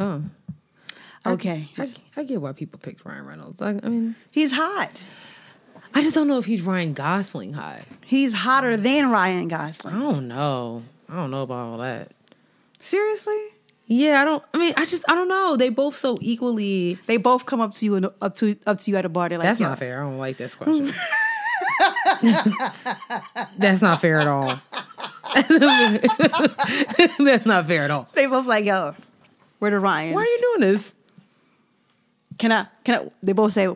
Oh, 0.00 0.22
Okay. 1.26 1.68
I, 1.76 1.88
I 2.16 2.24
get 2.24 2.40
why 2.40 2.52
people 2.52 2.80
picked 2.82 3.04
Ryan 3.04 3.26
Reynolds. 3.26 3.60
I, 3.60 3.70
I 3.82 3.88
mean, 3.88 4.16
He's 4.30 4.52
hot. 4.52 5.04
I 5.94 6.00
just 6.02 6.14
don't 6.14 6.28
know 6.28 6.38
if 6.38 6.46
he's 6.46 6.62
Ryan 6.62 6.94
Gosling 6.94 7.52
hot. 7.52 7.80
He's 8.06 8.32
hotter 8.32 8.76
than 8.76 9.10
Ryan 9.10 9.48
Gosling. 9.48 9.94
I 9.94 9.98
don't 9.98 10.28
know. 10.28 10.82
I 11.08 11.16
don't 11.16 11.30
know 11.30 11.42
about 11.42 11.58
all 11.66 11.78
that. 11.78 12.12
Seriously? 12.80 13.36
Yeah, 13.86 14.22
I 14.22 14.24
don't. 14.24 14.42
I 14.54 14.58
mean, 14.58 14.72
I 14.76 14.86
just 14.86 15.04
I 15.10 15.14
don't 15.14 15.26
know. 15.28 15.56
They 15.56 15.68
both 15.68 15.96
so 15.96 16.16
equally. 16.20 16.96
They 17.06 17.16
both 17.16 17.44
come 17.44 17.60
up 17.60 17.72
to 17.74 17.84
you 17.84 17.96
and 17.96 18.06
up 18.22 18.36
to 18.36 18.56
up 18.64 18.78
to 18.80 18.90
you 18.90 18.96
at 18.96 19.04
a 19.04 19.08
bar. 19.08 19.28
They're 19.28 19.36
like, 19.38 19.48
That's 19.48 19.58
"Yo." 19.60 19.66
not 19.68 19.78
fair. 19.80 20.00
I 20.00 20.04
don't 20.08 20.16
like 20.18 20.36
this 20.36 20.54
question. 20.54 20.92
That's 23.58 23.82
not 23.82 24.00
fair 24.00 24.20
at 24.20 24.28
all. 24.28 24.58
That's 27.18 27.46
not 27.46 27.66
fair 27.66 27.82
at 27.84 27.90
all. 27.90 28.08
They 28.14 28.26
both 28.26 28.46
like, 28.46 28.64
yo, 28.64 28.94
where 29.60 29.70
the 29.70 29.78
Ryans? 29.78 30.14
Why 30.14 30.22
are 30.22 30.24
you 30.24 30.38
doing 30.40 30.72
this? 30.72 30.94
Can 32.38 32.50
I? 32.50 32.66
Can 32.84 32.94
I? 32.96 33.08
They 33.22 33.32
both 33.32 33.52
say, 33.52 33.68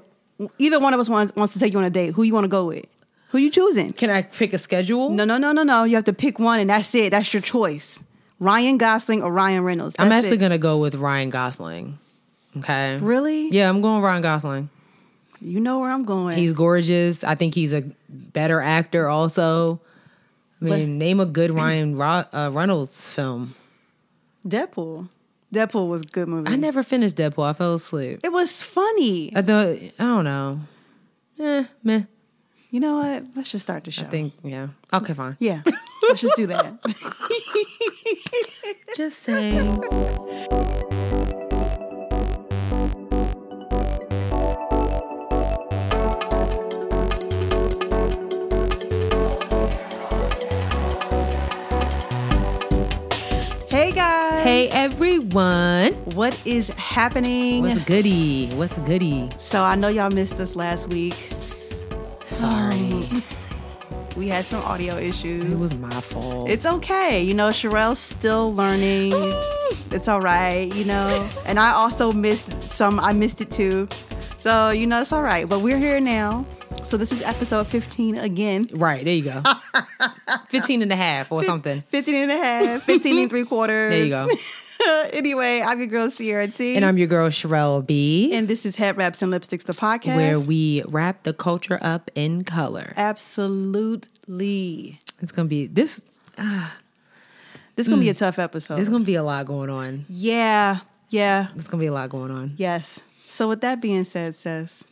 either 0.58 0.80
one 0.80 0.92
of 0.92 1.00
us 1.00 1.08
wants 1.08 1.34
wants 1.36 1.52
to 1.52 1.60
take 1.60 1.72
you 1.72 1.78
on 1.78 1.84
a 1.84 1.90
date. 1.90 2.14
Who 2.14 2.24
you 2.24 2.34
want 2.34 2.44
to 2.44 2.48
go 2.48 2.66
with? 2.66 2.86
Who 3.28 3.38
you 3.38 3.50
choosing? 3.50 3.92
Can 3.92 4.10
I 4.10 4.22
pick 4.22 4.52
a 4.52 4.58
schedule? 4.58 5.10
No, 5.10 5.24
no, 5.24 5.38
no, 5.38 5.52
no, 5.52 5.62
no. 5.62 5.84
You 5.84 5.96
have 5.96 6.04
to 6.04 6.12
pick 6.12 6.38
one, 6.38 6.60
and 6.60 6.70
that's 6.70 6.94
it. 6.94 7.10
That's 7.10 7.32
your 7.32 7.42
choice. 7.42 8.02
Ryan 8.40 8.78
Gosling 8.78 9.22
or 9.22 9.32
Ryan 9.32 9.64
Reynolds. 9.64 9.94
I'm 9.98 10.12
actually 10.12 10.36
it. 10.36 10.40
gonna 10.40 10.58
go 10.58 10.78
with 10.78 10.94
Ryan 10.96 11.30
Gosling. 11.30 11.98
Okay. 12.56 12.98
Really? 12.98 13.50
Yeah, 13.50 13.68
I'm 13.68 13.80
going 13.80 13.96
with 13.96 14.04
Ryan 14.04 14.22
Gosling. 14.22 14.70
You 15.40 15.60
know 15.60 15.80
where 15.80 15.90
I'm 15.90 16.04
going. 16.04 16.38
He's 16.38 16.52
gorgeous. 16.52 17.22
I 17.22 17.34
think 17.34 17.54
he's 17.54 17.74
a 17.74 17.82
better 18.08 18.60
actor. 18.60 19.08
Also, 19.08 19.80
I 20.62 20.64
mean, 20.64 20.98
name 20.98 21.20
a 21.20 21.26
good 21.26 21.50
Ryan 21.54 22.00
uh, 22.00 22.50
Reynolds 22.52 23.08
film. 23.08 23.54
Deadpool. 24.46 25.08
Deadpool 25.54 25.88
was 25.88 26.02
a 26.02 26.06
good 26.06 26.28
movie. 26.28 26.50
I 26.50 26.56
never 26.56 26.82
finished 26.82 27.16
Deadpool. 27.16 27.48
I 27.48 27.52
fell 27.52 27.74
asleep. 27.74 28.20
It 28.22 28.32
was 28.32 28.62
funny. 28.62 29.32
I 29.34 29.42
thought 29.42 29.66
I 29.68 29.92
don't 29.98 30.24
know. 30.24 30.60
Eh, 31.38 31.64
meh. 31.82 32.02
You 32.70 32.80
know 32.80 32.98
what? 32.98 33.24
Let's 33.36 33.50
just 33.50 33.64
start 33.64 33.84
the 33.84 33.90
show. 33.90 34.04
I 34.04 34.08
think 34.08 34.32
yeah. 34.42 34.68
Okay, 34.92 35.14
fine. 35.14 35.36
Yeah. 35.38 35.62
Let's 36.08 36.20
just 36.20 36.36
do 36.36 36.46
that. 36.48 36.74
Just 38.96 39.22
saying. 39.24 39.82
Hey 54.64 54.70
everyone. 54.70 55.92
What 56.14 56.40
is 56.46 56.70
happening? 56.70 57.64
What's 57.64 57.80
goody? 57.80 58.48
What's 58.54 58.78
goody? 58.78 59.28
So 59.36 59.60
I 59.60 59.74
know 59.74 59.88
y'all 59.88 60.08
missed 60.08 60.40
us 60.40 60.56
last 60.56 60.88
week. 60.88 61.34
Sorry. 62.24 62.74
Um, 62.74 63.22
we 64.16 64.28
had 64.28 64.46
some 64.46 64.62
audio 64.62 64.96
issues. 64.96 65.52
It 65.52 65.58
was 65.58 65.74
my 65.74 66.00
fault. 66.00 66.48
It's 66.48 66.64
okay. 66.64 67.22
You 67.22 67.34
know, 67.34 67.48
Sherelle's 67.48 67.98
still 67.98 68.54
learning. 68.54 69.12
it's 69.90 70.08
all 70.08 70.22
right, 70.22 70.74
you 70.74 70.86
know. 70.86 71.28
And 71.44 71.60
I 71.60 71.72
also 71.72 72.10
missed 72.10 72.62
some, 72.62 72.98
I 72.98 73.12
missed 73.12 73.42
it 73.42 73.50
too. 73.50 73.86
So, 74.38 74.70
you 74.70 74.86
know, 74.86 75.02
it's 75.02 75.12
all 75.12 75.22
right. 75.22 75.46
But 75.46 75.60
we're 75.60 75.78
here 75.78 76.00
now. 76.00 76.46
So 76.84 76.98
this 76.98 77.12
is 77.12 77.22
episode 77.22 77.66
15 77.66 78.18
again. 78.18 78.68
right, 78.72 79.02
there 79.04 79.14
you 79.14 79.24
go. 79.24 79.42
15 80.50 80.82
and 80.82 80.92
a 80.92 80.96
half 80.96 81.32
or 81.32 81.42
something. 81.42 81.80
15 81.80 82.14
and 82.14 82.30
a 82.30 82.36
half, 82.36 82.82
15 82.82 83.18
and 83.18 83.30
three 83.30 83.44
quarters. 83.44 83.90
There 83.90 84.04
you 84.04 84.10
go. 84.10 84.28
anyway, 85.12 85.62
I'm 85.62 85.78
your 85.78 85.86
girl 85.86 86.10
Sierra 86.10 86.46
T. 86.46 86.76
And 86.76 86.84
I'm 86.84 86.98
your 86.98 87.06
girl 87.06 87.30
Sherelle 87.30 87.84
B. 87.84 88.34
and 88.34 88.48
this 88.48 88.66
is 88.66 88.76
Head 88.76 88.98
Wraps 88.98 89.22
and 89.22 89.32
Lipsticks, 89.32 89.64
the 89.64 89.72
podcast. 89.72 90.16
where 90.16 90.38
we 90.38 90.82
wrap 90.86 91.22
the 91.22 91.32
culture 91.32 91.78
up 91.80 92.10
in 92.14 92.44
color. 92.44 92.92
Absolutely. 92.98 94.98
It's 95.22 95.32
gonna 95.32 95.48
be 95.48 95.66
this. 95.66 96.04
This 97.76 97.86
is 97.86 97.88
going 97.88 98.02
to 98.02 98.04
be 98.04 98.12
mm. 98.12 98.14
a 98.14 98.18
tough 98.18 98.38
episode. 98.38 98.76
There's 98.76 98.88
gonna 98.88 99.02
be 99.02 99.16
a 99.16 99.24
lot 99.24 99.46
going 99.46 99.68
on. 99.68 100.06
yeah. 100.08 100.78
Yeah. 101.08 101.48
There's 101.52 101.66
gonna 101.66 101.80
be 101.80 101.88
a 101.88 101.92
lot 101.92 102.08
going 102.08 102.30
on. 102.30 102.54
Yes. 102.56 103.00
So 103.26 103.48
with 103.48 103.62
that 103.62 103.80
being 103.80 104.04
said, 104.04 104.36
sis, 104.36 104.84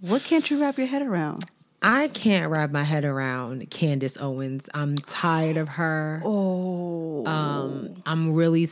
what 0.00 0.22
can't 0.24 0.50
you 0.50 0.60
wrap 0.60 0.78
your 0.78 0.86
head 0.86 1.02
around? 1.02 1.44
I 1.82 2.08
can't 2.08 2.50
wrap 2.50 2.70
my 2.70 2.84
head 2.84 3.04
around 3.04 3.70
Candace 3.70 4.18
Owens. 4.20 4.68
I'm 4.74 4.96
tired 4.96 5.56
of 5.56 5.68
her. 5.68 6.20
Oh. 6.24 7.24
Um, 7.26 8.02
I'm 8.04 8.34
really, 8.34 8.68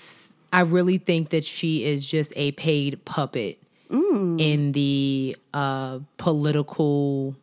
I 0.53 0.61
really 0.61 0.99
think 0.99 1.31
that 1.31 1.45
she 1.45 1.85
is 1.85 2.05
just 2.05 2.33
a 2.37 2.53
paid 2.53 3.03
puppet 3.05 3.63
in 3.91 4.73
the 4.73 5.37
uh, 5.55 6.01
political, 6.19 7.35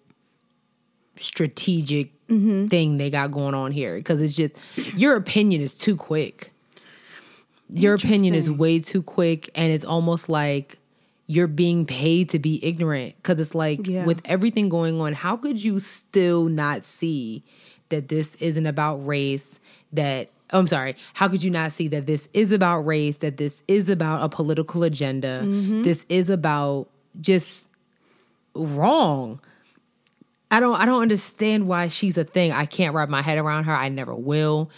strategic 1.16 2.12
thing 2.28 2.98
they 2.98 3.10
got 3.10 3.32
going 3.32 3.56
on 3.56 3.72
here. 3.72 3.96
Because 3.96 4.22
it's 4.22 4.36
just 4.36 4.54
your 4.96 5.16
opinion 5.16 5.62
is 5.62 5.74
too 5.74 5.96
quick. 5.96 6.52
Your 7.74 7.96
opinion 7.96 8.36
is 8.36 8.52
way 8.52 8.78
too 8.80 9.02
quick, 9.02 9.50
and 9.56 9.74
it's 9.74 9.84
almost 9.84 10.30
like 10.30 10.78
you're 11.28 11.48
being 11.48 11.86
paid 11.86 12.30
to 12.30 12.40
be 12.40 12.64
ignorant. 12.64 13.16
Because 13.18 13.40
it's 13.40 13.56
like 13.56 13.88
Yeah. 13.88 14.06
with 14.06 14.22
everything 14.26 14.70
going 14.70 15.00
on, 15.02 15.14
how 15.14 15.36
could 15.36 15.64
you 15.64 15.80
still 15.80 16.46
not 16.46 16.84
see 16.84 17.44
that 17.90 18.10
this 18.10 18.36
isn't 18.36 18.66
about 18.66 19.06
race? 19.06 19.60
That 19.94 20.30
oh, 20.54 20.60
I'm 20.60 20.68
sorry, 20.68 20.96
how 21.16 21.28
could 21.28 21.44
you 21.44 21.50
not 21.50 21.72
see 21.72 21.88
that 21.90 22.06
this 22.06 22.30
is 22.34 22.52
about 22.52 22.82
race? 22.82 23.18
That 23.18 23.38
this 23.38 23.64
is 23.68 23.90
about 23.90 24.24
a 24.24 24.30
political 24.30 24.84
agenda? 24.84 25.42
Mm-hmm. 25.44 25.84
This 25.84 26.06
is 26.10 26.30
about 26.30 26.88
just 27.20 27.70
wrong. 28.54 29.40
I 30.52 30.60
don't 30.60 30.76
I 30.76 30.86
don't 30.86 31.02
understand 31.02 31.68
why 31.68 31.88
she's 31.88 32.18
a 32.18 32.24
thing. 32.24 32.52
I 32.52 32.66
can't 32.66 32.94
wrap 32.94 33.10
my 33.10 33.22
head 33.22 33.38
around 33.38 33.64
her. 33.66 33.74
I 33.76 33.90
never 33.90 34.16
will. 34.16 34.70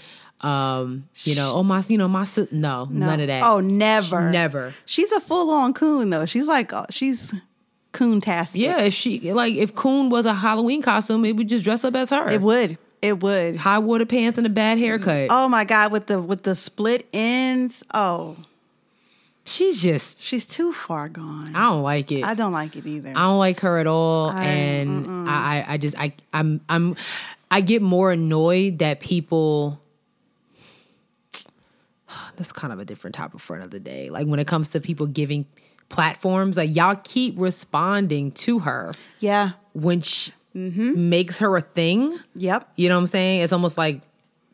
Um, 0.41 1.09
you 1.23 1.33
know, 1.35 1.53
oh 1.55 1.63
my, 1.63 1.83
you 1.87 1.97
know 1.97 2.07
my 2.07 2.23
sis- 2.25 2.51
no, 2.51 2.85
none 2.91 3.19
of 3.19 3.27
that. 3.27 3.41
Oh, 3.43 3.59
never. 3.59 4.29
never. 4.29 4.73
She's 4.85 5.11
a 5.11 5.19
full 5.19 5.49
on 5.49 5.73
coon 5.73 6.09
though. 6.11 6.25
She's 6.25 6.47
like 6.47 6.71
uh, 6.73 6.85
she's 6.91 7.33
coon 7.91 8.21
tastic. 8.21 8.61
Yeah, 8.61 8.81
if 8.81 8.93
she 8.93 9.33
like 9.33 9.55
if 9.55 9.73
Coon 9.73 10.09
was 10.09 10.25
a 10.27 10.33
Halloween 10.35 10.81
costume, 10.83 11.25
it 11.25 11.35
would 11.35 11.49
just 11.49 11.63
dress 11.63 11.83
up 11.83 11.95
as 11.95 12.11
her. 12.11 12.29
It 12.29 12.41
would. 12.41 12.77
It 13.01 13.21
would. 13.21 13.57
High 13.57 13.79
water 13.79 14.05
pants 14.05 14.37
and 14.37 14.45
a 14.45 14.49
bad 14.49 14.77
haircut. 14.77 15.27
Oh 15.31 15.47
my 15.47 15.63
god, 15.65 15.91
with 15.91 16.05
the 16.07 16.21
with 16.21 16.43
the 16.43 16.53
split 16.55 17.07
ends. 17.13 17.83
Oh, 17.93 18.37
She's 19.45 19.81
just 19.81 20.21
she's 20.21 20.45
too 20.45 20.73
far 20.73 21.07
gone. 21.07 21.55
I 21.55 21.69
don't 21.69 21.81
like 21.83 22.11
it. 22.11 22.23
I 22.25 22.33
don't 22.33 22.51
like 22.51 22.75
it 22.75 22.85
either. 22.85 23.09
I 23.11 23.13
don't 23.13 23.39
like 23.39 23.61
her 23.61 23.77
at 23.79 23.87
all. 23.87 24.29
I- 24.29 24.43
and 24.43 25.29
I, 25.29 25.59
I 25.59 25.73
I 25.73 25.77
just 25.77 25.97
I 25.97 26.13
I'm 26.33 26.59
I'm 26.67 26.95
I 27.49 27.61
get 27.61 27.81
more 27.81 28.11
annoyed 28.11 28.79
that 28.79 28.99
people 28.99 29.79
that's 32.37 32.51
kind 32.51 32.71
of 32.71 32.79
a 32.79 32.85
different 32.85 33.15
topic 33.15 33.39
for 33.39 33.55
another 33.55 33.79
day. 33.79 34.09
Like 34.09 34.27
when 34.27 34.39
it 34.39 34.47
comes 34.47 34.69
to 34.69 34.79
people 34.79 35.07
giving 35.07 35.45
platforms, 35.89 36.57
like 36.57 36.75
y'all 36.75 36.99
keep 37.03 37.35
responding 37.37 38.31
to 38.31 38.59
her 38.59 38.93
yeah. 39.19 39.51
when 39.73 40.01
she 40.01 40.31
mm-hmm. 40.55 41.09
makes 41.09 41.37
her 41.39 41.55
a 41.57 41.61
thing. 41.61 42.17
Yep. 42.35 42.71
You 42.75 42.89
know 42.89 42.95
what 42.95 43.01
I'm 43.01 43.07
saying? 43.07 43.41
It's 43.41 43.53
almost 43.53 43.77
like 43.77 44.01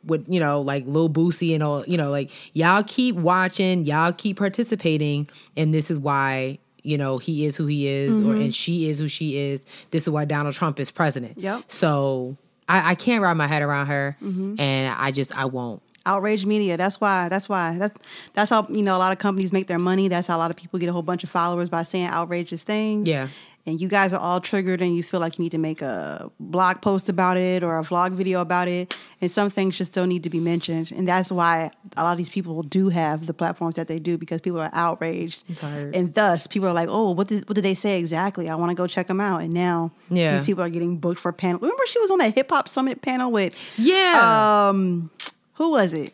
with 0.05 0.25
you 0.27 0.39
know 0.39 0.61
like 0.61 0.85
Lil 0.85 1.09
Boosie 1.09 1.53
and 1.53 1.63
all. 1.63 1.85
You 1.85 1.97
know, 1.97 2.09
like 2.09 2.31
y'all 2.53 2.83
keep 2.83 3.15
watching, 3.15 3.85
y'all 3.85 4.13
keep 4.13 4.37
participating, 4.37 5.29
and 5.55 5.73
this 5.73 5.91
is 5.91 5.99
why 5.99 6.59
you 6.83 6.97
know 6.97 7.17
he 7.17 7.45
is 7.45 7.55
who 7.55 7.65
he 7.67 7.87
is, 7.87 8.19
or 8.19 8.23
mm-hmm. 8.23 8.41
and 8.41 8.55
she 8.55 8.89
is 8.89 8.99
who 8.99 9.07
she 9.07 9.37
is. 9.37 9.65
This 9.91 10.03
is 10.03 10.09
why 10.09 10.25
Donald 10.25 10.55
Trump 10.55 10.79
is 10.79 10.91
president. 10.91 11.37
Yep. 11.37 11.63
So 11.67 12.37
I, 12.67 12.91
I 12.91 12.95
can't 12.95 13.21
wrap 13.21 13.37
my 13.37 13.47
head 13.47 13.61
around 13.61 13.87
her, 13.87 14.17
mm-hmm. 14.21 14.59
and 14.59 14.95
I 14.97 15.11
just 15.11 15.37
I 15.37 15.45
won't. 15.45 15.81
Outrage 16.05 16.45
media. 16.45 16.77
That's 16.77 16.99
why 16.99 17.29
that's 17.29 17.47
why 17.47 17.77
that's 17.77 17.97
that's 18.33 18.49
how 18.49 18.67
you 18.69 18.83
know 18.83 18.95
a 18.95 18.99
lot 18.99 19.11
of 19.11 19.19
companies 19.19 19.53
make 19.53 19.67
their 19.67 19.79
money. 19.79 20.07
That's 20.07 20.27
how 20.27 20.37
a 20.37 20.39
lot 20.39 20.51
of 20.51 20.57
people 20.57 20.79
get 20.79 20.89
a 20.89 20.93
whole 20.93 21.01
bunch 21.03 21.23
of 21.23 21.29
followers 21.29 21.69
by 21.69 21.83
saying 21.83 22.07
outrageous 22.07 22.63
things. 22.63 23.07
Yeah. 23.07 23.27
and 23.65 23.79
you 23.79 23.87
guys 23.87 24.11
are 24.13 24.19
all 24.19 24.41
triggered 24.41 24.81
and 24.81 24.93
you 24.93 25.01
feel 25.01 25.21
like 25.21 25.37
you 25.39 25.43
need 25.43 25.53
to 25.53 25.57
make 25.57 25.81
a 25.81 26.29
blog 26.37 26.81
post 26.81 27.07
about 27.07 27.37
it 27.37 27.63
or 27.63 27.79
a 27.79 27.81
vlog 27.81 28.11
video 28.11 28.41
about 28.41 28.67
it. 28.67 28.93
And 29.21 29.31
some 29.31 29.49
things 29.49 29.77
just 29.77 29.93
don't 29.93 30.09
need 30.09 30.23
to 30.23 30.29
be 30.29 30.41
mentioned. 30.41 30.91
And 30.91 31.07
that's 31.07 31.31
why 31.31 31.71
a 31.95 32.03
lot 32.03 32.11
of 32.11 32.17
these 32.17 32.27
people 32.27 32.61
do 32.63 32.89
have 32.89 33.25
the 33.25 33.33
platforms 33.33 33.75
that 33.75 33.87
they 33.87 33.99
do 33.99 34.17
because 34.17 34.41
people 34.41 34.59
are 34.59 34.69
outraged. 34.73 35.43
Tired. 35.55 35.95
and 35.95 36.13
thus 36.13 36.45
people 36.45 36.67
are 36.67 36.73
like 36.73 36.89
oh 36.89 37.11
what 37.11 37.29
did, 37.29 37.47
what 37.47 37.55
did 37.55 37.63
they 37.63 37.73
say 37.73 37.97
exactly? 37.99 38.49
I 38.49 38.55
want 38.55 38.71
to 38.71 38.75
go 38.75 38.85
check 38.85 39.07
them 39.07 39.21
out. 39.21 39.41
And 39.41 39.53
now 39.53 39.93
Yeah. 40.09 40.33
these 40.33 40.43
people 40.43 40.61
are 40.65 40.69
getting 40.69 40.97
booked 40.97 41.21
for 41.21 41.31
panel. 41.31 41.61
Remember 41.61 41.83
she 41.87 41.99
was 42.01 42.11
on 42.11 42.17
that 42.17 42.35
hip-hop 42.35 42.67
summit 42.67 43.01
panel 43.01 43.31
with 43.31 43.57
Yeah. 43.77 44.67
um 44.67 45.09
who 45.53 45.71
was 45.71 45.93
it 45.93 46.13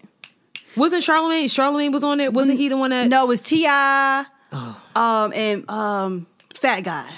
Wasn't 0.76 1.04
Charlemagne? 1.04 1.48
Charlemagne 1.48 1.92
was 1.92 2.04
on 2.04 2.20
it. 2.20 2.34
Wasn't 2.34 2.58
he 2.58 2.70
the 2.70 2.78
one 2.78 2.92
that? 2.92 3.08
No, 3.10 3.26
it 3.26 3.28
was 3.28 3.42
T.I., 3.42 4.26
Oh. 4.52 4.82
um, 4.96 5.32
and 5.34 5.70
um, 5.70 6.28
Fat 6.56 6.82
Guy, 6.82 7.10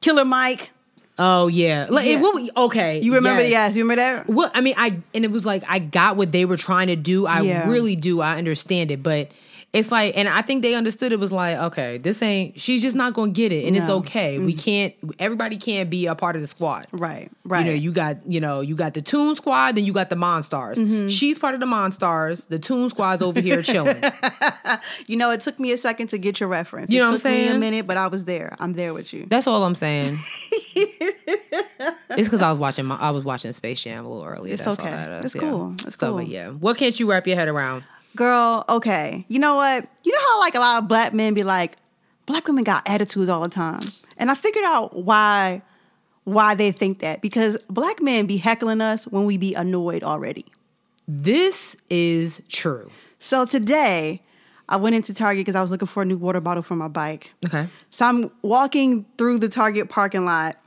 Killer 0.00 0.24
Mike. 0.24 0.70
Oh 1.18 1.48
yeah. 1.48 1.86
Like 1.90 2.06
Yeah. 2.06 2.20
what 2.20 2.34
we- 2.34 2.50
okay. 2.56 3.00
You 3.00 3.14
remember? 3.14 3.40
yes. 3.42 3.50
Yes, 3.50 3.76
you 3.76 3.82
remember 3.84 4.02
that? 4.02 4.28
Well, 4.28 4.50
I 4.54 4.60
mean, 4.60 4.74
I 4.76 4.98
and 5.14 5.24
it 5.24 5.30
was 5.32 5.44
like 5.46 5.64
I 5.68 5.78
got 5.80 6.16
what 6.16 6.30
they 6.30 6.44
were 6.44 6.56
trying 6.58 6.86
to 6.88 6.96
do. 6.96 7.26
I 7.26 7.40
Yeah. 7.40 7.68
really 7.68 7.96
do. 7.96 8.20
I 8.20 8.36
understand 8.36 8.90
it, 8.90 9.02
but 9.02 9.30
it's 9.72 9.92
like, 9.92 10.16
and 10.16 10.28
I 10.28 10.40
think 10.42 10.62
they 10.62 10.74
understood 10.74 11.12
it 11.12 11.20
was 11.20 11.30
like, 11.30 11.56
okay, 11.58 11.98
this 11.98 12.22
ain't. 12.22 12.58
She's 12.58 12.80
just 12.80 12.96
not 12.96 13.12
gonna 13.12 13.32
get 13.32 13.52
it, 13.52 13.66
and 13.66 13.76
it's 13.76 13.88
No. 13.88 13.96
okay. 13.98 14.38
We 14.38 14.54
can't. 14.54 14.94
Everybody 15.18 15.58
can't 15.58 15.90
be 15.90 16.06
a 16.06 16.14
part 16.14 16.36
of 16.36 16.42
the 16.42 16.48
squad. 16.48 16.86
Right, 16.90 17.30
right. 17.44 17.66
You 17.66 17.72
know, 17.72 17.76
you 17.76 17.92
got 17.92 18.16
you 18.26 18.40
know 18.40 18.60
you 18.62 18.74
got 18.74 18.94
the 18.94 19.02
Toon 19.02 19.34
Squad, 19.36 19.76
then 19.76 19.84
you 19.84 19.92
got 19.92 20.08
the 20.08 20.16
Monstars. 20.16 20.76
Mm-hmm. 20.76 21.08
She's 21.08 21.38
part 21.38 21.54
of 21.54 21.60
the 21.60 21.66
Monstars. 21.66 22.48
The 22.48 22.58
Toon 22.58 22.88
Squad's 22.88 23.20
over 23.22 23.40
here 23.40 23.62
chilling. 23.62 24.02
You 25.06 25.16
know, 25.16 25.30
it 25.30 25.40
took 25.40 25.58
me 25.58 25.72
a 25.72 25.78
second 25.78 26.08
to 26.08 26.18
get 26.18 26.40
your 26.40 26.48
reference. 26.48 26.90
You 26.90 27.00
it 27.00 27.04
know 27.04 27.10
what 27.12 27.22
took 27.22 27.32
I'm 27.32 27.38
me 27.38 27.48
a 27.48 27.58
minute, 27.58 27.86
but 27.86 27.96
I 27.96 28.08
was 28.08 28.24
there. 28.26 28.54
I'm 28.58 28.74
there 28.74 28.92
with 28.94 29.12
you. 29.12 29.26
That's 29.28 29.46
all 29.46 29.64
I'm 29.64 29.74
saying. 29.74 30.18
it's 30.74 32.28
because 32.28 32.42
I 32.42 32.50
was 32.50 32.58
watching 32.58 32.84
my 32.84 32.96
I 32.96 33.10
was 33.10 33.24
watching 33.24 33.52
Space 33.52 33.82
Jam 33.82 34.04
a 34.04 34.08
little 34.08 34.24
earlier. 34.24 34.54
It's 34.54 34.64
That's 34.64 34.78
all 34.78 34.84
okay. 34.84 34.94
that 34.94 35.10
is, 35.24 35.24
It's 35.26 35.34
yeah. 35.34 35.40
cool. 35.50 35.72
It's 35.72 35.96
so, 35.98 36.08
cool. 36.10 36.16
But 36.18 36.28
yeah, 36.28 36.48
what 36.50 36.76
can't 36.76 36.98
you 36.98 37.10
wrap 37.10 37.26
your 37.26 37.36
head 37.36 37.48
around? 37.48 37.84
Girl, 38.16 38.64
okay. 38.68 39.24
You 39.28 39.38
know 39.38 39.56
what? 39.56 39.86
You 40.02 40.12
know 40.12 40.20
how 40.20 40.40
like 40.40 40.54
a 40.54 40.60
lot 40.60 40.82
of 40.82 40.88
black 40.88 41.12
men 41.12 41.34
be 41.34 41.44
like, 41.44 41.76
black 42.26 42.46
women 42.46 42.64
got 42.64 42.88
attitudes 42.88 43.28
all 43.28 43.42
the 43.42 43.48
time. 43.48 43.80
And 44.16 44.30
I 44.30 44.34
figured 44.34 44.64
out 44.64 44.96
why 44.96 45.62
why 46.24 46.54
they 46.54 46.72
think 46.72 46.98
that. 46.98 47.22
Because 47.22 47.56
black 47.70 48.02
men 48.02 48.26
be 48.26 48.36
heckling 48.36 48.80
us 48.80 49.06
when 49.06 49.24
we 49.24 49.38
be 49.38 49.54
annoyed 49.54 50.02
already. 50.02 50.44
This 51.06 51.74
is 51.88 52.42
true. 52.50 52.90
So 53.18 53.46
today, 53.46 54.20
I 54.68 54.76
went 54.76 54.94
into 54.94 55.14
Target 55.14 55.40
because 55.40 55.54
I 55.54 55.62
was 55.62 55.70
looking 55.70 55.88
for 55.88 56.02
a 56.02 56.06
new 56.06 56.18
water 56.18 56.40
bottle 56.40 56.62
for 56.62 56.76
my 56.76 56.88
bike. 56.88 57.32
Okay. 57.46 57.68
So 57.90 58.04
I'm 58.04 58.30
walking 58.42 59.06
through 59.16 59.38
the 59.38 59.48
Target 59.48 59.88
parking 59.88 60.26
lot, 60.26 60.58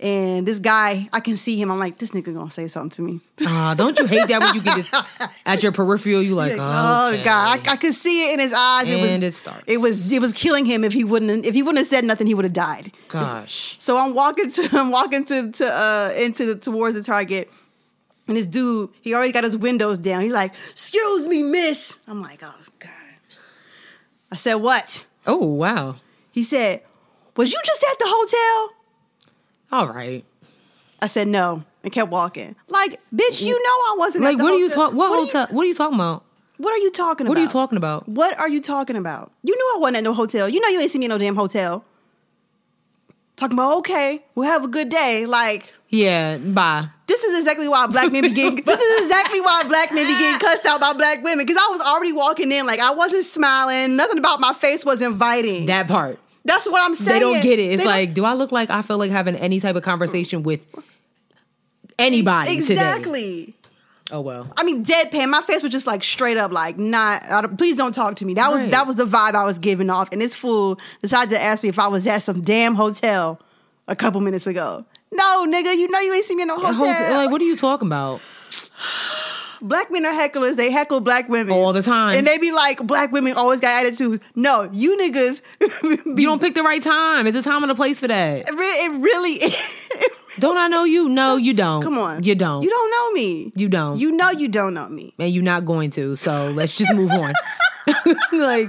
and 0.00 0.46
this 0.46 0.60
guy, 0.60 1.08
I 1.12 1.18
can 1.18 1.36
see 1.36 1.60
him. 1.60 1.72
I'm 1.72 1.78
like, 1.80 1.98
this 1.98 2.10
nigga 2.12 2.32
gonna 2.32 2.50
say 2.50 2.68
something 2.68 2.90
to 2.90 3.02
me. 3.02 3.20
Uh, 3.44 3.74
don't 3.74 3.98
you 3.98 4.06
hate 4.06 4.28
that 4.28 4.40
when 4.40 4.54
you 4.54 4.60
get 4.62 4.76
this 4.76 5.28
at 5.46 5.62
your 5.62 5.72
peripheral? 5.72 6.22
You 6.22 6.36
like, 6.36 6.52
oh 6.56 7.08
okay. 7.12 7.24
God, 7.24 7.66
I, 7.66 7.72
I 7.72 7.76
could 7.76 7.94
see 7.94 8.30
it 8.30 8.34
in 8.34 8.40
his 8.40 8.52
eyes. 8.52 8.88
it 8.88 9.00
was, 9.00 9.10
And 9.10 9.24
it 9.24 9.34
starts. 9.34 9.64
It 9.66 9.78
was 9.78 10.12
it 10.12 10.20
was 10.20 10.32
killing 10.32 10.64
him 10.64 10.84
if 10.84 10.92
he 10.92 11.02
wouldn't 11.02 11.44
if 11.44 11.54
he 11.54 11.62
wouldn't 11.62 11.78
have 11.78 11.88
said 11.88 12.04
nothing, 12.04 12.28
he 12.28 12.34
would 12.34 12.44
have 12.44 12.52
died. 12.52 12.92
Gosh. 13.08 13.74
So 13.80 13.98
I'm 13.98 14.14
walking 14.14 14.50
to 14.52 14.68
I'm 14.72 14.90
walking 14.92 15.24
to 15.26 15.50
to 15.50 15.66
uh 15.66 16.12
into 16.16 16.46
the 16.46 16.54
towards 16.54 16.94
the 16.94 17.02
Target. 17.02 17.50
And 18.28 18.36
this 18.36 18.46
dude, 18.46 18.90
he 19.00 19.14
already 19.14 19.32
got 19.32 19.42
his 19.42 19.56
windows 19.56 19.96
down. 19.98 20.20
He's 20.20 20.32
like, 20.32 20.52
"Excuse 20.70 21.26
me, 21.26 21.42
miss." 21.42 21.98
I'm 22.06 22.20
like, 22.20 22.42
"Oh 22.44 22.54
God." 22.78 22.90
I 24.30 24.36
said, 24.36 24.56
"What?" 24.56 25.06
Oh 25.26 25.54
wow. 25.54 25.96
He 26.30 26.42
said, 26.42 26.82
"Was 27.36 27.50
you 27.50 27.58
just 27.64 27.82
at 27.82 27.98
the 27.98 28.04
hotel?" 28.06 28.77
All 29.70 29.88
right. 29.88 30.24
I 31.00 31.06
said, 31.06 31.28
"No," 31.28 31.62
and 31.84 31.92
kept 31.92 32.10
walking. 32.10 32.56
Like, 32.68 33.00
bitch, 33.14 33.40
you 33.42 33.54
know 33.54 33.70
I 33.70 33.94
wasn't. 33.98 34.24
Like, 34.24 34.34
at 34.34 34.38
the 34.38 34.44
what 34.44 34.52
are 34.54 34.58
you 34.58 34.70
talking? 34.70 34.96
What, 34.96 35.10
are 35.12 35.20
you- 35.20 35.26
hotel? 35.26 35.46
what 35.50 35.62
are 35.62 35.66
you 35.66 35.74
talking 35.74 35.94
about? 35.94 36.24
what 36.58 36.72
are 36.72 36.78
you 36.78 36.90
talking 36.90 37.26
about? 37.26 37.30
What 37.30 37.38
are 37.38 37.42
you 37.42 37.48
talking 37.48 37.76
about? 37.76 38.08
What 38.08 38.38
are 38.40 38.48
you 38.48 38.60
talking 38.60 38.96
about? 38.96 39.32
You 39.44 39.54
knew 39.54 39.72
I 39.76 39.78
wasn't 39.78 39.98
at 39.98 40.04
no 40.04 40.12
hotel. 40.14 40.48
You 40.48 40.60
know 40.60 40.68
you 40.68 40.80
ain't 40.80 40.90
see 40.90 40.98
me 40.98 41.04
in 41.04 41.10
no 41.10 41.18
damn 41.18 41.36
hotel. 41.36 41.84
Talking 43.36 43.56
about 43.56 43.76
okay, 43.78 44.24
we'll 44.34 44.48
have 44.48 44.64
a 44.64 44.68
good 44.68 44.88
day. 44.88 45.24
Like 45.26 45.72
Yeah. 45.88 46.38
Bye. 46.38 46.88
this 47.06 47.22
is 47.22 47.38
exactly 47.38 47.68
why 47.68 47.86
black 47.86 48.10
men 48.10 48.22
be 48.22 48.30
getting. 48.30 48.56
this 48.64 48.80
is 48.80 49.04
exactly 49.06 49.40
why 49.40 49.62
black 49.68 49.92
men 49.94 50.06
be 50.08 50.18
getting 50.18 50.40
cussed 50.40 50.66
out 50.66 50.80
by 50.80 50.92
black 50.94 51.22
women. 51.22 51.46
Because 51.46 51.62
I 51.64 51.70
was 51.70 51.80
already 51.80 52.12
walking 52.12 52.50
in 52.50 52.66
like 52.66 52.80
I 52.80 52.90
wasn't 52.90 53.24
smiling. 53.24 53.94
Nothing 53.94 54.18
about 54.18 54.40
my 54.40 54.52
face 54.52 54.84
was 54.84 55.00
inviting. 55.00 55.66
That 55.66 55.86
part. 55.86 56.18
That's 56.48 56.66
what 56.68 56.82
I'm 56.84 56.94
saying. 56.96 57.08
They 57.08 57.20
don't 57.20 57.42
get 57.42 57.58
it. 57.58 57.62
It's 57.62 57.76
They 57.78 57.84
don't- 57.84 57.86
like, 57.86 58.14
do 58.14 58.24
I 58.24 58.34
look 58.34 58.50
like 58.52 58.70
I 58.70 58.82
feel 58.82 58.98
like 58.98 59.10
having 59.12 59.36
any 59.36 59.60
type 59.60 59.76
of 59.76 59.82
conversation 59.84 60.42
with 60.42 60.60
anybody 61.98 62.60
today? 62.60 62.72
exactly. 62.74 63.54
Oh 64.10 64.20
well. 64.22 64.50
I 64.56 64.64
mean, 64.64 64.84
deadpan. 64.86 65.28
My 65.28 65.42
face 65.42 65.62
was 65.62 65.70
just 65.70 65.86
like 65.86 66.02
straight 66.02 66.38
up, 66.38 66.50
like 66.50 66.78
not. 66.78 67.22
Don't- 67.28 67.58
Please 67.58 67.76
don't 67.76 67.94
talk 67.94 68.16
to 68.16 68.24
me. 68.24 68.34
That 68.34 68.50
was 68.50 68.70
that 68.70 68.86
was 68.86 68.96
the 68.96 69.04
vibe 69.04 69.34
I 69.34 69.44
was 69.44 69.58
giving 69.58 69.90
off. 69.90 70.08
And 70.12 70.20
this 70.20 70.34
fool 70.34 70.78
decided 71.02 71.30
to 71.30 71.40
ask 71.40 71.62
me 71.62 71.68
if 71.68 71.78
I 71.78 71.88
was 71.88 72.06
at 72.06 72.22
some 72.22 72.40
damn 72.40 72.74
hotel 72.74 73.38
a 73.86 73.94
couple 73.94 74.20
minutes 74.22 74.46
ago. 74.46 74.84
No, 75.12 75.46
nigga, 75.46 75.74
you 75.76 75.88
know 75.88 76.00
you 76.00 76.14
ain't 76.14 76.24
seen 76.24 76.36
me 76.38 76.42
in 76.42 76.48
no 76.48 76.56
hotel. 76.56 76.74
Hotel- 76.74 77.16
Like, 77.16 77.30
what 77.30 77.40
are 77.40 77.44
you 77.44 77.56
talking 77.56 77.88
about? 77.88 78.20
Black 79.60 79.90
men 79.90 80.04
are 80.06 80.12
hecklers. 80.12 80.56
They 80.56 80.70
heckle 80.70 81.00
black 81.00 81.28
women 81.28 81.52
All 81.52 81.72
the 81.72 81.82
time. 81.82 82.16
and 82.16 82.26
they 82.26 82.38
be 82.38 82.52
like, 82.52 82.86
black 82.86 83.12
women 83.12 83.34
always 83.34 83.60
got 83.60 83.84
attitudes. 83.84 84.22
No, 84.34 84.68
you 84.72 84.96
niggas. 84.96 85.42
be, 86.14 86.22
You 86.22 86.28
don't 86.28 86.40
pick 86.40 86.54
the 86.54 86.62
right 86.62 86.82
time. 86.82 87.26
It's 87.26 87.36
a 87.36 87.42
time 87.42 87.62
and 87.62 87.72
a 87.72 87.74
place 87.74 88.00
for 88.00 88.08
that. 88.08 88.48
It 88.48 88.54
it 88.54 89.00
really. 89.00 89.40
Don't 90.38 90.56
I 90.56 90.68
know 90.68 90.84
you? 90.84 91.08
No, 91.08 91.34
you 91.34 91.52
don't. 91.52 91.82
Come 91.82 91.98
on, 91.98 92.22
You 92.22 92.36
don't. 92.36 92.62
You 92.62 92.70
don't 92.70 92.90
know 92.92 93.10
me. 93.12 93.52
You 93.56 93.68
don't. 93.68 93.98
You 93.98 94.12
know 94.12 94.30
you 94.30 94.46
don't 94.46 94.72
know 94.72 94.88
me. 94.88 95.12
and 95.18 95.32
you're 95.32 95.42
not 95.42 95.64
going 95.64 95.90
to. 95.90 96.14
So 96.14 96.50
let's 96.54 96.76
just 96.76 96.94
move 96.94 97.10
on. 97.10 97.32
like, 98.32 98.68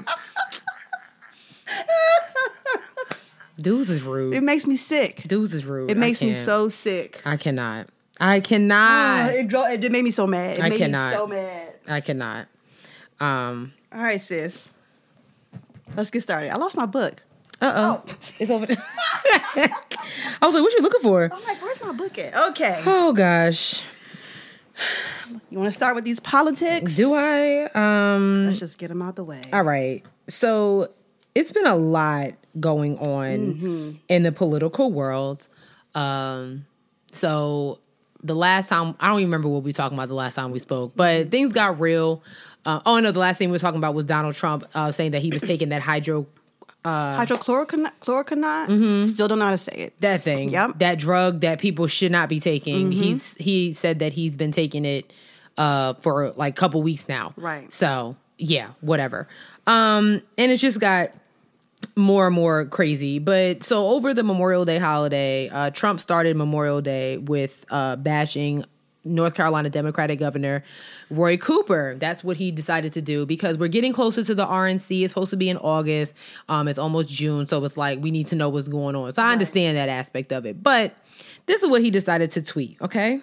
dudes 3.62 3.92
is 3.92 4.02
rude. 4.02 4.34
It 4.34 4.42
makes 4.42 4.66
me 4.66 4.78
sick. 4.78 5.24
Dudes 5.28 5.54
is 5.54 5.64
rude. 5.66 5.92
It 5.92 5.98
makes 5.98 6.22
me 6.22 6.34
so 6.34 6.70
sick. 6.70 7.22
I 7.24 7.38
cannot. 7.38 7.88
I 8.20 8.40
cannot. 8.40 9.30
it, 9.34 9.48
dro- 9.48 9.66
it 9.66 9.92
made 9.92 10.04
me 10.04 10.12
so 10.12 10.28
mad. 10.28 10.58
It 10.60 10.64
I 10.64 10.70
made 10.70 10.78
cannot. 10.78 11.12
me 11.12 11.18
so 11.18 11.28
mad. 11.28 11.76
I 11.88 12.02
cannot. 12.02 12.48
Um. 13.20 13.74
All 13.94 14.02
right, 14.02 14.22
sis. 14.22 14.70
Let's 15.96 16.12
get 16.12 16.22
started. 16.22 16.52
I 16.52 16.58
lost 16.58 16.78
my 16.78 16.86
book. 16.86 17.22
Uh 17.62 17.74
oh. 17.76 18.14
It's 18.40 18.52
over. 18.52 18.66
I 18.70 20.46
was 20.46 20.54
like, 20.56 20.64
"What 20.64 20.74
you 20.74 20.82
looking 20.82 21.02
for?" 21.02 21.24
I'm 21.24 21.44
like, 21.44 21.62
where's 21.62 21.82
my 21.82 21.92
book 21.92 22.18
at? 22.18 22.36
Okay. 22.52 22.82
Oh 22.86 23.12
gosh. 23.14 23.84
You 25.50 25.58
want 25.60 25.68
to 25.68 25.74
start 25.74 25.96
with 25.96 26.06
these 26.06 26.20
politics? 26.22 26.96
Do 26.96 27.14
I? 27.14 27.70
Um. 27.76 28.48
Let's 28.48 28.60
just 28.60 28.78
get 28.78 28.88
them 28.88 29.02
out 29.02 29.16
the 29.16 29.24
way. 29.26 29.42
All 29.52 29.64
right. 29.64 30.04
So 30.28 30.94
it's 31.36 31.52
been 31.52 31.68
a 31.68 31.76
lot 31.76 32.34
going 32.60 32.98
on 33.00 34.00
in 34.08 34.24
the 34.24 34.32
political 34.32 34.92
world. 34.92 35.48
Um, 35.96 36.66
so 37.12 37.80
the 38.24 38.36
last 38.36 38.70
time, 38.70 38.96
I 39.00 39.08
don't 39.08 39.20
even 39.20 39.30
remember 39.30 39.50
what 39.50 39.64
we 39.64 39.70
were 39.70 39.74
talking 39.74 39.98
about 39.98 40.08
the 40.10 40.14
last 40.16 40.36
time 40.36 40.52
we 40.52 40.60
spoke, 40.60 40.94
but 40.96 41.32
things 41.32 41.54
got 41.54 41.80
real. 41.80 42.22
Uh, 42.66 42.82
oh, 42.86 43.00
no, 43.00 43.12
the 43.12 43.20
last 43.20 43.38
thing 43.38 43.50
we 43.50 43.54
were 43.56 43.60
talking 43.60 43.78
about 43.78 43.94
was 43.96 44.06
Donald 44.06 44.36
Trump 44.36 44.66
uh, 44.76 44.92
saying 44.92 45.12
that 45.12 45.22
he 45.22 45.30
was 45.32 45.42
taking 45.42 45.70
that 45.70 45.82
hydro, 45.82 46.28
Hydrochloroquine. 46.86 49.08
Still 49.08 49.28
don't 49.28 49.40
know 49.40 49.46
how 49.46 49.52
to 49.52 49.58
say 49.58 49.72
it. 49.74 50.02
that 50.02 50.22
thing, 50.22 50.50
Yep. 50.50 50.80
that 50.80 51.00
drug 51.00 51.42
that 51.42 51.60
people 51.60 51.88
should 51.88 52.12
not 52.12 52.30
be 52.30 52.40
taking. 52.40 52.92
He's 52.92 53.34
he 53.36 53.74
said 53.74 54.00
that 54.00 54.14
he's 54.14 54.36
been 54.36 54.52
taking 54.52 54.86
it 54.86 55.12
uh, 55.58 55.94
for 55.96 56.32
like 56.32 56.54
a 56.54 56.60
couple 56.60 56.82
weeks 56.82 57.08
now. 57.08 57.34
Right. 57.36 57.72
So 57.72 58.16
yeah, 58.38 58.70
whatever. 58.82 59.28
Um, 59.68 60.22
and 60.38 60.52
it's 60.52 60.62
just 60.62 60.80
got 60.80 61.12
more 61.96 62.28
and 62.28 62.36
more 62.36 62.66
crazy. 62.66 63.20
But 63.20 63.64
so 63.64 63.88
over 63.88 64.14
the 64.14 64.24
Memorial 64.24 64.66
Day 64.66 64.80
holiday, 64.80 65.50
uh, 65.50 65.70
Trump 65.72 66.00
started 66.00 66.36
Memorial 66.36 66.82
Day 66.82 67.18
with 67.18 67.66
uh, 67.70 67.96
bashing 67.98 68.66
North 69.06 69.34
Carolina 69.34 69.70
Democratic 69.70 70.20
Governor 70.20 70.64
Roy 71.10 71.38
Cooper. 71.38 71.96
That's 72.00 72.24
what 72.24 72.38
he 72.38 72.52
decided 72.52 72.94
to 72.94 73.02
do 73.02 73.26
because 73.26 73.58
we're 73.58 73.68
getting 73.68 73.94
closer 73.94 74.24
to 74.24 74.36
the 74.36 74.46
RNC. 74.46 75.04
It's 75.04 75.12
supposed 75.12 75.32
to 75.32 75.38
be 75.38 75.50
in 75.50 75.58
August. 75.58 76.14
Um, 76.48 76.68
it's 76.68 76.80
almost 76.80 77.10
June, 77.10 77.48
so 77.48 77.64
it's 77.64 77.78
like 77.78 78.00
we 78.02 78.12
need 78.12 78.28
to 78.28 78.36
know 78.36 78.50
what's 78.50 78.68
going 78.68 78.96
on. 78.96 79.12
So 79.14 79.22
I 79.22 79.32
understand 79.32 79.78
that 79.78 79.90
aspect 79.90 80.32
of 80.32 80.46
it. 80.46 80.62
But 80.62 80.96
this 81.46 81.64
is 81.64 81.70
what 81.70 81.82
he 81.82 81.92
decided 81.92 82.32
to 82.32 82.42
tweet. 82.42 82.78
Okay. 82.82 83.22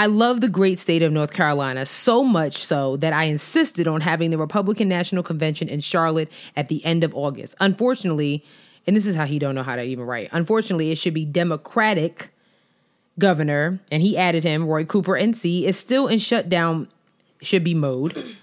I 0.00 0.06
love 0.06 0.40
the 0.40 0.48
great 0.48 0.78
state 0.78 1.02
of 1.02 1.12
North 1.12 1.34
Carolina 1.34 1.84
so 1.84 2.24
much 2.24 2.56
so 2.56 2.96
that 2.96 3.12
I 3.12 3.24
insisted 3.24 3.86
on 3.86 4.00
having 4.00 4.30
the 4.30 4.38
Republican 4.38 4.88
National 4.88 5.22
Convention 5.22 5.68
in 5.68 5.80
Charlotte 5.80 6.32
at 6.56 6.68
the 6.68 6.82
end 6.86 7.04
of 7.04 7.14
August. 7.14 7.54
Unfortunately, 7.60 8.42
and 8.86 8.96
this 8.96 9.06
is 9.06 9.14
how 9.14 9.26
he 9.26 9.38
don't 9.38 9.54
know 9.54 9.62
how 9.62 9.76
to 9.76 9.82
even 9.82 10.06
write. 10.06 10.30
Unfortunately, 10.32 10.90
it 10.90 10.96
should 10.96 11.12
be 11.12 11.26
Democratic 11.26 12.30
governor, 13.18 13.78
and 13.92 14.02
he 14.02 14.16
added 14.16 14.42
him, 14.42 14.66
Roy 14.66 14.86
Cooper 14.86 15.12
NC, 15.12 15.64
is 15.64 15.78
still 15.78 16.06
in 16.06 16.18
shutdown 16.18 16.88
should 17.42 17.62
be 17.62 17.74
mode. 17.74 18.36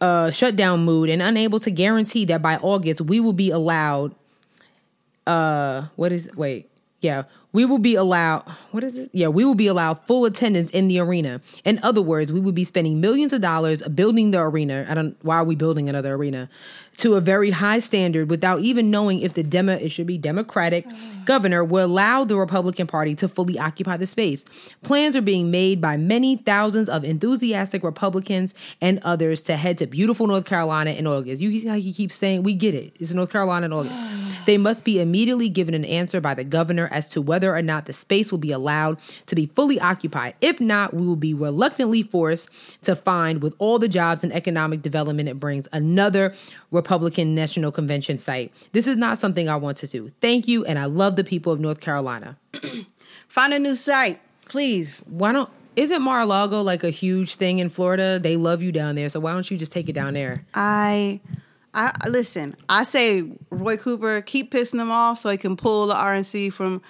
Uh, 0.00 0.30
shutdown 0.30 0.84
mood 0.84 1.10
and 1.10 1.22
unable 1.22 1.58
to 1.58 1.72
guarantee 1.72 2.24
that 2.26 2.40
by 2.40 2.56
August 2.58 3.00
we 3.00 3.18
will 3.18 3.32
be 3.32 3.50
allowed 3.50 4.14
uh 5.26 5.86
what 5.96 6.12
is 6.12 6.30
wait 6.36 6.70
yeah 7.00 7.24
we 7.56 7.64
will 7.64 7.78
be 7.78 7.94
allowed 7.94 8.42
what 8.70 8.84
is 8.84 8.98
it? 8.98 9.08
Yeah 9.12 9.28
we 9.28 9.42
will 9.44 9.54
be 9.54 9.66
allowed 9.66 9.98
full 10.06 10.26
attendance 10.26 10.68
in 10.70 10.88
the 10.88 11.00
arena. 11.00 11.40
In 11.64 11.80
other 11.82 12.02
words 12.02 12.30
we 12.30 12.38
will 12.38 12.52
be 12.52 12.64
spending 12.64 13.00
millions 13.00 13.32
of 13.32 13.40
dollars 13.40 13.80
building 13.88 14.30
the 14.30 14.40
arena 14.40 14.86
i 14.90 14.94
don't 14.94 15.16
why 15.22 15.36
are 15.36 15.44
we 15.44 15.56
building 15.56 15.88
another 15.88 16.14
arena 16.14 16.48
to 16.98 17.14
a 17.14 17.20
very 17.20 17.50
high 17.50 17.78
standard 17.78 18.28
without 18.28 18.60
even 18.60 18.90
knowing 18.90 19.20
if 19.20 19.32
the 19.32 19.42
demo 19.42 19.72
it 19.72 19.90
should 19.90 20.06
be 20.06 20.18
democratic 20.18 20.86
governor 21.26 21.64
will 21.64 21.86
allow 21.86 22.24
the 22.24 22.36
republican 22.36 22.86
party 22.86 23.14
to 23.14 23.28
fully 23.28 23.58
occupy 23.58 23.96
the 23.96 24.06
space 24.06 24.44
plans 24.82 25.14
are 25.14 25.22
being 25.22 25.50
made 25.50 25.80
by 25.80 25.96
many 25.96 26.36
thousands 26.36 26.88
of 26.88 27.04
enthusiastic 27.04 27.82
republicans 27.82 28.54
and 28.80 28.98
others 29.02 29.42
to 29.42 29.56
head 29.56 29.76
to 29.76 29.86
beautiful 29.86 30.26
north 30.26 30.44
carolina 30.44 30.90
in 30.90 31.06
august 31.06 31.42
you 31.42 31.60
see 31.60 31.66
how 31.66 31.74
he 31.76 31.92
keeps 31.92 32.14
saying 32.14 32.42
we 32.42 32.54
get 32.54 32.74
it 32.74 32.96
it's 33.00 33.12
north 33.12 33.30
carolina 33.30 33.66
in 33.66 33.72
august 33.72 33.94
They 34.46 34.58
must 34.58 34.84
be 34.84 35.00
immediately 35.00 35.48
given 35.48 35.74
an 35.74 35.84
answer 35.84 36.20
by 36.20 36.34
the 36.34 36.44
governor 36.44 36.88
as 36.92 37.08
to 37.10 37.20
whether 37.20 37.54
or 37.54 37.62
not 37.62 37.86
the 37.86 37.92
space 37.92 38.30
will 38.30 38.38
be 38.38 38.52
allowed 38.52 38.98
to 39.26 39.34
be 39.34 39.46
fully 39.46 39.78
occupied. 39.80 40.34
If 40.40 40.60
not, 40.60 40.94
we 40.94 41.04
will 41.04 41.16
be 41.16 41.34
reluctantly 41.34 42.04
forced 42.04 42.48
to 42.82 42.94
find, 42.94 43.42
with 43.42 43.54
all 43.58 43.78
the 43.78 43.88
jobs 43.88 44.22
and 44.22 44.32
economic 44.32 44.82
development 44.82 45.28
it 45.28 45.40
brings, 45.40 45.66
another 45.72 46.32
Republican 46.70 47.34
National 47.34 47.72
Convention 47.72 48.18
site. 48.18 48.52
This 48.72 48.86
is 48.86 48.96
not 48.96 49.18
something 49.18 49.48
I 49.48 49.56
want 49.56 49.78
to 49.78 49.88
do. 49.88 50.12
Thank 50.20 50.46
you, 50.46 50.64
and 50.64 50.78
I 50.78 50.84
love 50.84 51.15
the 51.16 51.24
people 51.24 51.52
of 51.52 51.60
North 51.60 51.80
Carolina. 51.80 52.36
Find 53.28 53.52
a 53.52 53.58
new 53.58 53.74
site, 53.74 54.20
please. 54.46 55.02
Why 55.06 55.32
don't 55.32 55.50
isn't 55.76 56.00
Mar-a-Lago 56.00 56.62
like 56.62 56.84
a 56.84 56.90
huge 56.90 57.34
thing 57.34 57.58
in 57.58 57.68
Florida? 57.68 58.18
They 58.18 58.36
love 58.36 58.62
you 58.62 58.72
down 58.72 58.94
there, 58.94 59.10
so 59.10 59.20
why 59.20 59.32
don't 59.32 59.48
you 59.50 59.58
just 59.58 59.72
take 59.72 59.90
it 59.90 59.92
down 59.92 60.14
there? 60.14 60.46
I, 60.54 61.20
I 61.74 61.92
listen. 62.08 62.56
I 62.68 62.84
say 62.84 63.24
Roy 63.50 63.76
Cooper 63.76 64.22
keep 64.22 64.52
pissing 64.52 64.78
them 64.78 64.90
off 64.90 65.20
so 65.20 65.28
he 65.28 65.36
can 65.36 65.56
pull 65.56 65.88
the 65.88 65.94
RNC 65.94 66.52
from 66.52 66.80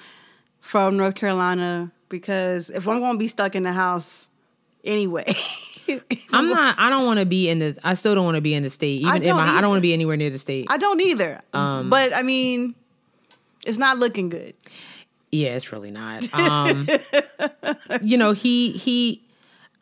from 0.61 0.97
North 0.97 1.17
Carolina 1.17 1.93
because 2.09 2.71
if 2.71 2.89
I'm 2.89 3.01
going 3.01 3.15
to 3.15 3.19
be 3.19 3.29
stuck 3.29 3.55
in 3.55 3.65
the 3.65 3.73
house 3.73 4.29
anyway. 4.85 5.35
I'm 6.33 6.49
not. 6.49 6.77
I 6.79 6.91
don't 6.91 7.07
want 7.07 7.21
to 7.21 7.27
be 7.27 7.49
in 7.49 7.61
the. 7.61 7.79
I 7.85 7.95
still 7.95 8.15
don't 8.15 8.25
want 8.25 8.37
to 8.37 8.41
be 8.41 8.55
in 8.55 8.63
the 8.63 8.71
state. 8.71 9.03
Even 9.03 9.13
I 9.13 9.17
in 9.17 9.37
my, 9.37 9.49
I 9.49 9.61
don't 9.61 9.71
want 9.71 9.79
to 9.79 9.83
be 9.83 9.93
anywhere 9.93 10.17
near 10.17 10.31
the 10.31 10.39
state. 10.39 10.67
I 10.69 10.79
don't 10.79 11.01
either. 11.01 11.41
Um, 11.53 11.91
but 11.91 12.15
I 12.15 12.23
mean, 12.23 12.75
it's 13.67 13.79
not 13.79 13.99
looking 13.99 14.29
good. 14.29 14.55
Yeah, 15.31 15.57
it's 15.57 15.73
really 15.73 15.91
not. 15.91 16.33
Um, 16.33 16.89
you 18.03 18.17
know, 18.17 18.33
he 18.33 18.73
he. 18.73 19.23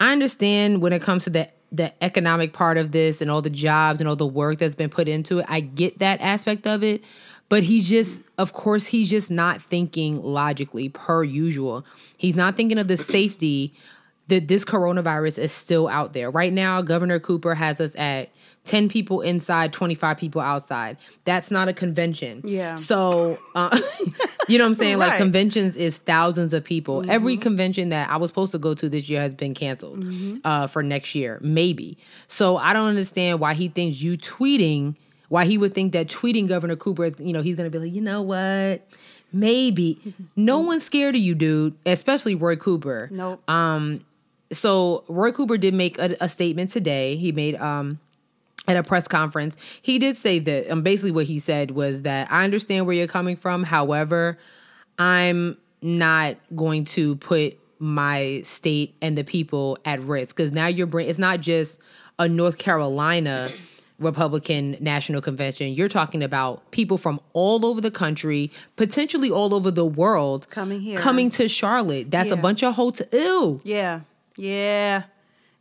I 0.00 0.12
understand 0.12 0.82
when 0.82 0.92
it 0.92 1.02
comes 1.02 1.24
to 1.24 1.30
the 1.30 1.48
the 1.70 1.92
economic 2.04 2.52
part 2.52 2.78
of 2.78 2.92
this 2.92 3.20
and 3.20 3.30
all 3.30 3.42
the 3.42 3.50
jobs 3.50 4.00
and 4.00 4.08
all 4.08 4.16
the 4.16 4.26
work 4.26 4.58
that's 4.58 4.76
been 4.76 4.90
put 4.90 5.08
into 5.08 5.40
it. 5.40 5.46
I 5.48 5.60
get 5.60 5.98
that 5.98 6.20
aspect 6.20 6.68
of 6.68 6.84
it, 6.84 7.02
but 7.48 7.64
he's 7.64 7.88
just, 7.88 8.22
of 8.38 8.52
course, 8.52 8.86
he's 8.86 9.10
just 9.10 9.28
not 9.28 9.60
thinking 9.60 10.22
logically 10.22 10.88
per 10.88 11.24
usual. 11.24 11.84
He's 12.16 12.36
not 12.36 12.56
thinking 12.56 12.78
of 12.78 12.86
the 12.86 12.96
safety 12.96 13.74
that 14.28 14.46
this 14.46 14.64
coronavirus 14.64 15.38
is 15.38 15.52
still 15.52 15.88
out 15.88 16.12
there 16.12 16.30
right 16.30 16.52
now. 16.52 16.80
Governor 16.80 17.18
Cooper 17.18 17.54
has 17.54 17.80
us 17.80 17.94
at. 17.96 18.30
10 18.64 18.88
people 18.88 19.20
inside, 19.20 19.72
25 19.72 20.16
people 20.16 20.40
outside. 20.40 20.96
That's 21.24 21.50
not 21.50 21.68
a 21.68 21.72
convention. 21.72 22.40
Yeah. 22.44 22.76
So, 22.76 23.38
uh, 23.54 23.78
you 24.48 24.56
know 24.56 24.64
what 24.64 24.68
I'm 24.68 24.74
saying? 24.74 24.98
Like 24.98 25.18
conventions 25.18 25.76
is 25.76 25.98
thousands 25.98 26.54
of 26.54 26.64
people. 26.64 27.08
Every 27.10 27.36
convention 27.36 27.90
that 27.90 28.08
I 28.08 28.16
was 28.16 28.30
supposed 28.30 28.52
to 28.52 28.58
go 28.58 28.72
to 28.74 28.88
this 28.88 29.08
year 29.08 29.20
has 29.20 29.34
been 29.34 29.54
canceled 29.54 30.04
uh, 30.44 30.66
for 30.66 30.82
next 30.82 31.14
year, 31.14 31.38
maybe. 31.42 31.98
So 32.26 32.56
I 32.56 32.72
don't 32.72 32.88
understand 32.88 33.38
why 33.38 33.52
he 33.52 33.68
thinks 33.68 34.00
you 34.00 34.16
tweeting, 34.16 34.96
why 35.28 35.44
he 35.44 35.58
would 35.58 35.74
think 35.74 35.92
that 35.92 36.08
tweeting 36.08 36.48
Governor 36.48 36.76
Cooper 36.76 37.04
is, 37.04 37.16
you 37.18 37.34
know, 37.34 37.42
he's 37.42 37.56
going 37.56 37.70
to 37.70 37.78
be 37.78 37.84
like, 37.84 37.94
you 37.94 38.00
know 38.00 38.22
what? 38.22 38.86
Maybe. 39.30 40.14
No 40.36 40.60
one's 40.60 40.84
scared 40.84 41.16
of 41.16 41.20
you, 41.20 41.34
dude, 41.34 41.76
especially 41.84 42.34
Roy 42.34 42.56
Cooper. 42.56 43.08
Nope. 43.10 43.42
Um, 43.50 44.04
so 44.52 45.04
Roy 45.08 45.32
Cooper 45.32 45.58
did 45.58 45.74
make 45.74 45.98
a, 45.98 46.16
a 46.20 46.28
statement 46.28 46.70
today. 46.70 47.16
He 47.16 47.32
made 47.32 47.56
um 47.56 47.98
at 48.66 48.76
a 48.76 48.82
press 48.82 49.06
conference. 49.08 49.56
He 49.82 49.98
did 49.98 50.16
say 50.16 50.38
that 50.38 50.70
um, 50.70 50.82
basically 50.82 51.10
what 51.12 51.26
he 51.26 51.38
said 51.38 51.70
was 51.72 52.02
that 52.02 52.30
I 52.32 52.44
understand 52.44 52.86
where 52.86 52.96
you're 52.96 53.06
coming 53.06 53.36
from. 53.36 53.62
However, 53.62 54.38
I'm 54.98 55.56
not 55.82 56.36
going 56.56 56.84
to 56.86 57.16
put 57.16 57.58
my 57.78 58.40
state 58.44 58.96
and 59.02 59.18
the 59.18 59.24
people 59.24 59.76
at 59.84 60.00
risk 60.00 60.36
because 60.36 60.52
now 60.52 60.66
you're 60.66 60.86
bring. 60.86 61.08
It's 61.08 61.18
not 61.18 61.40
just 61.40 61.78
a 62.18 62.28
North 62.28 62.58
Carolina. 62.58 63.52
Republican 64.00 64.76
National 64.80 65.20
Convention. 65.20 65.72
You're 65.72 65.88
talking 65.88 66.24
about 66.24 66.68
people 66.72 66.98
from 66.98 67.20
all 67.32 67.64
over 67.64 67.80
the 67.80 67.92
country, 67.92 68.50
potentially 68.74 69.30
all 69.30 69.54
over 69.54 69.70
the 69.70 69.86
world, 69.86 70.50
Coming 70.50 70.80
here. 70.80 70.98
coming 70.98 71.30
to 71.30 71.46
Charlotte. 71.46 72.10
That's 72.10 72.32
a 72.32 72.36
bunch 72.36 72.64
of 72.64 72.74
hotel. 72.74 73.06
Ew. 73.12 73.60
Yeah. 73.62 74.00
Yeah. 74.36 75.04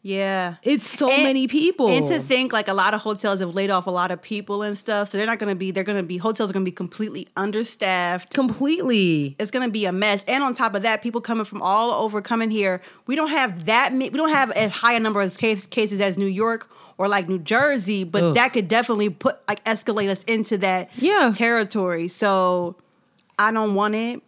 Yeah. 0.06 0.56
It's 0.64 0.86
so 0.86 1.10
And- 1.10 1.24
many 1.24 1.48
people. 1.48 1.88
And 1.88 2.06
to 2.10 2.20
think 2.20 2.52
like 2.52 2.68
a 2.68 2.74
lot 2.74 2.94
of 2.94 3.00
hotels 3.00 3.40
have 3.40 3.56
laid 3.56 3.70
off 3.70 3.88
a 3.88 3.90
lot 3.90 4.12
of 4.12 4.22
people 4.22 4.62
and 4.62 4.78
stuff. 4.78 5.08
So 5.10 5.18
they're 5.18 5.26
not 5.26 5.40
gonna 5.40 5.56
be 5.56 5.72
they're 5.72 5.86
gonna 5.86 6.04
be 6.04 6.18
hotels 6.18 6.50
are 6.50 6.54
gonna 6.54 6.66
be 6.66 6.72
completely 6.74 7.30
understaffed. 7.38 8.34
completely. 8.34 9.34
It's 9.40 9.50
gonna 9.50 9.70
be 9.70 9.86
a 9.86 9.94
mess. 9.94 10.26
And 10.28 10.44
on 10.44 10.54
top 10.56 10.76
of 10.76 10.82
that, 10.82 11.02
people 11.02 11.22
coming 11.22 11.46
from 11.46 11.62
all 11.62 11.92
over 11.94 12.22
coming 12.22 12.52
here. 12.52 12.82
We 13.08 13.16
don't 13.16 13.30
have 13.30 13.66
that 13.66 13.94
we 13.94 14.10
don't 14.10 14.30
have 14.30 14.52
as 14.52 14.72
high 14.72 14.94
a 14.94 15.00
number 15.00 15.22
of 15.22 15.38
case, 15.38 15.66
cases 15.66 16.02
as 16.02 16.18
New 16.18 16.26
York 16.28 16.70
or 16.98 17.08
like 17.08 17.30
New 17.30 17.40
Jersey, 17.40 18.04
but 18.04 18.24
Ugh. 18.24 18.36
that 18.36 18.52
could 18.52 18.68
definitely 18.68 19.10
put 19.10 19.38
like 19.48 19.64
escalate 19.64 20.10
us 20.10 20.24
into 20.24 20.58
that 20.58 20.90
Yeah. 20.98 21.32
territory. 21.34 22.10
So 22.10 22.76
I 23.40 23.52
don't 23.54 23.74
want 23.74 23.96
it. 23.96 24.22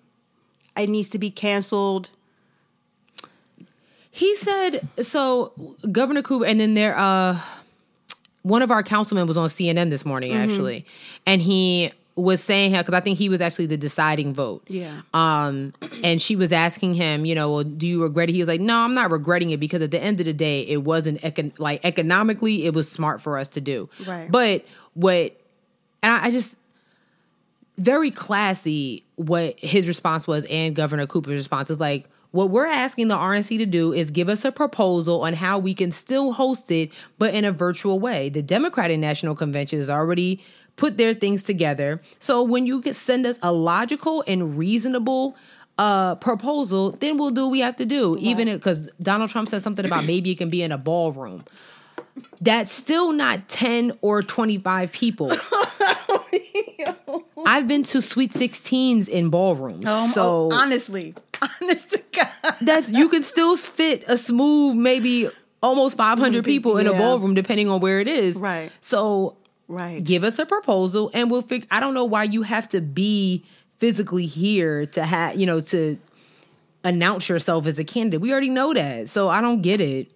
It 0.78 0.88
needs 0.90 1.10
to 1.10 1.20
be 1.20 1.30
canceled. 1.32 2.12
He 4.16 4.34
said 4.36 4.88
so. 5.02 5.52
Governor 5.92 6.22
Cooper, 6.22 6.46
and 6.46 6.58
then 6.58 6.74
there, 6.74 6.98
uh, 6.98 7.38
one 8.44 8.62
of 8.62 8.72
our 8.72 8.82
councilmen 8.82 9.28
was 9.28 9.36
on 9.38 9.50
CNN 9.50 9.90
this 9.90 10.06
morning 10.06 10.32
Mm-hmm. 10.32 10.50
actually, 10.50 10.86
and 11.26 11.42
he 11.42 11.92
was 12.16 12.42
saying 12.42 12.74
how 12.74 12.82
because 12.82 12.94
I 12.94 13.02
think 13.02 13.18
he 13.18 13.28
was 13.28 13.42
actually 13.42 13.66
the 13.66 13.76
deciding 13.76 14.34
vote. 14.34 14.64
Yeah. 14.70 15.02
Um, 15.14 15.74
and 16.02 16.22
she 16.22 16.38
was 16.38 16.54
asking 16.54 16.94
him, 16.94 17.26
you 17.26 17.36
know, 17.36 17.52
well, 17.52 17.64
do 17.66 17.86
you 17.86 18.02
regret 18.02 18.30
it? 18.30 18.34
He 18.34 18.40
was 18.40 18.48
like, 18.48 18.62
no, 18.62 18.78
I'm 18.78 18.94
not 18.94 19.12
regretting 19.12 19.50
it 19.50 19.60
because 19.60 19.82
at 19.82 19.92
the 19.92 20.02
end 20.02 20.22
of 20.22 20.26
the 20.26 20.32
day, 20.32 20.62
it 20.62 20.84
wasn't 20.84 21.20
econ- 21.24 21.60
like 21.60 21.84
economically, 21.84 22.66
it 22.66 22.74
was 22.74 22.90
smart 22.90 23.22
for 23.22 23.38
us 23.38 23.50
to 23.50 23.60
do. 23.60 23.90
Right. 24.08 24.32
But 24.32 24.64
what, 24.94 25.36
and 26.02 26.14
I, 26.14 26.28
I 26.28 26.32
just 26.32 26.56
very 27.78 28.12
classy 28.12 29.04
what 29.18 29.60
his 29.60 29.86
response 29.90 30.26
was 30.26 30.46
and 30.46 30.74
Governor 30.74 31.08
Cooper's 31.08 31.36
response 31.36 31.70
is 31.70 31.82
like, 31.82 32.08
what 32.36 32.50
we're 32.50 32.68
asking 32.68 33.08
the 33.08 33.16
RNC 33.16 33.58
to 33.60 33.66
do 33.66 33.94
is 33.94 34.12
give 34.12 34.28
us 34.28 34.44
a 34.44 34.52
proposal 34.52 35.22
on 35.22 35.34
how 35.34 35.58
we 35.58 35.74
can 35.74 35.92
still 35.92 36.34
host 36.34 36.70
it, 36.70 36.92
but 37.18 37.34
in 37.34 37.46
a 37.46 37.52
virtual 37.52 37.98
way. 37.98 38.28
The 38.28 38.44
Democratic 38.44 39.00
National 39.00 39.36
Convention 39.36 39.80
has 39.80 39.90
already 39.90 40.44
put 40.76 40.98
their 40.98 41.14
things 41.14 41.44
together. 41.44 42.02
So 42.20 42.44
when 42.44 42.66
you 42.66 42.82
can 42.82 42.94
send 42.94 43.26
us 43.26 43.40
a 43.42 43.54
logical 43.54 44.24
and 44.28 44.58
reasonable 44.58 45.36
uh 45.78 46.16
proposal, 46.16 46.92
then 46.92 47.18
we'll 47.18 47.32
do 47.32 47.46
what 47.46 47.52
we 47.52 47.60
have 47.62 47.76
to 47.78 47.86
do. 47.86 48.18
Even 48.20 48.54
because 48.54 48.90
Donald 49.02 49.30
Trump 49.30 49.48
said 49.50 49.62
something 49.62 49.86
about 49.86 50.06
maybe 50.14 50.32
it 50.32 50.38
can 50.38 50.50
be 50.50 50.62
in 50.62 50.72
a 50.72 50.78
ballroom. 50.78 51.44
That's 52.42 52.72
still 52.72 53.12
not 53.12 53.48
10 53.48 53.94
or 54.02 54.22
25 54.22 54.92
people. 54.92 55.32
I've 57.46 57.68
been 57.68 57.84
to 57.84 58.02
sweet 58.02 58.34
16s 58.34 59.08
in 59.08 59.30
ballrooms. 59.30 59.86
Um, 59.86 60.10
so 60.10 60.50
oh, 60.52 60.56
honestly, 60.56 61.16
honest 61.62 61.92
to 61.92 62.04
God. 62.12 62.56
that's 62.62 62.92
you 62.92 63.10
can 63.10 63.24
still 63.24 63.56
fit 63.56 64.04
a 64.08 64.18
smooth 64.18 64.76
maybe 64.76 65.30
almost 65.62 65.98
500 65.98 66.44
people 66.44 66.78
in 66.78 66.88
a 66.88 66.94
ballroom 66.94 67.34
depending 67.34 67.70
on 67.70 67.80
where 67.80 68.00
it 68.00 68.08
is. 68.08 68.36
Right. 68.36 68.72
So 68.82 69.38
Right. 69.68 70.04
give 70.04 70.24
us 70.24 70.38
a 70.38 70.46
proposal 70.46 71.10
and 71.14 71.32
we'll 71.32 71.42
figure 71.42 71.68
I 71.72 71.80
don't 71.80 71.94
know 71.96 72.06
why 72.06 72.24
you 72.24 72.44
have 72.44 72.70
to 72.70 72.82
be 72.82 73.44
physically 73.78 74.26
here 74.26 74.86
to 74.88 75.04
have, 75.04 75.36
you 75.40 75.46
know, 75.46 75.60
to 75.62 75.98
announce 76.84 77.28
yourself 77.30 77.66
as 77.66 77.80
a 77.80 77.84
candidate. 77.84 78.22
We 78.22 78.32
already 78.32 78.50
know 78.50 78.74
that. 78.74 79.10
So 79.10 79.28
I 79.28 79.42
don't 79.42 79.62
get 79.62 79.82
it. 79.82 80.12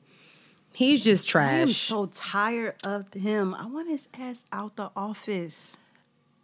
He's 0.73 1.03
just 1.03 1.27
trash. 1.27 1.51
I 1.51 1.57
am 1.57 1.69
so 1.69 2.05
tired 2.07 2.75
of 2.85 3.13
him. 3.13 3.53
I 3.55 3.65
want 3.65 3.89
his 3.89 4.07
ass 4.17 4.45
out 4.51 4.75
the 4.75 4.91
office. 4.95 5.77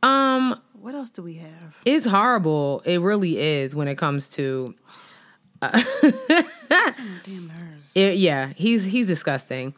um 0.04 0.60
What 0.74 0.94
else 0.96 1.10
do 1.10 1.22
we 1.24 1.36
have? 1.36 1.76
it's 1.86 2.06
horrible. 2.06 2.82
It 2.86 3.00
really 3.02 3.38
is 3.40 3.76
when 3.76 3.88
it 3.88 3.98
comes 3.98 4.30
to 4.32 4.76
Damn 5.62 7.48
nerves. 7.48 7.92
It- 7.96 8.18
yeah, 8.18 8.54
he's 8.56 8.84
he's 8.84 9.08
disgusting. 9.08 9.74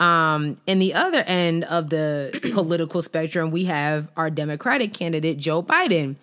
Um, 0.00 0.56
in 0.66 0.78
the 0.78 0.94
other 0.94 1.22
end 1.22 1.64
of 1.64 1.90
the 1.90 2.38
political 2.54 3.02
spectrum, 3.02 3.50
we 3.50 3.64
have 3.64 4.08
our 4.16 4.30
Democratic 4.30 4.94
candidate 4.94 5.38
Joe 5.38 5.60
Biden, 5.62 6.14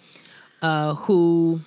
uh, 0.62 0.94
who 0.96 1.60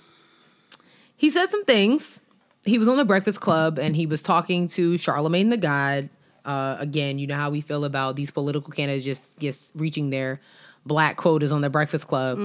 he 1.16 1.30
said 1.30 1.50
some 1.50 1.64
things. 1.64 2.20
He 2.68 2.78
was 2.78 2.88
on 2.88 2.96
the 2.96 3.04
Breakfast 3.04 3.40
Club 3.40 3.78
and 3.78 3.96
he 3.96 4.06
was 4.06 4.22
talking 4.22 4.68
to 4.68 4.98
Charlemagne 4.98 5.48
the 5.48 5.56
God. 5.56 6.10
Uh, 6.44 6.76
again, 6.78 7.18
you 7.18 7.26
know 7.26 7.36
how 7.36 7.50
we 7.50 7.60
feel 7.60 7.84
about 7.84 8.16
these 8.16 8.30
political 8.30 8.72
candidates 8.72 9.04
just 9.04 9.38
just 9.38 9.72
reaching 9.74 10.10
their 10.10 10.40
black 10.86 11.16
quotas 11.16 11.52
on 11.52 11.60
the 11.60 11.70
Breakfast 11.70 12.06
Club. 12.06 12.38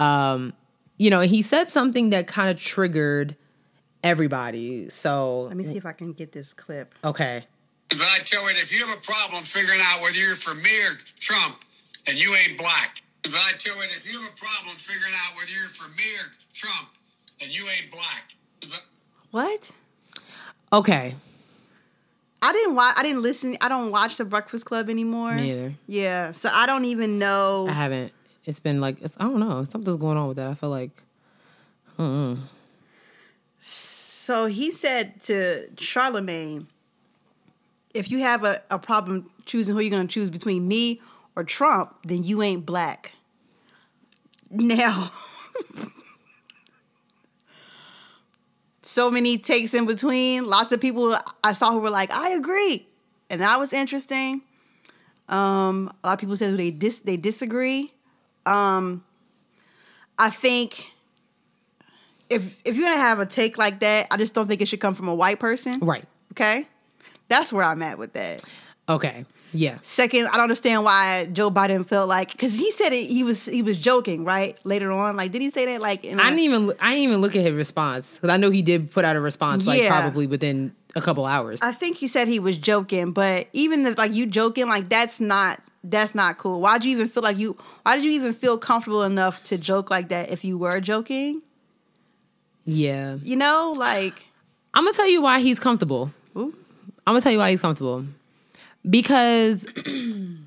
Um, 0.00 0.52
you 0.98 1.10
know, 1.10 1.20
he 1.20 1.42
said 1.42 1.68
something 1.68 2.10
that 2.10 2.26
kind 2.26 2.50
of 2.50 2.58
triggered 2.60 3.36
everybody. 4.02 4.88
So 4.90 5.42
Let 5.42 5.56
me 5.56 5.64
see 5.64 5.76
if 5.76 5.86
I 5.86 5.92
can 5.92 6.12
get 6.12 6.32
this 6.32 6.52
clip. 6.52 6.94
okay. 7.04 7.44
But 7.88 8.02
I 8.02 8.18
tell 8.18 8.42
you, 8.42 8.58
if 8.58 8.72
you 8.72 8.84
have 8.84 8.98
a 8.98 9.00
problem 9.00 9.42
figuring 9.44 9.80
out 9.82 10.02
whether 10.02 10.18
you're 10.18 10.34
for 10.34 10.54
me 10.54 10.70
or 10.90 10.98
Trump 11.20 11.64
and 12.08 12.18
you 12.18 12.34
ain't 12.34 12.58
black, 12.58 13.02
but 13.22 13.34
I 13.36 13.52
tell 13.58 13.76
you, 13.76 13.82
if 13.84 14.04
you 14.10 14.20
have 14.20 14.32
a 14.32 14.36
problem 14.36 14.74
figuring 14.76 15.14
out 15.14 15.36
whether 15.36 15.50
you're 15.50 15.68
for 15.68 15.88
me 15.96 16.02
or 16.18 16.32
Trump 16.52 16.88
and 17.40 17.48
you 17.50 17.64
ain't 17.68 17.90
black, 17.92 18.34
but 18.60 18.82
What? 19.30 19.70
Okay. 20.72 21.14
I 22.42 22.52
didn't 22.52 22.74
watch. 22.74 22.94
I 22.98 23.02
didn't 23.02 23.22
listen. 23.22 23.56
I 23.60 23.68
don't 23.68 23.90
watch 23.90 24.16
the 24.16 24.24
Breakfast 24.24 24.66
Club 24.66 24.88
anymore. 24.88 25.34
Me 25.34 25.50
either. 25.50 25.74
Yeah, 25.86 26.32
so 26.32 26.48
I 26.52 26.66
don't 26.66 26.84
even 26.84 27.18
know. 27.18 27.66
I 27.68 27.72
haven't. 27.72 28.12
it's 28.44 28.60
been 28.60 28.78
like 28.78 29.00
it's, 29.02 29.16
I 29.18 29.24
don't 29.24 29.40
know 29.40 29.64
something's 29.64 29.96
going 29.96 30.16
on 30.16 30.28
with 30.28 30.36
that. 30.36 30.50
I 30.50 30.54
feel 30.54 30.70
like 30.70 31.02
So 33.58 34.46
he 34.46 34.70
said 34.70 35.20
to 35.22 35.68
Charlemagne, 35.78 36.68
if 37.94 38.10
you 38.10 38.18
have 38.18 38.44
a, 38.44 38.62
a 38.70 38.78
problem 38.78 39.30
choosing 39.46 39.74
who 39.74 39.80
you're 39.80 39.90
going 39.90 40.06
to 40.06 40.12
choose 40.12 40.30
between 40.30 40.68
me 40.68 41.00
or 41.34 41.44
Trump, 41.44 41.96
then 42.04 42.22
you 42.22 42.42
ain't 42.42 42.66
black. 42.66 43.12
Now, 44.50 45.10
so 48.86 49.10
many 49.10 49.36
takes 49.36 49.74
in 49.74 49.84
between. 49.86 50.44
Lots 50.44 50.72
of 50.72 50.80
people 50.80 51.16
I 51.42 51.52
saw 51.52 51.72
who 51.72 51.80
were 51.80 51.90
like, 51.90 52.10
I 52.12 52.30
agree. 52.30 52.86
And 53.28 53.40
that 53.40 53.58
was 53.58 53.72
interesting. 53.72 54.42
Um, 55.28 55.92
a 56.04 56.06
lot 56.06 56.12
of 56.14 56.18
people 56.20 56.36
said 56.36 56.50
who 56.50 56.56
they 56.56 56.70
dis- 56.70 57.00
they 57.00 57.16
disagree. 57.16 57.92
Um, 58.46 59.04
I 60.18 60.30
think 60.30 60.92
if 62.30 62.60
if 62.64 62.76
you're 62.76 62.88
gonna 62.88 63.00
have 63.00 63.18
a 63.18 63.26
take 63.26 63.58
like 63.58 63.80
that, 63.80 64.06
I 64.10 64.16
just 64.16 64.34
don't 64.34 64.46
think 64.46 64.60
it 64.60 64.68
should 64.68 64.80
come 64.80 64.94
from 64.94 65.08
a 65.08 65.14
white 65.14 65.40
person. 65.40 65.80
right. 65.80 66.04
Okay, 66.32 66.68
that's 67.28 67.52
where 67.52 67.64
I'm 67.64 67.82
at 67.82 67.98
with 67.98 68.12
that. 68.12 68.42
Okay. 68.88 69.24
Yeah. 69.52 69.78
Second, 69.82 70.26
I 70.26 70.32
don't 70.32 70.42
understand 70.42 70.84
why 70.84 71.26
Joe 71.32 71.50
Biden 71.50 71.86
felt 71.86 72.08
like 72.08 72.32
because 72.32 72.54
he 72.54 72.70
said 72.72 72.92
it. 72.92 73.06
He 73.06 73.22
was 73.24 73.46
he 73.46 73.62
was 73.62 73.78
joking, 73.78 74.24
right? 74.24 74.58
Later 74.64 74.90
on, 74.92 75.16
like 75.16 75.32
did 75.32 75.40
he 75.42 75.50
say 75.50 75.66
that? 75.66 75.80
Like 75.80 76.04
in 76.04 76.20
I 76.20 76.24
didn't 76.24 76.40
even 76.40 76.72
I 76.80 76.90
didn't 76.90 77.04
even 77.04 77.20
look 77.20 77.34
at 77.36 77.42
his 77.42 77.52
response 77.52 78.16
because 78.16 78.30
I 78.30 78.36
know 78.36 78.50
he 78.50 78.62
did 78.62 78.90
put 78.90 79.04
out 79.04 79.16
a 79.16 79.20
response 79.20 79.66
like 79.66 79.80
Yeah. 79.82 79.88
probably 80.00 80.26
within 80.26 80.74
a 80.94 81.00
couple 81.00 81.24
hours. 81.26 81.60
I 81.62 81.72
think 81.72 81.96
he 81.96 82.06
said 82.08 82.28
he 82.28 82.38
was 82.40 82.58
joking, 82.58 83.12
but 83.12 83.46
even 83.52 83.86
if 83.86 83.96
like 83.96 84.12
you 84.14 84.26
joking, 84.26 84.66
like 84.66 84.88
that's 84.88 85.20
not 85.20 85.62
that's 85.84 86.14
not 86.14 86.36
cool. 86.38 86.60
Why'd 86.60 86.84
you 86.84 86.90
even 86.90 87.06
feel 87.08 87.22
like 87.22 87.38
you? 87.38 87.56
Why 87.84 87.94
did 87.94 88.04
you 88.04 88.10
even 88.12 88.32
feel 88.32 88.58
comfortable 88.58 89.04
enough 89.04 89.42
to 89.44 89.56
joke 89.56 89.90
like 89.90 90.08
that 90.08 90.30
if 90.30 90.44
you 90.44 90.58
were 90.58 90.80
joking? 90.80 91.42
yeah. 92.64 93.16
You 93.22 93.36
know, 93.36 93.72
like 93.76 94.14
I'm 94.74 94.84
gonna 94.84 94.96
tell 94.96 95.08
you 95.08 95.22
why 95.22 95.40
he's 95.40 95.60
comfortable. 95.60 96.10
ooh, 96.36 96.54
I'm 97.06 97.12
gonna 97.12 97.20
tell 97.20 97.32
you 97.32 97.38
why 97.38 97.50
he's 97.50 97.60
comfortable. 97.60 98.04
Because 98.88 99.66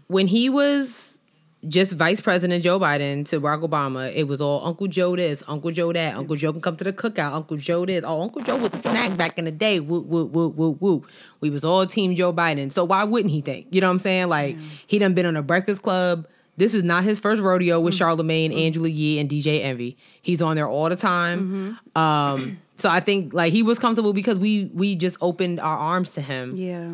when 0.08 0.28
he 0.28 0.50
was 0.50 1.20
just 1.68 1.94
Vice 1.94 2.22
President 2.22 2.64
Joe 2.64 2.80
Biden 2.80 3.26
to 3.28 3.42
Barack 3.42 3.68
Obama, 3.68 4.14
it 4.14 4.28
was 4.28 4.40
all 4.40 4.66
Uncle 4.66 4.88
Joe 4.88 5.16
this, 5.16 5.44
Uncle 5.48 5.72
Joe 5.72 5.92
that, 5.92 6.16
Uncle 6.16 6.36
Joe 6.36 6.54
can 6.54 6.62
come 6.62 6.78
to 6.78 6.84
the 6.84 6.94
cookout, 6.94 7.34
Uncle 7.34 7.58
Joe 7.58 7.86
this. 7.86 8.04
Oh, 8.06 8.22
Uncle 8.22 8.42
Joe 8.42 8.56
was 8.56 8.74
a 8.74 8.82
snack 8.82 9.18
back 9.18 9.38
in 9.38 9.46
the 9.46 9.52
day. 9.52 9.80
Woo, 9.80 10.02
woo, 10.02 10.26
woo, 10.26 10.50
woo, 10.50 10.78
woo. 10.80 11.06
We 11.42 11.50
was 11.50 11.66
all 11.66 11.86
Team 11.86 12.16
Joe 12.16 12.32
Biden. 12.32 12.72
So 12.72 12.86
why 12.86 13.04
wouldn't 13.04 13.32
he 13.32 13.42
think? 13.42 13.68
You 13.72 13.82
know 13.82 13.88
what 13.88 13.94
I'm 13.94 14.00
saying? 14.00 14.30
Like 14.30 14.58
he 14.88 15.00
done 15.00 15.14
been 15.14 15.26
on 15.26 15.36
a 15.36 15.44
Breakfast 15.44 15.82
Club. 15.82 16.28
This 16.56 16.74
is 16.74 16.84
not 16.84 17.06
his 17.06 17.20
first 17.20 17.42
rodeo 17.42 17.80
with 17.80 17.94
mm-hmm. 17.94 18.00
Charlemagne, 18.00 18.52
mm-hmm. 18.52 18.60
Angela 18.60 18.90
Yee, 18.90 19.18
and 19.20 19.30
DJ 19.30 19.64
Envy. 19.64 19.98
He's 20.22 20.42
on 20.42 20.58
there 20.58 20.68
all 20.68 20.90
the 20.90 20.98
time. 20.98 21.78
Mm-hmm. 21.96 22.02
Um, 22.02 22.60
so 22.76 22.90
I 22.90 23.00
think 23.00 23.34
like 23.34 23.52
he 23.54 23.64
was 23.64 23.80
comfortable 23.80 24.14
because 24.14 24.40
we 24.40 24.72
we 24.74 24.96
just 24.96 25.18
opened 25.22 25.60
our 25.60 25.78
arms 25.78 26.12
to 26.12 26.22
him 26.22 26.56
yeah, 26.56 26.92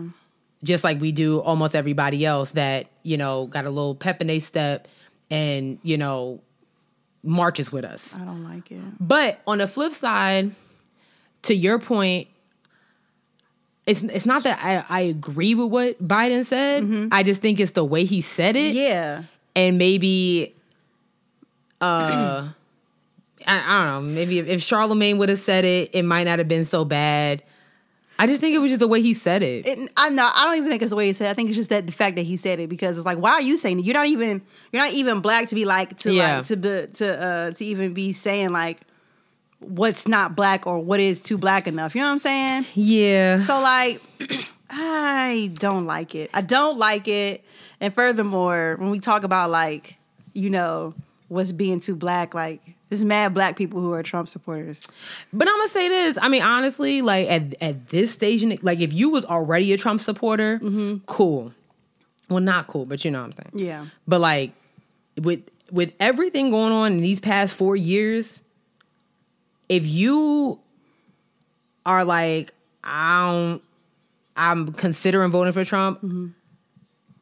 just 0.64 0.84
like 0.84 1.00
we 1.00 1.12
do 1.12 1.40
almost 1.40 1.76
everybody 1.76 2.26
else 2.26 2.52
that 2.52 2.88
you 3.04 3.18
know 3.18 3.48
got 3.48 3.66
a 3.66 3.70
little 3.70 3.96
pep 3.96 4.22
in 4.22 4.28
their 4.28 4.40
step 4.40 4.88
and 5.30 5.78
you 5.84 5.98
know 5.98 6.40
marches 7.24 7.72
with 7.72 7.86
us. 7.86 8.16
I 8.16 8.24
don't 8.26 8.44
like 8.44 8.72
it. 8.72 8.82
But 9.00 9.40
on 9.48 9.58
the 9.58 9.68
flip 9.68 9.94
side, 9.94 10.52
to 11.44 11.56
your 11.56 11.80
point, 11.80 12.28
it's 13.86 14.02
it's 14.02 14.26
not 14.26 14.44
that 14.44 14.60
I, 14.64 14.84
I 14.90 15.02
agree 15.02 15.56
with 15.56 15.68
what 15.72 16.06
Biden 16.06 16.46
said. 16.46 17.10
I 17.12 17.24
just 17.24 17.42
think 17.42 17.60
it's 17.60 17.72
the 17.72 17.86
way 17.86 18.06
he 18.06 18.22
said 18.22 18.56
it, 18.56 18.74
Yeah, 18.74 19.24
and 19.56 19.78
maybe, 19.78 20.54
uh, 21.82 22.50
I, 23.48 23.64
I 23.68 23.86
don't 23.86 24.08
know. 24.08 24.14
Maybe 24.14 24.40
if, 24.40 24.48
if 24.48 24.64
Charlemagne 24.64 25.18
would 25.20 25.30
have 25.30 25.40
said 25.40 25.66
it, 25.66 25.92
it 25.94 26.04
might 26.04 26.24
not 26.24 26.40
have 26.40 26.48
been 26.48 26.66
so 26.66 26.84
bad. 26.84 27.44
I 28.18 28.28
just 28.28 28.40
think 28.42 28.56
it 28.56 28.60
was 28.60 28.72
just 28.72 28.80
the 28.80 28.88
way 28.88 29.02
he 29.02 29.14
said 29.14 29.44
it. 29.44 29.66
it, 29.68 29.92
I 29.98 30.10
know. 30.10 30.30
I 30.34 30.46
don't 30.46 30.56
even 30.58 30.70
think 30.70 30.82
it's 30.82 30.92
the 30.92 30.96
way 30.96 31.08
he 31.08 31.14
said. 31.14 31.28
it. 31.28 31.32
I 31.32 31.34
think 31.34 31.50
it's 31.50 31.58
just 31.58 31.70
that 31.70 31.86
the 31.86 31.92
fact 31.92 32.16
that 32.16 32.22
he 32.24 32.38
said 32.38 32.60
it 32.60 32.70
because 32.70 32.98
it's 32.98 33.06
like, 33.06 33.18
why 33.18 33.32
are 33.32 33.42
you 33.42 33.58
saying 33.58 33.80
it? 33.80 33.86
You're 33.86 33.94
not 33.94 34.08
even 34.08 34.42
you're 34.72 34.82
not 34.84 34.94
even 34.94 35.20
black 35.22 35.50
to 35.50 35.56
be 35.56 35.66
like 35.66 35.98
to 36.00 36.14
Yeah. 36.14 36.38
like 36.38 36.46
to 36.48 36.58
be 36.58 36.88
to 36.94 37.22
uh 37.22 37.52
to 37.52 37.66
even 37.66 37.94
be 37.94 38.14
saying 38.14 38.50
like 38.52 38.82
what's 39.60 40.08
not 40.08 40.36
black 40.36 40.68
or 40.68 40.80
what 40.80 41.00
is 41.00 41.20
too 41.20 41.38
black 41.38 41.68
enough. 41.68 41.96
You 41.96 42.02
know 42.02 42.08
what 42.08 42.12
I'm 42.14 42.20
saying? 42.20 42.66
yeah. 42.76 43.40
So 43.40 43.60
like, 43.60 44.02
I 44.70 45.52
don't 45.56 45.86
like 45.86 46.16
it. 46.16 46.30
I 46.34 46.42
don't 46.42 46.78
like 46.78 47.08
it. 47.08 47.44
And 47.82 47.94
furthermore, 47.94 48.76
when 48.80 48.90
we 48.92 49.00
talk 49.00 49.24
about 49.24 49.50
like, 49.50 49.98
you 50.34 50.50
know, 50.50 50.94
what's 51.28 51.52
being 51.52 51.80
too 51.80 51.96
black, 51.96 52.34
like 52.34 52.62
there's 52.90 53.04
mad 53.04 53.34
black 53.34 53.56
people 53.56 53.82
who 53.82 53.94
are 53.94 54.04
Trump 54.04 54.30
supporters. 54.30 54.88
But 55.34 55.48
I'm 55.48 55.56
gonna 55.56 55.68
say 55.68 55.90
this. 55.90 56.18
I 56.22 56.30
mean, 56.30 56.44
honestly, 56.44 57.02
like 57.02 57.28
at 57.28 57.56
at 57.62 57.90
this 57.90 58.12
stage, 58.12 58.44
in 58.44 58.58
like 58.62 58.80
if 58.80 58.94
you 58.94 59.10
was 59.10 59.26
already 59.26 59.74
a 59.74 59.78
Trump 59.78 60.02
supporter, 60.02 60.60
mm-hmm. 60.60 60.98
cool. 61.06 61.54
Well, 62.30 62.40
not 62.40 62.68
cool, 62.68 62.86
but 62.86 63.06
you 63.06 63.12
know 63.12 63.22
what 63.22 63.38
I'm 63.38 63.52
saying. 63.54 63.68
Yeah. 63.68 63.86
But 64.08 64.22
like 64.22 64.54
with 65.22 65.44
with 65.72 65.94
everything 66.00 66.52
going 66.52 66.72
on 66.72 66.94
in 66.94 67.02
these 67.02 67.20
past 67.20 67.56
four 67.56 67.76
years, 67.76 68.42
if 69.70 69.86
you 69.86 70.60
are 71.86 72.04
like, 72.06 72.54
I 72.84 73.32
don't, 73.32 73.62
I'm 74.36 74.74
considering 74.74 75.32
voting 75.32 75.54
for 75.54 75.66
Trump. 75.66 76.02
Mm-hmm. 76.02 76.28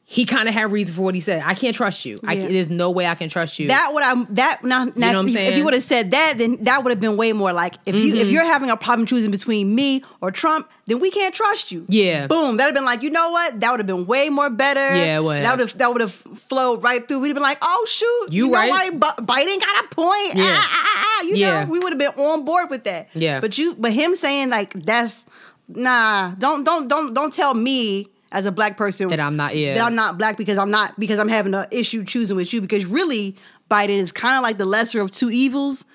He 0.05 0.25
kind 0.25 0.49
of 0.49 0.53
had 0.53 0.69
reason 0.69 0.93
for 0.93 1.01
what 1.01 1.15
he 1.15 1.21
said. 1.21 1.41
I 1.45 1.53
can't 1.53 1.73
trust 1.73 2.03
you. 2.05 2.19
I, 2.27 2.35
there's 2.35 2.69
no 2.69 2.91
way 2.91 3.07
I 3.07 3.15
can 3.15 3.29
trust 3.29 3.57
you. 3.57 3.69
That 3.69 3.93
would 3.93 4.03
I 4.03 4.13
that 4.31 4.61
now, 4.63 4.83
now 4.83 4.91
know 4.93 5.07
what 5.07 5.15
I'm 5.15 5.27
if 5.29 5.33
saying? 5.33 5.57
you 5.57 5.63
would 5.63 5.73
have 5.73 5.83
said 5.83 6.11
that, 6.11 6.37
then 6.37 6.57
that 6.63 6.83
would 6.83 6.89
have 6.91 6.99
been 6.99 7.15
way 7.15 7.31
more 7.31 7.53
like 7.53 7.75
if 7.85 7.95
you 7.95 8.11
Mm-hmm. 8.13 8.21
if 8.21 8.27
you're 8.27 8.43
having 8.43 8.69
a 8.69 8.75
problem 8.75 9.05
choosing 9.07 9.31
between 9.31 9.73
me 9.73 10.01
or 10.21 10.29
Trump, 10.29 10.69
then 10.87 10.99
we 10.99 11.09
can't 11.09 11.33
trust 11.33 11.71
you. 11.71 11.85
Yeah. 11.87 12.27
Boom. 12.27 12.57
That'd 12.57 12.75
have 12.75 12.75
been 12.75 12.85
like, 12.85 13.01
you 13.01 13.09
know 13.11 13.31
what? 13.31 13.61
That 13.61 13.71
would 13.71 13.79
have 13.79 13.87
been 13.87 14.05
way 14.05 14.29
more 14.29 14.49
better. 14.49 14.93
Yeah, 14.93 15.21
That 15.21 15.51
would 15.57 15.59
have 15.61 15.77
that 15.77 15.91
would 15.93 16.01
have 16.01 16.11
flowed 16.13 16.83
right 16.83 17.07
through. 17.07 17.19
We'd 17.19 17.29
have 17.29 17.35
been 17.35 17.41
like, 17.41 17.59
oh 17.61 17.85
shoot, 17.89 18.27
You 18.33 18.47
know 18.47 18.53
right. 18.55 18.69
what? 18.69 18.99
Bu- 18.99 19.25
Biden 19.25 19.59
got 19.61 19.85
a 19.85 19.87
point. 19.95 20.35
Yeah. 20.35 20.43
Ah, 20.45 20.69
ah, 20.69 20.83
ah, 20.85 21.19
ah. 21.21 21.23
You 21.27 21.35
Yeah. 21.37 21.63
know, 21.63 21.71
we 21.71 21.79
would 21.79 21.93
have 21.93 21.99
been 21.99 22.23
on 22.23 22.43
board 22.43 22.69
with 22.69 22.83
that. 22.83 23.07
Yeah. 23.15 23.39
But 23.39 23.57
you 23.57 23.73
but 23.79 23.93
him 23.93 24.15
saying 24.15 24.49
like 24.49 24.73
that's 24.73 25.25
nah, 25.69 26.31
don't 26.37 26.65
don't 26.65 26.87
don't 26.89 27.13
don't 27.13 27.33
tell 27.33 27.53
me 27.53 28.09
as 28.33 28.45
a 28.45 28.51
black 28.51 28.75
person 28.75 29.07
That 29.07 29.19
I'm 29.21 29.35
not- 29.37 29.55
yeah. 29.55 29.75
that 29.75 29.83
I'm 29.85 29.95
not 29.95 30.17
black 30.17 30.35
because 30.35 30.57
I'm 30.57 30.71
not 30.71 30.99
because 30.99 31.19
I'm 31.19 31.29
having 31.29 31.53
an 31.53 31.67
issue 31.71 32.03
choosing 32.03 32.35
with 32.35 32.51
you 32.51 32.59
because 32.59 32.85
really 32.85 33.35
Biden 33.71 33.97
is 33.97 34.11
kind 34.11 34.35
of 34.35 34.43
like 34.43 34.57
the 34.57 34.65
lesser 34.65 34.99
of 34.99 35.09
two 35.11 35.31
evils, 35.31 35.85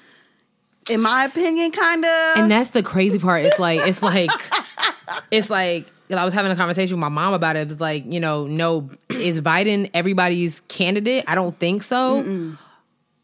in 0.89 1.01
my 1.03 1.25
opinion, 1.25 1.71
kind 1.73 2.05
of. 2.05 2.39
and 2.39 2.51
that's 2.51 2.71
the 2.71 2.83
crazy 2.83 3.19
part. 3.19 3.45
It's 3.45 3.59
like 3.59 3.81
it's 3.87 4.03
like 4.03 4.31
it's 5.31 5.51
like 5.51 5.87
I 6.11 6.25
was 6.25 6.33
having 6.33 6.51
a 6.51 6.57
conversation 6.57 6.97
with 6.97 7.01
my 7.01 7.11
mom 7.11 7.35
about 7.35 7.57
it. 7.57 7.61
It 7.61 7.69
was 7.69 7.81
like, 7.83 8.11
you 8.11 8.19
know, 8.19 8.47
no, 8.47 8.89
is 9.11 9.41
Biden 9.43 9.91
everybody's 9.93 10.61
candidate? 10.63 11.25
I 11.27 11.35
don't 11.35 11.59
think 11.59 11.83
so. 11.83 12.57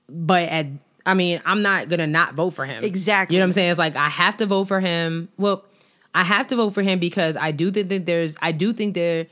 But 0.09 0.49
at 0.51 0.67
I 1.07 1.15
mean, 1.15 1.41
I'm 1.47 1.63
not 1.63 1.89
gonna 1.89 2.07
not 2.07 2.35
vote 2.35 2.51
for 2.51 2.65
him. 2.67 2.85
Exactly. 2.85 3.37
You 3.37 3.41
know 3.41 3.45
what 3.47 3.49
I'm 3.51 3.53
saying? 3.55 3.71
It's 3.71 3.79
like 3.79 3.97
I 3.97 4.09
have 4.09 4.37
to 4.39 4.47
vote 4.47 4.67
for 4.67 4.81
him. 4.81 5.29
Well, 5.39 5.65
I 6.15 6.23
have 6.23 6.47
to 6.49 6.57
vote 6.57 6.71
for 6.75 6.83
him 6.83 6.99
because 6.99 7.37
I 7.37 7.51
do 7.51 7.71
think 7.71 7.89
that 7.89 8.07
there's 8.07 8.37
I 8.41 8.53
do 8.53 8.73
think 8.73 8.95
there 8.95 9.27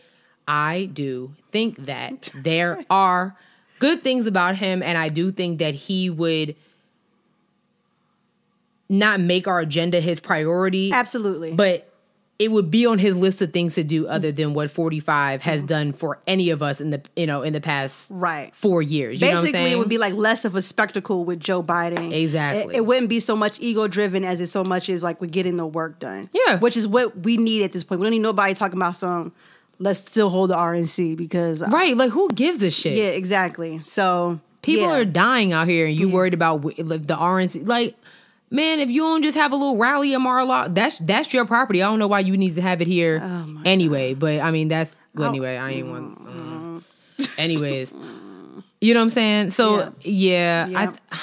I 0.48 0.90
do 0.92 1.34
think 1.50 1.86
that 1.86 2.30
there 2.42 2.84
are 2.90 3.36
good 3.78 4.02
things 4.02 4.26
about 4.26 4.56
him 4.56 4.82
and 4.82 4.98
I 4.98 5.08
do 5.08 5.30
think 5.30 5.58
that 5.58 5.74
he 5.74 6.10
would 6.10 6.56
not 8.88 9.20
make 9.20 9.46
our 9.48 9.60
agenda 9.60 10.00
his 10.00 10.20
priority. 10.20 10.92
Absolutely. 10.92 11.54
But 11.54 11.91
it 12.42 12.50
would 12.50 12.72
be 12.72 12.86
on 12.86 12.98
his 12.98 13.14
list 13.14 13.40
of 13.40 13.52
things 13.52 13.76
to 13.76 13.84
do 13.84 14.08
other 14.08 14.32
than 14.32 14.52
what 14.52 14.68
45 14.68 15.42
has 15.42 15.60
mm-hmm. 15.60 15.66
done 15.66 15.92
for 15.92 16.18
any 16.26 16.50
of 16.50 16.60
us 16.60 16.80
in 16.80 16.90
the 16.90 17.00
you 17.14 17.24
know 17.24 17.42
in 17.42 17.52
the 17.52 17.60
past 17.60 18.10
Right. 18.12 18.54
four 18.54 18.82
years. 18.82 19.20
You 19.20 19.28
know 19.28 19.34
what 19.34 19.38
I'm 19.38 19.52
Basically, 19.52 19.72
it 19.72 19.78
would 19.78 19.88
be 19.88 19.98
like 19.98 20.14
less 20.14 20.44
of 20.44 20.56
a 20.56 20.62
spectacle 20.62 21.24
with 21.24 21.38
Joe 21.38 21.62
Biden. 21.62 22.12
Exactly. 22.12 22.74
It, 22.74 22.78
it 22.78 22.86
wouldn't 22.86 23.08
be 23.08 23.20
so 23.20 23.36
much 23.36 23.60
ego 23.60 23.86
driven 23.86 24.24
as 24.24 24.40
it 24.40 24.48
so 24.48 24.64
much 24.64 24.88
is 24.88 25.04
like 25.04 25.20
we're 25.20 25.28
getting 25.28 25.56
the 25.56 25.66
work 25.66 26.00
done. 26.00 26.28
Yeah. 26.32 26.58
Which 26.58 26.76
is 26.76 26.88
what 26.88 27.16
we 27.20 27.36
need 27.36 27.62
at 27.62 27.70
this 27.70 27.84
point. 27.84 28.00
We 28.00 28.06
don't 28.06 28.12
need 28.12 28.18
nobody 28.18 28.54
talking 28.54 28.76
about 28.76 28.96
some, 28.96 29.32
let's 29.78 30.00
still 30.00 30.28
hold 30.28 30.50
the 30.50 30.56
RNC 30.56 31.16
because. 31.16 31.62
Uh, 31.62 31.66
right. 31.66 31.96
Like 31.96 32.10
who 32.10 32.28
gives 32.30 32.64
a 32.64 32.72
shit? 32.72 32.98
Yeah, 32.98 33.04
exactly. 33.04 33.80
So. 33.84 34.40
People 34.62 34.86
yeah. 34.86 34.98
are 34.98 35.04
dying 35.04 35.52
out 35.52 35.66
here, 35.66 35.86
and 35.86 35.96
you 35.96 36.08
worried 36.08 36.34
about 36.34 36.62
the 36.62 37.16
RNC. 37.16 37.66
Like, 37.66 37.96
man, 38.52 38.78
if 38.78 38.88
you 38.90 39.00
don't 39.02 39.22
just 39.22 39.36
have 39.36 39.50
a 39.52 39.56
little 39.56 39.76
rally 39.78 40.12
in 40.12 40.22
Mar-a-Lago, 40.22 40.72
that's 40.72 40.98
that's 41.00 41.32
your 41.34 41.44
property. 41.44 41.82
I 41.82 41.86
don't 41.88 41.98
know 41.98 42.06
why 42.06 42.20
you 42.20 42.36
need 42.36 42.54
to 42.54 42.62
have 42.62 42.80
it 42.80 42.86
here 42.86 43.20
Oh 43.20 43.60
anyway. 43.64 44.14
But 44.14 44.40
I 44.40 44.50
mean, 44.52 44.68
that's 44.68 45.00
well, 45.14 45.28
anyway. 45.28 45.56
I 45.56 45.70
ain't 45.72 45.88
want. 45.88 46.04
um, 46.28 46.84
anyways, 47.38 47.94
you 48.80 48.94
know 48.94 49.00
what 49.00 49.04
I'm 49.04 49.08
saying? 49.10 49.50
So 49.50 49.92
yeah, 50.02 50.66
Yeah. 50.68 50.92
I 51.12 51.18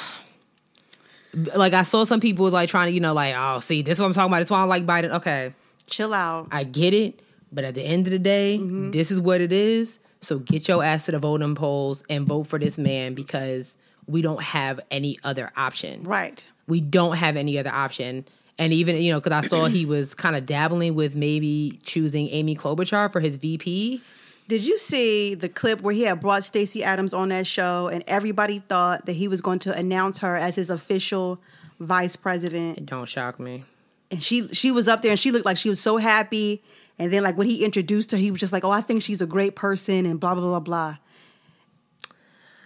like 1.56 1.74
I 1.74 1.84
saw 1.84 2.04
some 2.06 2.20
people 2.20 2.44
was 2.44 2.54
like 2.54 2.70
trying 2.70 2.88
to 2.88 2.92
you 2.92 3.00
know 3.00 3.14
like 3.14 3.36
oh 3.38 3.60
see 3.60 3.82
this 3.82 3.98
is 3.98 4.02
what 4.02 4.08
I'm 4.08 4.14
talking 4.14 4.32
about. 4.32 4.40
This 4.40 4.50
why 4.50 4.58
I 4.58 4.62
don't 4.62 4.70
like 4.70 4.86
Biden. 4.86 5.12
Okay, 5.16 5.54
Chill 5.88 6.14
out. 6.14 6.48
I 6.52 6.64
get 6.64 6.94
it, 6.94 7.20
but 7.52 7.64
at 7.64 7.76
the 7.76 7.84
end 7.84 8.08
of 8.08 8.12
the 8.12 8.20
day, 8.20 8.58
Mm-hmm. 8.60 8.92
this 8.92 9.12
is 9.12 9.22
what 9.22 9.42
it 9.42 9.52
is. 9.52 10.00
So 10.22 10.40
get 10.40 10.68
your 10.68 10.84
ass 10.84 11.06
to 11.06 11.12
the 11.14 11.20
voting 11.20 11.56
polls 11.56 12.04
and 12.10 12.28
vote 12.28 12.48
for 12.48 12.60
this 12.60 12.78
man 12.78 13.14
because 13.14 13.78
we 14.06 14.22
don't 14.22 14.44
have 14.44 14.80
any 14.92 15.18
other 15.24 15.50
option. 15.56 16.04
Right. 16.04 16.46
We 16.70 16.82
don't 16.82 17.18
have 17.18 17.36
any 17.36 17.58
other 17.58 17.72
option. 17.72 18.26
And 18.58 18.74
even, 18.74 18.98
you 18.98 19.12
know, 19.12 19.20
because 19.22 19.46
I 19.46 19.48
saw 19.48 19.66
he 19.66 19.86
was 19.86 20.14
kind 20.14 20.36
of 20.36 20.46
dabbling 20.46 20.94
with 20.96 21.16
maybe 21.16 21.80
choosing 21.84 22.28
Amy 22.30 22.56
Klobuchar 22.56 23.12
for 23.12 23.20
his 23.20 23.36
VP. 23.38 24.02
Did 24.50 24.66
you 24.66 24.78
see 24.78 25.36
the 25.36 25.48
clip 25.48 25.82
where 25.82 25.94
he 25.94 26.02
had 26.02 26.20
brought 26.20 26.44
Stacey 26.44 26.84
Adams 26.84 27.14
on 27.14 27.30
that 27.30 27.46
show 27.46 27.88
and 27.88 28.04
everybody 28.08 28.60
thought 28.60 29.06
that 29.06 29.14
he 29.14 29.28
was 29.28 29.42
going 29.42 29.60
to 29.60 29.78
announce 29.78 30.20
her 30.20 30.36
as 30.36 30.56
his 30.56 30.70
official 30.70 31.40
vice 31.80 32.16
president? 32.16 32.80
It 32.80 32.86
don't 32.88 33.08
shock 33.08 33.40
me. 33.40 33.64
And 34.12 34.24
she 34.24 34.48
she 34.54 34.72
was 34.72 34.88
up 34.88 35.04
there 35.04 35.12
and 35.12 35.20
she 35.20 35.32
looked 35.32 35.46
like 35.46 35.58
she 35.58 35.70
was 35.70 35.80
so 35.80 35.98
happy. 35.98 36.64
And 36.98 37.14
then 37.14 37.24
like 37.24 37.38
when 37.38 37.48
he 37.48 37.64
introduced 37.64 38.12
her, 38.12 38.18
he 38.18 38.32
was 38.32 38.40
just 38.40 38.52
like, 38.52 38.66
"Oh, 38.66 38.72
I 38.72 38.82
think 38.82 39.04
she's 39.04 39.22
a 39.22 39.28
great 39.28 39.56
person," 39.56 40.06
and 40.08 40.20
blah 40.20 40.34
blah 40.34 40.44
blah 40.44 40.60
blah. 40.60 40.98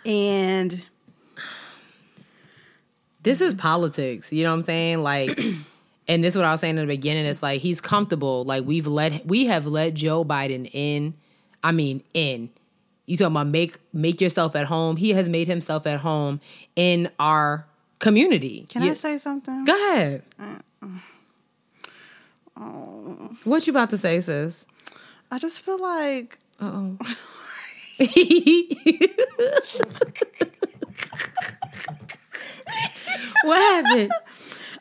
And 0.06 0.84
this 3.24 3.42
is 3.42 3.54
politics. 3.54 4.32
You 4.32 4.44
know 4.44 4.52
what 4.52 4.58
I'm 4.58 4.64
saying? 4.64 5.02
Like, 5.02 5.38
and 6.08 6.24
this 6.24 6.34
is 6.34 6.38
what 6.38 6.46
I 6.46 6.52
was 6.52 6.62
saying 6.62 6.78
in 6.78 6.88
the 6.88 6.94
beginning. 6.94 7.26
It's 7.26 7.42
like 7.44 7.62
he's 7.62 7.82
comfortable. 7.82 8.44
Like 8.44 8.66
we've 8.66 8.88
let 8.88 9.26
we 9.26 9.46
have 9.48 9.66
let 9.66 9.94
Joe 9.94 10.24
Biden 10.24 10.70
in. 10.74 11.14
I 11.64 11.72
mean, 11.72 12.04
in. 12.14 12.50
You 13.06 13.18
talking 13.18 13.34
about 13.34 13.48
make 13.48 13.80
make 13.92 14.22
yourself 14.22 14.56
at 14.56 14.66
home? 14.68 14.98
He 14.98 15.12
has 15.12 15.28
made 15.30 15.48
himself 15.48 15.86
at 15.88 16.00
home 16.00 16.40
in 16.76 17.10
our 17.20 17.66
community. 18.00 18.66
can 18.70 18.84
You- 18.84 18.92
I 18.92 18.94
say 18.94 19.18
something? 19.18 19.66
Go 19.66 19.74
ahead. 19.74 20.24
Oh. 22.56 23.36
What 23.46 23.66
you 23.66 23.72
about 23.72 23.90
to 23.90 23.98
say, 23.98 24.22
sis? 24.22 24.66
I 25.32 25.40
just 25.40 25.60
feel 25.62 25.80
like 25.82 26.38
Uh 26.62 26.72
oh. 26.74 26.98
what 33.44 33.58
happened? 33.86 34.12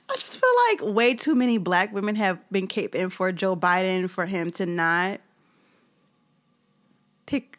I 0.08 0.14
just 0.16 0.40
feel 0.40 0.86
like 0.86 0.94
way 0.94 1.14
too 1.14 1.34
many 1.34 1.58
black 1.58 1.92
women 1.92 2.16
have 2.16 2.38
been 2.50 2.68
caping 2.68 3.10
for 3.10 3.32
Joe 3.32 3.56
Biden 3.56 4.10
for 4.10 4.26
him 4.26 4.50
to 4.52 4.66
not 4.66 5.20
pick 7.26 7.58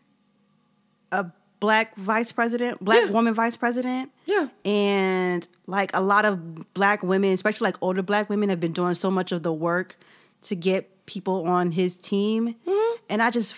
a 1.11 1.25
black 1.59 1.95
vice 1.95 2.31
president, 2.31 2.83
black 2.83 3.05
Yeah. 3.05 3.11
woman 3.11 3.33
vice 3.33 3.55
president. 3.57 4.11
Yeah. 4.25 4.47
And 4.65 5.47
like 5.67 5.91
a 5.93 6.01
lot 6.01 6.25
of 6.25 6.73
black 6.73 7.01
women, 7.03 7.31
especially 7.31 7.65
like 7.65 7.77
older 7.81 8.01
black 8.03 8.29
women, 8.29 8.49
have 8.49 8.59
been 8.59 8.73
doing 8.73 8.93
so 8.93 9.09
much 9.09 9.31
of 9.31 9.43
the 9.43 9.53
work 9.53 9.97
to 10.43 10.55
get 10.55 11.05
people 11.05 11.45
on 11.47 11.71
his 11.71 11.95
team. 11.95 12.55
Mm-hmm. 12.67 13.03
And 13.09 13.21
I 13.21 13.29
just, 13.29 13.55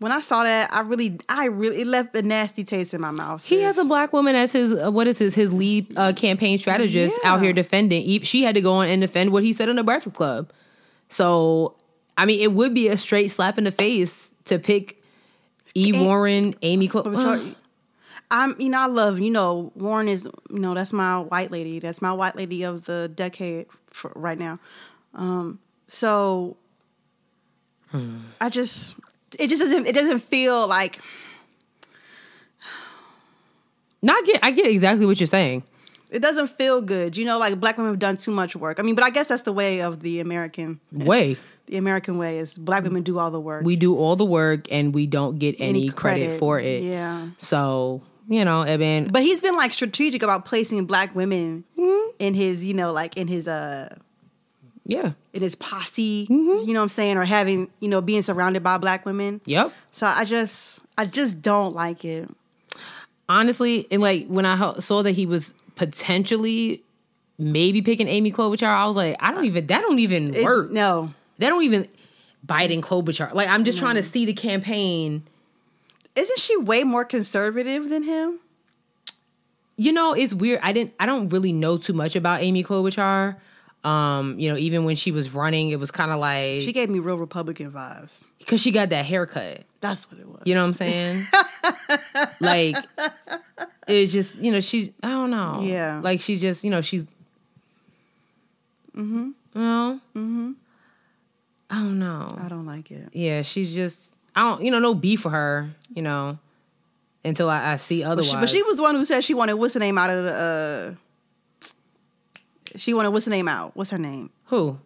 when 0.00 0.12
I 0.12 0.20
saw 0.20 0.44
that, 0.44 0.72
I 0.72 0.80
really, 0.80 1.18
I 1.28 1.46
really, 1.46 1.80
it 1.82 1.86
left 1.86 2.14
a 2.16 2.22
nasty 2.22 2.64
taste 2.64 2.92
in 2.94 3.00
my 3.00 3.10
mouth. 3.10 3.44
He 3.44 3.60
has 3.62 3.78
a 3.78 3.84
black 3.84 4.12
woman 4.12 4.34
as 4.36 4.52
his 4.52 4.72
uh, 4.74 4.90
what 4.90 5.06
is 5.06 5.18
his 5.18 5.34
his 5.34 5.52
lead 5.54 5.96
uh, 5.96 6.12
campaign 6.12 6.58
strategist 6.58 7.18
Yeah. 7.22 7.32
out 7.32 7.42
here 7.42 7.52
defending. 7.52 8.02
He, 8.02 8.18
she 8.20 8.42
had 8.42 8.54
to 8.56 8.60
go 8.60 8.72
on 8.74 8.88
and 8.88 9.00
defend 9.00 9.32
what 9.32 9.42
he 9.42 9.52
said 9.52 9.68
in 9.68 9.76
the 9.76 9.84
Breakfast 9.84 10.16
Club. 10.16 10.50
So, 11.08 11.74
I 12.18 12.26
mean, 12.26 12.40
it 12.40 12.52
would 12.52 12.74
be 12.74 12.88
a 12.88 12.96
straight 12.96 13.30
slap 13.30 13.56
in 13.58 13.64
the 13.64 13.70
face 13.72 14.34
to 14.46 14.58
pick 14.58 15.02
E. 15.74 15.90
And- 15.94 16.04
Warren, 16.04 16.54
Amy. 16.62 16.88
Clo- 16.88 17.54
I'm, 18.30 18.60
you 18.60 18.68
know, 18.70 18.80
I 18.80 18.86
love, 18.86 19.20
you 19.20 19.30
know, 19.30 19.70
Warren 19.76 20.08
is, 20.08 20.24
you 20.50 20.58
know, 20.58 20.74
that's 20.74 20.92
my 20.92 21.20
white 21.20 21.50
lady. 21.52 21.78
That's 21.78 22.02
my 22.02 22.10
white 22.12 22.34
lady 22.34 22.64
of 22.64 22.84
the 22.86 23.08
decade 23.14 23.66
right 24.14 24.38
now. 24.38 24.58
Um, 25.14 25.60
so 25.86 26.56
I 28.40 28.48
just, 28.48 28.96
it 29.38 29.48
just 29.48 29.60
doesn't, 29.60 29.86
it 29.86 29.94
doesn't 29.94 30.20
feel 30.20 30.66
like, 30.66 30.98
Not 34.02 34.24
get. 34.26 34.40
I 34.42 34.50
get 34.50 34.66
exactly 34.66 35.06
what 35.06 35.18
you're 35.18 35.26
saying. 35.26 35.62
it 36.10 36.20
doesn't 36.20 36.48
feel 36.48 36.82
good. 36.82 37.16
You 37.16 37.24
know, 37.24 37.38
like 37.38 37.58
black 37.58 37.76
women 37.78 37.92
have 37.92 37.98
done 37.98 38.16
too 38.16 38.30
much 38.30 38.54
work. 38.54 38.78
I 38.78 38.82
mean, 38.82 38.94
but 38.94 39.04
I 39.04 39.10
guess 39.10 39.26
that's 39.26 39.42
the 39.42 39.52
way 39.52 39.80
of 39.80 40.00
the 40.00 40.20
American, 40.20 40.80
Way 40.92 41.36
the 41.66 41.78
American 41.78 42.18
way 42.18 42.38
is 42.38 42.58
black 42.58 42.84
women 42.84 43.02
do 43.02 43.18
all 43.18 43.30
the 43.30 43.40
work. 43.40 43.64
we 43.64 43.74
do 43.76 43.96
all 43.96 44.16
the 44.16 44.24
work 44.24 44.66
and 44.70 44.94
we 44.94 45.06
don't 45.06 45.38
get 45.38 45.56
any, 45.58 45.88
credit, 45.88 46.38
for 46.38 46.60
it. 46.60 46.82
Yeah. 46.82 47.28
So 47.38 48.02
you 48.28 48.44
know, 48.44 48.60
I 48.60 48.76
mean, 48.76 49.08
But 49.08 49.22
he's 49.22 49.40
been 49.40 49.56
like 49.56 49.72
strategic 49.72 50.22
about 50.22 50.44
placing 50.44 50.84
black 50.86 51.14
women 51.14 51.64
in 52.18 52.34
his, 52.34 52.64
you 52.64 52.74
know, 52.74 52.92
like 52.92 53.16
in 53.16 53.28
his, 53.28 53.46
uh, 53.48 53.96
yeah, 54.86 55.12
in 55.32 55.42
his 55.42 55.54
posse, 55.54 56.26
Mm-hmm. 56.30 56.66
you 56.68 56.74
know 56.74 56.80
what 56.80 56.84
I'm 56.84 56.88
saying, 56.90 57.16
or 57.16 57.24
having, 57.24 57.68
you 57.80 57.88
know, 57.88 58.00
being 58.00 58.22
surrounded 58.22 58.62
by 58.62 58.78
black 58.78 59.06
women. 59.06 59.40
yep. 59.46 59.72
So 59.92 60.06
I 60.06 60.24
just, 60.24 60.80
I 60.98 61.06
just 61.06 61.40
don't 61.42 61.74
like 61.74 62.04
it. 62.04 62.28
honestly, 63.28 63.86
and 63.90 64.02
like 64.02 64.26
when 64.28 64.44
I 64.46 64.78
saw 64.80 65.02
that 65.02 65.12
he 65.12 65.26
was 65.26 65.54
potentially 65.76 66.82
maybe 67.38 67.82
picking 67.82 68.08
Amy 68.08 68.30
Klobuchar, 68.32 68.66
I 68.68 68.86
was 68.86 68.96
like, 68.96 69.16
I 69.20 69.32
don't 69.32 69.44
even 69.46 69.66
that 69.68 69.82
don't 69.82 69.98
even 69.98 70.34
It- 70.34 70.44
work. 70.44 70.70
no, 70.70 71.12
That 71.38 71.48
don't 71.48 71.62
even 71.64 71.88
Biden 72.46 72.80
Klobuchar. 72.80 73.32
Like 73.34 73.48
I'm 73.48 73.64
just 73.64 73.78
trying 73.78 73.96
to 73.96 74.02
see 74.02 74.24
the 74.26 74.34
campaign. 74.34 75.22
isn't 76.14 76.38
she 76.38 76.56
way 76.58 76.84
more 76.84 77.04
conservative 77.04 77.88
than 77.88 78.02
him? 78.02 78.38
You 79.76 79.92
know, 79.92 80.12
it's 80.12 80.32
weird. 80.32 80.60
I 80.62 80.72
didn't. 80.72 80.94
I 81.00 81.06
don't 81.06 81.28
really 81.30 81.52
know 81.52 81.76
too 81.78 81.92
much 81.94 82.14
about 82.14 82.42
Amy 82.42 82.62
Klobuchar. 82.62 83.36
Um, 83.84 84.38
you 84.38 84.50
know, 84.50 84.56
even 84.56 84.84
when 84.84 84.96
she 84.96 85.12
was 85.12 85.34
running, 85.34 85.68
it 85.68 85.78
was 85.78 85.90
kind 85.90 86.10
of 86.10 86.18
like 86.18 86.62
She 86.62 86.72
gave 86.72 86.88
me 86.88 86.98
real 87.00 87.18
Republican 87.18 87.70
vibes. 87.70 88.22
because 88.38 88.60
she 88.60 88.70
got 88.70 88.88
that 88.88 89.04
haircut. 89.04 89.64
That's 89.80 90.10
what 90.10 90.18
it 90.18 90.26
was. 90.26 90.40
You 90.46 90.54
know 90.54 90.62
what 90.62 90.68
I'm 90.68 90.74
saying? 90.74 91.26
like 92.40 92.76
it's 93.86 94.12
just 94.12 94.36
you 94.36 94.50
know 94.50 94.60
she's 94.60 94.90
I 95.02 95.10
don't 95.10 95.30
know. 95.30 95.60
Yeah. 95.62 96.00
Like 96.02 96.20
she's 96.22 96.40
just 96.40 96.64
you 96.64 96.70
know 96.70 96.80
she's. 96.80 97.04
Mm-hmm. 98.96 99.30
Well. 99.54 100.00
Mm-hmm. 100.16 100.52
I 101.70 101.78
don't 101.80 101.98
know. 101.98 102.28
I 102.40 102.48
don't 102.48 102.66
like 102.66 102.90
it. 102.90 103.08
Yeah, 103.12 103.42
she's 103.42 103.74
just 103.74 104.12
I 104.34 104.42
don't 104.42 104.62
you 104.64 104.70
know 104.70 104.78
no 104.78 104.94
beef 104.94 105.20
for 105.20 105.30
her. 105.30 105.70
You 105.94 106.02
know, 106.02 106.38
until 107.24 107.50
I, 107.50 107.72
I 107.72 107.76
see 107.76 108.02
otherwise. 108.02 108.30
she, 108.30 108.36
but 108.36 108.48
she 108.48 108.62
was 108.62 108.76
the 108.76 108.82
one 108.82 108.94
who 108.94 109.04
said 109.04 109.24
she 109.24 109.34
wanted 109.34 109.54
what's 109.54 109.74
the 109.74 109.80
name 109.80 109.98
out 109.98 110.10
of 110.10 110.24
the. 110.24 110.32
Uh, 110.32 110.94
she 112.76 112.94
wanted 112.94 113.10
what's 113.10 113.24
the 113.24 113.30
name 113.30 113.48
out? 113.48 113.72
What's 113.76 113.90
her 113.90 113.98
name? 113.98 114.30
who? 114.46 114.78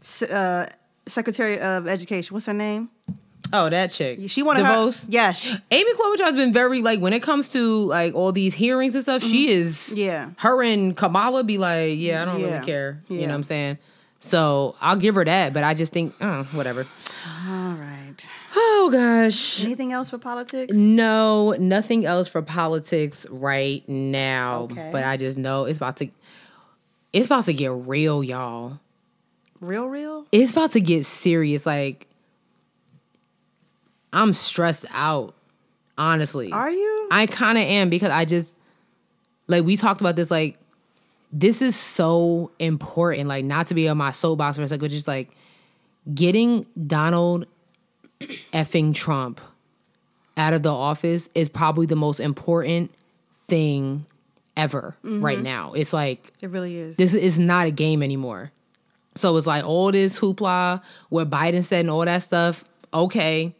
S- 0.00 0.22
Uh, 0.22 0.68
Secretary 1.06 1.58
of 1.60 1.86
Education. 1.86 2.34
What's 2.34 2.46
her 2.46 2.52
name? 2.52 2.90
Oh, 3.52 3.68
that 3.70 3.90
chick. 3.92 4.18
She 4.28 4.42
wanted 4.42 4.64
DeVos. 4.64 5.04
her. 5.06 5.12
Yeah, 5.12 5.32
Amy 5.70 5.94
Klobuchar's 5.94 6.34
been 6.34 6.52
very 6.52 6.82
like 6.82 6.98
when 7.00 7.12
it 7.12 7.22
comes 7.22 7.48
to 7.50 7.84
like 7.84 8.12
all 8.14 8.32
these 8.32 8.54
hearings 8.54 8.94
and 8.96 9.04
stuff. 9.04 9.22
She 9.22 9.48
is 9.48 9.90
Mm-hmm. 9.90 10.00
Yeah. 10.00 10.30
Her 10.38 10.62
and 10.64 10.96
Kamala 10.96 11.44
be 11.44 11.56
like, 11.58 11.94
yeah, 11.96 12.22
I 12.22 12.24
don't 12.24 12.40
Yeah. 12.40 12.46
really 12.54 12.66
care. 12.66 13.02
You 13.08 13.20
know 13.20 13.26
what 13.28 13.34
I'm 13.34 13.42
saying? 13.44 13.78
So 14.18 14.74
I'll 14.80 14.96
give 14.96 15.14
her 15.14 15.24
that, 15.24 15.52
but 15.52 15.62
I 15.62 15.74
just 15.74 15.92
think, 15.92 16.14
uh, 16.20 16.42
whatever. 16.54 16.86
All 17.46 17.74
right. 17.74 18.14
Oh 18.58 18.88
gosh, 18.90 19.62
Anything 19.62 19.92
else 19.92 20.08
for 20.10 20.18
politics? 20.18 20.72
no, 20.72 21.54
nothing 21.58 22.06
else 22.06 22.26
for 22.26 22.40
politics 22.42 23.26
right 23.30 23.86
now. 23.88 24.62
Okay. 24.72 24.88
But 24.90 25.04
I 25.04 25.16
just 25.18 25.36
know 25.38 25.66
it's 25.66 25.76
about 25.76 25.98
to, 25.98 26.08
it's 27.12 27.26
about 27.26 27.44
to 27.44 27.52
get 27.52 27.70
real, 27.72 28.22
y'all. 28.22 28.78
Real, 29.60 29.86
real. 29.86 30.26
It's 30.32 30.52
about 30.52 30.72
to 30.72 30.80
get 30.80 31.06
serious. 31.06 31.66
Like 31.66 32.06
I'm 34.12 34.32
stressed 34.32 34.86
out. 34.92 35.34
Honestly, 35.98 36.52
Are 36.52 36.70
you? 36.70 37.08
I 37.10 37.26
kind 37.26 37.56
of 37.56 37.64
am 37.64 37.88
because 37.88 38.10
I 38.10 38.26
just 38.26 38.58
like 39.46 39.64
we 39.64 39.78
talked 39.78 40.02
about 40.02 40.14
this 40.14 40.30
like 40.30 40.58
this 41.32 41.62
is 41.62 41.74
so 41.74 42.50
important 42.58 43.28
like 43.28 43.46
not 43.46 43.68
to 43.68 43.74
be 43.74 43.88
on 43.88 43.96
my 43.96 44.10
soapbox 44.10 44.56
for 44.56 44.62
a 44.62 44.68
second 44.68 44.82
but 44.82 44.90
just 44.90 45.08
like 45.08 45.34
getting 46.14 46.66
Donald 46.86 47.46
effing 48.52 48.94
Trump 48.94 49.40
out 50.36 50.52
of 50.52 50.62
the 50.62 50.72
office 50.72 51.30
is 51.34 51.48
probably 51.48 51.86
the 51.86 51.96
most 51.96 52.20
important 52.20 52.90
thing 53.48 54.04
ever 54.56 54.96
right 55.02 55.36
mm-hmm. 55.36 55.44
now. 55.44 55.72
It's 55.72 55.92
like 55.92 56.32
It 56.40 56.50
really 56.50 56.76
is. 56.76 56.96
this 56.96 57.14
is 57.14 57.38
not 57.38 57.66
a 57.66 57.70
game 57.70 58.02
anymore. 58.02 58.52
So 59.14 59.36
it's 59.36 59.46
like 59.46 59.64
all 59.64 59.92
this 59.92 60.18
hoopla, 60.18 60.82
what 61.08 61.30
Biden 61.30 61.64
said 61.64 61.80
and 61.80 61.90
all 61.90 62.04
that 62.04 62.22
stuff. 62.22 62.64
Okay, 62.92 63.54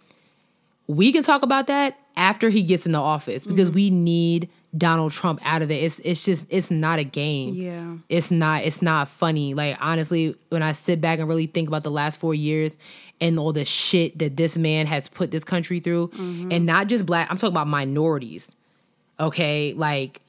we 0.87 1.13
can 1.13 1.23
talk 1.23 1.43
about 1.43 1.67
that 1.67 1.99
after 2.17 2.49
he 2.49 2.63
gets 2.63 2.87
in 2.87 2.93
the 2.93 3.01
office 3.01 3.45
because 3.45 3.69
mm-hmm. 3.69 3.77
we 3.77 3.91
need 3.91 4.49
Donald 4.77 5.13
Trump 5.13 5.41
out 5.45 5.63
of 5.63 5.69
there. 5.69 5.83
It's 5.83 5.99
it's 6.01 6.25
just 6.25 6.47
it's 6.49 6.71
not 6.71 6.99
a 6.99 7.05
game. 7.05 7.55
Yeah. 7.55 7.97
It's 8.09 8.31
not 8.31 8.65
it's 8.65 8.83
not 8.83 9.09
funny. 9.09 9.55
Like 9.55 9.77
honestly, 9.81 10.37
when 10.51 10.63
I 10.63 10.73
sit 10.73 11.01
back 11.01 11.19
and 11.19 11.29
really 11.29 11.47
think 11.47 11.69
about 11.69 11.83
the 11.83 11.91
last 11.91 12.21
four 12.21 12.35
years 12.35 12.77
and 13.21 13.39
all 13.39 13.53
the 13.53 13.65
shit 13.65 14.19
that 14.19 14.37
this 14.37 14.57
man 14.59 14.87
has 14.87 15.09
put 15.09 15.31
this 15.31 15.45
country 15.45 15.81
through, 15.81 16.09
mm-hmm. 16.09 16.53
and 16.53 16.67
not 16.67 16.89
just 16.89 17.07
black, 17.07 17.31
I'm 17.31 17.39
talking 17.39 17.55
about 17.55 17.69
minorities. 17.69 18.55
Okay, 19.19 19.73
like 19.73 20.21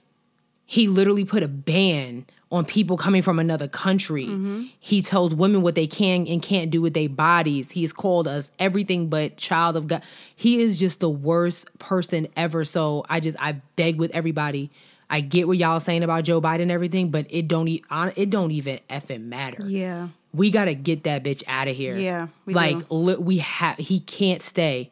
he 0.68 0.88
literally 0.90 1.24
put 1.26 1.42
a 1.42 1.48
ban 1.48 2.26
on 2.52 2.66
people 2.66 2.98
coming 2.98 3.22
from 3.22 3.40
another 3.40 3.68
country. 3.68 4.26
Mm-hmm. 4.26 4.66
He 4.80 5.02
tells 5.02 5.34
women 5.34 5.62
what 5.62 5.76
they 5.76 5.88
can 5.88 6.28
and 6.28 6.42
can't 6.42 6.70
do 6.70 6.82
with 6.82 6.94
their 6.94 7.10
bodies. 7.10 7.72
He 7.72 7.82
has 7.82 7.92
called 7.94 8.28
us 8.28 8.52
everything 8.60 9.08
but 9.08 9.38
child 9.38 9.76
of 9.78 9.88
God. 9.88 10.04
He 10.36 10.62
is 10.62 10.78
just 10.78 11.00
the 11.00 11.10
worst 11.10 11.78
person 11.80 12.28
ever. 12.36 12.66
So 12.66 13.06
I 13.10 13.22
just 13.22 13.38
I 13.40 13.54
beg 13.78 13.98
with 13.98 14.12
everybody. 14.12 14.70
I 15.10 15.22
get 15.22 15.48
what 15.48 15.58
y'all 15.58 15.80
saying 15.80 16.04
about 16.04 16.26
Joe 16.26 16.42
Biden 16.42 16.64
and 16.64 16.72
everything, 16.72 17.12
but 17.12 17.26
it 17.30 17.48
don't 17.48 17.68
e- 17.70 17.84
it 18.18 18.30
don't 18.30 18.52
even 18.52 18.80
effing 18.90 19.24
matter. 19.24 19.64
Yeah. 19.66 20.10
We 20.34 20.52
gotta 20.52 20.74
get 20.74 21.04
that 21.06 21.24
bitch 21.24 21.44
out 21.48 21.70
of 21.70 21.76
here. 21.78 21.98
Yeah, 21.98 22.28
we 22.46 22.54
like 22.54 22.78
li- 22.90 23.16
we 23.16 23.38
have. 23.38 23.78
He 23.78 24.02
can't 24.02 24.42
stay. 24.42 24.92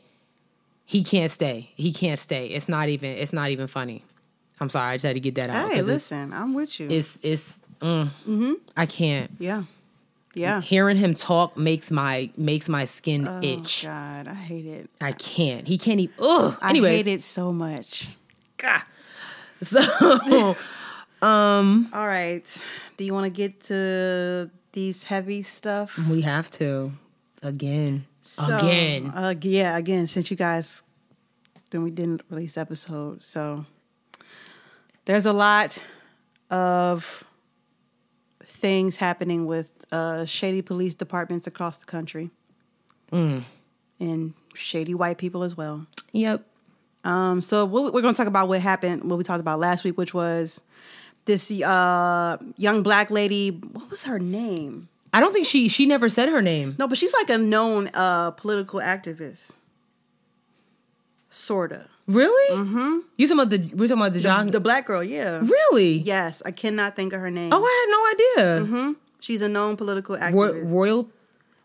He 0.85 1.03
can't 1.03 1.29
stay. 1.29 1.71
He 1.75 1.91
can't 1.91 2.19
stay. 2.19 2.47
It's 2.47 2.69
not 2.69 2.87
even. 2.87 3.11
It's 3.11 3.33
not 3.33 3.49
even 3.49 3.67
funny. 3.67 4.03
I'm 4.59 4.69
sorry. 4.69 4.93
I 4.93 4.95
just 4.95 5.05
had 5.05 5.13
to 5.15 5.19
get 5.19 5.35
that 5.35 5.49
out. 5.49 5.71
Hey, 5.71 5.81
listen, 5.81 6.33
I'm 6.33 6.53
with 6.53 6.79
you. 6.79 6.87
It's 6.89 7.15
it's. 7.17 7.23
it's 7.23 7.59
mm-hmm. 7.81 8.53
I 8.75 8.85
can't. 8.85 9.31
yeah. 9.39 9.63
Yeah. 10.35 10.59
Hearing 10.59 10.97
him 10.97 11.13
talk 11.13 11.55
makes 11.55 11.91
my 11.91 12.29
makes 12.35 12.67
my 12.67 12.83
skin 12.85 13.25
itch. 13.41 13.85
Oh, 13.85 13.87
God, 13.87 14.27
I 14.27 14.33
hate 14.33 14.65
it. 14.65 14.89
I 14.99 15.13
can't. 15.13 15.65
He 15.65 15.77
can't 15.77 16.01
even. 16.01 16.15
Ugh. 16.19 16.57
I 16.61 16.71
Anyways, 16.71 17.05
hate 17.05 17.13
it 17.13 17.21
so 17.21 17.53
much. 17.53 18.09
God. 18.57 18.81
So 19.61 19.79
um 21.21 21.89
All 21.93 22.05
right. 22.05 22.63
Do 22.97 23.05
you 23.05 23.13
want 23.13 23.25
to 23.25 23.29
get 23.29 23.61
to 23.63 24.51
these 24.73 25.03
heavy 25.03 25.41
stuff? 25.41 25.97
we 26.09 26.21
have 26.21 26.49
to 26.51 26.91
again, 27.41 28.05
So, 28.21 28.57
again. 28.57 29.11
Uh, 29.11 29.35
yeah, 29.41 29.77
again, 29.77 30.07
since 30.07 30.29
you 30.29 30.35
guys, 30.35 30.83
then 31.71 31.83
we 31.83 31.91
didn't 31.91 32.23
release 32.29 32.57
episode. 32.57 33.23
So 33.23 33.65
there's 35.05 35.25
a 35.25 35.33
lot 35.33 35.81
of 36.49 37.23
things 38.43 38.97
happening 38.97 39.45
with 39.45 39.71
uh, 39.91 40.25
shady 40.25 40.61
police 40.61 40.95
departments 40.95 41.47
across 41.47 41.77
the 41.77 41.85
country. 41.85 42.29
And 43.11 44.33
shady 44.53 44.93
white 44.93 45.17
people 45.17 45.43
as 45.43 45.55
well. 45.55 45.85
Yep. 46.11 46.45
Um, 47.03 47.39
so 47.39 47.65
we'll, 47.65 47.91
we're 47.93 48.01
going 48.01 48.13
to 48.13 48.17
talk 48.17 48.27
about 48.27 48.47
what 48.47 48.59
happened, 48.61 49.03
what 49.03 49.17
we 49.17 49.23
talked 49.23 49.39
about 49.39 49.59
last 49.59 49.83
week, 49.83 49.97
which 49.97 50.13
was 50.13 50.59
this 51.25 51.51
uh, 51.51 52.37
young 52.57 52.83
black 52.83 53.11
lady. 53.11 53.49
What 53.49 53.89
was 53.89 54.03
her 54.05 54.19
name? 54.19 54.89
I 55.13 55.19
don't 55.19 55.31
think 55.31 55.45
she 55.45 55.69
she 55.69 55.85
never 55.85 56.09
said 56.09 56.27
her 56.29 56.41
name. 56.41 56.75
No, 56.77 56.87
but 56.87 56.97
she's 56.97 57.13
like 57.13 57.29
a 57.29 57.37
known 57.37 57.89
uh, 57.93 58.31
political 58.31 58.81
activist. 58.81 59.51
Sorta. 61.29 61.87
Really? 62.07 62.55
Mm-hmm. 62.55 62.99
You 63.17 63.27
talking 63.27 63.39
about 63.39 63.49
the 63.49 63.57
we're 63.75 63.87
talking 63.87 64.01
about 64.01 64.13
the 64.13 64.19
John? 64.21 64.47
The 64.47 64.59
black 64.59 64.85
girl, 64.85 65.03
yeah. 65.03 65.41
really? 65.43 65.97
Yes, 65.97 66.43
I 66.45 66.51
cannot 66.51 66.95
think 66.95 67.13
of 67.13 67.19
her 67.21 67.31
name. 67.31 67.49
Oh, 67.51 67.63
I 67.63 68.35
had 68.37 68.45
no 68.45 68.45
idea. 68.61 68.95
She's 69.19 69.41
a 69.41 69.49
known 69.49 69.75
political 69.75 70.15
Ro- 70.15 70.21
activist. 70.21 70.71
royal 70.71 71.09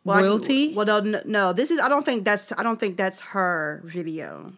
Well, 0.05 0.17
I- 0.17 0.23
royalty. 0.23 0.73
well, 0.75 0.87
no, 0.87 1.21
no, 1.27 1.53
this 1.53 1.71
is. 1.71 1.79
I 1.79 1.89
don't 1.91 2.05
think 2.07 2.25
that's. 2.25 2.53
I 2.57 2.63
don't 2.63 2.81
think 2.81 2.97
that's 2.97 3.21
her 3.21 3.83
video. 3.85 4.55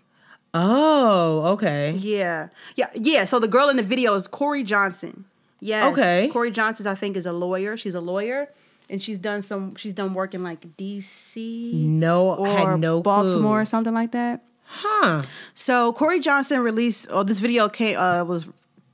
oh, 0.55 1.43
okay. 1.55 1.93
Yeah, 1.93 2.49
yeah, 2.77 2.91
yeah. 2.95 3.25
So 3.25 3.39
the 3.41 3.49
girl 3.49 3.69
in 3.69 3.77
the 3.77 3.83
video 3.83 4.15
is 4.15 4.29
Corey 4.29 4.63
Johnson. 4.63 5.25
Yes. 5.61 5.93
Okay. 5.93 6.29
Corey 6.29 6.51
Johnson, 6.51 6.87
I 6.87 6.95
think, 6.95 7.17
is 7.17 7.27
a 7.27 7.33
lawyer. 7.33 7.77
She's 7.77 7.95
a 7.95 8.01
lawyer, 8.01 8.49
and 8.89 9.03
she's 9.03 9.19
done 9.19 9.43
some. 9.43 9.75
She's 9.77 9.93
done 9.95 10.15
work 10.15 10.33
in 10.35 10.45
like 10.45 10.77
D.C. 10.77 11.73
No, 11.87 12.35
or 12.35 12.47
had 12.47 12.79
no 12.81 13.03
Baltimore 13.03 13.63
or 13.63 13.65
something 13.65 13.95
like 13.95 14.13
that. 14.13 14.43
Huh? 14.75 15.23
So 15.55 15.93
Corey 15.93 16.19
Johnson 16.19 16.61
released. 16.61 17.07
Oh, 17.11 17.23
this 17.23 17.41
video 17.41 17.69
came 17.69 17.99
uh, 17.99 18.25
was 18.25 18.47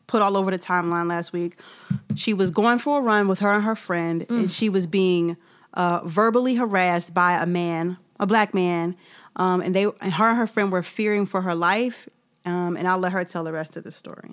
put 0.09 0.23
all 0.23 0.37
over 0.37 0.51
the 0.51 0.59
timeline 0.59 1.09
last 1.09 1.33
week. 1.33 1.59
She 2.17 2.35
was 2.35 2.51
going 2.51 2.79
for 2.79 2.99
a 2.99 3.03
run 3.03 3.29
with 3.29 3.38
her 3.41 3.53
and 3.53 3.62
her 3.62 3.77
friend, 3.77 4.27
Mm. 4.29 4.41
and 4.41 4.51
she 4.51 4.69
was 4.69 4.87
being 4.87 5.37
uh, 5.75 6.01
verbally 6.05 6.57
harassed 6.57 7.14
by 7.14 7.41
a 7.41 7.47
man, 7.47 7.97
a 8.19 8.27
black 8.27 8.55
man, 8.55 8.97
um, 9.37 9.61
and 9.61 9.75
they 9.75 9.85
and 9.85 10.12
her 10.14 10.29
and 10.31 10.37
her 10.38 10.47
friend 10.49 10.73
were 10.73 10.83
fearing 10.83 11.27
for 11.27 11.43
her 11.43 11.55
life. 11.55 12.09
Um, 12.45 12.77
and 12.77 12.88
I'll 12.88 12.99
let 12.99 13.12
her 13.12 13.25
tell 13.25 13.45
the 13.45 13.53
rest 13.53 13.77
of 13.77 13.85
the 13.85 13.93
story. 13.93 14.31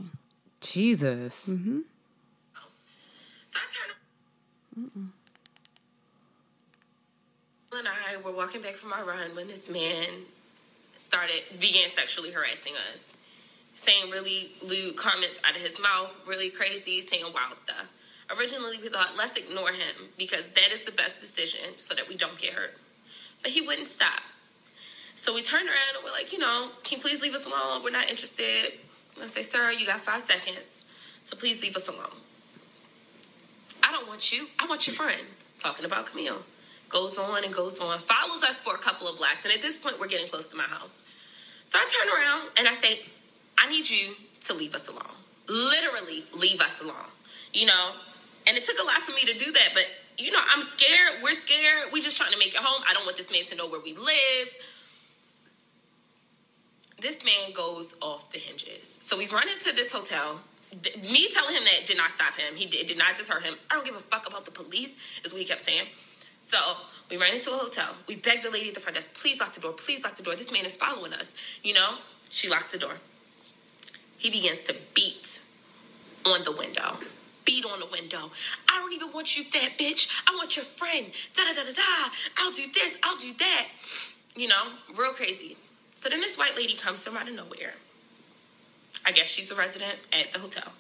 Jesus. 0.61 1.49
Mm-hmm. 1.49 1.79
So 3.47 3.59
I 3.59 4.85
turned. 4.87 5.09
And 7.77 7.87
I 7.87 8.17
were 8.23 8.31
walking 8.31 8.61
back 8.61 8.75
from 8.75 8.93
our 8.93 9.03
run 9.05 9.35
when 9.35 9.47
this 9.47 9.69
man 9.69 10.05
started 10.95 11.43
began 11.59 11.89
sexually 11.89 12.31
harassing 12.31 12.73
us, 12.91 13.13
saying 13.73 14.09
really 14.09 14.51
lewd 14.65 14.97
comments 14.97 15.39
out 15.43 15.55
of 15.55 15.61
his 15.61 15.79
mouth, 15.79 16.11
really 16.25 16.49
crazy, 16.49 17.01
saying 17.01 17.25
wild 17.33 17.53
stuff. 17.53 17.87
Originally, 18.37 18.77
we 18.81 18.89
thought 18.89 19.11
let's 19.17 19.37
ignore 19.37 19.69
him 19.69 20.09
because 20.17 20.45
that 20.55 20.71
is 20.71 20.83
the 20.83 20.91
best 20.91 21.19
decision 21.19 21.77
so 21.77 21.93
that 21.93 22.07
we 22.07 22.15
don't 22.15 22.37
get 22.39 22.53
hurt. 22.53 22.75
But 23.41 23.51
he 23.51 23.61
wouldn't 23.61 23.87
stop. 23.87 24.21
So 25.15 25.33
we 25.33 25.41
turned 25.41 25.67
around 25.67 25.95
and 25.95 26.03
we're 26.03 26.11
like, 26.11 26.33
you 26.33 26.39
know, 26.39 26.69
can 26.83 26.97
you 26.97 27.01
please 27.01 27.21
leave 27.21 27.35
us 27.35 27.45
alone? 27.45 27.83
We're 27.83 27.91
not 27.91 28.09
interested. 28.09 28.73
And 29.15 29.23
I 29.23 29.27
say, 29.27 29.43
sir, 29.43 29.71
you 29.71 29.85
got 29.85 30.01
five 30.01 30.21
seconds, 30.21 30.83
so 31.23 31.37
please 31.37 31.61
leave 31.61 31.75
us 31.75 31.87
alone. 31.87 32.17
I 33.83 33.91
don't 33.91 34.07
want 34.07 34.31
you. 34.31 34.47
I 34.59 34.65
want 34.65 34.87
your 34.87 34.95
friend. 34.95 35.21
Talking 35.59 35.85
about 35.85 36.07
Camille. 36.07 36.41
Goes 36.89 37.17
on 37.17 37.43
and 37.43 37.53
goes 37.53 37.79
on. 37.79 37.97
Follows 37.99 38.43
us 38.43 38.59
for 38.59 38.75
a 38.75 38.77
couple 38.77 39.07
of 39.07 39.17
blocks. 39.17 39.43
And 39.43 39.53
at 39.53 39.61
this 39.61 39.77
point, 39.77 39.99
we're 39.99 40.07
getting 40.07 40.27
close 40.27 40.45
to 40.47 40.55
my 40.55 40.63
house. 40.63 41.01
So 41.65 41.79
I 41.79 41.89
turn 41.89 42.13
around 42.13 42.51
and 42.59 42.67
I 42.67 42.73
say, 42.73 42.99
I 43.57 43.67
need 43.69 43.89
you 43.89 44.15
to 44.41 44.53
leave 44.53 44.75
us 44.75 44.87
alone. 44.87 45.15
Literally, 45.47 46.23
leave 46.33 46.61
us 46.61 46.81
alone. 46.81 47.09
You 47.53 47.65
know? 47.65 47.91
And 48.47 48.55
it 48.55 48.63
took 48.63 48.77
a 48.79 48.85
lot 48.85 48.97
for 48.97 49.11
me 49.11 49.21
to 49.21 49.37
do 49.37 49.51
that. 49.51 49.69
But, 49.73 49.85
you 50.17 50.31
know, 50.31 50.39
I'm 50.53 50.61
scared. 50.61 51.23
We're 51.23 51.33
scared. 51.33 51.89
We're 51.91 52.03
just 52.03 52.17
trying 52.17 52.31
to 52.31 52.37
make 52.37 52.53
it 52.53 52.61
home. 52.61 52.83
I 52.87 52.93
don't 52.93 53.05
want 53.05 53.17
this 53.17 53.31
man 53.31 53.45
to 53.45 53.55
know 53.55 53.67
where 53.67 53.81
we 53.81 53.93
live. 53.93 54.55
This 57.01 57.25
man 57.25 57.51
goes 57.53 57.95
off 58.01 58.31
the 58.31 58.39
hinges. 58.39 58.99
So 59.01 59.17
we've 59.17 59.33
run 59.33 59.49
into 59.49 59.75
this 59.75 59.91
hotel. 59.91 60.39
Me 61.01 61.29
telling 61.33 61.55
him 61.55 61.63
that 61.63 61.87
did 61.87 61.97
not 61.97 62.09
stop 62.09 62.33
him. 62.35 62.55
He 62.55 62.65
did, 62.65 62.87
did 62.87 62.97
not 62.97 63.17
deter 63.17 63.39
him. 63.39 63.55
I 63.71 63.75
don't 63.75 63.85
give 63.85 63.95
a 63.95 63.99
fuck 63.99 64.27
about 64.27 64.45
the 64.45 64.51
police, 64.51 64.95
is 65.23 65.31
what 65.31 65.41
he 65.41 65.47
kept 65.47 65.61
saying. 65.61 65.85
So 66.45 66.59
we 67.09 67.17
ran 67.17 67.33
into 67.33 67.49
a 67.49 67.55
hotel. 67.55 67.95
We 68.07 68.17
begged 68.17 68.43
the 68.43 68.51
lady 68.51 68.69
at 68.69 68.75
the 68.75 68.79
front 68.79 68.95
desk, 68.95 69.15
please 69.15 69.39
lock 69.39 69.53
the 69.53 69.61
door, 69.61 69.73
please 69.73 70.03
lock 70.03 70.15
the 70.15 70.21
door. 70.21 70.35
This 70.35 70.51
man 70.51 70.63
is 70.63 70.77
following 70.77 71.11
us. 71.11 71.33
You 71.63 71.73
know? 71.73 71.95
She 72.29 72.47
locks 72.47 72.71
the 72.71 72.77
door. 72.77 72.97
He 74.19 74.29
begins 74.29 74.61
to 74.63 74.75
beat 74.93 75.41
on 76.23 76.43
the 76.43 76.51
window. 76.51 76.97
Beat 77.45 77.65
on 77.65 77.79
the 77.79 77.87
window. 77.87 78.31
I 78.69 78.77
don't 78.77 78.93
even 78.93 79.11
want 79.11 79.35
you, 79.35 79.43
fat 79.43 79.71
bitch. 79.79 80.21
I 80.27 80.35
want 80.35 80.55
your 80.55 80.65
friend. 80.65 81.07
Da 81.33 81.43
da 81.45 81.53
da 81.53 81.63
da 81.63 81.73
da. 81.73 82.09
I'll 82.37 82.51
do 82.51 82.65
this. 82.71 82.97
I'll 83.01 83.17
do 83.17 83.33
that. 83.39 83.67
You 84.35 84.47
know, 84.47 84.63
real 84.95 85.13
crazy. 85.13 85.57
So 85.95 86.09
then 86.09 86.21
this 86.21 86.37
white 86.37 86.55
lady 86.55 86.75
comes 86.75 87.03
from 87.03 87.17
out 87.17 87.27
of 87.27 87.33
nowhere. 87.33 87.73
I 89.03 89.11
guess 89.11 89.27
she's 89.27 89.49
a 89.49 89.55
resident 89.55 89.97
at 90.13 90.31
the 90.31 90.37
hotel. 90.39 90.73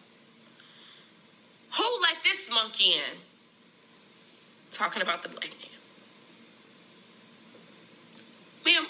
Who 1.75 1.83
let 2.03 2.17
this 2.23 2.51
monkey 2.51 2.91
in? 2.91 3.17
Talking 4.75 5.01
about 5.01 5.21
the 5.21 5.29
black 5.29 5.49
man. 5.49 5.79
Ma'am, 8.65 8.85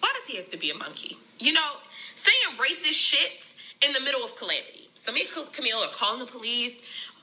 why 0.00 0.10
does 0.14 0.26
he 0.26 0.38
have 0.38 0.48
to 0.48 0.56
be 0.56 0.70
a 0.70 0.74
monkey? 0.74 1.18
You 1.38 1.52
know, 1.52 1.72
saying 2.14 2.56
racist 2.56 2.94
shit 2.94 3.54
in 3.84 3.92
the 3.92 4.00
middle 4.00 4.24
of 4.24 4.34
calamity. 4.34 4.88
So 4.94 5.12
me 5.12 5.26
and 5.36 5.52
Camille 5.52 5.76
are 5.76 5.90
calling 5.90 6.20
the 6.20 6.26
police, 6.26 6.80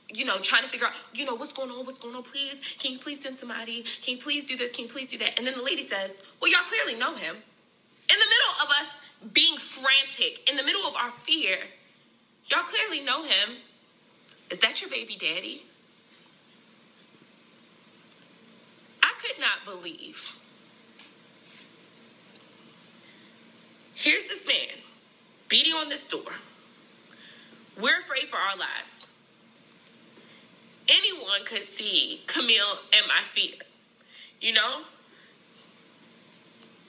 you 0.09 0.25
know, 0.25 0.37
trying 0.37 0.61
to 0.61 0.69
figure 0.69 0.85
out, 0.85 0.93
you 1.15 1.25
know, 1.25 1.33
what's 1.33 1.53
going 1.53 1.71
on, 1.71 1.83
what's 1.83 1.97
going 1.97 2.15
on, 2.15 2.21
please. 2.21 2.61
Can 2.77 2.91
you 2.91 2.99
please 2.99 3.19
send 3.23 3.39
somebody? 3.39 3.83
Can 4.03 4.17
you 4.17 4.21
please 4.21 4.45
do 4.45 4.55
this? 4.55 4.71
Can 4.71 4.85
you 4.85 4.91
please 4.91 5.07
do 5.07 5.17
that? 5.17 5.39
And 5.39 5.47
then 5.47 5.55
the 5.55 5.63
lady 5.63 5.81
says, 5.81 6.21
well, 6.39 6.51
y'all 6.51 6.61
clearly 6.69 6.99
know 6.99 7.15
him. 7.15 7.35
In 7.35 8.19
the 8.19 8.29
middle 8.29 8.53
of 8.63 8.69
us 8.79 8.99
being 9.33 9.57
frantic, 9.57 10.47
in 10.47 10.55
the 10.55 10.63
middle 10.63 10.87
of 10.87 10.95
our 10.95 11.09
fear, 11.09 11.57
y'all 12.45 12.61
clearly 12.61 13.03
know 13.03 13.23
him. 13.23 13.57
Is 14.51 14.59
that 14.59 14.81
your 14.81 14.91
baby 14.91 15.17
daddy? 15.19 15.63
I 19.03 19.13
could 19.21 19.30
not 19.41 19.65
believe. 19.65 20.35
Here's 23.95 24.23
this 24.23 24.47
man 24.47 24.77
beating 25.49 25.73
on 25.73 25.89
this 25.89 26.05
door. 26.05 26.31
We're 27.79 27.99
afraid 27.99 28.29
for 28.29 28.37
our 28.37 28.55
lives. 28.57 29.09
Anyone 30.89 31.45
could 31.45 31.63
see 31.63 32.21
Camille 32.27 32.79
and 32.93 33.05
my 33.07 33.21
fear, 33.25 33.55
you 34.39 34.53
know? 34.53 34.81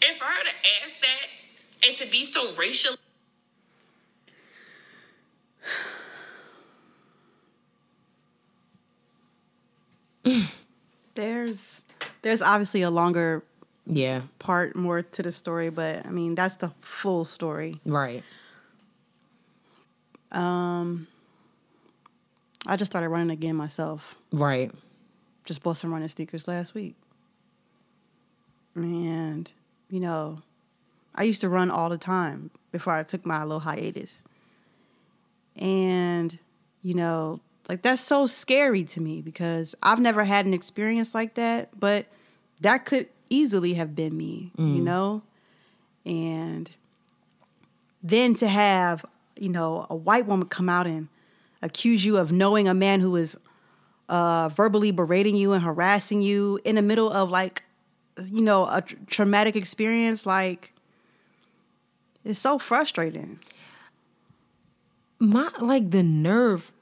And 0.07 0.17
for 0.17 0.25
her 0.25 0.43
to 0.43 0.51
ask 0.83 1.01
that 1.01 1.27
and 1.87 1.97
to 1.99 2.07
be 2.07 2.25
so 2.25 2.53
racial. 2.55 2.97
There's 11.15 11.85
there's 12.23 12.43
obviously 12.43 12.83
a 12.83 12.91
longer 12.91 13.43
Yeah. 13.87 14.23
part 14.39 14.75
more 14.77 15.03
to 15.03 15.23
the 15.23 15.33
story, 15.33 15.71
but 15.71 16.07
I 16.07 16.11
mean 16.11 16.35
that's 16.35 16.55
the 16.57 16.71
full 16.81 17.25
story. 17.25 17.81
Right. 17.85 18.23
Um 20.31 21.07
I 22.67 22.77
just 22.77 22.93
started 22.93 23.09
running 23.09 23.31
again 23.31 23.57
myself. 23.57 24.15
Right. 24.33 24.71
Just 25.45 25.63
bought 25.65 25.77
some 25.77 25.93
running 25.93 26.09
sneakers 26.09 26.47
last 26.47 26.75
week. 26.75 26.95
And, 28.77 29.51
you 29.91 29.99
know, 30.01 30.41
I 31.15 31.25
used 31.25 31.41
to 31.41 31.49
run 31.49 31.71
all 31.71 31.89
the 31.89 31.99
time 31.99 32.51
before 32.71 32.93
I 32.95 33.03
took 33.03 33.27
my 33.27 33.43
little 33.43 33.61
hiatus. 33.61 34.23
And, 35.57 36.39
you 36.83 36.95
know, 36.95 37.41
like 37.69 37.83
that's 37.83 38.03
so 38.03 38.27
scary 38.27 38.85
to 38.85 39.01
me 39.01 39.21
because 39.21 39.75
I've 39.83 40.01
never 40.01 40.25
had 40.25 40.47
an 40.47 40.55
experience 40.55 41.15
like 41.15 41.35
that, 41.35 41.79
but 41.79 42.07
that 42.61 42.85
could 42.85 43.09
easily 43.31 43.75
have 43.75 43.95
been 43.95 44.17
me, 44.17 44.53
you 44.57 44.83
know? 44.83 45.23
And 46.05 46.71
then 48.03 48.35
to 48.37 48.49
have, 48.49 49.05
you 49.37 49.49
know, 49.49 49.87
a 49.89 49.95
white 49.95 50.27
woman 50.27 50.49
come 50.49 50.69
out 50.69 50.87
and 50.87 51.09
accuse 51.63 52.05
you 52.05 52.17
of 52.19 52.33
knowing 52.33 52.69
a 52.69 52.75
man 52.75 53.01
who 53.01 53.15
is 53.17 53.37
uh, 54.09 54.49
verbally 54.51 54.91
berating 54.91 55.37
you 55.37 55.53
and 55.53 55.63
harassing 55.63 56.21
you 56.21 56.61
in 56.65 56.75
the 56.75 56.83
middle 56.83 57.11
of 57.11 57.31
like, 57.31 57.63
you 58.27 58.43
know, 58.43 58.65
a 58.65 58.83
tr- 58.83 58.97
traumatic 59.07 59.57
experience, 59.57 60.27
like, 60.27 60.73
it's 62.25 62.39
so 62.39 62.59
frustrating. 62.59 63.39
My 65.19 65.51
like 65.61 65.91
the 65.91 66.03
nerve. 66.03 66.73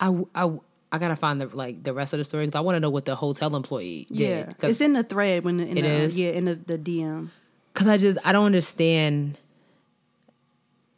I 0.00 0.24
I 0.34 0.50
I 0.92 0.98
gotta 0.98 1.16
find 1.16 1.40
the 1.40 1.46
like 1.48 1.82
the 1.82 1.92
rest 1.92 2.12
of 2.12 2.18
the 2.18 2.24
story 2.24 2.46
because 2.46 2.58
I 2.58 2.60
want 2.60 2.76
to 2.76 2.80
know 2.80 2.90
what 2.90 3.04
the 3.04 3.16
hotel 3.16 3.54
employee 3.56 4.06
did. 4.10 4.18
Yeah, 4.18 4.52
it's 4.68 4.80
in 4.80 4.92
the 4.92 5.02
thread 5.02 5.44
when 5.44 5.56
the, 5.58 5.66
in 5.66 5.78
It 5.78 5.82
the, 5.82 5.88
is? 5.88 6.18
yeah 6.18 6.30
in 6.30 6.44
the, 6.44 6.54
the 6.54 6.78
DM. 6.78 7.28
Because 7.72 7.88
I 7.88 7.96
just 7.98 8.18
I 8.24 8.32
don't 8.32 8.46
understand. 8.46 9.38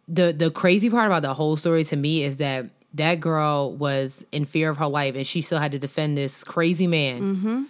The 0.09 0.33
the 0.33 0.51
crazy 0.51 0.89
part 0.89 1.07
about 1.07 1.23
the 1.23 1.35
whole 1.35 1.57
story 1.57 1.85
to 1.85 1.97
me 1.97 2.23
is 2.25 2.39
that 2.39 2.67
that 2.95 3.21
girl 3.21 3.73
was 3.75 4.25
in 4.33 4.45
fear 4.47 4.71
of 4.71 4.79
her 4.79 4.87
life 4.87 5.15
and 5.15 5.27
she 5.27 5.43
still 5.43 5.59
had 5.59 5.73
to 5.73 5.79
defend 5.79 6.17
this 6.17 6.43
crazy 6.45 6.87
man. 6.87 7.37
Mm-hmm. 7.37 7.63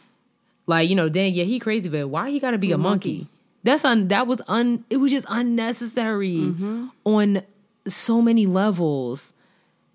Like 0.67 0.89
you 0.89 0.95
know, 0.95 1.09
dang, 1.09 1.35
yeah, 1.35 1.45
he 1.45 1.59
crazy, 1.59 1.89
but 1.89 2.09
why 2.09 2.31
he 2.31 2.39
got 2.39 2.53
to 2.53 2.59
be 2.59 2.73
a 2.73 2.79
monkey? 2.79 3.27
That's 3.65 3.85
un. 3.85 4.09
That 4.09 4.27
was 4.27 4.41
un. 4.47 4.85
It 4.91 4.99
was 4.99 5.11
just 5.11 5.27
unnecessary 5.29 6.55
on 7.05 7.43
so 7.87 8.23
many 8.23 8.47
levels. 8.47 9.33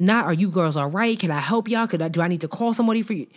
Not 0.04 0.26
are 0.26 0.34
you 0.34 0.50
girls 0.50 0.76
all 0.76 0.90
right? 0.90 1.18
Can 1.18 1.32
I 1.32 1.40
help 1.40 1.70
y'all? 1.70 1.88
Could 1.88 2.02
I 2.02 2.10
do 2.10 2.22
I 2.22 2.28
need 2.28 2.42
to 2.42 2.48
call 2.48 2.74
somebody 2.74 3.02
for 3.02 3.14
you? 3.14 3.28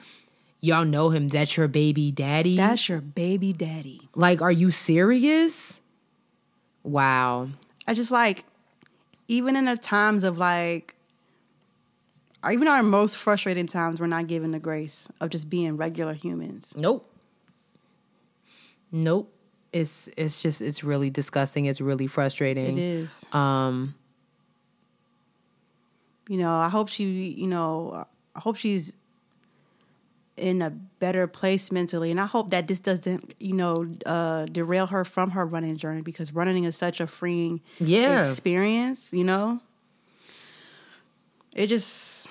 Y'all 0.60 0.84
know 0.84 1.10
him. 1.10 1.28
That's 1.28 1.56
your 1.56 1.68
baby 1.68 2.10
daddy. 2.10 2.56
That's 2.56 2.88
your 2.88 3.00
baby 3.00 3.52
daddy. 3.52 4.00
Like, 4.14 4.42
are 4.42 4.50
you 4.50 4.72
serious? 4.72 5.80
Wow. 6.82 7.50
I 7.86 7.94
just 7.94 8.10
like, 8.10 8.44
even 9.28 9.54
in 9.54 9.66
the 9.66 9.76
times 9.76 10.24
of 10.24 10.38
like, 10.38 10.96
or 12.42 12.50
even 12.50 12.66
our 12.66 12.82
most 12.82 13.16
frustrating 13.16 13.68
times, 13.68 14.00
we're 14.00 14.06
not 14.06 14.26
given 14.26 14.50
the 14.50 14.58
grace 14.58 15.08
of 15.20 15.30
just 15.30 15.48
being 15.48 15.76
regular 15.76 16.14
humans. 16.14 16.74
Nope. 16.76 17.08
Nope. 18.90 19.32
It's 19.72 20.08
it's 20.16 20.42
just 20.42 20.60
it's 20.62 20.82
really 20.82 21.10
disgusting. 21.10 21.66
It's 21.66 21.80
really 21.80 22.06
frustrating. 22.06 22.78
It 22.78 22.82
is. 22.82 23.24
Um 23.32 23.94
You 26.28 26.38
know, 26.38 26.52
I 26.54 26.68
hope 26.68 26.88
she, 26.88 27.04
you 27.38 27.46
know, 27.46 28.06
I 28.34 28.40
hope 28.40 28.56
she's 28.56 28.92
in 30.36 30.60
a 30.60 30.70
better 30.70 31.26
place 31.26 31.72
mentally. 31.72 32.10
And 32.10 32.20
I 32.20 32.26
hope 32.26 32.50
that 32.50 32.68
this 32.68 32.78
doesn't, 32.80 33.34
you 33.40 33.54
know, 33.54 33.86
uh, 34.04 34.44
derail 34.46 34.86
her 34.88 35.04
from 35.04 35.30
her 35.30 35.46
running 35.46 35.76
journey 35.76 36.02
because 36.02 36.32
running 36.34 36.64
is 36.64 36.76
such 36.76 37.00
a 37.00 37.06
freeing 37.06 37.60
Yeah. 37.78 38.28
experience, 38.28 39.12
you 39.12 39.24
know? 39.24 39.60
It 41.54 41.68
just. 41.68 42.28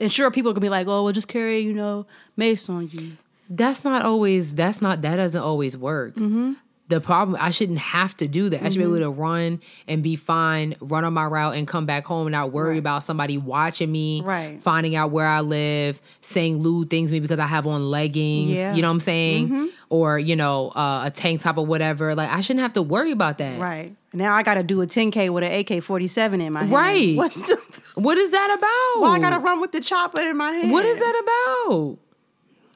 And 0.00 0.12
sure, 0.12 0.30
people 0.30 0.52
can 0.54 0.60
be 0.62 0.68
like, 0.68 0.86
oh, 0.86 1.04
well, 1.04 1.12
just 1.12 1.28
carry, 1.28 1.60
you 1.60 1.72
know, 1.74 2.06
mace 2.36 2.68
on 2.68 2.88
you. 2.92 3.16
that's 3.50 3.84
not 3.84 4.04
always 4.06 4.54
that's 4.54 4.80
not 4.80 5.02
that 5.02 5.16
doesn't 5.16 5.42
always 5.42 5.76
work. 5.76 6.14
Mm-hmm. 6.14 6.52
The 6.92 7.00
problem 7.00 7.38
I 7.40 7.50
shouldn't 7.50 7.78
have 7.78 8.14
to 8.18 8.28
do 8.28 8.50
that. 8.50 8.62
I 8.62 8.68
should 8.68 8.76
be 8.76 8.84
able 8.84 8.98
to 8.98 9.08
run 9.10 9.60
and 9.88 10.02
be 10.02 10.14
fine, 10.14 10.74
run 10.78 11.04
on 11.06 11.14
my 11.14 11.24
route 11.24 11.54
and 11.54 11.66
come 11.66 11.86
back 11.86 12.04
home 12.04 12.26
and 12.26 12.32
not 12.32 12.52
worry 12.52 12.72
Right. 12.72 12.78
about 12.78 13.02
somebody 13.02 13.38
watching 13.38 13.90
me, 13.90 14.20
Right. 14.22 14.60
finding 14.62 14.94
out 14.94 15.10
where 15.10 15.26
I 15.26 15.40
live, 15.40 16.02
saying 16.20 16.60
lewd 16.60 16.90
things 16.90 17.08
to 17.08 17.14
me 17.14 17.20
because 17.20 17.38
I 17.38 17.46
have 17.46 17.66
on 17.66 17.90
leggings. 17.90 18.50
Yeah. 18.50 18.66
Mm-hmm. 18.68 18.76
You 18.76 18.82
know 18.82 18.88
what 18.88 18.92
I'm 18.92 19.00
saying? 19.00 19.70
Or, 19.88 20.18
you 20.18 20.36
know, 20.36 20.68
uh, 20.76 21.04
a 21.06 21.10
tank 21.10 21.40
top 21.40 21.56
or 21.56 21.64
whatever. 21.64 22.14
Like 22.14 22.28
I 22.30 22.42
shouldn't 22.42 22.60
have 22.62 22.74
to 22.74 22.82
worry 22.82 23.10
about 23.10 23.38
that. 23.38 23.58
Right. 23.58 23.94
Now 24.12 24.34
I 24.34 24.42
got 24.42 24.54
to 24.54 24.62
do 24.62 24.82
a 24.82 24.86
10K 24.86 25.30
with 25.30 25.44
an 25.44 25.52
AK 25.52 25.82
47 25.82 26.42
in 26.42 26.52
my 26.52 26.60
hand. 26.60 26.72
Right. 26.72 27.16
What, 27.16 27.32
the, 27.32 27.58
What 27.94 28.18
is 28.18 28.30
that 28.32 28.50
about? 28.58 29.02
why 29.02 29.16
I 29.16 29.18
got 29.18 29.30
to 29.30 29.38
run 29.38 29.60
with 29.62 29.72
the 29.72 29.80
chopper 29.80 30.20
in 30.20 30.36
my 30.36 30.50
hand? 30.50 30.70
What 30.72 30.84
is 30.84 30.98
that 30.98 31.22
about? 31.70 31.98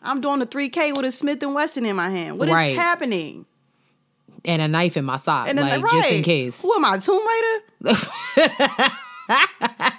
I'm 0.03 0.21
doing 0.23 0.41
a 0.41 0.47
3K 0.47 0.97
with 0.97 1.05
a 1.05 1.11
Smith 1.11 1.43
and 1.43 1.55
Wesson 1.55 1.85
in 1.85 1.97
my 1.97 2.09
hand. 2.09 2.39
What 2.39 2.49
is 2.49 2.55
Right. 2.55 2.77
happening? 2.77 3.45
And 4.47 4.63
a 4.63 4.69
knife 4.69 4.97
in 4.97 5.05
my 5.05 5.17
sock, 5.17 5.49
And 5.49 5.59
like 5.59 5.83
right. 5.83 5.93
just 5.93 6.11
in 6.13 6.23
case. 6.23 6.63
Who 6.63 6.73
am 6.75 6.85
I, 6.85 6.99
Tomb 6.99 7.21
Raider? 7.83 7.97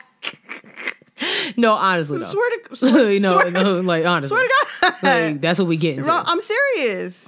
No, 1.60 1.74
honestly, 1.74 2.20
though. 2.20 2.26
Swear 2.26 2.58
to 2.60 2.76
swear, 2.76 3.20
no, 3.20 3.40
swear, 3.40 3.52
no, 3.52 3.82
like 3.82 4.06
honestly, 4.06 4.38
swear 4.38 4.48
to 4.48 4.54
God. 4.82 4.94
like, 5.02 5.42
that's 5.42 5.58
what 5.58 5.68
we 5.68 5.76
get 5.76 5.98
into. 5.98 6.12
I'm 6.12 6.40
serious. 6.40 7.28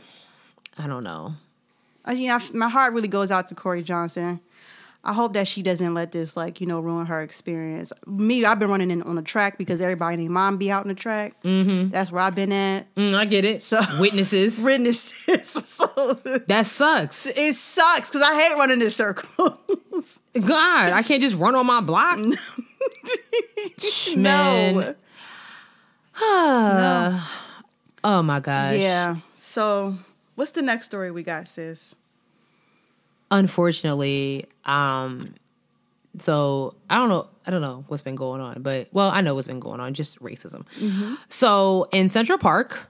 I 0.77 0.85
don't 0.85 1.03
know. 1.03 1.33
I 2.05 2.13
mean, 2.13 2.29
I, 2.29 2.39
my 2.53 2.69
heart 2.69 2.93
really 2.93 3.07
goes 3.07 3.31
out 3.31 3.47
to 3.47 3.55
Corey 3.55 3.81
Johnson. 3.81 4.39
I 5.03 5.13
hope 5.13 5.33
that 5.33 5.47
she 5.47 5.61
doesn't 5.61 5.93
let 5.93 6.11
this, 6.11 6.35
like, 6.35 6.59
you 6.59 6.67
know, 6.67 6.81
ruin 6.81 7.05
her 7.05 7.21
experience. 7.21 7.93
Me, 8.05 8.43
I've 8.43 8.59
been 8.59 8.69
running 8.69 8.91
in, 8.91 9.01
on 9.03 9.15
the 9.15 9.21
track 9.21 9.57
because 9.57 9.79
everybody 9.79 10.17
named 10.17 10.31
mom 10.31 10.57
be 10.57 10.69
out 10.69 10.81
on 10.81 10.89
the 10.89 10.93
track. 10.93 11.41
Mm-hmm. 11.43 11.89
That's 11.91 12.11
where 12.11 12.21
I've 12.21 12.35
been 12.35 12.51
at. 12.51 12.93
Mm, 12.95 13.15
I 13.15 13.23
get 13.25 13.45
it. 13.45 13.63
So- 13.63 13.79
witnesses, 13.99 14.59
Witnesses. 14.61 15.49
so 15.65 16.13
that 16.47 16.67
sucks. 16.67 17.25
it 17.27 17.55
sucks 17.55 18.09
because 18.09 18.21
I 18.21 18.39
hate 18.41 18.57
running 18.57 18.81
in 18.81 18.89
circles. 18.89 19.57
God, 20.39 20.91
I 20.91 21.01
can't 21.01 21.21
just 21.21 21.37
run 21.37 21.55
on 21.55 21.65
my 21.65 21.79
block. 21.81 22.19
Man. 24.15 24.95
no. 26.21 27.21
Oh 28.01 28.21
my 28.23 28.39
gosh. 28.39 28.77
Yeah. 28.77 29.17
So, 29.35 29.93
what's 30.35 30.51
the 30.51 30.61
next 30.61 30.85
story 30.85 31.11
we 31.11 31.21
got, 31.21 31.49
sis? 31.49 31.95
Unfortunately, 33.31 34.45
um, 34.65 35.35
so 36.19 36.75
I 36.89 36.95
don't 36.97 37.09
know. 37.09 37.27
I 37.45 37.51
don't 37.51 37.61
know 37.61 37.83
what's 37.87 38.01
been 38.03 38.15
going 38.15 38.41
on, 38.41 38.61
but 38.61 38.87
well, 38.91 39.09
I 39.09 39.21
know 39.21 39.35
what's 39.35 39.47
been 39.47 39.59
going 39.59 39.79
on. 39.79 39.93
Just 39.93 40.19
racism. 40.21 40.65
So 41.29 41.87
in 41.91 42.09
Central 42.09 42.37
Park, 42.37 42.87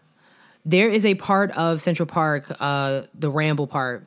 there 0.66 0.90
is 0.90 1.06
a 1.06 1.16
part 1.16 1.52
of 1.52 1.82
Central 1.82 2.06
Park, 2.06 2.52
uh, 2.60 3.04
the 3.14 3.30
Ramble 3.30 3.68
part, 3.68 4.06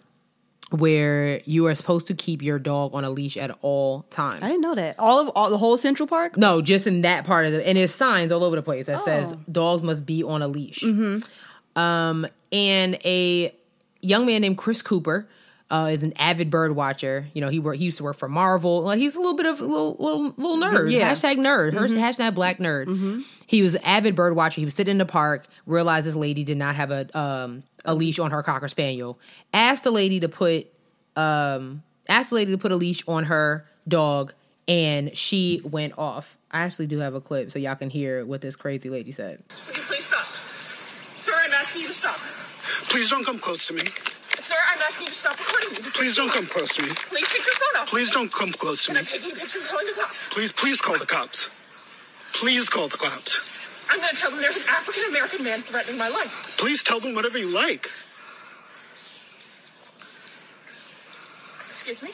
where 0.71 1.41
you 1.45 1.67
are 1.67 1.75
supposed 1.75 2.07
to 2.07 2.15
keep 2.15 2.41
your 2.43 2.59
dog 2.59 2.95
on 2.95 3.05
a 3.05 3.11
leash 3.11 3.37
at 3.37 3.51
all 3.61 4.03
times. 4.11 4.43
I 4.43 4.47
didn't 4.49 4.63
know 4.63 4.75
that. 4.75 4.99
All 4.99 5.21
of 5.21 5.29
all 5.31 5.51
the 5.51 5.59
whole 5.59 5.77
Central 5.79 6.07
Park. 6.07 6.37
No, 6.39 6.61
just 6.63 6.87
in 6.87 7.03
that 7.03 7.25
part 7.25 7.45
of 7.47 7.53
the 7.53 7.67
and 7.67 7.77
there's 7.77 7.95
signs 7.95 8.33
all 8.33 8.43
over 8.45 8.57
the 8.57 8.63
place 8.63 8.87
that 8.87 9.01
says 9.01 9.33
Oh. 9.35 9.41
dogs 9.51 9.83
must 9.83 10.07
be 10.07 10.23
on 10.25 10.41
a 10.43 10.49
leash. 10.49 10.83
Um, 11.77 12.27
and 12.51 12.95
a 13.05 13.55
young 14.01 14.27
man 14.27 14.41
named 14.43 14.59
Chris 14.59 14.83
Cooper 14.83 15.29
uh, 15.73 15.89
is 15.91 16.03
an 16.03 16.13
avid 16.19 16.51
bird 16.51 16.77
watcher. 16.77 17.27
You 17.33 17.41
know, 17.41 17.49
he 17.49 17.59
work, 17.59 17.77
he 17.77 17.87
used 17.87 17.97
to 17.97 18.05
work 18.05 18.19
for 18.19 18.29
Marvel. 18.29 18.83
Like 18.83 18.99
he's 18.99 19.17
a 19.17 19.19
little 19.19 19.37
bit 19.37 19.47
of 19.47 19.59
a 19.59 19.65
little 19.65 19.97
little, 19.99 20.35
little 20.37 20.57
nerd. 20.59 20.93
Yeah. 20.93 21.11
Hashtag 21.11 21.39
nerd. 21.39 21.73
Hashtag 21.73 22.35
black 22.35 22.59
nerd. 22.59 23.25
He 23.47 23.63
was 23.63 23.75
an 23.75 23.83
avid 23.83 24.15
bird 24.15 24.37
watcher. 24.37 24.61
He 24.61 24.67
was 24.67 24.75
sitting 24.75 24.93
in 24.93 24.99
the 24.99 25.07
park, 25.07 25.47
realized 25.67 26.07
this 26.07 26.15
lady 26.15 26.45
did 26.45 26.59
not 26.59 26.77
have 26.77 26.91
a 26.91 27.19
um 27.19 27.63
a 27.87 27.95
leash 27.95 28.19
on 28.19 28.31
her 28.31 28.43
cocker 28.43 28.69
spaniel. 28.69 29.19
Asked 29.55 29.85
the 29.85 29.91
lady 29.91 30.21
to 30.21 30.29
put 30.29 30.67
um 31.17 31.83
asked 32.07 32.31
the 32.31 32.37
lady 32.37 32.53
to 32.53 32.59
put 32.59 32.71
a 32.71 32.77
leash 32.77 33.03
on 33.09 33.25
her 33.25 33.67
dog 33.89 34.35
and 34.69 35.17
she 35.17 35.63
went 35.65 35.99
off. 35.99 36.37
I 36.51 36.61
actually 36.61 36.87
do 36.87 36.99
have 36.99 37.15
a 37.15 37.21
clip 37.21 37.51
so 37.51 37.59
y'all 37.59 37.77
can 37.77 37.89
hear 37.89 38.27
what 38.27 38.43
this 38.43 38.57
crazy 38.57 38.91
lady 38.91 39.11
said. 39.11 39.43
Okay, 39.71 39.81
please 39.87 40.05
stop. 40.05 40.27
Sorry, 41.19 41.47
I'm 41.47 41.53
asking 41.53 41.81
you 41.83 41.89
to 41.89 41.95
stop. 41.95 42.17
Please 42.91 43.09
don't 43.09 43.25
come 43.25 43.39
close 43.39 43.67
to 43.69 43.73
me. 43.75 43.83
Sir, 44.45 44.57
I'm 44.73 44.79
asking 44.83 45.05
you 45.05 45.11
to 45.11 45.15
stop 45.15 45.39
recording 45.39 45.71
me. 45.71 45.91
Please 45.95 46.17
don't 46.17 46.31
come 46.31 46.47
close 46.47 46.75
to 46.75 46.83
me. 46.83 46.89
Please 46.89 47.29
take 47.29 47.47
your 47.47 47.55
phone 47.55 47.81
off. 47.81 47.89
Please 47.89 48.11
don't 48.11 48.33
come 48.33 48.49
close 48.49 48.85
to 48.87 48.93
me. 48.93 48.99
I'm 48.99 49.05
taking 49.05 49.31
pictures 49.31 49.69
calling 49.69 49.87
the 49.87 49.93
cops. 49.93 50.19
Please, 50.31 50.51
please 50.51 50.81
call 50.81 50.99
the 50.99 51.07
cops. 51.07 51.49
Please 52.33 52.69
call 52.69 52.89
the 52.89 52.97
cops. 52.97 53.49
I'm 53.89 54.01
going 54.01 54.11
to 54.11 54.17
tell 54.17 54.31
them 54.33 54.41
there's 54.41 54.57
an 54.57 54.63
African 54.69 55.05
American 55.09 55.45
man 55.45 55.61
threatening 55.61 55.97
my 55.97 56.09
life. 56.09 56.57
Please 56.59 56.83
tell 56.83 56.99
them 56.99 57.15
whatever 57.15 57.39
you 57.39 57.55
like. 57.55 57.89
Excuse 61.69 62.03
me? 62.03 62.11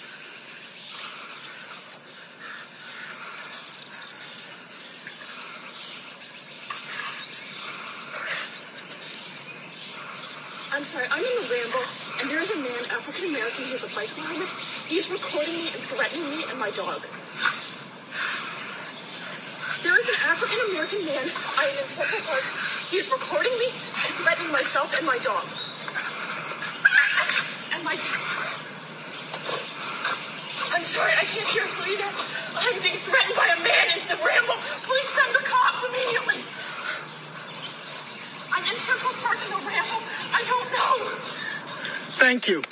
I'm 10.70 10.84
sorry, 10.84 11.06
I'm 11.10 11.24
in 11.24 11.42
the 11.42 11.48
ramble, 11.50 11.80
and 12.20 12.30
there's 12.30 12.50
a 12.50 12.56
man, 12.56 12.82
African 12.90 13.30
American, 13.30 13.64
who 13.64 13.72
has 13.78 13.84
a 13.86 13.94
bicycle 13.94 14.24
helmet. 14.24 14.48
He's 14.88 15.10
recording 15.10 15.54
me 15.54 15.70
and 15.70 15.82
threatening 15.82 16.28
me 16.30 16.44
and 16.48 16.58
my 16.58 16.70
dog. 16.74 17.06
There 19.82 19.94
is 19.94 20.08
an 20.10 20.18
African 20.26 20.58
American 20.70 21.06
man. 21.06 21.30
I 21.54 21.70
am 21.70 21.78
in 21.78 21.88
Central 21.88 22.22
Park. 22.26 22.42
He 22.90 22.96
is 22.98 23.10
recording 23.10 23.54
me 23.62 23.70
and 23.70 24.12
threatening 24.18 24.50
myself 24.50 24.90
and 24.98 25.06
my 25.06 25.18
dog. 25.22 25.46
And 27.70 27.84
my. 27.86 27.94
I'm 30.74 30.84
sorry, 30.84 31.14
I 31.14 31.22
can't 31.22 31.46
hear 31.46 31.62
you 31.62 31.94
either. 31.94 32.10
I'm 32.58 32.82
being 32.82 32.98
threatened 32.98 33.36
by 33.38 33.46
a 33.54 33.58
man 33.62 33.86
in 33.94 34.02
the 34.10 34.18
ramble. 34.18 34.58
Please 34.82 35.08
send 35.14 35.30
the 35.38 35.44
cops 35.46 35.86
immediately. 35.86 36.42
I'm 38.50 38.66
in 38.66 38.78
Central 38.82 39.14
Park 39.22 39.38
in 39.46 39.54
the 39.54 39.62
ramble. 39.62 40.02
I 40.34 40.42
don't 40.42 40.68
know. 40.74 41.47
Thank 42.18 42.48
you. 42.48 42.62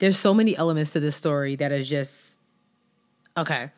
there's 0.00 0.18
so 0.18 0.34
many 0.34 0.56
elements 0.56 0.90
to 0.90 1.00
this 1.00 1.14
story 1.14 1.54
that 1.56 1.70
is 1.70 1.88
just 1.88 2.40
okay. 3.36 3.70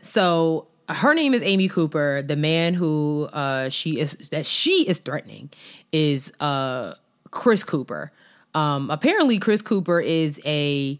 So 0.00 0.68
her 0.88 1.12
name 1.14 1.34
is 1.34 1.42
Amy 1.42 1.68
Cooper. 1.68 2.22
The 2.22 2.36
man 2.36 2.72
who 2.72 3.28
uh, 3.32 3.68
she 3.68 4.00
is 4.00 4.12
that 4.30 4.46
she 4.46 4.88
is 4.88 4.98
threatening 5.00 5.50
is 5.92 6.32
uh, 6.40 6.94
Chris 7.30 7.62
Cooper. 7.62 8.10
Um, 8.54 8.90
apparently, 8.90 9.38
Chris 9.38 9.60
Cooper 9.60 10.00
is 10.00 10.40
a 10.46 10.98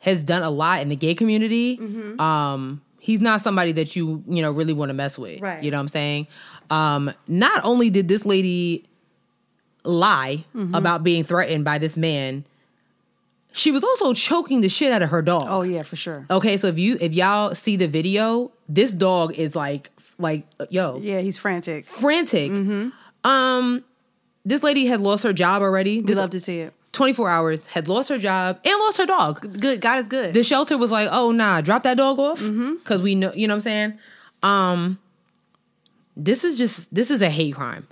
has 0.00 0.22
done 0.22 0.42
a 0.42 0.50
lot 0.50 0.82
in 0.82 0.88
the 0.88 0.96
gay 0.96 1.14
community. 1.14 1.78
Um, 2.18 2.82
he's 3.00 3.20
not 3.20 3.40
somebody 3.40 3.72
that 3.72 3.96
you 3.96 4.22
you 4.28 4.42
know 4.42 4.52
really 4.52 4.74
want 4.74 4.90
to 4.90 4.94
mess 4.94 5.18
with. 5.18 5.40
Right. 5.40 5.62
You 5.62 5.70
know 5.70 5.78
what 5.78 5.82
I'm 5.82 5.88
saying? 5.88 6.26
Um, 6.70 7.12
not 7.28 7.64
only 7.64 7.90
did 7.90 8.08
this 8.08 8.24
lady 8.26 8.84
lie 9.84 10.44
about 10.74 11.04
being 11.04 11.22
threatened 11.24 11.64
by 11.64 11.78
this 11.78 11.96
man, 11.96 12.44
she 13.52 13.70
was 13.70 13.82
also 13.84 14.12
choking 14.12 14.60
the 14.60 14.68
shit 14.68 14.92
out 14.92 15.02
of 15.02 15.10
her 15.10 15.22
dog. 15.22 15.44
Oh 15.48 15.62
yeah, 15.62 15.82
for 15.82 15.96
sure. 15.96 16.26
Okay, 16.30 16.56
so 16.56 16.66
if 16.66 16.78
you 16.78 16.96
if 17.00 17.14
y'all 17.14 17.54
see 17.54 17.76
the 17.76 17.88
video, 17.88 18.50
this 18.68 18.92
dog 18.92 19.34
is 19.34 19.54
like 19.56 19.90
like 20.18 20.46
yo 20.70 20.98
Yeah, 21.00 21.20
he's 21.20 21.38
frantic. 21.38 21.86
frantic. 21.86 22.50
Um, 23.24 23.84
this 24.44 24.62
lady 24.62 24.86
had 24.86 25.00
lost 25.00 25.24
her 25.24 25.32
job 25.32 25.62
already. 25.62 26.00
We 26.00 26.06
This 26.06 26.16
love 26.16 26.30
to 26.30 26.40
see 26.40 26.60
it. 26.60 26.72
24 26.92 27.28
hours 27.28 27.66
had 27.66 27.88
lost 27.88 28.08
her 28.08 28.16
job 28.18 28.58
and 28.64 28.78
lost 28.80 28.96
her 28.98 29.04
dog. 29.06 29.60
Good. 29.60 29.80
God 29.82 29.98
is 29.98 30.06
good. 30.08 30.32
The 30.32 30.42
shelter 30.42 30.78
was 30.78 30.90
like, 30.90 31.08
"Oh 31.12 31.30
nah, 31.30 31.60
drop 31.60 31.82
that 31.82 31.96
dog 31.98 32.18
off," 32.18 32.40
because 32.40 33.02
we 33.02 33.14
know, 33.14 33.32
you 33.34 33.46
know 33.48 33.52
what 33.52 33.56
I'm 33.56 33.60
saying. 33.62 33.98
Um, 34.42 34.98
this 36.16 36.44
is 36.44 36.58
just 36.58 36.94
this 36.94 37.10
is 37.10 37.22
a 37.22 37.30
hate 37.30 37.54
crime. 37.54 37.86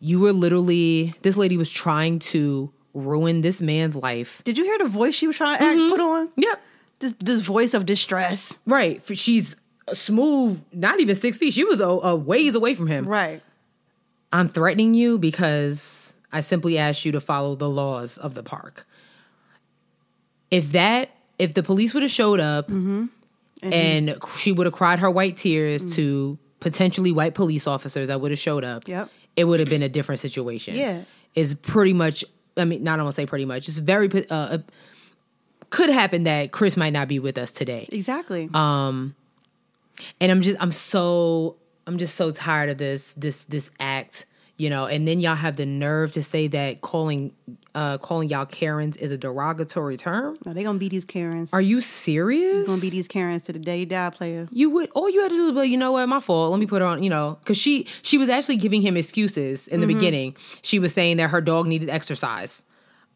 You 0.00 0.20
were 0.20 0.32
literally 0.32 1.14
this 1.22 1.36
lady 1.36 1.56
was 1.56 1.70
trying 1.70 2.18
to 2.20 2.72
ruin 2.94 3.40
this 3.40 3.60
man's 3.60 3.96
life. 3.96 4.42
Did 4.44 4.58
you 4.58 4.64
hear 4.64 4.78
the 4.78 4.86
voice 4.86 5.14
she 5.14 5.26
was 5.26 5.36
trying 5.36 5.58
to 5.58 5.64
act, 5.64 5.78
mm-hmm. 5.78 5.90
put 5.90 6.00
on? 6.00 6.30
Yep, 6.36 6.62
This 6.98 7.14
this 7.18 7.40
voice 7.40 7.74
of 7.74 7.86
distress. 7.86 8.56
right. 8.66 9.02
She's 9.14 9.56
smooth, 9.94 10.62
not 10.72 11.00
even 11.00 11.16
six 11.16 11.36
feet. 11.36 11.54
She 11.54 11.64
was 11.64 11.80
a, 11.80 11.86
a 11.86 12.14
ways 12.14 12.54
away 12.54 12.74
from 12.74 12.88
him. 12.88 13.06
Right. 13.06 13.42
I'm 14.32 14.48
threatening 14.48 14.94
you 14.94 15.18
because 15.18 16.14
I 16.32 16.42
simply 16.42 16.76
asked 16.76 17.04
you 17.04 17.12
to 17.12 17.20
follow 17.20 17.54
the 17.54 17.68
laws 17.68 18.18
of 18.18 18.34
the 18.34 18.42
park. 18.42 18.86
If 20.50 20.72
that, 20.72 21.10
if 21.38 21.54
the 21.54 21.62
police 21.62 21.94
would 21.94 22.02
have 22.02 22.12
showed 22.12 22.40
up 22.40 22.68
mm-hmm. 22.68 23.06
and 23.62 24.16
she 24.36 24.52
would 24.52 24.66
have 24.66 24.74
cried 24.74 24.98
her 24.98 25.10
white 25.10 25.36
tears 25.38 25.82
mm. 25.84 25.94
to 25.94 26.38
potentially 26.60 27.12
white 27.12 27.34
police 27.34 27.66
officers 27.66 28.08
that 28.08 28.20
would 28.20 28.30
have 28.30 28.38
showed 28.38 28.64
up, 28.64 28.86
Yep. 28.88 29.10
it 29.36 29.44
would 29.44 29.60
have 29.60 29.68
been 29.68 29.82
a 29.82 29.88
different 29.88 30.20
situation. 30.20 30.74
Yeah. 30.74 31.02
It's 31.34 31.54
pretty 31.54 31.92
much, 31.92 32.24
I 32.56 32.64
mean, 32.64 32.82
not 32.82 32.98
I 32.98 33.02
want 33.02 33.14
to 33.14 33.20
say 33.22 33.26
pretty 33.26 33.44
much, 33.44 33.68
it's 33.68 33.78
very, 33.78 34.08
uh, 34.30 34.58
could 35.70 35.90
happen 35.90 36.24
that 36.24 36.50
Chris 36.52 36.76
might 36.76 36.92
not 36.94 37.08
be 37.08 37.18
with 37.18 37.36
us 37.38 37.52
today 37.52 37.86
Exactly. 37.92 38.48
Um, 38.54 39.14
and 40.20 40.32
I'm 40.32 40.40
just 40.42 40.56
I'm 40.60 40.70
so 40.72 41.56
I'm 41.86 41.98
just 41.98 42.14
so 42.16 42.30
tired 42.30 42.70
of 42.70 42.78
this 42.78 43.14
this 43.14 43.44
this 43.44 43.70
act, 43.80 44.26
you 44.58 44.68
know. 44.68 44.84
And 44.84 45.08
then 45.08 45.20
y'all 45.20 45.34
have 45.34 45.56
the 45.56 45.64
nerve 45.64 46.12
to 46.12 46.22
say 46.22 46.46
that 46.48 46.82
calling 46.82 47.32
uh 47.74 47.96
calling 47.98 48.28
y'all 48.28 48.44
Karens 48.44 48.96
is 48.96 49.10
a 49.10 49.16
derogatory 49.16 49.96
term. 49.96 50.36
no, 50.44 50.52
they 50.52 50.62
gonna 50.64 50.78
be 50.78 50.88
these 50.90 51.06
Karens. 51.06 51.54
Are 51.54 51.60
you 51.60 51.80
serious? 51.80 52.66
gonna 52.66 52.80
be 52.80 52.90
these 52.90 53.08
Karens 53.08 53.42
to 53.42 53.52
the 53.52 53.58
day 53.58 53.80
you 53.80 53.86
die, 53.86 54.10
player. 54.10 54.46
you 54.50 54.68
would 54.70 54.90
all 54.94 55.08
you 55.08 55.22
had 55.22 55.30
to 55.30 55.36
do 55.36 55.44
was 55.44 55.52
like, 55.54 55.70
you 55.70 55.78
know 55.78 55.92
what, 55.92 56.06
my 56.08 56.20
fault. 56.20 56.50
Let 56.50 56.60
me 56.60 56.66
put 56.66 56.82
her 56.82 56.88
on, 56.88 57.02
you 57.02 57.08
know, 57.10 57.38
because 57.40 57.56
she 57.56 57.86
she 58.02 58.18
was 58.18 58.28
actually 58.28 58.56
giving 58.56 58.82
him 58.82 58.96
excuses 58.96 59.66
in 59.68 59.80
the 59.80 59.86
beginning. 59.86 60.36
She 60.62 60.78
was 60.78 60.92
saying 60.92 61.16
that 61.16 61.30
her 61.30 61.40
dog 61.40 61.66
needed 61.66 61.88
exercise. 61.88 62.64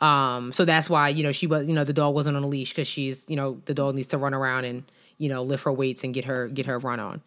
Um, 0.01 0.53
so 0.53 0.65
that's 0.65 0.91
why, 0.91 1.11
you 1.11 1.23
know, 1.23 1.31
she 1.31 1.47
was, 1.47 1.69
you 1.69 1.75
know, 1.75 1.85
the 1.85 1.93
dog 1.93 2.13
wasn't 2.13 2.37
on 2.37 2.43
a 2.43 2.49
leash 2.49 2.71
because 2.71 2.89
she's, 2.89 3.25
you 3.29 3.37
know, 3.37 3.63
the 3.67 3.75
dog 3.75 3.95
needs 3.95 4.09
to 4.09 4.19
run 4.19 4.35
around 4.35 4.65
and, 4.65 4.83
you 5.19 5.29
know, 5.29 5.45
lift 5.45 5.63
her 5.63 5.73
weights 5.73 6.03
and 6.03 6.13
get 6.13 6.25
her 6.25 6.49
get 6.49 6.67
her 6.67 6.79
run 6.81 6.99
on. 6.99 7.23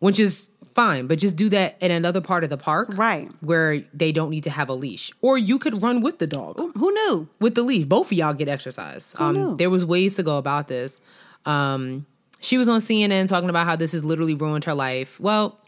Which 0.00 0.20
is 0.20 0.50
fine, 0.74 1.06
but 1.06 1.18
just 1.18 1.36
do 1.36 1.48
that 1.50 1.76
in 1.80 1.90
another 1.90 2.20
part 2.20 2.44
of 2.44 2.50
the 2.50 2.56
park. 2.56 2.88
Right. 2.96 3.30
Where 3.40 3.84
they 3.94 4.12
don't 4.12 4.30
need 4.30 4.44
to 4.44 4.50
have 4.50 4.68
a 4.68 4.74
leash. 4.74 5.12
Or 5.20 5.38
you 5.38 5.58
could 5.58 5.82
run 5.82 6.00
with 6.00 6.18
the 6.18 6.26
dog 6.26 6.58
Who 6.76 6.92
knew? 6.92 7.28
with 7.40 7.54
the 7.54 7.62
leash. 7.62 7.84
Both 7.86 8.08
of 8.08 8.12
y'all 8.14 8.34
get 8.34 8.48
exercise. 8.48 9.14
Um, 9.18 9.34
knew? 9.34 9.56
there 9.56 9.70
was 9.70 9.84
ways 9.84 10.14
to 10.16 10.22
go 10.22 10.36
about 10.38 10.68
this. 10.68 11.00
Um, 11.46 12.06
she 12.40 12.58
was 12.58 12.68
on 12.68 12.80
CNN 12.80 13.28
talking 13.28 13.48
about 13.50 13.66
how 13.66 13.76
this 13.76 13.92
has 13.92 14.04
literally 14.04 14.34
ruined 14.34 14.64
her 14.64 14.74
life. 14.74 15.18
Well, 15.20 15.58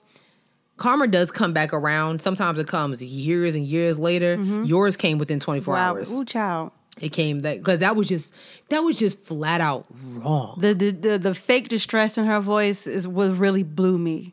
karma 0.77 1.07
does 1.07 1.31
come 1.31 1.53
back 1.53 1.73
around. 1.73 2.21
Sometimes 2.21 2.59
it 2.59 2.67
comes 2.67 3.03
years 3.03 3.55
and 3.55 3.65
years 3.65 3.99
later. 3.99 4.35
Yours 4.65 4.97
came 4.97 5.19
within 5.19 5.41
24 5.41 5.75
Wow. 5.75 5.81
hours. 5.81 6.13
Ooh, 6.13 6.25
child. 6.25 6.73
It 7.01 7.11
came 7.11 7.41
that 7.41 7.59
because 7.59 7.81
that 7.81 7.95
was 7.95 8.09
just 8.09 8.33
that 8.71 8.81
was 8.83 8.97
just 8.97 9.19
flat 9.23 9.61
out 9.61 9.85
wrong. 10.15 10.57
The, 10.63 10.73
the 10.73 10.91
the 10.93 11.19
the 11.19 11.35
fake 11.35 11.69
distress 11.69 12.17
in 12.17 12.25
her 12.25 12.41
voice 12.41 12.87
is 12.87 13.07
what 13.07 13.33
really 13.37 13.63
blew 13.63 13.99
me. 13.99 14.33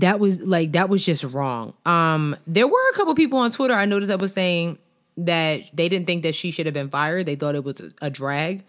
That 0.00 0.20
was 0.20 0.40
like 0.40 0.72
that 0.72 0.88
was 0.88 1.04
just 1.04 1.24
wrong. 1.24 1.74
Um, 1.84 2.36
there 2.46 2.66
were 2.66 2.90
a 2.92 2.94
couple 2.94 3.14
people 3.14 3.38
on 3.38 3.50
Twitter 3.50 3.74
I 3.74 3.84
noticed 3.84 4.08
that 4.08 4.20
was 4.20 4.32
saying 4.32 4.78
that 5.18 5.62
they 5.74 5.88
didn't 5.88 6.06
think 6.06 6.22
that 6.22 6.34
she 6.34 6.50
should 6.50 6.66
have 6.66 6.74
been 6.74 6.90
fired. 6.90 7.26
They 7.26 7.34
thought 7.34 7.54
it 7.54 7.64
was 7.64 7.80
a, 7.80 7.90
a 8.02 8.10
drag. 8.10 8.64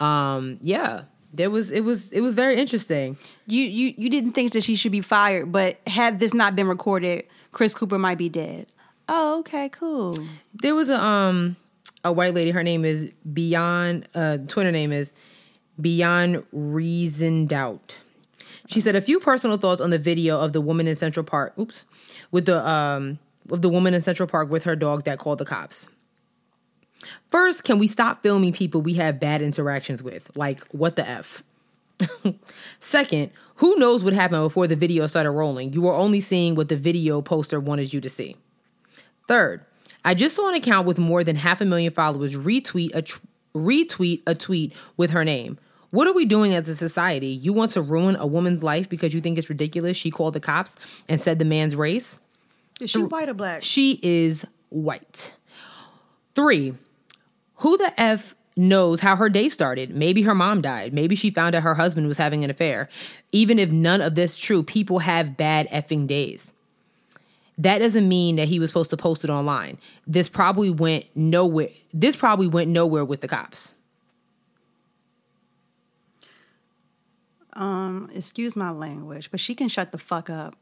Um, 0.00 0.58
yeah, 0.60 1.04
there 1.32 1.50
was 1.50 1.70
it 1.70 1.80
was 1.80 2.12
it 2.12 2.20
was 2.20 2.34
very 2.34 2.56
interesting. 2.56 3.16
You 3.46 3.64
you 3.64 3.94
you 3.96 4.10
didn't 4.10 4.32
think 4.32 4.52
that 4.52 4.64
she 4.64 4.76
should 4.76 4.92
be 4.92 5.00
fired, 5.00 5.50
but 5.50 5.78
had 5.86 6.18
this 6.18 6.34
not 6.34 6.54
been 6.54 6.68
recorded, 6.68 7.24
Chris 7.52 7.72
Cooper 7.72 7.98
might 7.98 8.18
be 8.18 8.28
dead. 8.28 8.66
Oh, 9.08 9.38
okay, 9.40 9.68
cool. 9.70 10.18
There 10.54 10.74
was 10.74 10.90
a 10.90 11.02
um 11.02 11.56
a 12.04 12.12
white 12.12 12.34
lady. 12.34 12.50
Her 12.50 12.62
name 12.62 12.84
is 12.84 13.10
Beyond. 13.32 14.08
Uh, 14.14 14.38
Twitter 14.46 14.72
name 14.72 14.92
is 14.92 15.12
Beyond 15.80 16.44
Reason 16.52 17.46
Doubt. 17.46 17.96
She 18.68 18.80
said 18.80 18.96
a 18.96 19.00
few 19.00 19.20
personal 19.20 19.56
thoughts 19.56 19.80
on 19.80 19.90
the 19.90 19.98
video 19.98 20.40
of 20.40 20.52
the 20.52 20.60
woman 20.60 20.86
in 20.86 20.96
Central 20.96 21.24
Park. 21.24 21.54
Oops, 21.58 21.86
with 22.30 22.46
the 22.46 22.66
um 22.68 23.18
of 23.50 23.62
the 23.62 23.68
woman 23.68 23.94
in 23.94 24.00
Central 24.00 24.28
Park 24.28 24.50
with 24.50 24.64
her 24.64 24.76
dog 24.76 25.04
that 25.04 25.18
called 25.18 25.38
the 25.38 25.44
cops. 25.44 25.88
First, 27.30 27.64
can 27.64 27.78
we 27.78 27.86
stop 27.86 28.22
filming 28.22 28.52
people 28.52 28.82
we 28.82 28.94
have 28.94 29.20
bad 29.20 29.42
interactions 29.42 30.02
with? 30.02 30.30
Like, 30.36 30.64
what 30.68 30.96
the 30.96 31.08
F? 31.08 31.42
Second, 32.80 33.30
who 33.56 33.76
knows 33.76 34.02
what 34.02 34.12
happened 34.12 34.42
before 34.42 34.66
the 34.66 34.76
video 34.76 35.06
started 35.06 35.30
rolling? 35.30 35.72
You 35.72 35.82
were 35.82 35.94
only 35.94 36.20
seeing 36.20 36.54
what 36.54 36.68
the 36.68 36.76
video 36.76 37.22
poster 37.22 37.60
wanted 37.60 37.92
you 37.92 38.00
to 38.00 38.08
see. 38.08 38.36
Third, 39.28 39.64
I 40.04 40.14
just 40.14 40.36
saw 40.36 40.48
an 40.48 40.54
account 40.54 40.86
with 40.86 40.98
more 40.98 41.24
than 41.24 41.36
half 41.36 41.60
a 41.60 41.64
million 41.64 41.92
followers 41.92 42.36
retweet 42.36 42.94
a 42.94 43.02
tr- 43.02 43.18
retweet 43.54 44.22
a 44.26 44.34
tweet 44.34 44.72
with 44.96 45.10
her 45.10 45.24
name. 45.24 45.58
What 45.96 46.06
are 46.06 46.12
we 46.12 46.26
doing 46.26 46.52
as 46.52 46.68
a 46.68 46.76
society? 46.76 47.28
You 47.28 47.54
want 47.54 47.70
to 47.70 47.80
ruin 47.80 48.16
a 48.16 48.26
woman's 48.26 48.62
life 48.62 48.86
because 48.86 49.14
you 49.14 49.22
think 49.22 49.38
it's 49.38 49.48
ridiculous 49.48 49.96
she 49.96 50.10
called 50.10 50.34
the 50.34 50.40
cops 50.40 50.76
and 51.08 51.18
said 51.18 51.38
the 51.38 51.46
man's 51.46 51.74
race? 51.74 52.20
Is 52.82 52.90
she 52.90 53.02
white 53.02 53.30
or 53.30 53.32
black? 53.32 53.62
She 53.62 53.98
is 54.02 54.44
white. 54.68 55.34
Three, 56.34 56.74
who 57.54 57.78
the 57.78 57.98
F 57.98 58.34
knows 58.58 59.00
how 59.00 59.16
her 59.16 59.30
day 59.30 59.48
started? 59.48 59.96
Maybe 59.96 60.20
her 60.20 60.34
mom 60.34 60.60
died. 60.60 60.92
Maybe 60.92 61.16
she 61.16 61.30
found 61.30 61.54
out 61.54 61.62
her 61.62 61.76
husband 61.76 62.06
was 62.08 62.18
having 62.18 62.44
an 62.44 62.50
affair. 62.50 62.90
Even 63.32 63.58
if 63.58 63.72
none 63.72 64.02
of 64.02 64.16
this 64.16 64.36
true, 64.36 64.62
people 64.62 64.98
have 64.98 65.38
bad 65.38 65.66
effing 65.70 66.06
days. 66.06 66.52
That 67.56 67.78
doesn't 67.78 68.06
mean 68.06 68.36
that 68.36 68.48
he 68.48 68.58
was 68.58 68.68
supposed 68.68 68.90
to 68.90 68.98
post 68.98 69.24
it 69.24 69.30
online. 69.30 69.78
This 70.06 70.28
probably 70.28 70.68
went 70.68 71.06
nowhere. 71.14 71.70
This 71.94 72.16
probably 72.16 72.48
went 72.48 72.68
nowhere 72.68 73.06
with 73.06 73.22
the 73.22 73.28
cops. 73.28 73.72
Um, 77.56 78.10
excuse 78.14 78.54
my 78.54 78.70
language, 78.70 79.30
but 79.30 79.40
she 79.40 79.54
can 79.54 79.68
shut 79.68 79.90
the 79.90 79.98
fuck 79.98 80.28
up 80.28 80.54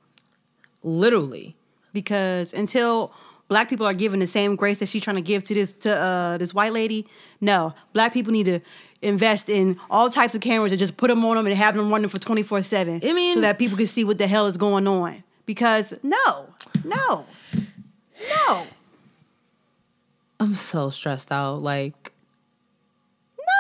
Literally. 0.84 1.57
because 1.92 2.53
until 2.55 3.12
black 3.49 3.68
people 3.68 3.84
are 3.86 3.92
given 3.95 4.20
the 4.20 4.26
same 4.28 4.55
grace 4.57 4.78
that 4.78 4.86
she's 4.88 5.03
trying 5.03 5.16
to 5.16 5.22
give 5.22 5.42
to 5.45 5.55
this 5.55 5.72
to 5.80 5.90
uh 5.95 6.38
this 6.38 6.55
white 6.55 6.72
lady, 6.72 7.07
no, 7.40 7.74
black 7.92 8.12
people 8.12 8.32
need 8.32 8.47
to 8.47 8.61
invest 9.03 9.49
in 9.51 9.78
all 9.90 10.09
types 10.09 10.34
of 10.34 10.40
cameras 10.40 10.72
and 10.72 10.78
just 10.78 10.97
put 10.97 11.09
them 11.09 11.24
on 11.24 11.36
them 11.36 11.47
and 11.47 11.55
have 11.57 11.74
them 11.76 11.90
running 11.90 12.09
for 12.09 12.20
twenty 12.20 12.42
four 12.45 12.62
seven. 12.62 13.01
I 13.03 13.12
mean- 13.12 13.34
so 13.34 13.40
that 13.40 13.59
people 13.59 13.76
can 13.76 13.86
see 13.88 14.05
what 14.05 14.18
the 14.18 14.26
hell 14.28 14.47
is 14.47 14.57
going 14.57 14.86
on. 14.86 15.24
Because 15.47 15.92
no, 16.03 16.49
no, 16.84 17.26
no, 18.47 18.66
I'm 20.40 20.55
so 20.55 20.90
stressed 20.90 21.30
out. 21.32 21.62
Like, 21.62 22.12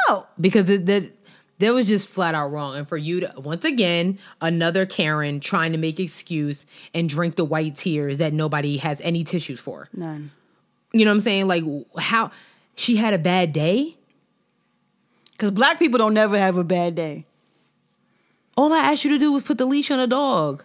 no, 0.08 0.26
because 0.40 0.68
it, 0.70 0.86
that 0.86 1.12
that 1.58 1.72
was 1.72 1.86
just 1.86 2.08
flat 2.08 2.34
out 2.34 2.48
wrong. 2.48 2.76
And 2.76 2.88
for 2.88 2.96
you 2.96 3.20
to 3.20 3.32
once 3.36 3.64
again 3.64 4.18
another 4.40 4.86
Karen 4.86 5.40
trying 5.40 5.72
to 5.72 5.78
make 5.78 6.00
excuse 6.00 6.66
and 6.92 7.08
drink 7.08 7.36
the 7.36 7.44
white 7.44 7.76
tears 7.76 8.18
that 8.18 8.32
nobody 8.32 8.78
has 8.78 9.00
any 9.02 9.24
tissues 9.24 9.60
for. 9.60 9.88
None. 9.92 10.30
You 10.92 11.04
know 11.04 11.10
what 11.10 11.16
I'm 11.16 11.20
saying? 11.22 11.48
Like 11.48 11.64
how 11.98 12.30
she 12.74 12.96
had 12.96 13.14
a 13.14 13.18
bad 13.18 13.52
day. 13.52 13.96
Because 15.32 15.50
black 15.50 15.78
people 15.78 15.98
don't 15.98 16.14
never 16.14 16.38
have 16.38 16.56
a 16.56 16.64
bad 16.64 16.94
day. 16.94 17.26
All 18.56 18.72
I 18.72 18.78
asked 18.78 19.04
you 19.04 19.10
to 19.10 19.18
do 19.18 19.32
was 19.32 19.42
put 19.42 19.58
the 19.58 19.66
leash 19.66 19.90
on 19.90 19.98
a 19.98 20.06
dog. 20.06 20.64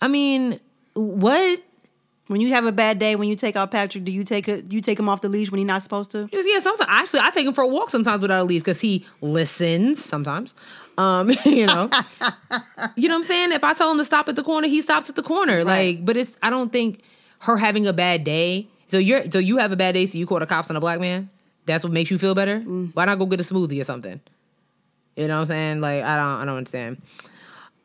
I 0.00 0.08
mean, 0.08 0.58
what? 0.94 1.62
When 2.28 2.42
you 2.42 2.50
have 2.52 2.66
a 2.66 2.72
bad 2.72 2.98
day, 2.98 3.16
when 3.16 3.28
you 3.28 3.36
take 3.36 3.56
out 3.56 3.70
Patrick, 3.70 4.04
do 4.04 4.12
you 4.12 4.22
take 4.22 4.48
a, 4.48 4.62
you 4.68 4.80
take 4.82 4.98
him 4.98 5.08
off 5.08 5.22
the 5.22 5.30
leash 5.30 5.50
when 5.50 5.58
he's 5.58 5.66
not 5.66 5.82
supposed 5.82 6.10
to? 6.10 6.28
Yeah, 6.30 6.58
sometimes 6.60 6.88
actually 6.88 7.20
I 7.20 7.30
take 7.30 7.46
him 7.46 7.54
for 7.54 7.62
a 7.62 7.66
walk 7.66 7.88
sometimes 7.88 8.20
without 8.20 8.42
a 8.42 8.44
leash 8.44 8.60
because 8.60 8.80
he 8.80 9.04
listens 9.22 10.04
sometimes. 10.04 10.54
Um, 10.98 11.30
you 11.46 11.66
know, 11.66 11.90
you 12.96 13.08
know 13.08 13.14
what 13.14 13.20
I'm 13.20 13.22
saying. 13.22 13.52
If 13.52 13.64
I 13.64 13.72
tell 13.72 13.90
him 13.90 13.98
to 13.98 14.04
stop 14.04 14.28
at 14.28 14.36
the 14.36 14.42
corner, 14.42 14.68
he 14.68 14.82
stops 14.82 15.08
at 15.08 15.16
the 15.16 15.22
corner. 15.22 15.64
Like, 15.64 16.04
but 16.04 16.16
it's 16.18 16.36
I 16.42 16.50
don't 16.50 16.70
think 16.70 17.00
her 17.40 17.56
having 17.56 17.86
a 17.86 17.92
bad 17.94 18.24
day. 18.24 18.68
So 18.88 18.98
you're 18.98 19.30
so 19.30 19.38
you 19.38 19.56
have 19.56 19.72
a 19.72 19.76
bad 19.76 19.92
day, 19.92 20.04
so 20.04 20.18
you 20.18 20.26
call 20.26 20.40
the 20.40 20.46
cops 20.46 20.68
on 20.70 20.76
a 20.76 20.80
black 20.80 21.00
man. 21.00 21.30
That's 21.64 21.82
what 21.82 21.92
makes 21.92 22.10
you 22.10 22.18
feel 22.18 22.34
better. 22.34 22.60
Why 22.60 23.06
not 23.06 23.18
go 23.18 23.26
get 23.26 23.40
a 23.40 23.42
smoothie 23.42 23.80
or 23.80 23.84
something? 23.84 24.20
You 25.16 25.28
know 25.28 25.36
what 25.36 25.40
I'm 25.42 25.46
saying? 25.46 25.80
Like 25.80 26.04
I 26.04 26.16
don't 26.16 26.26
I 26.26 26.44
don't 26.44 26.56
understand. 26.56 27.02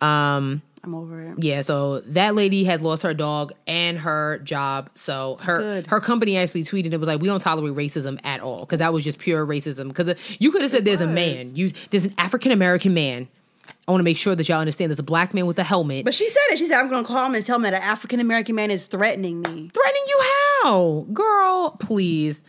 Um, 0.01 0.61
I'm 0.83 0.93
over 0.95 1.21
it. 1.21 1.35
yeah, 1.43 1.61
so 1.61 2.01
that 2.01 2.35
lady 2.35 2.63
had 2.65 2.81
lost 2.81 3.03
her 3.03 3.13
dog 3.13 3.53
and 3.67 3.97
her 3.99 4.39
job. 4.39 4.89
So 4.95 5.37
her 5.41 5.59
Good. 5.59 5.87
her 5.87 5.99
company 6.01 6.37
actually 6.37 6.63
tweeted 6.63 6.91
it 6.93 6.97
was 6.99 7.07
like, 7.07 7.21
"We 7.21 7.27
don't 7.27 7.39
tolerate 7.41 7.73
racism 7.73 8.19
at 8.25 8.41
all," 8.41 8.59
because 8.59 8.79
that 8.79 8.91
was 8.91 9.03
just 9.03 9.17
pure 9.17 9.45
racism. 9.45 9.87
Because 9.87 10.15
you 10.39 10.51
could 10.51 10.61
have 10.61 10.71
said, 10.71 10.83
"There's 10.83 11.01
a 11.01 11.07
man, 11.07 11.55
you 11.55 11.71
there's 11.89 12.05
an 12.05 12.13
African 12.17 12.51
American 12.51 12.93
man." 12.93 13.27
I 13.87 13.91
want 13.91 14.01
to 14.01 14.03
make 14.03 14.17
sure 14.17 14.35
that 14.35 14.47
y'all 14.49 14.59
understand. 14.59 14.91
There's 14.91 14.99
a 14.99 15.03
black 15.03 15.33
man 15.33 15.45
with 15.45 15.57
a 15.57 15.63
helmet 15.63 16.03
But 16.03 16.13
she 16.13 16.29
said 16.29 16.41
it. 16.49 16.59
She 16.59 16.67
said, 16.67 16.79
I'm 16.79 16.89
going 16.89 17.01
to 17.01 17.07
call 17.07 17.25
him 17.25 17.33
and 17.35 17.45
tell 17.45 17.55
him 17.55 17.61
that 17.61 17.73
an 17.73 17.81
African 17.81 18.19
American 18.19 18.55
man 18.55 18.71
is 18.71 18.87
threatening 18.87 19.39
me. 19.39 19.69
threatening 19.73 20.03
you. 20.05 20.21
How, 20.63 21.05
girl? 21.13 21.71
Please. 21.79 22.43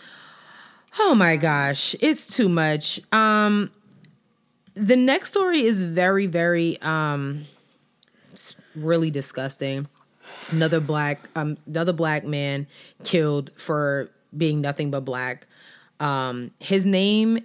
Oh 0.99 1.15
my 1.15 1.37
gosh, 1.37 1.95
it's 2.01 2.37
too 2.37 2.49
much. 2.49 3.01
Um, 3.13 3.71
the 4.75 4.97
next 4.97 5.29
story 5.31 5.63
is 5.63 5.83
very, 5.83 6.27
very 6.27 6.81
um, 6.83 7.47
really 8.75 9.11
disgusting. 9.11 9.89
Another 10.51 10.81
black, 10.81 11.29
um, 11.37 11.59
another 11.67 11.93
black 11.93 12.25
man 12.25 12.67
killed 13.03 13.51
for 13.57 14.11
being 14.37 14.61
nothing 14.61 14.91
but 14.91 15.05
black. 15.05 15.47
Um, 16.01 16.51
his 16.59 16.87
name, 16.87 17.39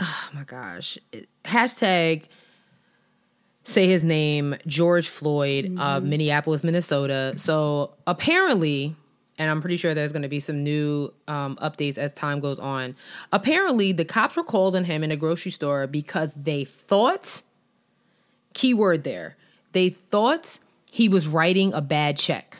oh 0.00 0.28
my 0.32 0.44
gosh, 0.44 0.98
hashtag 1.44 2.24
say 3.64 3.86
his 3.86 4.04
name, 4.04 4.56
George 4.66 5.08
Floyd 5.08 5.78
of 5.78 6.04
Minneapolis, 6.04 6.62
Minnesota. 6.62 7.34
So 7.36 7.94
apparently, 8.06 8.94
and 9.38 9.50
I'm 9.50 9.60
pretty 9.60 9.76
sure 9.76 9.94
there's 9.94 10.12
going 10.12 10.22
to 10.22 10.28
be 10.28 10.40
some 10.40 10.62
new 10.62 11.12
um, 11.26 11.56
updates 11.56 11.98
as 11.98 12.12
time 12.12 12.40
goes 12.40 12.58
on. 12.58 12.94
Apparently, 13.32 13.92
the 13.92 14.04
cops 14.04 14.36
were 14.36 14.44
called 14.44 14.76
on 14.76 14.84
him 14.84 15.02
in 15.02 15.10
a 15.10 15.16
grocery 15.16 15.50
store 15.50 15.86
because 15.86 16.34
they 16.34 16.64
thought, 16.64 17.42
keyword 18.52 19.02
there, 19.04 19.36
they 19.72 19.88
thought 19.88 20.58
he 20.94 21.08
was 21.08 21.26
writing 21.26 21.74
a 21.74 21.80
bad 21.80 22.16
check. 22.16 22.58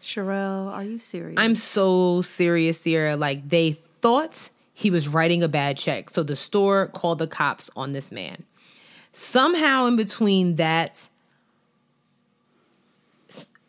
Sherelle, 0.00 0.72
are 0.72 0.82
you 0.82 0.96
serious? 0.96 1.34
I'm 1.36 1.54
so 1.54 2.22
serious, 2.22 2.80
Sierra. 2.80 3.16
Like 3.16 3.50
they 3.50 3.72
thought 3.72 4.48
he 4.72 4.88
was 4.88 5.08
writing 5.08 5.42
a 5.42 5.48
bad 5.48 5.76
check. 5.76 6.08
So 6.08 6.22
the 6.22 6.36
store 6.36 6.86
called 6.86 7.18
the 7.18 7.26
cops 7.26 7.68
on 7.76 7.92
this 7.92 8.10
man. 8.10 8.44
Somehow 9.12 9.84
in 9.88 9.96
between 9.96 10.56
that 10.56 11.10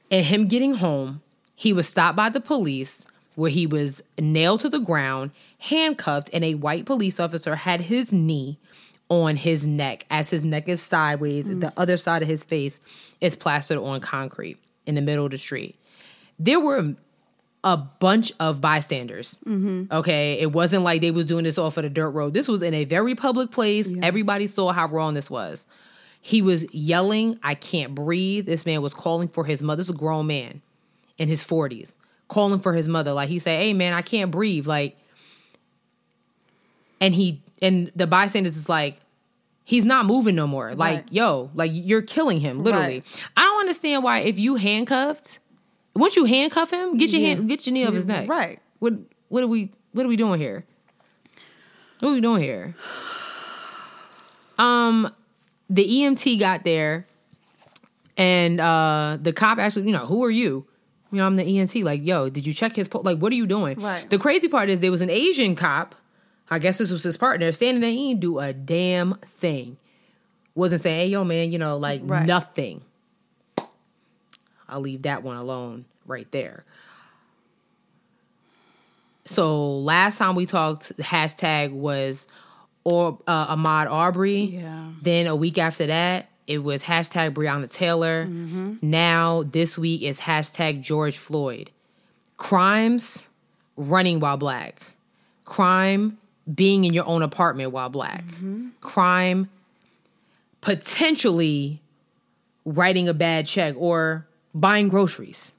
and 0.10 0.26
him 0.26 0.48
getting 0.48 0.76
home, 0.76 1.22
he 1.56 1.74
was 1.74 1.90
stopped 1.90 2.16
by 2.16 2.30
the 2.30 2.40
police 2.40 3.06
where 3.36 3.52
he 3.52 3.68
was 3.68 4.02
nailed 4.18 4.62
to 4.62 4.70
the 4.70 4.80
ground, 4.80 5.32
handcuffed, 5.58 6.30
and 6.32 6.46
a 6.46 6.54
white 6.54 6.86
police 6.86 7.20
officer 7.20 7.56
had 7.58 7.82
his 7.82 8.14
knee 8.14 8.58
on 9.10 9.36
his 9.36 9.68
neck 9.68 10.06
as 10.10 10.30
his 10.30 10.46
neck 10.46 10.70
is 10.70 10.82
sideways. 10.82 11.50
Mm. 11.50 11.62
The 11.62 11.74
other 11.76 11.98
side 11.98 12.22
of 12.22 12.28
his 12.28 12.44
face 12.44 12.80
is 13.20 13.36
plastered 13.36 13.78
on 13.78 14.00
concrete 14.02 14.58
in 14.86 14.96
the 14.96 15.02
middle 15.02 15.26
of 15.26 15.32
the 15.32 15.38
street 15.38 15.76
there 16.40 16.60
were 16.60 16.96
a 17.64 17.78
bunch 17.78 18.32
of 18.40 18.62
bystanders. 18.62 19.38
Mm-hmm. 19.46 19.94
Okay, 19.94 20.40
it 20.40 20.54
wasn't 20.54 20.84
like 20.84 21.02
they 21.02 21.12
was 21.12 21.26
doing 21.26 21.44
this 21.44 21.58
off 21.58 21.78
of 21.78 21.84
the 21.84 21.90
dirt 21.90 22.12
road. 22.12 22.34
This 22.34 22.48
was 22.48 22.64
in 22.64 22.74
a 22.74 22.86
very 22.86 23.14
public 23.14 23.52
place. 23.52 23.92
Everybody 24.02 24.48
saw 24.48 24.72
how 24.72 24.88
wrong 24.88 25.14
this 25.14 25.30
was. 25.30 25.66
He 26.22 26.42
was 26.42 26.74
yelling, 26.74 27.38
"I 27.44 27.56
can't 27.56 27.94
breathe." 27.94 28.46
This 28.46 28.66
man 28.66 28.82
was 28.82 28.94
calling 28.94 29.28
for 29.28 29.44
his 29.44 29.62
mother. 29.62 29.78
This 29.78 29.88
is 29.88 29.96
a 29.96 29.98
grown 29.98 30.28
man 30.28 30.62
in 31.18 31.28
his 31.28 31.44
forties, 31.44 31.98
calling 32.30 32.60
for 32.60 32.74
his 32.74 32.88
mother. 32.88 33.12
Like 33.12 33.30
he 33.30 33.40
said, 33.40 33.62
"Hey, 33.62 33.74
man, 33.74 33.94
I 33.94 34.02
can't 34.02 34.32
breathe." 34.32 34.66
Like, 34.66 34.98
and 37.02 37.14
he 37.14 37.42
and 37.62 37.92
the 37.96 38.08
bystanders 38.08 38.56
is 38.58 38.70
like. 38.70 39.00
He's 39.66 39.86
not 39.86 40.08
moving 40.08 40.34
no 40.34 40.48
more. 40.48 40.74
Like, 40.74 40.96
Right. 41.02 41.08
yo, 41.12 41.52
like 41.54 41.70
you're 41.72 42.02
killing 42.02 42.40
him, 42.40 42.64
literally. 42.64 43.02
Right. 43.02 43.28
I 43.38 43.44
don't 43.44 43.60
understand 43.60 44.04
why 44.04 44.18
if 44.22 44.40
you 44.40 44.56
handcuffed, 44.56 45.38
once 45.96 46.16
you 46.16 46.26
handcuff 46.26 46.72
him, 46.74 46.98
get 46.98 47.12
your 47.12 47.22
Yeah. 47.22 47.28
hand, 47.36 47.48
get 47.48 47.68
your 47.68 47.74
knee 47.76 47.86
off 47.86 47.94
his 47.94 48.08
neck. 48.08 48.28
Right. 48.28 48.60
What 48.80 48.94
what 49.28 49.44
are 49.44 49.48
we 49.48 49.72
what 49.92 50.08
are 50.08 50.10
we 50.10 50.16
doing 50.16 50.40
here? 50.40 50.66
What 52.00 52.10
are 52.10 52.14
we 52.14 52.20
doing 52.22 52.42
here? 52.42 52.74
Um, 54.58 55.14
the 55.70 55.86
EMT 55.88 56.40
got 56.40 56.64
there, 56.64 57.06
and 58.18 58.60
uh 58.60 59.18
the 59.22 59.34
cop 59.34 59.60
actually, 59.60 59.86
you 59.86 59.92
know, 59.94 60.06
who 60.08 60.24
are 60.24 60.32
you? 60.32 60.66
You 61.12 61.20
know, 61.20 61.26
I'm 61.26 61.36
the 61.36 61.44
EMT. 61.46 61.84
Like, 61.84 62.04
yo, 62.04 62.30
did 62.30 62.46
you 62.46 62.54
check 62.54 62.76
his 62.76 62.88
po- 62.88 63.02
like? 63.02 63.20
What 63.20 63.32
are 63.32 63.36
you 63.36 63.46
doing? 63.48 63.80
Right. 63.80 64.10
The 64.10 64.18
crazy 64.18 64.48
part 64.48 64.70
is 64.70 64.80
there 64.80 64.92
was 64.92 65.02
an 65.02 65.10
Asian 65.10 65.56
cop. 65.56 65.94
I 66.50 66.60
guess 66.60 66.78
this 66.78 66.92
was 66.92 67.04
his 67.04 67.18
partner 67.18 67.52
standing 67.52 67.82
there. 67.82 67.92
He 67.92 68.10
didn't 68.10 68.22
do 68.22 68.40
a 68.40 68.54
damn 68.54 69.16
thing. 69.28 69.78
Wasn't 70.56 70.82
saying, 70.82 71.00
"Hey, 71.00 71.08
yo, 71.08 71.24
man," 71.24 71.52
you 71.52 71.60
know, 71.60 71.78
like 71.78 72.02
Right. 72.04 72.26
nothing. 72.26 72.82
I'll 74.68 74.82
leave 74.82 75.04
that 75.04 75.24
one 75.24 75.38
alone 75.38 75.86
right 76.06 76.30
there. 76.32 76.64
So 79.26 79.78
last 79.80 80.18
time 80.18 80.36
we 80.36 80.46
talked, 80.46 80.96
the 80.98 81.04
hashtag 81.04 81.72
was 81.72 82.28
or 82.84 83.20
uh, 83.28 83.56
Ahmaud 83.56 83.90
Arbery. 83.92 84.40
Yeah. 84.40 84.90
Then 85.02 85.28
a 85.28 85.36
week 85.36 85.58
after 85.58 85.86
that, 85.88 86.30
it 86.48 86.60
was 86.64 86.84
hashtag 86.84 87.32
Breonna 87.34 87.72
Taylor. 87.72 88.26
Now 88.82 89.44
this 89.44 89.78
week 89.78 90.02
is 90.02 90.22
hashtag 90.22 90.82
George 90.82 91.18
Floyd. 91.18 91.70
Crimes 92.38 93.28
running 93.76 94.20
while 94.20 94.38
black. 94.38 94.82
Crime 95.46 96.18
being 96.54 96.84
in 96.84 96.94
your 96.94 97.06
own 97.06 97.22
apartment 97.22 97.72
while 97.72 97.90
black. 97.90 98.26
Mm-hmm. 98.26 98.70
Crime 98.82 99.50
potentially 100.62 101.82
writing 102.66 103.08
a 103.08 103.14
bad 103.14 103.46
check 103.46 103.76
or 103.78 104.28
buying 104.54 104.90
groceries. 104.90 105.54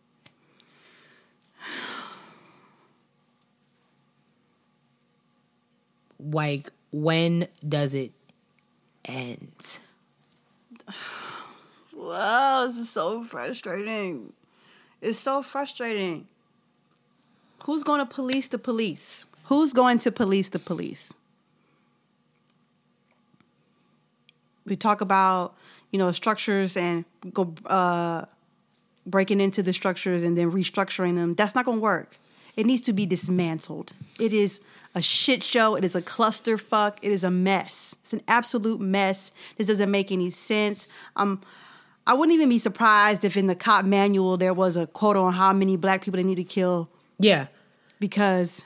Like, 6.22 6.70
when 6.92 7.48
does 7.66 7.94
it 7.94 8.12
end? 9.06 9.78
Wow, 11.92 12.66
this 12.66 12.78
is 12.78 12.88
so 12.88 13.22
frustrating. 13.24 14.32
It's 15.02 15.18
so 15.18 15.42
frustrating. 15.42 16.26
Who's 17.64 17.82
going 17.82 18.00
to 18.00 18.06
police 18.06 18.48
the 18.48 18.58
police? 18.58 19.26
Who's 19.50 19.72
going 19.72 19.98
to 20.00 20.12
police 20.12 20.48
the 20.50 20.60
police? 20.60 21.12
We 24.64 24.76
talk 24.76 25.00
about, 25.00 25.56
you 25.90 25.98
know, 25.98 26.12
structures 26.12 26.76
and 26.76 27.04
go 27.34 27.52
uh, 27.66 28.26
breaking 29.06 29.40
into 29.40 29.60
the 29.64 29.72
structures 29.72 30.22
and 30.22 30.38
then 30.38 30.52
restructuring 30.52 31.16
them. 31.16 31.34
That's 31.34 31.56
not 31.56 31.64
going 31.64 31.78
to 31.78 31.82
work. 31.82 32.16
It 32.56 32.64
needs 32.64 32.80
to 32.82 32.92
be 32.92 33.06
dismantled. 33.06 33.92
It 34.20 34.32
is 34.32 34.60
a 34.94 35.02
shit 35.02 35.42
show. 35.42 35.74
It 35.74 35.82
is 35.84 35.96
a 35.96 36.02
clusterfuck. 36.02 36.98
It 37.02 37.10
is 37.10 37.24
a 37.24 37.30
mess. 37.32 37.96
It's 38.02 38.12
an 38.12 38.22
absolute 38.28 38.80
mess. 38.80 39.32
This 39.56 39.66
doesn't 39.66 39.90
make 39.90 40.12
any 40.12 40.30
sense. 40.30 40.86
Um, 41.16 41.40
I 42.06 42.14
wouldn't 42.14 42.34
even 42.36 42.48
be 42.48 42.60
surprised 42.60 43.24
if 43.24 43.36
in 43.36 43.48
the 43.48 43.56
cop 43.56 43.84
manual 43.84 44.36
there 44.36 44.54
was 44.54 44.76
a 44.76 44.86
quote 44.86 45.16
on 45.16 45.32
how 45.32 45.52
many 45.52 45.76
black 45.76 46.02
people 46.04 46.18
they 46.18 46.22
need 46.22 46.36
to 46.36 46.44
kill 46.44 46.88
Yeah. 47.18 47.48
because 47.98 48.64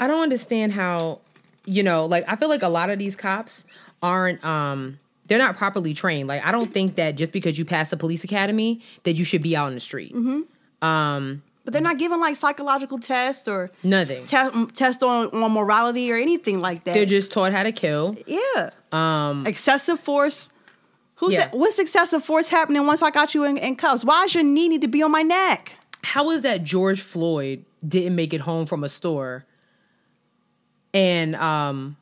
I 0.00 0.06
don't 0.06 0.22
understand 0.22 0.72
how, 0.72 1.20
you 1.64 1.82
know, 1.82 2.06
like 2.06 2.24
I 2.28 2.36
feel 2.36 2.48
like 2.48 2.62
a 2.62 2.68
lot 2.68 2.90
of 2.90 2.98
these 2.98 3.16
cops 3.16 3.64
aren't 4.02 4.44
um 4.44 4.98
they're 5.26 5.38
not 5.38 5.56
properly 5.56 5.92
trained. 5.94 6.28
Like 6.28 6.44
I 6.44 6.52
don't 6.52 6.72
think 6.72 6.96
that 6.96 7.16
just 7.16 7.32
because 7.32 7.58
you 7.58 7.64
pass 7.64 7.90
the 7.90 7.96
police 7.96 8.22
academy 8.24 8.80
that 9.04 9.14
you 9.16 9.24
should 9.24 9.42
be 9.42 9.56
out 9.56 9.68
in 9.68 9.74
the 9.74 9.80
street. 9.80 10.14
Um 10.82 11.42
But 11.64 11.72
they're 11.72 11.82
not 11.82 11.98
giving 11.98 12.20
like 12.20 12.36
psychological 12.36 12.98
tests 12.98 13.48
or 13.48 13.70
Nothing. 13.82 14.24
te- 14.26 14.66
test 14.74 15.02
on, 15.02 15.28
on 15.30 15.52
morality 15.52 16.12
or 16.12 16.16
anything 16.16 16.60
like 16.60 16.84
that. 16.84 16.94
They're 16.94 17.06
just 17.06 17.32
taught 17.32 17.52
how 17.52 17.62
to 17.64 17.72
kill. 17.72 18.16
yeah. 18.26 18.70
Um, 18.92 19.46
Excessive 19.46 19.98
force. 19.98 20.50
Who's 21.16 21.32
Yeah. 21.32 21.40
that? 21.46 21.54
What's 21.54 21.78
excessive 21.78 22.22
force 22.24 22.48
happening 22.48 22.86
once 22.86 23.02
I 23.02 23.10
got 23.10 23.34
you 23.34 23.44
in, 23.44 23.56
in 23.56 23.74
cuffs? 23.76 24.04
Why 24.04 24.24
does 24.24 24.34
your 24.34 24.44
knee 24.44 24.68
need 24.68 24.82
to 24.82 24.88
be 24.88 25.02
on 25.02 25.10
my 25.10 25.22
neck? 25.22 25.72
how 26.04 26.30
is 26.30 26.42
that 26.42 26.62
George 26.62 27.00
Floyd 27.00 27.64
didn't 27.86 28.14
make 28.14 28.32
it 28.32 28.40
home 28.42 28.64
from 28.64 28.84
a 28.84 28.88
store? 28.88 29.44
And 30.94 31.36
um, 31.36 31.96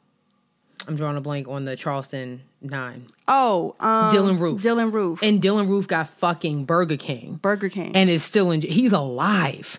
I'm 0.86 0.96
drawing 0.96 1.16
a 1.16 1.20
blank 1.20 1.48
on 1.48 1.64
the 1.64 1.76
Charleston 1.76 2.42
Nine. 2.60 3.08
Oh, 3.28 3.74
um, 3.80 4.14
Dylann 4.14 4.40
Roof. 4.40 4.62
Dylann 4.62 4.92
Roof. 4.92 5.22
And 5.22 5.42
Dylann 5.42 5.68
Roof 5.68 5.86
got 5.88 6.08
fucking 6.08 6.64
Burger 6.64 6.96
King. 6.96 7.36
Burger 7.42 7.68
King. 7.68 7.94
and 7.94 8.08
is 8.08 8.22
still 8.22 8.50
in. 8.50 8.60
He's 8.62 8.92
alive. 8.92 9.78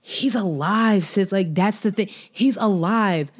He's 0.00 0.34
alive, 0.34 1.04
sis. 1.04 1.30
Like 1.30 1.54
that's 1.54 1.80
the 1.80 1.92
thing. 1.92 2.08
He's 2.32 2.56
alive. 2.56 3.30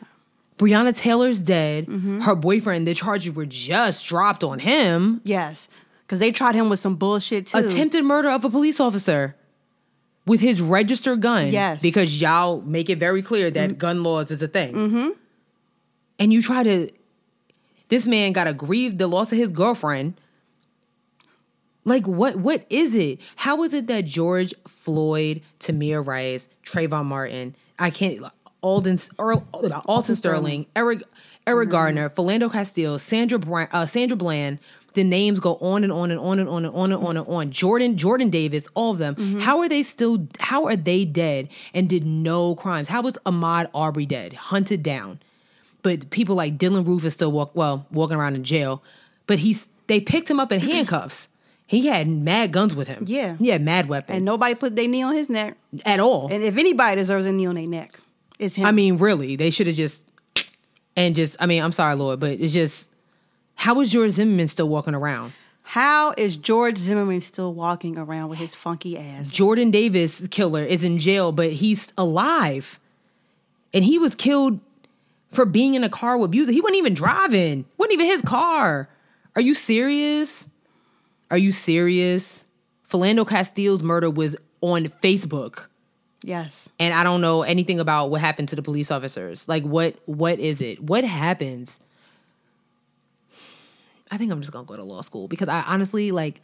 Breonna 0.59 0.97
Taylor's 0.97 1.41
dead. 1.41 1.87
Mm-hmm. 1.87 2.21
Her 2.21 2.35
boyfriend. 2.37 2.87
The 2.87 2.95
charges 2.95 3.35
were 3.35 3.47
just 3.47 4.07
dropped 4.07 4.45
on 4.45 4.59
him. 4.61 5.21
yes, 5.25 5.69
because 6.03 6.19
they 6.19 6.31
tried 6.33 6.55
him 6.55 6.69
with 6.69 6.79
some 6.79 6.97
bullshit 6.97 7.49
too. 7.49 7.59
Attempted 7.59 8.05
murder 8.05 8.29
of 8.29 8.45
a 8.45 8.51
police 8.51 8.79
officer 8.79 9.37
with 10.31 10.41
his 10.41 10.63
registered 10.63 11.21
gun. 11.21 11.49
Yes. 11.49 11.79
Mm-hmm. 11.79 11.89
because 11.89 12.21
y'all 12.21 12.61
make 12.61 12.89
it 12.89 12.99
very 12.99 13.21
clear 13.21 13.51
that 13.51 13.79
gun 13.79 14.05
laws 14.05 14.31
is 14.31 14.41
a 14.41 14.47
thing. 14.47 14.75
Mm-hmm. 14.75 15.09
And 16.21 16.33
you 16.33 16.41
try 16.41 16.63
to. 16.63 16.89
This 17.89 18.07
man 18.07 18.31
got 18.31 18.45
to 18.45 18.55
grieve 18.55 18.97
the 18.99 19.09
loss 19.09 19.33
of 19.33 19.39
his 19.39 19.51
girlfriend. 19.51 20.15
Like 21.85 22.07
what? 22.07 22.37
What 22.37 22.65
is 22.71 22.95
it? 22.95 23.19
How 23.35 23.65
is 23.65 23.75
it 23.75 23.89
that 23.89 24.05
George 24.05 24.55
Floyd, 24.69 25.43
Tamir 25.59 26.07
Rice, 26.07 26.47
Trayvon 26.65 27.07
Martin, 27.07 27.57
I 27.77 27.91
can't, 27.91 28.25
Alden, 28.61 28.99
Earl, 29.19 29.45
Alton 29.87 30.15
Sterling, 30.15 30.67
Eric, 30.77 31.03
Eric 31.45 31.71
Gardner, 31.71 32.09
Philando 32.09 32.53
Castile, 32.53 33.01
Sandra, 33.01 33.41
Bra- 33.41 33.67
uh, 33.73 33.87
Sandra 33.87 34.17
Bland. 34.17 34.61
The 34.95 35.05
names 35.05 35.41
go 35.41 35.57
on 35.57 35.85
and 35.85 35.93
on 35.93 36.11
and 36.11 36.19
on 36.19 36.39
and 36.39 36.49
on 36.49 36.65
and 36.65 36.75
on 36.75 36.93
and 36.93 37.05
on 37.05 37.17
and 37.17 37.27
on. 37.29 37.51
Jordan, 37.51 37.97
Jordan 37.97 38.31
Davis, 38.31 38.67
all 38.75 38.93
of 38.93 38.99
them. 38.99 39.15
Mm-hmm. 39.15 39.41
How 39.41 39.61
are 39.61 39.69
they 39.69 39.83
still? 39.83 40.27
How 40.41 40.67
are 40.67 40.77
they 40.77 41.05
dead 41.05 41.49
and 41.75 41.89
did 41.89 42.05
no 42.05 42.55
crimes? 42.55 42.89
How 42.89 43.03
was 43.03 43.17
Ahmaud 43.25 43.69
Arbery 43.75 44.07
dead, 44.07 44.33
hunted 44.33 44.83
down? 44.83 45.21
But 45.83 46.11
people 46.11 46.35
like 46.35 46.59
Dylann 46.59 46.87
Roof 46.87 47.05
is 47.05 47.15
still 47.15 47.33
walk 47.33 47.55
well 47.55 47.87
walking 47.91 48.17
around 48.17 48.35
in 48.35 48.45
jail. 48.45 48.83
But 49.27 49.39
he's 49.39 49.69
they 49.87 50.01
picked 50.01 50.31
him 50.31 50.41
up 50.41 50.53
in 50.53 50.61
mm-hmm. 50.61 50.71
handcuffs. 50.71 51.29
He 51.67 51.87
had 51.87 52.09
mad 52.09 52.51
guns 52.51 52.75
with 52.75 52.89
him. 52.89 53.05
Yeah. 53.07 53.37
he 53.37 53.47
had 53.47 53.63
mad 53.63 53.89
weapons 53.89 54.17
and 54.17 54.25
nobody 54.25 54.57
put 54.57 54.75
their 54.75 54.89
knee 54.89 55.03
on 55.03 55.15
his 55.15 55.31
neck. 55.31 55.57
at 55.87 56.01
all. 56.01 56.29
And 56.33 56.43
if 56.43 56.57
anybody 56.57 56.97
deserves 56.97 57.27
a 57.27 57.33
knee 57.33 57.47
on 57.47 57.55
their 57.55 57.67
neck, 57.67 57.93
it's 58.41 58.57
him. 58.57 58.67
I 58.67 58.73
mean, 58.73 58.97
really, 58.97 59.37
they 59.37 59.51
should 59.51 59.69
have 59.69 59.77
just 59.77 60.05
and 60.97 61.15
just. 61.15 61.37
I 61.39 61.47
mean, 61.47 61.63
I'm 61.63 61.71
sorry, 61.73 61.95
Lord, 61.95 62.19
but 62.19 62.33
it's 62.41 62.53
just 62.53 62.90
how 63.61 63.81
is 63.81 63.93
George 63.93 64.13
Zimmerman 64.13 64.49
still 64.49 64.69
walking 64.69 64.95
around? 64.95 65.33
how 65.63 66.13
is 66.19 66.37
George 66.37 66.79
Zimmerman 66.79 67.21
still 67.21 67.55
walking 67.55 67.97
around 67.97 68.29
with 68.29 68.41
his 68.41 68.57
funky 68.57 68.99
ass? 68.99 69.31
Jordan 69.31 69.71
Davis 69.71 70.27
killer 70.29 70.65
is 70.65 70.83
in 70.83 70.99
jail, 70.99 71.31
but 71.31 71.53
he's 71.53 71.93
alive, 71.97 72.81
and 73.73 73.85
he 73.85 73.99
was 73.99 74.17
killed 74.17 74.61
for 75.31 75.45
being 75.45 75.75
in 75.75 75.85
a 75.85 75.89
car 75.89 76.19
with 76.19 76.33
music. 76.33 76.55
He 76.55 76.61
wasn't 76.61 76.79
even 76.79 76.95
driving. 76.95 77.67
wasn't 77.79 77.93
even 77.93 78.07
his 78.07 78.23
car. 78.23 78.89
Are 79.37 79.43
you 79.43 79.55
serious? 79.55 80.49
Are 81.31 81.39
you 81.39 81.53
serious? 81.53 82.45
Philando 82.91 83.29
Castile's 83.29 83.83
murder 83.83 84.11
was 84.11 84.37
on 84.61 84.87
Facebook. 85.05 85.67
yes. 86.25 86.69
and 86.81 86.93
I 86.93 87.05
don't 87.05 87.21
know 87.21 87.43
anything 87.43 87.79
about 87.79 88.11
what 88.11 88.21
happened 88.21 88.49
to 88.49 88.57
the 88.57 88.63
police 88.63 88.91
officers. 88.91 89.47
Like 89.49 89.63
what 89.63 89.95
what 90.07 90.41
is 90.41 90.61
it? 90.61 90.83
What 90.83 91.05
happens? 91.05 91.79
I 94.11 94.17
think 94.19 94.33
I'm 94.33 94.41
just 94.41 94.53
gonna 94.53 94.65
go 94.67 94.77
to 94.77 94.83
law 94.85 95.01
school 95.03 95.29
because 95.29 95.49
I 95.49 95.63
honestly 95.63 96.11
like 96.11 96.41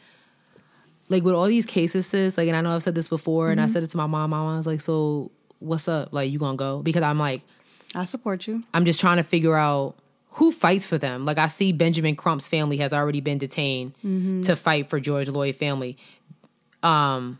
like 1.09 1.23
with 1.23 1.35
all 1.35 1.47
these 1.47 1.67
cases, 1.67 2.07
sis, 2.07 2.37
like 2.37 2.49
and 2.49 2.57
I 2.57 2.61
know 2.61 2.75
I've 2.75 2.83
said 2.83 2.95
this 2.95 3.09
before 3.09 3.51
and 3.51 3.61
I 3.61 3.67
said 3.69 3.83
it 3.83 3.91
to 3.91 3.97
my 3.97 4.07
mom. 4.07 4.31
My 4.31 4.39
mom 4.39 4.57
was 4.57 4.67
like, 4.67 4.81
So 4.81 5.31
what's 5.61 5.89
up? 5.89 6.12
Like 6.12 6.31
you 6.31 6.39
gonna 6.39 6.57
go? 6.57 6.83
Because 6.83 7.03
I'm 7.03 7.19
like, 7.19 7.43
I 7.95 8.05
support 8.05 8.47
you. 8.47 8.62
I'm 8.75 8.85
just 8.85 9.01
trying 9.01 9.17
to 9.19 9.23
figure 9.23 9.57
out 9.57 9.95
who 10.31 10.53
fights 10.53 10.85
for 10.85 10.99
them. 10.99 11.25
Like 11.25 11.39
I 11.39 11.47
see 11.47 11.73
Benjamin 11.73 12.14
Crump's 12.17 12.47
family 12.49 12.77
has 12.79 12.93
already 12.93 13.21
been 13.21 13.39
detained 13.39 13.95
to 14.45 14.55
fight 14.57 14.89
for 14.89 15.01
George 15.01 15.29
Floyd 15.29 15.57
family. 15.57 15.97
Um 16.83 17.39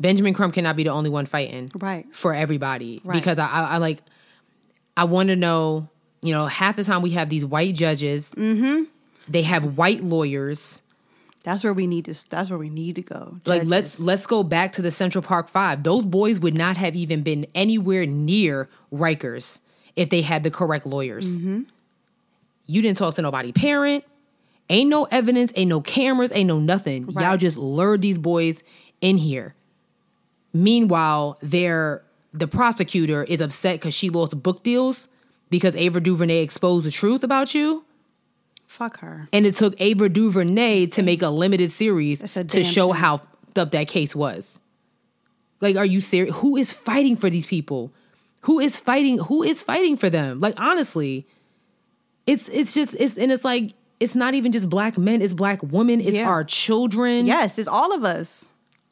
Benjamin 0.00 0.34
Crump 0.34 0.54
cannot 0.54 0.74
be 0.76 0.82
the 0.82 0.90
only 0.90 1.08
one 1.10 1.24
fighting 1.26 1.70
Right. 1.74 2.06
for 2.12 2.34
everybody 2.34 3.00
Right. 3.04 3.14
because 3.14 3.38
I, 3.38 3.46
I, 3.46 3.62
I 3.74 3.76
like 3.78 4.00
I 4.96 5.04
want 5.04 5.28
to 5.28 5.36
know. 5.36 5.88
You 6.22 6.32
know, 6.32 6.46
half 6.46 6.76
the 6.76 6.84
time 6.84 7.02
we 7.02 7.10
have 7.10 7.28
these 7.28 7.44
white 7.44 7.74
judges. 7.74 8.32
Mm-hmm. 8.34 8.84
They 9.28 9.42
have 9.42 9.76
white 9.76 10.02
lawyers. 10.02 10.80
That's 11.42 11.62
where 11.62 11.74
we 11.74 11.86
need 11.86 12.06
to. 12.06 12.28
That's 12.28 12.50
where 12.50 12.58
we 12.58 12.70
need 12.70 12.96
to 12.96 13.02
go. 13.02 13.38
Like 13.44 13.64
let's 13.64 14.00
let's 14.00 14.26
go 14.26 14.42
back 14.42 14.72
to 14.72 14.82
the 14.82 14.90
Central 14.90 15.22
Park 15.22 15.48
Five. 15.48 15.82
Those 15.82 16.04
boys 16.04 16.40
would 16.40 16.54
not 16.54 16.76
have 16.76 16.96
even 16.96 17.22
been 17.22 17.46
anywhere 17.54 18.06
near 18.06 18.68
Rikers 18.92 19.60
if 19.94 20.10
they 20.10 20.22
had 20.22 20.42
the 20.42 20.50
correct 20.50 20.86
lawyers. 20.86 21.38
Mm-hmm. 21.38 21.62
You 22.66 22.82
didn't 22.82 22.96
talk 22.96 23.14
to 23.14 23.22
nobody 23.22 23.52
parent. 23.52 24.04
Ain't 24.70 24.88
no 24.88 25.04
evidence, 25.04 25.52
ain't 25.56 25.68
no 25.68 25.82
cameras, 25.82 26.32
ain't 26.34 26.48
no 26.48 26.58
nothing. 26.58 27.10
Y'all 27.10 27.36
just 27.36 27.58
lured 27.58 28.00
these 28.00 28.16
boys 28.16 28.62
in 29.02 29.18
here. 29.18 29.54
Meanwhile, 30.54 31.38
they're 31.42 32.02
the 32.32 32.48
prosecutor 32.48 33.22
is 33.24 33.40
upset 33.40 33.76
because 33.76 33.94
she 33.94 34.08
lost 34.08 34.42
book 34.42 34.62
deals 34.62 35.08
because 35.50 35.76
Ava 35.76 36.00
DuVernay 36.00 36.40
exposed 36.42 36.86
the 36.86 36.90
truth 36.90 37.22
about 37.22 37.54
you. 37.54 37.84
Fuck 38.74 38.98
her. 39.00 39.28
And 39.32 39.46
it 39.46 39.54
took 39.54 39.74
Ava 39.80 40.08
DuVernay 40.08 40.86
to 40.86 41.02
make 41.02 41.22
a 41.22 41.28
limited 41.28 41.70
series 41.70 42.22
a 42.36 42.44
to 42.44 42.64
show 42.64 42.88
shame. 42.92 42.96
how 43.00 43.16
fucked 43.18 43.58
up 43.58 43.70
that 43.70 43.88
case 43.88 44.14
was. 44.14 44.60
Like, 45.60 45.76
are 45.76 45.84
you 45.86 46.00
serious? 46.00 46.34
Who 46.36 46.56
is 46.56 46.72
fighting 46.72 47.16
for 47.16 47.30
these 47.30 47.46
people? 47.46 47.92
Who 48.42 48.60
is 48.60 48.78
fighting? 48.78 49.18
Who 49.18 49.42
is 49.42 49.62
fighting 49.62 49.96
for 49.96 50.10
them? 50.10 50.40
Like, 50.40 50.54
honestly, 50.58 51.26
it's 52.26 52.48
it's 52.48 52.74
just 52.74 52.94
it's 52.98 53.16
and 53.16 53.32
it's 53.32 53.44
like 53.44 53.72
it's 54.00 54.14
not 54.14 54.34
even 54.34 54.52
just 54.52 54.68
black 54.68 54.98
men. 54.98 55.22
It's 55.22 55.32
black 55.32 55.62
women. 55.62 56.00
It's 56.00 56.10
Yeah. 56.10 56.28
our 56.28 56.44
children. 56.44 57.24
Yes, 57.26 57.58
it's 57.58 57.68
all 57.68 57.94
of 57.94 58.04
us. 58.04 58.44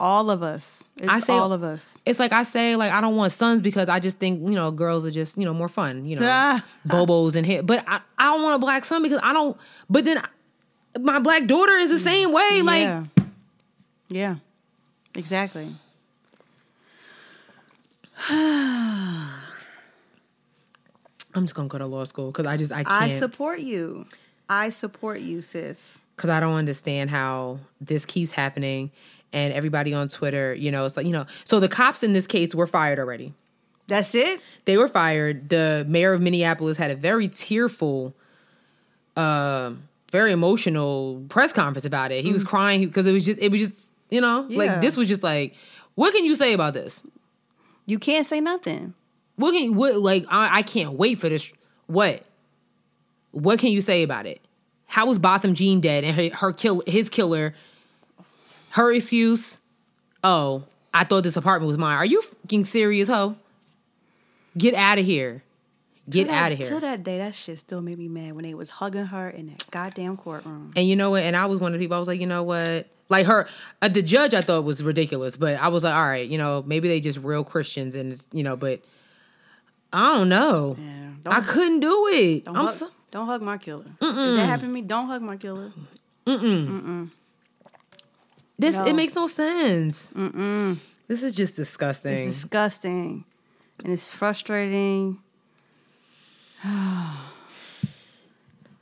All 0.03 0.29
of 0.29 0.43
us. 0.43 0.83
It's 0.97 1.07
I 1.07 1.19
say 1.19 1.31
all 1.31 1.53
of 1.53 1.63
us. 1.63 1.97
It's 2.05 2.19
like 2.19 2.33
I 2.33 2.43
say, 2.43 2.75
like 2.75 2.91
I 2.91 2.99
don't 2.99 3.15
want 3.15 3.31
sons 3.31 3.61
because 3.61 3.87
I 3.87 3.99
just 4.01 4.17
think 4.19 4.41
you 4.49 4.53
know 4.55 4.69
girls 4.69 5.05
are 5.05 5.11
just 5.11 5.37
you 5.37 5.45
know 5.45 5.53
more 5.53 5.69
fun, 5.69 6.05
you 6.05 6.17
know, 6.17 6.59
bobos 6.87 7.37
and 7.37 7.45
hair. 7.45 7.63
But 7.63 7.85
I, 7.87 8.01
I 8.17 8.23
don't 8.25 8.43
want 8.43 8.55
a 8.55 8.59
black 8.59 8.83
son 8.83 9.01
because 9.01 9.21
I 9.23 9.31
don't. 9.31 9.55
But 9.89 10.03
then 10.03 10.17
I- 10.17 10.27
my 10.99 11.19
black 11.19 11.47
daughter 11.47 11.73
is 11.77 11.89
the 11.89 11.99
same 11.99 12.33
way. 12.33 12.61
Like 12.61 12.81
yeah. 12.81 13.03
Yeah. 14.09 14.35
Exactly. 15.15 15.73
I'm 21.35 21.45
just 21.45 21.55
gonna 21.55 21.67
go 21.67 21.77
to 21.77 21.85
law 21.87 22.03
school 22.03 22.27
because 22.31 22.45
I 22.45 22.57
just 22.57 22.71
I 22.71 22.79
I 22.81 22.83
can't 22.83 23.03
I 23.03 23.17
support 23.19 23.59
you. 23.59 24.05
I 24.49 24.69
support 24.69 25.19
you, 25.21 25.41
sis. 25.41 25.97
because 26.15 26.29
I 26.29 26.39
don't 26.39 26.55
understand 26.55 27.09
how 27.09 27.59
this 27.81 28.05
keeps 28.05 28.31
happening. 28.33 28.91
And 29.33 29.51
everybody 29.53 29.93
on 29.93 30.07
Twitter, 30.09 30.53
you 30.53 30.71
know, 30.71 30.85
it's 30.85 30.95
like 30.95 31.05
you 31.07 31.11
know. 31.11 31.25
So 31.43 31.59
the 31.59 31.67
cops 31.67 32.03
in 32.03 32.13
this 32.13 32.27
case 32.27 32.53
were 32.55 32.67
fired 32.67 32.99
already. 32.99 33.33
That's 33.87 34.15
it? 34.15 34.39
they 34.65 34.77
were 34.77 34.87
fired. 34.87 35.49
The 35.49 35.85
mayor 35.89 36.13
of 36.13 36.21
Minneapolis 36.21 36.77
had 36.77 36.89
a 36.91 36.95
very 36.95 37.27
tearful, 37.27 38.15
uh, 39.17 39.71
very 40.11 40.31
emotional 40.31 41.23
press 41.29 41.51
conference 41.51 41.85
about 41.85 42.11
it. 42.11 42.23
He 42.23 42.31
was 42.31 42.43
crying 42.43 42.85
because 42.85 43.05
it 43.05 43.11
was 43.11 43.25
just, 43.25 43.39
it 43.41 43.51
was 43.51 43.59
just, 43.59 43.73
you 44.09 44.21
know, 44.21 44.45
Yeah. 44.47 44.57
like 44.57 44.81
this 44.81 44.95
was 44.95 45.09
just 45.09 45.21
like, 45.23 45.55
what 45.95 46.13
can 46.13 46.23
you 46.23 46.35
say 46.35 46.53
about 46.53 46.73
this? 46.73 47.03
You 47.85 47.99
can't 47.99 48.25
say 48.25 48.39
nothing. 48.39 48.93
What 49.35 49.51
can 49.51 49.63
you, 49.63 49.73
what, 49.73 49.97
like, 49.97 50.25
I, 50.29 50.59
I 50.59 50.61
can't 50.61 50.93
wait 50.93 51.19
for 51.19 51.27
this. 51.27 51.51
What? 51.87 52.23
What 53.31 53.59
can 53.59 53.69
you 53.71 53.81
say 53.81 54.03
about 54.03 54.25
it? 54.27 54.39
How 54.85 55.07
was 55.07 55.19
Botham 55.19 55.55
Jean 55.55 55.81
dead 55.81 56.03
and 56.03 56.15
her, 56.15 56.29
her 56.37 56.53
kill, 56.53 56.83
his 56.87 57.09
killer, 57.09 57.53
her 58.73 58.91
excuse? 58.93 59.59
Oh, 60.23 60.63
I 60.93 61.03
thought 61.03 61.23
this 61.23 61.35
apartment 61.37 61.67
was 61.67 61.77
mine. 61.77 61.95
Are 61.97 62.05
you 62.05 62.21
fucking 62.21 62.65
serious, 62.65 63.09
ho? 63.09 63.35
Get 64.57 64.75
out 64.75 64.99
of 64.99 65.05
here. 65.05 65.43
Get 66.09 66.29
out 66.29 66.51
of 66.51 66.57
here. 66.57 66.67
Till 66.67 66.79
that 66.81 67.01
day, 67.03 67.17
that 67.19 67.33
shit 67.33 67.57
still 67.59 67.81
made 67.81 67.97
me 67.97 68.07
mad 68.09 68.33
when 68.33 68.43
they 68.43 68.53
was 68.53 68.69
hugging 68.69 69.05
her 69.05 69.29
in 69.29 69.47
that 69.47 69.65
goddamn 69.71 70.17
courtroom. 70.17 70.73
And 70.75 70.87
you 70.87 70.95
know 70.95 71.11
what? 71.11 71.23
And 71.23 71.35
I 71.35 71.45
was 71.45 71.59
one 71.59 71.73
of 71.73 71.79
the 71.79 71.83
people. 71.83 71.95
I 71.95 71.99
was 71.99 72.07
like, 72.07 72.19
you 72.19 72.27
know 72.27 72.43
what? 72.43 72.87
Like 73.09 73.25
her, 73.25 73.47
uh, 73.81 73.87
the 73.87 74.01
judge, 74.01 74.33
I 74.33 74.41
thought 74.41 74.63
was 74.63 74.83
ridiculous, 74.83 75.37
but 75.37 75.55
I 75.59 75.69
was 75.69 75.83
like, 75.83 75.93
all 75.93 76.05
right, 76.05 76.27
you 76.27 76.37
know, 76.37 76.63
maybe 76.65 76.87
they 76.87 76.99
just 76.99 77.19
real 77.19 77.43
Christians, 77.43 77.95
and 77.95 78.19
you 78.31 78.43
know, 78.43 78.55
but 78.55 78.81
I 79.91 80.13
don't 80.15 80.29
know. 80.29 80.75
Yeah, 80.79 81.09
I 81.31 81.39
don't- 81.39 81.47
couldn't 81.47 81.79
do 81.81 82.07
it. 82.11 82.45
Don't 82.45 82.57
I'm 82.57 82.65
hug, 82.65 82.73
so, 82.73 82.89
don't 83.11 83.27
hug 83.27 83.41
my 83.41 83.57
killer. 83.57 83.85
If 84.01 84.15
that 84.15 84.45
happened 84.45 84.69
to 84.69 84.73
me, 84.73 84.81
don't 84.81 85.07
hug 85.07 85.21
my 85.21 85.37
killer. 85.37 85.71
This. 88.63 88.75
No. 88.75 88.85
It 88.85 88.93
makes 88.93 89.13
no 89.13 89.27
sense. 89.27 90.09
This 90.15 90.77
This 91.07 91.23
is 91.23 91.35
just 91.35 91.57
disgusting. 91.57 92.29
It's 92.29 92.35
disgusting. 92.35 93.25
And 93.83 93.91
it's 93.91 94.09
frustrating. 94.09 95.19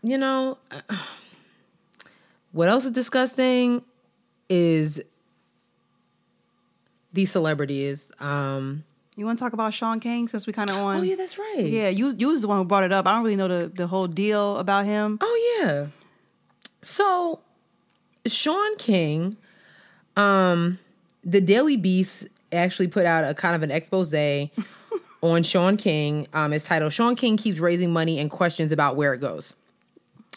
you 0.03 0.17
know, 0.19 0.59
what 2.51 2.69
else 2.69 2.85
is 2.85 2.91
disgusting 2.91 3.81
is 4.49 5.01
these 7.11 7.31
celebrities. 7.31 8.11
Um, 8.19 8.83
You 9.15 9.25
want 9.25 9.39
to 9.39 9.43
talk 9.43 9.53
about 9.53 9.73
Shaun 9.73 9.99
King 9.99 10.27
since 10.27 10.45
we 10.45 10.53
kind 10.53 10.69
of 10.69 10.75
on? 10.77 10.97
oh 10.97 11.01
yeah, 11.01 11.15
that's 11.15 11.39
right. 11.39 11.65
Yeah, 11.65 11.89
you 11.89 12.13
you 12.15 12.27
was 12.27 12.41
the 12.43 12.47
one 12.47 12.59
who 12.59 12.65
brought 12.65 12.83
it 12.83 12.91
up. 12.91 13.07
I 13.07 13.11
don't 13.13 13.23
really 13.23 13.35
know 13.35 13.47
the, 13.47 13.67
the 13.67 13.87
whole 13.87 14.05
deal 14.05 14.57
about 14.57 14.85
him. 14.85 15.17
Oh 15.21 15.57
yeah. 15.59 15.87
So 16.83 17.39
Shaun 18.27 18.75
King, 18.77 19.37
um, 20.15 20.79
the 21.23 21.41
Daily 21.41 21.77
Beast 21.77 22.27
actually 22.51 22.87
put 22.87 23.05
out 23.05 23.23
a 23.23 23.33
kind 23.33 23.55
of 23.55 23.63
an 23.63 23.71
expose 23.71 24.13
on 25.21 25.43
Shaun 25.43 25.77
King. 25.77 26.27
Um, 26.33 26.53
it's 26.53 26.65
titled 26.65 26.93
"Shaun 26.93 27.15
King 27.15 27.37
keeps 27.37 27.59
raising 27.59 27.91
money 27.91 28.19
and 28.19 28.29
questions 28.29 28.71
about 28.71 28.95
where 28.95 29.13
it 29.13 29.19
goes." 29.19 29.53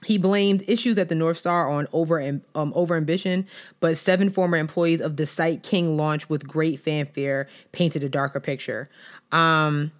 He 0.05 0.19
blamed 0.19 0.63
issues 0.69 0.99
at 0.99 1.09
the 1.09 1.15
North 1.15 1.39
Star 1.39 1.69
on 1.69 1.87
over 1.93 2.19
and 2.19 2.43
um, 2.55 2.73
over 2.75 2.97
ambition, 2.97 3.47
but 3.81 3.97
seven 3.97 4.29
former 4.29 4.57
employees 4.57 5.01
of 5.01 5.17
the 5.17 5.27
site 5.27 5.63
King 5.63 5.97
launched 5.97 6.29
with 6.29 6.47
great 6.47 6.79
fanfare 6.79 7.49
painted 7.73 8.05
a 8.05 8.09
darker 8.09 8.41
picture. 8.41 8.91
Um, 9.33 9.93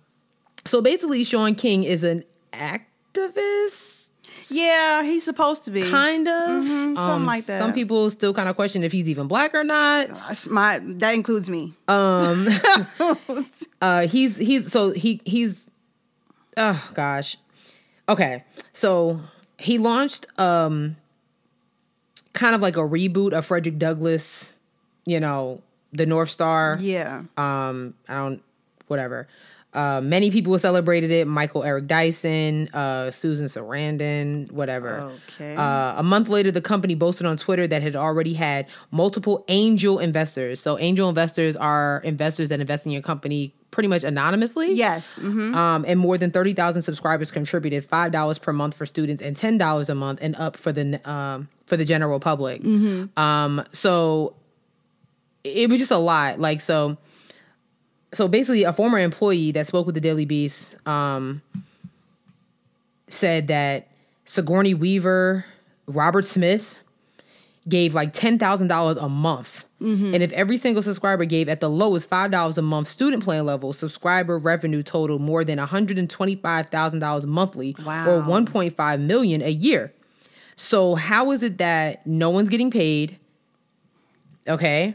so 0.67 0.83
basically, 0.83 1.25
Shaun 1.25 1.55
King 1.55 1.85
is 1.85 2.05
an 2.05 2.25
activist 2.53 4.04
Yeah, 4.51 5.03
he's 5.03 5.25
supposed 5.25 5.65
to 5.67 5.71
be. 5.71 5.83
kind 5.83 6.27
of 6.29 6.65
Mhm, 6.65 6.97
something 6.97 7.27
like 7.27 7.45
that. 7.47 7.59
Some 7.61 7.73
people 7.73 8.11
still 8.11 8.35
kind 8.35 8.49
of 8.49 8.57
question 8.57 8.83
if 8.83 8.93
he's 8.93 9.09
even 9.09 9.27
black 9.29 9.55
or 9.55 9.65
not. 9.65 10.09
That's 10.09 10.49
my 10.49 10.81
that 10.83 11.15
includes 11.15 11.49
me. 11.51 11.75
Um, 11.89 12.49
uh, 13.81 14.07
he's 14.07 14.37
he's 14.37 14.71
so 14.73 14.91
he 14.93 15.21
he's 15.25 15.67
oh 16.57 16.91
gosh, 16.95 17.37
okay. 18.09 18.45
So 18.73 19.21
he 19.59 19.79
launched 19.79 20.27
um 20.39 20.97
kind 22.33 22.55
of 22.55 22.61
like 22.61 22.77
a 22.77 22.81
reboot 22.81 23.33
of 23.33 23.47
Frederick 23.47 23.79
Douglass, 23.79 24.55
you 25.07 25.21
know, 25.21 25.63
the 25.93 26.07
North 26.07 26.31
Star. 26.31 26.77
yeah. 26.81 27.23
Um, 27.37 27.95
I 28.09 28.15
don't, 28.15 28.43
whatever. 28.89 29.29
Uh, 29.75 30.01
many 30.01 30.31
people 30.31 30.57
celebrated 30.59 31.11
it. 31.11 31.27
Michael 31.27 31.65
Eric 31.65 31.87
Dyson, 31.89 32.69
uh, 32.73 33.11
Susan 33.11 33.47
Sarandon, 33.47 34.51
whatever. 34.53 35.11
Okay. 35.35 35.57
Uh, 35.57 35.99
a 35.99 36.03
month 36.03 36.29
later, 36.29 36.51
the 36.53 36.63
company 36.63 36.95
boasted 36.95 37.27
on 37.27 37.37
Twitter 37.37 37.67
that 37.67 37.83
had 37.83 37.97
already 37.97 38.35
had 38.35 38.67
multiple 38.93 39.45
angel 39.49 39.99
investors. 39.99 40.61
So, 40.61 40.79
angel 40.79 41.09
investors 41.09 41.57
are 41.57 42.01
investors 42.05 42.49
that 42.51 42.61
invest 42.61 42.87
in 42.87 42.93
your 42.93 43.03
company 43.03 43.53
pretty 43.73 43.89
much 43.89 44.05
anonymously. 44.05 44.73
yes. 44.73 45.17
hmm 45.17 45.53
Um, 45.53 45.85
and 45.89 45.99
more 45.99 46.17
than 46.17 46.31
30,000 46.31 46.83
subscribers 46.83 47.33
contributed 47.33 47.85
$5 47.89 48.41
per 48.41 48.53
month 48.53 48.77
for 48.77 48.87
students 48.87 49.21
and 49.21 49.37
$10 49.37 49.89
a 49.89 49.95
month 49.97 50.21
and 50.23 50.37
up 50.37 50.57
for 50.57 50.71
the 50.71 51.01
um, 51.11 51.49
for 51.67 51.77
the 51.77 51.85
general 51.85 52.21
public. 52.21 52.65
Um, 53.17 53.65
so 53.73 54.37
it 55.43 55.69
was 55.69 55.81
just 55.81 55.91
a 55.91 55.99
lot. 55.99 56.39
Like 56.39 56.61
so 56.61 56.97
so 58.15 58.29
basically 58.29 58.63
a 58.65 58.73
former 58.73 58.99
employee 58.99 59.51
that 59.53 59.67
spoke 59.67 59.87
with 59.87 59.95
the 59.95 60.01
Daily 60.01 60.25
Beast 60.25 60.75
um, 60.87 61.43
said 63.09 63.49
that 63.49 63.89
Sigourney 64.25 64.75
Weaver, 64.75 65.45
Robert 65.87 66.25
Smith 66.25 66.79
gave 67.69 67.95
like 67.95 68.13
$10,000 68.13 69.03
a 69.03 69.09
month. 69.09 69.65
And 70.15 70.23
if 70.23 70.33
every 70.33 70.57
single 70.57 70.83
subscriber 70.83 71.27
gave 71.27 71.47
at 71.51 71.61
the 71.61 71.69
lowest 71.69 72.09
$5 72.09 72.57
a 72.57 72.63
month 72.63 72.89
student 72.89 73.23
plan 73.23 73.45
level, 73.45 73.75
subscriber 73.75 74.39
revenue 74.39 74.83
totaled 74.83 75.21
more 75.21 75.45
than 75.45 75.59
$125,000 75.59 77.25
monthly 77.27 77.77
Wow. 77.85 78.11
or 78.11 78.23
1.5 78.23 79.01
million 79.01 79.43
a 79.43 79.51
year. 79.51 79.93
So 80.57 80.95
how 80.95 81.33
is 81.33 81.43
it 81.43 81.59
that 81.59 82.07
no 82.07 82.31
one's 82.31 82.49
getting 82.49 82.71
paid? 82.71 83.19
Okay. 84.49 84.95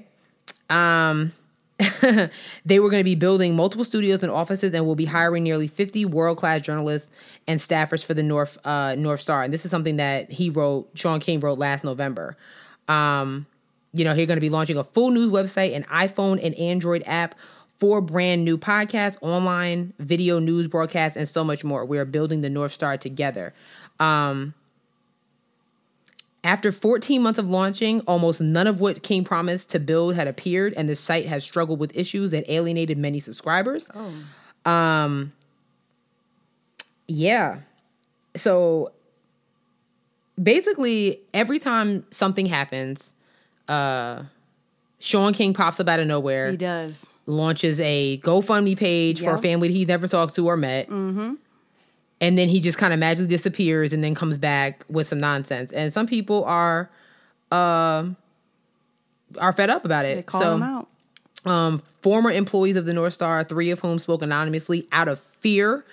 Um 0.72 1.34
they 2.66 2.80
were 2.80 2.90
going 2.90 3.00
to 3.00 3.06
be 3.06 3.16
building 3.16 3.56
multiple 3.56 3.86
studios 3.86 4.22
and 4.22 4.32
offices 4.32 4.74
and 4.74 4.86
will 4.86 4.96
be 4.96 5.06
hiring 5.06 5.44
nearly 5.44 5.68
50 5.68 6.06
world-class 6.06 6.62
journalists 6.62 7.10
and 7.48 7.60
staffers 7.60 8.06
for 8.06 8.14
the 8.14 8.24
North 8.24 8.58
uh, 8.66 8.96
North 8.96 9.22
Star. 9.22 9.44
And 9.44 9.54
this 9.54 9.64
is 9.64 9.72
something 9.72 9.98
that 9.98 10.30
he 10.30 10.50
wrote, 10.50 10.90
Shaun 10.96 11.20
King 11.20 11.40
wrote 11.40 11.58
last 11.58 11.84
November. 11.84 12.36
Um, 12.90 13.46
you 13.94 14.04
know, 14.04 14.14
they're 14.14 14.26
going 14.26 14.38
to 14.38 14.42
be 14.42 14.50
launching 14.50 14.78
a 14.78 14.84
full 14.84 15.12
news 15.12 15.28
website, 15.28 15.76
an 15.76 15.84
iPhone 15.84 16.44
and 16.44 16.54
Android 16.56 17.02
app, 17.06 17.36
four 17.78 18.02
brand 18.02 18.44
new 18.44 18.58
podcasts, 18.58 19.18
online 19.22 19.94
video 20.00 20.40
news 20.40 20.68
broadcasts, 20.68 21.16
and 21.16 21.30
so 21.30 21.44
much 21.46 21.64
more. 21.64 21.86
We 21.86 21.98
are 21.98 22.06
building 22.06 22.42
the 22.42 22.50
North 22.50 22.74
Star 22.74 22.98
together. 22.98 23.54
Um, 24.00 24.54
after 26.44 26.72
14 26.72 27.22
months 27.22 27.38
of 27.40 27.50
launching, 27.50 28.00
almost 28.02 28.40
none 28.40 28.68
of 28.68 28.80
what 28.80 29.04
King 29.04 29.24
promised 29.24 29.70
to 29.72 29.80
build 29.80 30.16
had 30.16 30.28
appeared, 30.28 30.74
and 30.76 30.88
the 30.88 30.96
site 30.96 31.26
has 31.26 31.44
struggled 31.44 31.80
with 31.80 31.96
issues 31.96 32.32
that 32.32 32.50
alienated 32.52 32.98
many 32.98 33.20
subscribers. 33.20 33.90
Oh. 33.94 34.72
Um, 34.72 35.34
yeah. 37.08 37.60
So 38.36 38.92
basically, 40.42 41.20
every 41.34 41.60
time 41.60 42.06
something 42.12 42.46
happens, 42.46 43.14
uh, 43.68 44.24
Shaun 45.00 45.34
King 45.34 45.54
pops 45.54 45.80
up 45.80 45.88
out 45.88 46.00
of 46.00 46.08
nowhere 46.08 46.52
He 46.52 46.58
does. 46.58 47.06
launches 47.26 47.80
a 47.80 48.20
GoFundMe 48.24 48.78
page 48.78 49.22
for 49.22 49.36
a 49.36 49.42
family 49.42 49.68
that 49.70 49.74
he 49.74 49.86
never 49.86 50.08
talked 50.08 50.36
to 50.36 50.48
or 50.48 50.58
met. 50.58 50.90
Mm-hmm. 50.90 51.36
And 52.22 52.38
then 52.38 52.50
he 52.50 52.60
just 52.60 52.78
kind 52.78 52.94
of 52.94 53.00
magically 53.00 53.28
disappears 53.28 53.94
and 53.94 54.04
then 54.04 54.14
comes 54.14 54.38
back 54.38 54.84
with 54.90 55.08
some 55.08 55.20
nonsense. 55.20 55.72
And 55.72 55.94
some 55.94 56.06
people 56.06 56.44
are 56.46 56.90
uh, 57.52 58.06
are 59.38 59.54
fed 59.54 59.70
up 59.70 59.86
about 59.86 60.06
it. 60.06 60.16
They 60.18 60.24
call 60.24 60.42
so, 60.42 60.56
him 60.56 60.64
out. 60.64 60.88
um, 61.46 61.80
former 62.02 62.32
employees 62.32 62.76
of 62.76 62.86
the 62.86 62.94
North 62.94 63.14
Star, 63.14 63.44
three 63.44 63.72
of 63.72 63.80
whom 63.80 64.00
spoke 64.00 64.22
anonymously 64.22 64.88
out 64.92 65.08
of 65.08 65.20
fear 65.20 65.86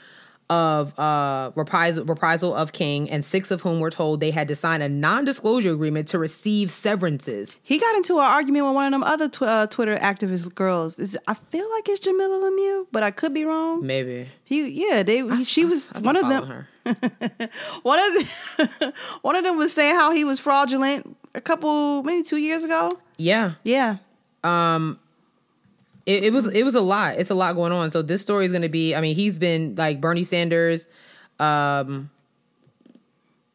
of 0.49 0.97
uh, 0.99 1.51
reprisal, 1.57 2.05
reprisal 2.05 2.55
of 2.55 2.73
King, 2.73 3.11
and 3.11 3.25
six 3.25 3.51
of 3.51 3.63
whom 3.63 3.81
were 3.81 3.91
told 3.91 4.21
they 4.21 4.31
had 4.31 4.47
to 4.49 4.55
sign 4.57 4.81
a 4.83 4.89
non-disclosure 4.89 5.73
agreement 5.73 6.07
to 6.09 6.19
receive 6.19 6.71
severances. 6.71 7.59
He 7.63 7.79
got 7.79 7.97
into 7.97 8.19
an 8.19 8.25
argument 8.25 8.65
with 8.67 8.75
one 8.75 8.87
of 8.87 8.93
them 8.93 9.03
other 9.03 9.29
tw- 9.29 9.43
uh, 9.43 9.67
Twitter 9.67 9.97
activist 9.97 10.55
girls. 10.55 10.99
Is 10.99 11.19
I 11.27 11.35
feel 11.35 11.69
like 11.73 11.89
it's 11.89 12.07
Jamilah 12.07 12.43
Lemieux, 12.51 12.87
but 12.93 13.03
I 13.03 13.11
could 13.11 13.35
be 13.35 13.45
wrong. 13.45 13.85
Maybe 13.85 14.29
He, 14.45 14.69
yeah, 14.69 15.03
they. 15.03 15.27
he- 15.27 15.45
she 15.45 15.65
was 15.65 15.89
I 15.95 15.99
one 16.01 16.17
of 16.17 16.29
them. 16.29 16.47
her. 16.47 16.69
One 17.83 17.99
of 17.99 18.15
the, 18.15 18.93
one 19.23 19.35
of 19.35 19.43
them 19.43 19.57
was 19.57 19.73
saying 19.73 19.97
how 19.97 20.13
he 20.13 20.25
was 20.25 20.39
fraudulent 20.39 21.17
a 21.35 21.41
couple, 21.41 22.05
maybe 22.05 22.23
two 22.23 22.37
years 22.37 22.63
ago. 22.63 22.93
Yeah, 23.17 23.55
Yeah, 23.65 23.97
it, 26.07 26.25
it 26.25 26.33
was 26.33 26.47
it 26.47 26.63
was 26.63 26.75
a 26.75 26.81
lot. 26.81 27.19
It's 27.19 27.31
a 27.31 27.35
lot 27.35 27.55
going 27.55 27.73
on. 27.73 27.91
So 27.91 28.01
this 28.01 28.23
story 28.23 28.47
is 28.47 28.53
going 28.53 28.63
to 28.63 28.69
be. 28.69 28.95
I 28.95 29.01
mean, 29.01 29.15
he's 29.15 29.37
been 29.39 29.75
like 29.77 30.01
Bernie 30.01 30.25
Sanders. 30.25 30.87
Um, 31.39 32.11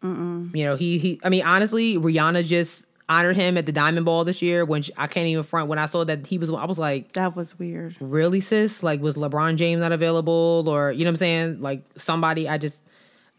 you 0.04 0.64
know, 0.66 0.76
he 0.76 0.98
he. 0.98 1.20
I 1.24 1.30
mean, 1.30 1.44
honestly, 1.44 1.96
Rihanna 1.96 2.46
just 2.46 2.88
honored 3.08 3.36
him 3.36 3.58
at 3.58 3.66
the 3.66 3.72
Diamond 3.72 4.06
Ball 4.06 4.24
this 4.24 4.42
year. 4.42 4.66
When 4.66 4.82
she, 4.82 4.92
I 4.98 5.08
can't 5.08 5.28
even 5.28 5.44
front. 5.44 5.68
When 5.70 5.80
I 5.80 5.86
saw 5.86 6.04
that 6.04 6.26
he 6.28 6.38
was, 6.38 6.50
I 6.50 6.66
was 6.66 6.80
like, 6.80 7.12
that 7.14 7.36
was 7.36 7.58
weird. 7.60 7.96
really, 8.00 8.40
sis? 8.42 8.84
Like, 8.84 9.02
was 9.02 9.16
LeBron 9.16 9.56
James 9.58 9.82
not 9.82 9.92
available, 9.92 10.66
or 10.68 10.92
you 10.92 11.00
know 11.00 11.10
what 11.10 11.14
I'm 11.14 11.16
saying? 11.18 11.62
Like 11.62 11.84
somebody. 11.98 12.50
I 12.50 12.58
just, 12.58 12.82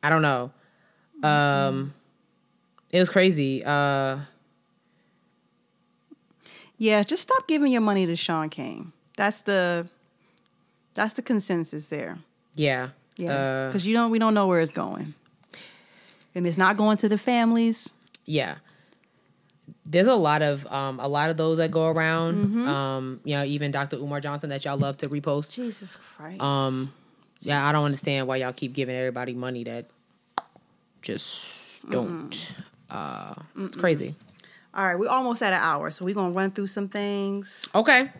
I 0.03 0.11
don't 0.11 0.23
know. 0.23 0.53
Um, 1.23 1.95
it 2.93 2.99
was 2.99 3.09
crazy. 3.11 3.65
Uh, 3.65 4.19
Yeah, 6.79 7.03
just 7.05 7.23
stop 7.23 7.47
giving 7.47 7.71
your 7.71 7.81
money 7.81 8.07
to 8.07 8.17
Shaun 8.17 8.49
King. 8.51 8.93
That's 9.17 9.43
the, 9.43 9.87
that's 10.95 11.15
the 11.15 11.23
consensus 11.23 11.87
there. 11.87 12.19
yeah. 12.55 12.89
Yeah, 13.17 13.31
Uh, 13.33 13.67
because 13.69 13.87
you 13.87 13.93
don't, 13.95 14.11
we 14.11 14.19
don't 14.19 14.33
know 14.33 14.47
where 14.47 14.61
it's 14.63 14.73
going, 14.73 15.13
and 16.35 16.47
it's 16.47 16.57
not 16.57 16.79
going 16.79 16.97
to 16.99 17.09
the 17.11 17.19
families. 17.19 17.93
yeah 18.25 18.55
there's 19.85 20.07
a 20.07 20.15
lot 20.15 20.43
of 20.43 20.67
um 20.73 20.99
a 21.01 21.07
lot 21.09 21.29
of 21.31 21.37
those 21.37 21.59
that 21.59 21.71
go 21.71 21.87
around 21.89 22.35
Mm-hmm. 22.47 22.69
um 22.69 23.21
you 23.25 23.35
know 23.37 23.45
even 23.45 23.71
dr 23.71 23.95
umar 23.97 24.21
johnson 24.21 24.49
that 24.51 24.65
y'all 24.65 24.79
love 24.79 24.97
to 24.99 25.09
repost 25.09 25.53
Jesus 25.53 25.97
Christ. 25.97 26.41
um 26.41 26.93
yeah 27.41 27.67
i 27.69 27.73
don't 27.73 27.85
understand 27.85 28.27
why 28.27 28.37
y'all 28.37 28.53
keep 28.53 28.73
giving 28.73 28.95
everybody 28.97 29.35
money 29.35 29.65
that 29.65 29.87
just 31.03 31.89
don't 31.91 32.55
uh 32.91 33.35
it's 33.59 33.77
crazy 33.77 34.15
All 34.75 34.87
right, 34.87 34.99
we're 34.99 35.09
almost 35.09 35.43
at 35.43 35.53
an 35.53 35.61
hour, 35.61 35.91
so 35.91 36.05
we're 36.07 36.15
gonna 36.15 36.33
run 36.33 36.51
through 36.51 36.69
some 36.69 36.89
things. 36.89 37.69
okay 37.75 38.11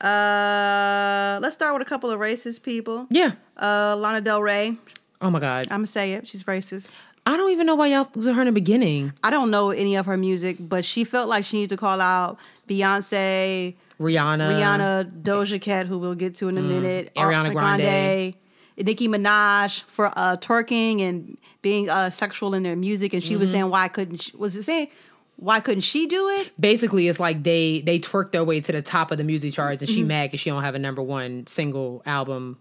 Uh, 0.00 1.38
let's 1.40 1.54
start 1.54 1.72
with 1.74 1.82
a 1.82 1.88
couple 1.88 2.10
of 2.10 2.18
racist 2.20 2.62
people. 2.62 3.06
yeah 3.10 3.32
Uh, 3.60 3.96
Lana 3.96 4.20
Del 4.20 4.42
Rey. 4.42 4.76
oh 5.20 5.30
my 5.30 5.40
god 5.40 5.66
I'm 5.70 5.78
gonna 5.78 5.86
say 5.86 6.14
it. 6.14 6.28
She's 6.28 6.44
racist. 6.44 6.90
I 7.28 7.36
don't 7.36 7.50
even 7.50 7.66
know 7.66 7.74
why 7.74 7.88
y'all 7.88 8.08
was 8.14 8.26
with 8.26 8.36
her 8.36 8.42
in 8.42 8.46
the 8.46 8.52
beginning. 8.52 9.12
I 9.24 9.30
don't 9.30 9.50
know 9.50 9.70
any 9.70 9.96
of 9.96 10.06
her 10.06 10.16
music, 10.16 10.56
but 10.60 10.84
she 10.84 11.02
felt 11.02 11.28
like 11.28 11.44
she 11.44 11.56
needed 11.58 11.70
to 11.70 11.76
call 11.76 12.00
out 12.00 12.38
Beyonce, 12.68 13.74
Rihanna. 14.00 14.46
Rihanna, 14.54 15.22
Doja 15.22 15.60
Cat, 15.60 15.86
who 15.88 15.98
we'll 15.98 16.14
get 16.14 16.36
to 16.36 16.48
in 16.48 16.56
a 16.56 16.62
minute, 16.62 17.12
Mm. 17.16 17.22
Ariana 17.22 17.52
Grande. 17.52 18.34
Nicki 18.78 19.08
Minaj 19.08 19.82
for 19.88 20.12
uh, 20.16 20.36
twerking 20.36 21.00
and 21.00 21.36
being 21.62 21.88
uh, 21.88 22.10
sexual 22.10 22.54
in 22.54 22.62
their 22.62 22.76
music, 22.76 23.12
and 23.14 23.22
she 23.24 23.30
Mm-hmm. 23.32 23.40
was 23.40 23.50
saying 23.50 23.70
why 23.70 23.88
couldn't 23.88 24.18
she, 24.22 24.36
was 24.36 24.54
it 24.54 24.62
saying 24.64 24.88
why 25.36 25.60
couldn't 25.60 25.82
she 25.82 26.06
do 26.06 26.28
it? 26.28 26.50
Basically, 26.58 27.08
it's 27.08 27.20
like 27.20 27.42
they 27.42 27.80
they 27.82 27.98
twerked 27.98 28.32
their 28.32 28.44
way 28.44 28.60
to 28.60 28.72
the 28.72 28.82
top 28.82 29.10
of 29.10 29.18
the 29.18 29.24
music 29.24 29.52
charts, 29.52 29.82
and 29.82 29.88
she 29.90 30.00
Mm-hmm. 30.00 30.08
mad 30.08 30.24
because 30.28 30.40
she 30.40 30.50
don't 30.50 30.62
have 30.62 30.74
a 30.74 30.78
number 30.78 31.02
one 31.02 31.46
single 31.46 32.02
album. 32.06 32.58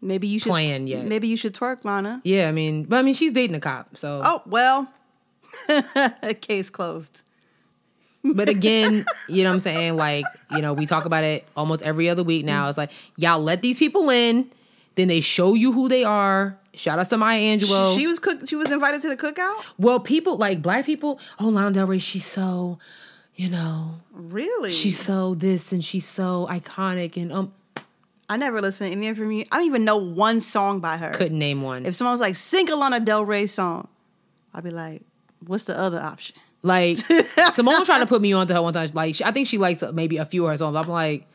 Maybe 0.00 0.26
you 0.26 0.38
should 0.38 0.50
Plan 0.50 0.86
yet. 0.86 1.06
Maybe 1.06 1.26
you 1.28 1.36
should 1.36 1.54
twerk, 1.54 1.84
Lana. 1.84 2.20
Yeah, 2.24 2.48
I 2.48 2.52
mean, 2.52 2.84
but 2.84 2.96
I 2.98 3.02
mean, 3.02 3.14
she's 3.14 3.32
dating 3.32 3.56
a 3.56 3.60
cop, 3.60 3.96
so. 3.96 4.20
Oh 4.24 4.42
well, 4.46 4.88
case 6.40 6.70
closed. 6.70 7.22
But 8.24 8.48
again, 8.56 9.04
you 9.28 9.42
know 9.44 9.50
what 9.50 9.54
I'm 9.54 9.60
saying? 9.60 9.96
Like, 9.96 10.24
you 10.50 10.60
know, 10.60 10.72
we 10.72 10.86
talk 10.86 11.04
about 11.04 11.24
it 11.24 11.46
almost 11.56 11.82
every 11.82 12.08
other 12.08 12.22
week 12.22 12.44
now. 12.44 12.68
It's 12.68 12.78
like, 12.78 12.90
y'all 13.16 13.40
let 13.40 13.62
these 13.62 13.78
people 13.78 14.10
in, 14.10 14.50
then 14.96 15.08
they 15.08 15.20
show 15.20 15.54
you 15.54 15.72
who 15.72 15.88
they 15.88 16.04
are. 16.04 16.58
Shout 16.76 16.98
out 16.98 17.08
to 17.10 17.16
Maya 17.16 17.40
Angelou. 17.40 17.96
She 17.96 18.06
was 18.06 18.18
cook. 18.18 18.46
She 18.48 18.54
was 18.56 18.70
invited 18.70 19.02
to 19.02 19.08
the 19.08 19.16
cookout. 19.16 19.62
well, 19.78 19.98
people 19.98 20.36
like 20.36 20.62
black 20.62 20.84
people, 20.86 21.18
oh 21.40 21.48
Lana 21.48 21.72
Del 21.72 21.86
Rey, 21.86 21.98
she's 21.98 22.26
so, 22.26 22.78
you 23.34 23.48
know, 23.50 23.94
Really? 24.12 24.70
she's 24.72 24.98
so 24.98 25.34
this 25.34 25.72
and 25.72 25.84
she's 25.84 26.06
so 26.06 26.46
iconic 26.50 27.16
and 27.16 27.32
um 27.32 27.52
I 28.28 28.36
never 28.36 28.60
listened 28.60 28.90
to 28.90 28.96
any 28.96 29.08
of 29.08 29.16
her 29.18 29.24
music. 29.24 29.48
I 29.52 29.56
don't 29.58 29.66
even 29.66 29.84
know 29.84 29.96
one 29.98 30.40
song 30.40 30.80
by 30.80 30.96
her. 30.96 31.10
couldn't 31.12 31.38
name 31.38 31.60
one. 31.60 31.86
If 31.86 31.94
someone 31.94 32.12
was 32.12 32.20
like, 32.20 32.34
sing 32.36 32.68
a 32.70 32.74
Lana 32.76 32.98
Del 33.00 33.24
Rey 33.24 33.46
song, 33.46 33.86
I'd 34.52 34.64
be 34.64 34.70
like, 34.70 35.02
what's 35.46 35.64
the 35.64 35.78
other 35.78 36.00
option? 36.00 36.36
Like 36.62 36.98
Simone 37.52 37.84
tried 37.84 38.00
to 38.00 38.06
put 38.06 38.20
me 38.20 38.32
onto 38.32 38.52
her 38.52 38.60
one 38.60 38.72
time. 38.74 38.90
Like 38.94 39.14
she, 39.14 39.24
I 39.24 39.30
think 39.30 39.46
she 39.46 39.58
likes 39.58 39.82
maybe 39.92 40.16
a 40.16 40.24
few 40.24 40.44
of 40.44 40.50
her 40.50 40.56
songs. 40.56 40.74
I'm 40.76 40.88
like, 40.88 41.26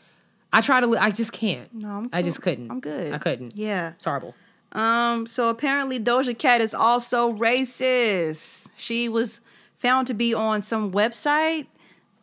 I 0.51 0.59
try 0.59 0.81
to, 0.81 0.97
I 0.97 1.11
just 1.11 1.31
can't. 1.31 1.73
No, 1.73 1.87
I'm 1.87 2.09
I 2.11 2.21
just 2.21 2.41
couldn't. 2.41 2.69
I'm 2.69 2.81
good. 2.81 3.13
I 3.13 3.17
couldn't. 3.17 3.55
Yeah. 3.55 3.93
It's 3.95 4.03
horrible. 4.03 4.35
Um, 4.73 5.25
so 5.25 5.49
apparently 5.49 5.99
Doja 5.99 6.37
Cat 6.37 6.61
is 6.61 6.73
also 6.73 7.33
racist. 7.33 8.69
She 8.77 9.09
was 9.09 9.39
found 9.77 10.07
to 10.07 10.13
be 10.13 10.33
on 10.33 10.61
some 10.61 10.91
website, 10.91 11.67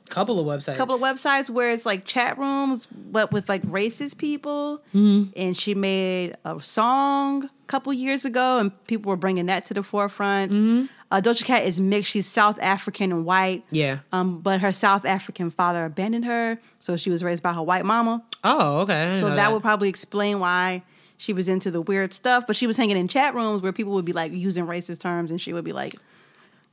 Couple 0.09 0.41
of 0.41 0.47
websites. 0.47 0.77
couple 0.77 0.95
of 0.95 1.03
websites 1.03 1.51
where 1.51 1.69
it's 1.71 1.85
like 1.85 2.07
chat 2.07 2.39
rooms, 2.39 2.87
but 2.87 3.31
with 3.31 3.47
like 3.49 3.63
racist 3.65 4.17
people. 4.17 4.83
Mm-hmm. 4.95 5.31
And 5.37 5.55
she 5.57 5.75
made 5.75 6.35
a 6.47 6.59
song 6.63 7.45
a 7.45 7.51
couple 7.67 7.93
years 7.93 8.25
ago, 8.25 8.59
and 8.59 8.87
people 8.87 9.11
were 9.11 9.17
bringing 9.17 9.47
that 9.47 9.67
to 9.67 9.75
the 9.75 9.83
forefront. 9.83 10.53
Mm-hmm. 10.53 10.87
Uh, 11.11 11.21
Doja 11.21 11.45
Cat 11.45 11.65
is 11.65 11.79
mixed. 11.81 12.11
She's 12.13 12.27
South 12.27 12.59
African 12.63 13.13
and 13.13 13.27
white. 13.27 13.65
Yeah. 13.71 13.99
Um, 14.13 14.41
but 14.41 14.61
her 14.61 14.73
South 14.73 15.05
African 15.05 15.51
father 15.51 15.85
abandoned 15.85 16.25
her, 16.25 16.59
so 16.81 16.97
she 16.97 17.11
was 17.11 17.23
raised 17.23 17.43
by 17.43 17.53
her 17.53 17.63
white 17.63 17.85
mama. 17.85 18.23
Oh, 18.45 18.79
okay. 18.81 19.13
So 19.15 19.29
know 19.29 19.37
that, 19.37 19.53
would 19.53 19.63
probably 19.63 19.89
explain 19.91 20.41
why 20.41 20.83
she 21.19 21.33
was 21.35 21.49
into 21.49 21.71
the 21.71 21.83
weird 21.83 22.15
stuff. 22.15 22.47
But 22.47 22.57
she 22.57 22.67
was 22.67 22.77
hanging 22.77 22.97
in 22.97 23.09
chat 23.09 23.35
rooms 23.35 23.63
where 23.63 23.73
people 23.73 23.93
would 23.93 24.07
be 24.07 24.13
like 24.13 24.33
using 24.33 24.67
racist 24.67 25.01
terms, 25.01 25.31
and 25.31 25.41
she 25.41 25.53
would 25.53 25.65
be 25.65 25.73
like 25.73 25.93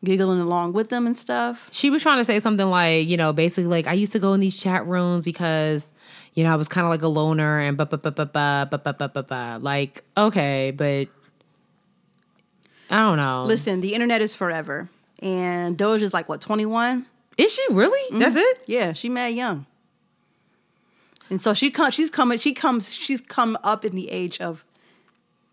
giggling 0.04 0.40
along 0.40 0.74
with 0.74 0.90
them 0.90 1.08
and 1.08 1.18
stuff. 1.18 1.68
she 1.72 1.90
was 1.90 2.02
trying 2.02 2.18
to 2.18 2.26
say 2.26 2.40
something 2.40 2.70
like, 2.70 3.08
you 3.08 3.18
know, 3.18 3.34
basically 3.34 3.66
like 3.66 3.88
I 3.88 3.94
used 3.94 4.12
to 4.14 4.20
go 4.20 4.34
in 4.34 4.40
these 4.40 4.58
chat 4.58 4.86
rooms 4.86 5.24
because, 5.24 5.92
you 6.36 6.44
know, 6.44 6.54
I 6.54 6.56
was 6.56 6.68
kind 6.68 6.86
of 6.86 6.92
like 6.92 7.02
a 7.02 7.08
loner 7.08 7.60
and 7.60 7.76
ba 7.76 7.86
ba 7.86 7.98
ba 7.98 8.12
ba 8.12 8.26
ba 8.26 8.70
ba 8.72 8.94
ba 8.94 9.10
ba 9.10 9.24
ba. 9.24 9.60
Like, 9.62 10.04
okay, 10.16 10.72
but 10.72 11.08
I 12.90 13.00
don't 13.00 13.18
know. 13.18 13.46
Listen, 13.46 13.82
the 13.82 13.94
internet 13.94 14.22
is 14.22 14.36
forever, 14.36 14.90
and 15.22 15.78
Doja's 15.78 16.14
like 16.14 16.30
what 16.30 16.40
twenty 16.40 16.66
one. 16.66 17.08
is 17.38 17.54
she 17.54 17.66
really? 17.72 18.20
That's 18.20 18.36
mm-hmm. 18.36 18.62
it? 18.62 18.64
Yeah, 18.68 18.94
she 18.94 19.10
mad 19.10 19.34
young. 19.34 19.66
And 21.30 21.42
so 21.42 21.54
she 21.54 21.72
come, 21.72 21.92
she's 21.92 22.10
coming, 22.12 22.38
she 22.40 22.54
comes, 22.54 22.94
she's 22.94 23.22
come 23.22 23.58
up 23.64 23.84
in 23.86 23.96
the 23.96 24.10
age 24.12 24.40
of 24.40 24.64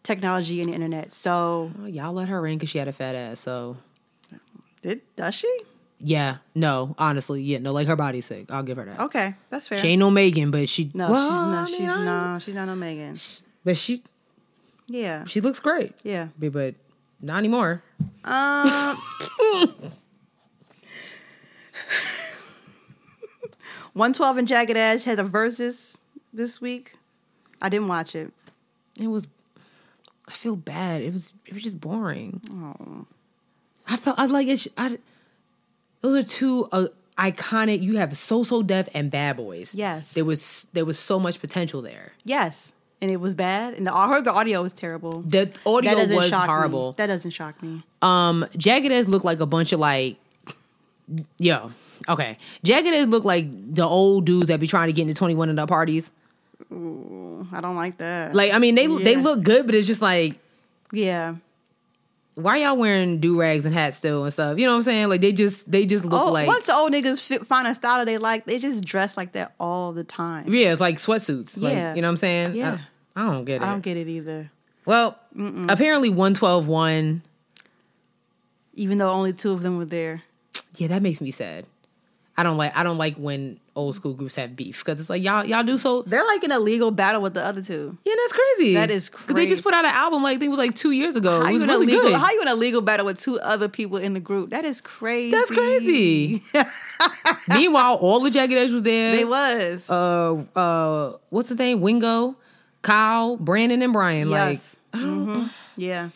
technology 0.02 0.60
and 0.60 0.68
the 0.68 0.74
internet. 0.74 1.12
So 1.12 1.72
Well, 1.78 1.88
y'all 1.88 2.12
let 2.12 2.28
her 2.28 2.46
in 2.46 2.58
because 2.58 2.70
she 2.70 2.78
had 2.78 2.88
a 2.88 2.92
fat 2.92 3.14
ass. 3.14 3.40
So 3.40 3.76
did 4.82 5.00
does 5.16 5.34
she? 5.34 5.60
yeah, 6.04 6.38
no, 6.54 6.94
honestly, 6.98 7.40
yeah, 7.42 7.58
no, 7.58 7.72
like 7.72 7.86
her 7.86 7.94
body's 7.96 8.26
sick. 8.26 8.50
I'll 8.50 8.64
give 8.64 8.76
her 8.76 8.84
that. 8.84 8.98
Okay, 9.00 9.34
that's 9.50 9.68
fair. 9.68 9.78
She 9.78 9.88
ain't 9.88 10.00
no 10.00 10.10
Megan, 10.10 10.50
but 10.50 10.68
she 10.68 10.90
no, 10.92 11.10
well, 11.10 11.28
she's 11.30 11.38
I 11.38 11.50
not. 11.52 11.70
mean, 11.70 11.78
She's 11.78 11.88
I- 11.90 12.04
no, 12.34 12.38
she's 12.40 12.54
not 12.54 12.64
no 12.66 12.74
Megan. 12.74 13.16
But 13.64 13.76
she 13.76 14.02
Yeah, 14.88 15.24
she 15.26 15.40
looks 15.40 15.60
great. 15.60 15.94
yeah. 16.02 16.28
But, 16.38 16.52
but 16.52 16.74
not 17.20 17.38
anymore. 17.38 17.82
Um, 18.24 19.00
one 23.92 24.12
twelve 24.12 24.36
and 24.38 24.48
Jagged 24.48 24.76
Edge 24.76 25.04
had 25.04 25.18
a 25.18 25.24
versus 25.24 25.98
this 26.32 26.60
week. 26.60 26.96
I 27.60 27.68
didn't 27.68 27.88
watch 27.88 28.14
it. 28.14 28.32
It 28.98 29.06
was. 29.06 29.26
I 30.26 30.32
feel 30.32 30.56
bad. 30.56 31.02
It 31.02 31.12
was. 31.12 31.32
It 31.46 31.52
was 31.52 31.62
just 31.62 31.80
boring. 31.80 32.40
Oh. 32.50 33.06
I 33.86 33.96
felt. 33.96 34.18
I 34.18 34.22
was 34.22 34.32
like. 34.32 34.46
It's, 34.46 34.68
I. 34.76 34.98
Those 36.00 36.24
are 36.24 36.28
two 36.28 36.68
uh, 36.72 36.86
iconic. 37.18 37.82
You 37.82 37.98
have 37.98 38.16
So 38.16 38.44
So 38.44 38.62
Def 38.62 38.88
and 38.94 39.10
Bad 39.10 39.36
Boys. 39.36 39.74
Yes. 39.74 40.12
There 40.14 40.24
was. 40.24 40.66
There 40.72 40.84
was 40.84 40.98
so 40.98 41.20
much 41.20 41.40
potential 41.40 41.82
there. 41.82 42.12
Yes, 42.24 42.72
and 43.00 43.10
it 43.10 43.18
was 43.18 43.34
bad, 43.34 43.74
and 43.74 43.86
the, 43.86 43.94
I 43.94 44.08
heard 44.08 44.24
the 44.24 44.32
audio 44.32 44.62
was 44.62 44.72
terrible. 44.72 45.22
The 45.22 45.52
audio 45.66 45.94
was 46.14 46.30
horrible. 46.30 46.90
Me. 46.90 46.94
That 46.98 47.06
doesn't 47.06 47.32
shock 47.32 47.62
me. 47.62 47.82
Um, 48.00 48.46
Jagged 48.56 48.92
Edge 48.92 49.06
looked 49.06 49.24
like 49.24 49.40
a 49.40 49.46
bunch 49.46 49.72
of 49.72 49.80
like, 49.80 50.16
yo, 51.38 51.72
okay. 52.08 52.36
Jagged 52.64 53.08
looked 53.08 53.26
like 53.26 53.46
the 53.74 53.84
old 53.84 54.26
dudes 54.26 54.48
that 54.48 54.60
be 54.60 54.66
trying 54.66 54.88
to 54.88 54.92
get 54.92 55.02
into 55.02 55.14
twenty 55.14 55.34
one 55.34 55.48
and 55.48 55.58
up 55.60 55.68
parties. 55.68 56.12
I 56.70 57.60
don't 57.60 57.76
like 57.76 57.98
that. 57.98 58.34
Like, 58.34 58.52
I 58.52 58.58
mean, 58.58 58.74
they 58.74 58.86
they 58.86 59.16
look 59.16 59.42
good, 59.42 59.66
but 59.66 59.74
it's 59.74 59.86
just 59.86 60.00
like, 60.00 60.36
yeah. 60.92 61.34
why 62.34 62.58
y'all 62.58 62.76
wearing 62.76 63.18
do 63.20 63.38
rags 63.38 63.66
and 63.66 63.74
hats 63.74 63.96
still 63.96 64.24
and 64.24 64.32
stuff? 64.32 64.58
You 64.58 64.66
know 64.66 64.72
what 64.72 64.76
I'm 64.78 64.82
saying? 64.84 65.08
Like, 65.08 65.20
they 65.20 65.32
just 65.32 65.70
they 65.70 65.84
just 65.84 66.04
look 66.04 66.22
Oh, 66.22 66.30
like 66.32 66.46
once 66.46 66.70
old 66.70 66.92
niggas 66.92 67.20
fit, 67.20 67.46
find 67.46 67.66
a 67.68 67.74
style 67.74 67.98
that 67.98 68.06
they 68.06 68.16
like, 68.18 68.46
they 68.46 68.58
just 68.58 68.84
dress 68.84 69.16
like 69.16 69.32
that 69.32 69.54
all 69.60 69.92
the 69.92 70.04
time. 70.04 70.52
yeah, 70.52 70.72
it's 70.72 70.80
like 70.80 70.96
sweatsuits. 70.96 71.60
Like, 71.60 71.74
Yeah. 71.74 71.94
you 71.94 72.00
know 72.00 72.08
what 72.08 72.12
I'm 72.12 72.16
saying? 72.18 72.54
Yeah. 72.54 72.78
I, 73.16 73.22
I 73.22 73.32
don't 73.32 73.44
get 73.44 73.60
it. 73.60 73.64
I 73.66 73.70
don't 73.72 73.82
get 73.82 73.96
it 73.98 74.08
either. 74.08 74.50
well, 74.86 75.18
apparently 75.68 76.08
one 76.10 76.32
twelve 76.34 76.66
one. 76.68 77.22
Even 78.74 78.96
though 78.98 79.10
only 79.10 79.34
two 79.34 79.52
of 79.52 79.62
them 79.62 79.76
were 79.76 79.84
there. 79.84 80.22
Yeah, 80.76 80.88
that 80.88 81.02
makes 81.02 81.20
me 81.20 81.30
sad. 81.30 81.66
I 82.36 82.42
don't 82.42 82.56
like 82.56 82.74
I 82.76 82.82
don't 82.82 82.96
like 82.98 83.16
when 83.16 83.60
old 83.76 83.94
school 83.94 84.14
groups 84.14 84.34
have 84.36 84.56
beef 84.56 84.82
because 84.84 84.98
it's 85.00 85.10
like 85.10 85.22
y'all 85.22 85.44
y'all 85.44 85.62
do 85.62 85.76
so 85.76 86.00
They're 86.02 86.24
like 86.24 86.42
in 86.44 86.50
a 86.52 86.58
legal 86.58 86.90
battle 86.90 87.20
with 87.20 87.34
the 87.34 87.44
other 87.44 87.60
two. 87.62 87.96
Yeah, 88.06 88.14
that's 88.16 88.32
crazy. 88.32 88.74
That 88.74 88.90
is 88.90 89.10
'Cause 89.10 89.34
they 89.34 89.46
just 89.46 89.62
put 89.62 89.74
out 89.74 89.84
an 89.84 89.92
album 89.92 90.22
like 90.22 90.36
I 90.36 90.38
think 90.38 90.46
it 90.46 90.50
was 90.50 90.58
like 90.58 90.74
two 90.74 90.92
years 90.92 91.14
ago. 91.14 91.40
How 91.42 91.46
it 91.46 91.48
you 91.48 91.54
was 91.54 91.62
in 91.64 91.68
a 91.70 91.72
really 91.74 91.86
legal? 91.86 92.02
good. 92.04 92.14
How 92.14 92.30
you 92.30 92.40
in 92.42 92.48
a 92.48 92.54
legal 92.54 92.80
battle 92.80 93.04
with 93.06 93.20
two 93.20 93.38
other 93.40 93.68
people 93.68 93.98
in 93.98 94.14
the 94.14 94.20
group? 94.20 94.48
That 94.50 94.64
is 94.64 94.80
crazy. 94.80 95.30
That's 95.30 95.50
crazy. 95.50 96.42
Meanwhile, 97.48 97.94
all 97.96 98.20
the 98.20 98.30
Jagged 98.30 98.54
Edge 98.54 98.70
was 98.70 98.82
there. 98.82 99.12
They 99.14 99.24
was. 99.24 99.88
uh 99.90 100.42
uh 100.56 101.16
what's 101.30 101.48
the 101.50 101.54
name? 101.54 101.80
Wingo, 101.80 102.36
Kyle, 102.82 103.36
Brandon, 103.36 103.82
and 103.82 103.92
Brian. 103.92 104.30
Like 104.30 104.52
yes. 104.54 104.76
Mhm. 104.94 105.50
Yeah. 105.76 106.08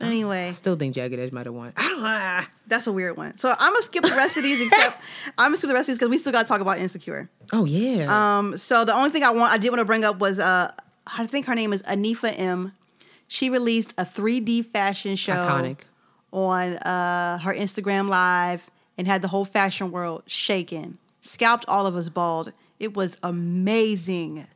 Anyway, 0.00 0.48
I 0.48 0.52
still 0.52 0.76
think 0.76 0.94
Jagged 0.94 1.18
Edge 1.18 1.32
might 1.32 1.46
have 1.46 1.54
won. 1.54 1.72
I 1.76 1.88
don't 1.88 2.02
know. 2.02 2.40
that's 2.66 2.86
a 2.86 2.92
weird 2.92 3.16
one. 3.16 3.38
So 3.38 3.48
I'm 3.48 3.72
gonna 3.72 3.82
skip 3.82 4.04
the 4.04 4.10
rest 4.10 4.36
of 4.36 4.42
these, 4.42 4.60
except 4.66 5.00
I'm 5.38 5.46
gonna 5.46 5.56
skip 5.56 5.68
the 5.68 5.74
rest 5.74 5.88
of 5.88 5.94
these 5.94 5.98
because 5.98 6.10
we 6.10 6.18
still 6.18 6.32
gotta 6.32 6.46
talk 6.46 6.60
about 6.60 6.78
Insecure. 6.78 7.30
Oh 7.52 7.64
yeah. 7.64 8.38
Um, 8.38 8.56
so 8.58 8.84
the 8.84 8.92
only 8.94 9.10
thing 9.10 9.22
I 9.24 9.30
want, 9.30 9.52
I 9.52 9.58
did 9.58 9.70
want 9.70 9.80
to 9.80 9.84
bring 9.86 10.04
up 10.04 10.18
was, 10.18 10.38
uh, 10.38 10.70
I 11.06 11.26
think 11.26 11.46
her 11.46 11.54
name 11.54 11.72
is 11.72 11.82
Anifa 11.82 12.38
M. 12.38 12.72
She 13.28 13.48
released 13.50 13.94
a 13.96 14.04
3D 14.04 14.66
fashion 14.66 15.16
show 15.16 15.32
Iconic. 15.32 15.78
on 16.32 16.76
uh, 16.76 17.38
her 17.38 17.54
Instagram 17.54 18.08
live 18.08 18.70
and 18.98 19.06
had 19.06 19.22
the 19.22 19.28
whole 19.28 19.44
fashion 19.44 19.90
world 19.90 20.22
shaken. 20.26 20.98
scalped 21.20 21.64
all 21.68 21.86
of 21.86 21.96
us 21.96 22.08
bald. 22.08 22.52
It 22.78 22.94
was 22.94 23.16
amazing. 23.22 24.46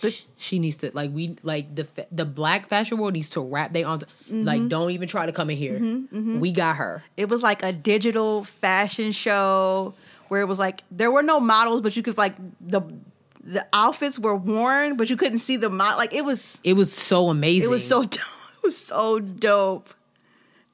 The- 0.00 0.14
she 0.36 0.58
needs 0.58 0.76
to 0.78 0.90
like 0.94 1.10
we 1.12 1.36
like 1.42 1.74
the 1.74 1.86
the 2.12 2.24
black 2.24 2.68
fashion 2.68 2.98
world 2.98 3.14
needs 3.14 3.30
to 3.30 3.40
wrap 3.40 3.72
they 3.72 3.82
on 3.84 3.98
Mm-hmm. 4.00 4.44
like 4.44 4.68
don't 4.68 4.90
even 4.92 5.08
try 5.08 5.26
to 5.26 5.32
come 5.32 5.50
in 5.50 5.56
here. 5.56 5.78
We 6.38 6.52
got 6.52 6.76
her. 6.76 7.02
It 7.16 7.28
was 7.28 7.42
like 7.42 7.62
a 7.62 7.72
digital 7.72 8.44
fashion 8.44 9.12
show 9.12 9.94
where 10.28 10.40
it 10.42 10.46
was 10.46 10.58
like 10.58 10.82
there 10.90 11.10
were 11.10 11.22
no 11.22 11.40
models, 11.40 11.80
but 11.80 11.96
you 11.96 12.02
could 12.02 12.16
like 12.18 12.34
the 12.60 12.82
the 13.42 13.66
outfits 13.72 14.18
were 14.18 14.36
worn, 14.36 14.96
but 14.98 15.08
you 15.08 15.16
couldn't 15.16 15.38
see 15.38 15.56
the 15.56 15.70
model. 15.70 15.96
Like 15.98 16.12
it 16.14 16.24
was 16.24 16.60
It 16.62 16.74
was 16.74 16.92
so 16.92 17.30
amazing. 17.30 17.64
It 17.68 17.70
was 17.70 17.86
so 17.86 18.02
dope. 18.04 18.20
It 18.58 18.62
was 18.64 18.76
so 18.76 19.18
dope. 19.20 19.88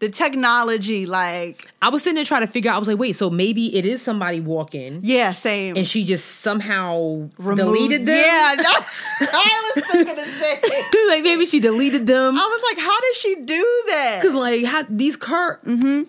The 0.04 0.10
technology, 0.10 1.06
like 1.06 1.66
I 1.80 1.88
was 1.88 2.02
sitting 2.02 2.16
there 2.16 2.24
trying 2.24 2.42
to 2.42 2.46
figure 2.46 2.70
out. 2.70 2.76
I 2.76 2.78
was 2.78 2.88
like, 2.88 2.98
wait, 2.98 3.14
so 3.16 3.30
maybe 3.30 3.74
it 3.76 3.86
is 3.86 4.02
somebody 4.02 4.38
walking, 4.40 5.00
yeah, 5.02 5.32
same. 5.32 5.76
and 5.76 5.86
she 5.86 6.04
just 6.04 6.40
somehow 6.42 7.28
Removed- 7.38 7.56
deleted 7.56 8.06
them. 8.06 8.16
Yeah, 8.16 8.54
that- 8.56 8.86
I 9.20 9.72
was 9.76 9.84
thinking 9.90 10.14
the 10.16 10.24
same. 10.24 11.08
like 11.08 11.22
maybe 11.22 11.46
she 11.46 11.58
deleted 11.60 12.06
them 12.06 12.36
I 12.36 12.42
was 12.42 12.62
like, 12.76 12.84
how 12.84 13.00
did 13.00 13.16
she 13.16 13.34
do 13.36 13.82
that? 13.88 14.18
because 14.20 14.36
like 14.36 14.64
how, 14.64 14.84
these 14.88 15.16
cur 15.16 15.58
mm-hmm. 15.64 16.02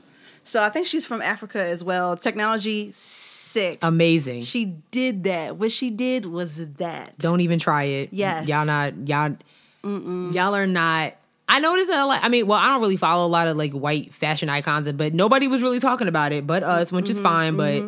So 0.43 0.61
I 0.61 0.69
think 0.69 0.85
she's 0.87 1.05
from 1.07 1.21
Africa 1.23 1.59
as 1.63 1.83
well. 1.83 2.15
Technology, 2.17 2.91
sick. 2.91 3.79
amazing. 3.81 4.43
she 4.43 4.65
did 4.91 5.23
that. 5.23 5.55
What 5.57 5.71
she 5.71 5.89
did 5.89 6.25
was 6.25 6.57
that. 6.73 7.17
Don't 7.17 7.39
even 7.39 7.57
try 7.59 7.83
it. 7.83 8.09
Yes. 8.11 8.47
y'all 8.47 8.65
not 8.65 9.07
y'all. 9.07 9.35
Y'all 9.83 10.55
are 10.55 10.67
not. 10.67 11.13
I 11.47 11.59
noticed 11.59 11.89
that. 11.91 11.99
a 12.01 12.05
lot- 12.05 12.23
I 12.23 12.29
mean, 12.29 12.47
well, 12.47 12.57
I 12.59 12.67
don't 12.69 12.81
really 12.81 12.97
follow 12.97 13.25
a 13.25 13.29
lot 13.29 13.47
of 13.47 13.55
like 13.57 13.71
white 13.71 14.13
fashion 14.13 14.49
icons, 14.49 14.91
but 14.93 15.13
nobody 15.13 15.47
was 15.47 15.61
really 15.61 15.79
talking 15.79 16.07
about 16.07 16.31
it, 16.31 16.47
but 16.47 16.63
us, 16.63 16.91
which 16.91 17.09
is 17.09 17.19
fine. 17.19 17.55
But 17.55 17.83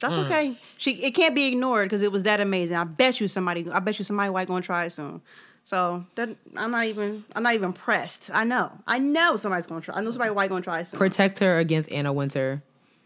That's 0.00 0.14
Mm. 0.14 0.24
okay. 0.24 0.58
She 0.78 0.92
it 1.04 1.12
can't 1.12 1.32
be 1.34 1.46
ignored 1.46 1.84
because 1.88 2.02
it 2.02 2.10
was 2.10 2.24
that 2.24 2.40
amazing. 2.40 2.74
I 2.76 2.82
bet 2.82 3.20
you 3.20 3.28
somebody. 3.28 3.70
I 3.70 3.78
bet 3.78 4.00
you 4.00 4.04
somebody 4.04 4.30
white 4.30 4.48
gonna 4.48 4.60
try 4.60 4.84
it 4.86 4.90
soon. 4.90 5.20
So 5.62 6.04
that 6.16 6.28
I'm 6.56 6.72
not 6.72 6.86
even. 6.86 7.22
I'm 7.36 7.44
not 7.44 7.54
even 7.54 7.72
pressed. 7.72 8.28
I 8.34 8.42
know. 8.42 8.72
I 8.88 8.98
know 8.98 9.36
somebody's 9.36 9.68
gonna 9.68 9.80
try. 9.80 9.94
I 9.96 10.00
know 10.00 10.10
somebody 10.10 10.32
white 10.32 10.48
gonna 10.50 10.60
try 10.60 10.80
it 10.80 10.88
soon. 10.88 10.98
protect 10.98 11.38
her 11.38 11.58
against 11.58 11.88
Anna 11.92 12.12
Wintour. 12.12 12.62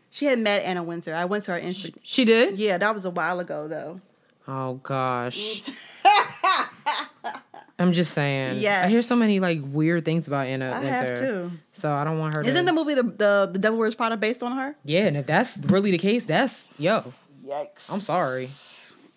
she 0.09 0.25
had 0.25 0.39
met 0.39 0.63
Anna 0.65 0.83
Wintour. 0.83 1.13
I 1.13 1.27
went 1.27 1.45
to 1.45 1.53
her 1.53 1.61
Instagram. 1.61 1.97
She 2.03 2.25
did. 2.25 2.59
Yeah, 2.59 2.79
that 2.79 2.95
was 2.95 3.05
a 3.05 3.11
while 3.11 3.41
ago 3.41 3.69
though. 3.69 4.01
Oh 4.49 4.81
gosh. 4.83 5.65
I'm 7.79 7.93
just 7.93 8.15
saying. 8.15 8.61
Yeah, 8.61 8.83
I 8.85 8.89
hear 8.89 9.03
so 9.03 9.17
many 9.17 9.39
like 9.41 9.61
weird 9.63 10.05
things 10.05 10.27
about 10.27 10.47
Anna 10.47 10.71
I 10.71 10.79
Wintour. 10.81 10.89
have 10.93 11.19
too. 11.19 11.51
So 11.73 11.93
I 11.95 12.05
don't 12.05 12.19
want 12.19 12.35
her. 12.35 12.43
Isn't 12.43 12.65
the 12.65 12.73
movie 12.73 12.95
the 12.95 13.03
the, 13.03 13.51
the 13.53 13.59
Devil 13.59 13.79
Wears 13.79 13.95
Prada 13.95 14.17
based 14.17 14.43
on 14.43 14.53
her? 14.57 14.75
Yeah, 14.85 15.07
and 15.07 15.17
if 15.17 15.27
that's 15.27 15.59
really 15.59 15.91
the 15.91 15.99
case, 15.99 16.25
that's 16.25 16.69
yo. 16.79 17.13
Yikes. 17.47 17.91
I'm 17.93 18.01
sorry. 18.01 18.49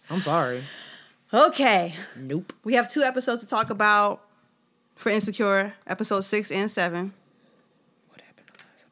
I'm 0.09 0.21
sorry. 0.21 0.63
Okay, 1.33 1.93
Nope. 2.17 2.53
we 2.63 2.73
have 2.73 2.91
two 2.91 3.03
episodes 3.03 3.41
to 3.41 3.47
talk 3.47 3.69
about 3.69 4.21
for 4.95 5.09
Insecure, 5.09 5.73
episode 5.87 6.21
six 6.21 6.51
and 6.51 6.69
seven. 6.71 7.13
What 8.09 8.21
happened 8.21 8.47
to 8.47 8.53
last 8.65 8.85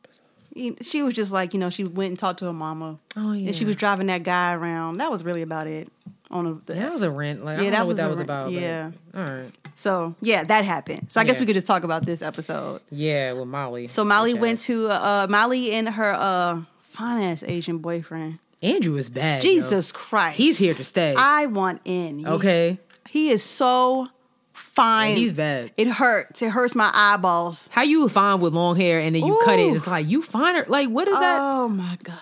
episode? 0.76 0.86
She 0.86 1.01
was 1.01 1.13
just 1.15 1.32
like, 1.32 1.53
you 1.55 1.59
know, 1.59 1.70
she 1.72 1.84
went 1.84 2.09
and 2.09 2.20
talked 2.20 2.39
to 2.39 2.45
her 2.45 2.53
mama. 2.53 2.99
Oh 3.15 3.34
yeah. 3.34 3.47
And 3.47 3.55
she 3.55 3.65
was 3.65 3.76
driving 3.76 4.07
that 4.07 4.22
guy 4.24 4.53
around. 4.53 4.97
That 4.97 5.09
was 5.11 5.24
really 5.24 5.41
about 5.41 5.65
it. 5.68 5.91
On 6.30 6.61
the, 6.65 6.73
that 6.73 6.91
was 6.91 7.03
a 7.03 7.11
rent. 7.11 7.45
Like 7.45 7.59
I 7.59 7.63
don't 7.63 7.71
that 7.71 7.80
know 7.80 7.86
what 7.86 7.97
that 7.97 8.09
was 8.09 8.17
rent. 8.17 8.30
about. 8.30 8.51
Yeah. 8.51 8.91
All 9.15 9.23
right. 9.23 9.51
so 9.75 10.13
yeah, 10.21 10.43
that 10.43 10.65
happened. 10.65 11.07
So 11.11 11.21
I 11.21 11.23
guess 11.23 11.39
we 11.39 11.45
could 11.45 11.55
just 11.55 11.67
talk 11.67 11.84
about 11.84 12.05
this 12.05 12.21
episode. 12.21 12.82
Yeah, 12.89 13.32
with 13.34 13.47
Molly. 13.47 13.88
So 13.88 14.03
Molly 14.03 14.34
went 14.34 14.59
to 14.61 14.89
uh 14.89 15.28
Molly 15.30 15.71
and 15.71 15.88
her 15.88 16.13
uh 16.13 16.61
fine 16.82 17.23
ass 17.23 17.43
Asian 17.47 17.78
boyfriend. 17.78 18.39
Andrew 18.61 18.97
is 18.97 19.07
bad. 19.07 19.43
yo. 19.43 19.49
Jesus 19.51 19.91
Christ. 19.91 20.38
He's 20.38 20.57
here 20.57 20.73
to 20.73 20.84
stay. 20.84 21.13
I 21.17 21.45
want 21.45 21.82
in. 21.86 22.28
Okay. 22.28 22.80
He 23.07 23.30
is 23.30 23.43
so 23.43 24.07
fine. 24.51 25.11
Yeah, 25.11 25.15
he's 25.17 25.34
bad. 25.34 25.71
It 25.78 25.88
hurts. 25.88 26.41
It 26.41 26.49
hurts 26.49 26.75
my 26.75 26.89
eyeballs. 26.93 27.69
How 27.71 27.84
you 27.84 28.09
fine 28.09 28.39
with 28.41 28.53
long 28.53 28.75
hair 28.75 28.99
and 28.99 29.15
then 29.15 29.23
you 29.25 29.39
cut 29.45 29.59
it? 29.59 29.71
Ooh. 29.71 29.75
It's 29.75 29.88
like 29.88 30.09
you 30.09 30.21
finer. 30.21 30.65
Like 30.67 30.89
what 30.89 31.07
is 31.07 31.17
that? 31.17 31.39
Oh 31.39 31.69
my 31.69 31.97
god. 32.03 32.17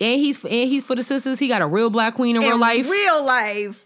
And 0.00 0.20
he's 0.20 0.42
and 0.44 0.52
he's 0.68 0.84
for 0.84 0.96
the 0.96 1.02
sisters. 1.02 1.38
He 1.38 1.48
got 1.48 1.62
a 1.62 1.66
real 1.66 1.90
black 1.90 2.14
queen 2.14 2.36
in, 2.36 2.42
real 2.42 2.58
life. 2.58 2.88
Real 2.88 3.24
life. 3.24 3.84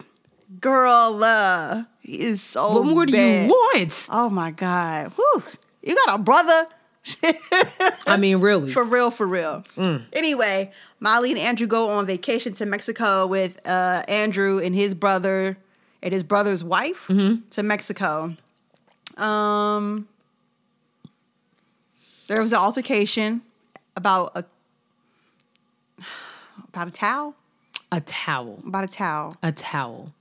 Girl, 0.60 1.22
uh, 1.22 1.84
he 2.00 2.20
is 2.20 2.40
so 2.42 2.72
what 2.72 2.86
more 2.86 3.04
do 3.06 3.16
you 3.16 3.48
want? 3.48 4.08
Oh 4.10 4.30
my 4.30 4.50
God. 4.50 5.12
Whew. 5.16 5.42
You 5.82 5.94
got 6.06 6.18
a 6.18 6.22
brother? 6.22 6.66
I 8.06 8.16
mean, 8.18 8.38
really. 8.40 8.72
for 8.72 8.84
real, 8.84 9.10
for 9.10 9.26
real. 9.26 9.64
Mm. 9.76 10.04
Anyway, 10.12 10.72
Molly 11.00 11.30
and 11.30 11.38
Andrew 11.38 11.66
go 11.66 11.90
on 11.90 12.06
vacation 12.06 12.54
to 12.54 12.66
Mexico 12.66 13.26
with 13.26 13.60
uh, 13.66 14.02
Andrew 14.08 14.58
and 14.58 14.74
his 14.74 14.94
brother 14.94 15.56
and 16.02 16.12
his 16.12 16.22
brother's 16.22 16.62
wife 16.64 17.06
Mm-hmm. 17.08 17.48
to 17.50 17.62
Mexico. 17.62 18.36
Um, 19.16 20.08
there 22.28 22.40
was 22.40 22.52
an 22.52 22.58
altercation 22.58 23.42
about 23.96 24.32
a 24.34 24.44
about 26.78 26.88
a 26.88 26.96
towel. 26.96 27.34
a 27.92 28.00
towel. 28.00 28.60
About 28.66 28.84
a 28.84 28.88
towel. 28.88 29.36
A 29.42 29.52
towel. 29.52 30.12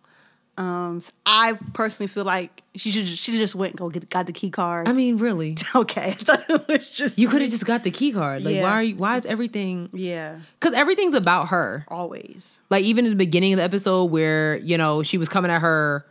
Um, 0.60 1.04
I 1.28 1.54
personally 1.74 2.08
feel 2.08 2.24
like 2.24 2.64
she 2.76 2.92
should 2.92 3.08
she 3.08 3.32
just 3.34 3.54
went 3.54 3.74
and 3.74 3.78
go 3.78 3.90
get 3.90 4.10
got 4.10 4.26
the 4.26 4.34
key 4.34 4.50
card. 4.50 4.88
I 4.90 4.92
mean, 4.92 5.18
really. 5.18 5.56
okay, 5.76 6.10
I 6.10 6.14
thought 6.14 6.50
it 6.50 6.68
was 6.68 6.90
just 6.90 7.20
You 7.20 7.28
could 7.30 7.42
have 7.44 7.52
just 7.52 7.66
got 7.66 7.84
the 7.84 7.92
key 7.92 8.12
card. 8.12 8.44
Like, 8.44 8.56
Yeah. 8.56 8.64
why 8.64 8.72
are 8.72 8.82
you? 8.84 8.96
Why 8.96 9.18
is 9.18 9.26
everything? 9.28 9.90
yeah, 9.94 10.40
Because 10.60 10.74
everything's 10.74 11.14
about 11.14 11.50
her. 11.50 11.86
always. 11.90 12.60
Like, 12.72 12.84
even 12.86 13.06
in 13.06 13.12
the 13.12 13.18
beginning 13.18 13.54
of 13.54 13.58
the 13.58 13.64
episode, 13.64 14.06
where 14.06 14.58
you 14.58 14.80
know 14.80 15.04
she 15.04 15.20
was 15.20 15.30
coming 15.30 15.52
at 15.52 15.62
her, 15.62 16.04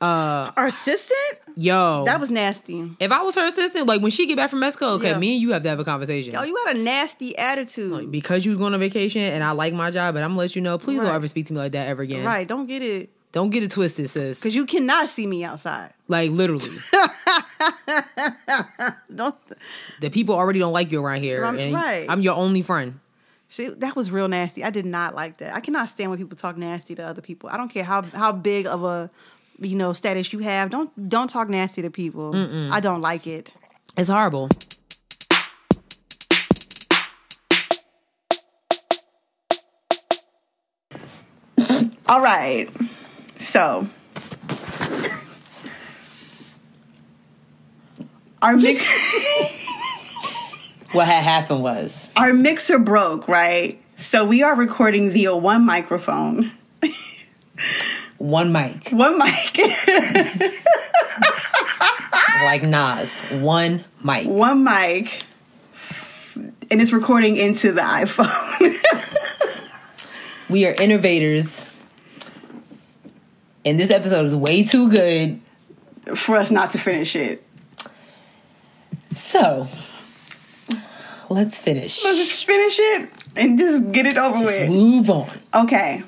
uh 0.00 0.50
Our 0.56 0.66
assistant 0.66 1.38
yo, 1.56 2.04
that 2.06 2.20
was 2.20 2.30
nasty. 2.30 2.90
If 3.00 3.12
I 3.12 3.22
was 3.22 3.34
her 3.34 3.46
assistant, 3.46 3.86
like 3.86 4.00
when 4.02 4.10
she 4.10 4.26
get 4.26 4.36
back 4.36 4.50
from 4.50 4.60
Mexico, 4.60 4.88
okay, 4.94 5.10
Yeah. 5.10 5.18
me 5.18 5.32
and 5.34 5.42
you 5.42 5.52
have 5.52 5.62
to 5.62 5.68
have 5.68 5.78
a 5.80 5.84
conversation. 5.84 6.34
Yo, 6.34 6.42
you 6.42 6.54
got 6.64 6.76
a 6.76 6.78
nasty 6.78 7.36
attitude. 7.38 8.10
because 8.10 8.44
you 8.44 8.52
was 8.52 8.58
going 8.58 8.74
on 8.74 8.80
vacation 8.80 9.22
and 9.22 9.42
I 9.44 9.52
like 9.52 9.72
my 9.74 9.90
job, 9.90 10.14
but 10.14 10.22
I'm 10.22 10.30
gonna 10.30 10.38
let 10.40 10.56
you 10.56 10.62
know, 10.62 10.78
please 10.78 10.98
Right. 10.98 11.06
don't 11.06 11.14
ever 11.14 11.28
speak 11.28 11.46
to 11.46 11.52
me 11.52 11.60
like 11.60 11.72
that 11.72 11.88
ever 11.88 12.02
again. 12.02 12.24
Right, 12.24 12.46
don't 12.48 12.66
get 12.66 12.82
it. 12.82 13.10
Don't 13.32 13.50
get 13.50 13.64
it 13.64 13.72
twisted, 13.72 14.08
sis. 14.08 14.38
Because 14.38 14.54
you 14.54 14.64
cannot 14.64 15.10
see 15.10 15.26
me 15.26 15.42
outside. 15.44 15.92
like 16.06 16.30
literally, 16.30 16.68
Don't. 19.14 19.34
the 20.00 20.10
people 20.10 20.34
already 20.34 20.58
don't 20.58 20.72
like 20.72 20.90
you 20.92 21.04
around 21.04 21.20
here, 21.20 21.42
Right, 21.42 21.58
and 21.58 21.74
right. 21.74 22.06
I'm 22.08 22.20
your 22.20 22.34
only 22.34 22.62
friend. 22.62 23.00
She, 23.48 23.68
that 23.68 23.94
was 23.94 24.10
real 24.10 24.26
nasty. 24.28 24.64
I 24.64 24.70
did 24.70 24.86
not 24.86 25.14
like 25.14 25.36
that. 25.38 25.54
I 25.54 25.60
cannot 25.60 25.88
stand 25.88 26.10
when 26.10 26.18
people 26.18 26.36
talk 26.36 26.56
nasty 26.56 26.94
to 26.96 27.02
other 27.06 27.22
people. 27.22 27.48
I 27.50 27.56
don't 27.56 27.68
care 27.68 27.84
how 27.84 28.02
how 28.02 28.32
big 28.32 28.66
of 28.66 28.82
a 28.82 29.10
you 29.58 29.76
know 29.76 29.92
status 29.92 30.32
you 30.32 30.40
have. 30.40 30.70
Don't 30.70 31.08
don't 31.08 31.28
talk 31.28 31.48
nasty 31.48 31.82
to 31.82 31.90
people. 31.90 32.34
I 32.72 32.80
don't 32.80 33.00
like 33.00 33.26
it. 33.26 33.54
It's 33.96 34.08
horrible. 34.08 34.48
All 42.06 42.20
right. 42.20 42.68
So 43.38 43.88
our 48.42 48.56
mix 48.56 48.82
What 50.92 51.06
had 51.08 51.24
happened 51.24 51.62
was 51.62 52.10
our 52.14 52.32
mixer 52.32 52.78
broke, 52.78 53.26
right? 53.26 53.80
So 53.96 54.24
we 54.24 54.42
are 54.44 54.54
recording 54.54 55.10
via 55.10 55.34
one 55.36 55.66
microphone. 55.66 56.52
One 58.34 58.50
mic, 58.52 58.88
One 58.90 59.16
mic. 59.16 59.56
like 62.42 62.62
Nas, 62.64 63.16
one 63.30 63.84
mic. 64.02 64.26
one 64.26 64.64
mic. 64.64 65.22
And 66.70 66.80
it's 66.80 66.92
recording 66.92 67.36
into 67.36 67.70
the 67.72 67.80
iPhone. 67.82 68.74
We 70.50 70.66
are 70.66 70.74
innovators, 70.78 71.70
and 73.64 73.80
this 73.80 73.90
episode 73.90 74.24
is 74.26 74.36
way 74.36 74.62
too 74.62 74.90
good. 74.90 75.40
for 76.16 76.36
us 76.36 76.50
not 76.50 76.72
to 76.72 76.78
finish 76.78 77.16
it. 77.16 77.42
So 79.16 79.68
let's 81.30 81.58
finish. 81.58 82.04
Let's 82.04 82.18
just 82.18 82.44
finish 82.44 82.78
it 82.78 83.08
and 83.36 83.58
just 83.58 83.90
get 83.92 84.04
it 84.04 84.18
over 84.18 84.40
Just 84.40 84.60
with. 84.60 84.68
move 84.68 85.08
on. 85.08 85.30
Okay. 85.54 86.02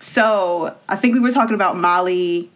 So 0.00 0.76
I 0.88 0.96
think 0.96 1.14
we 1.14 1.20
were 1.20 1.30
talking 1.30 1.54
about 1.54 1.76
Molly 1.76 2.50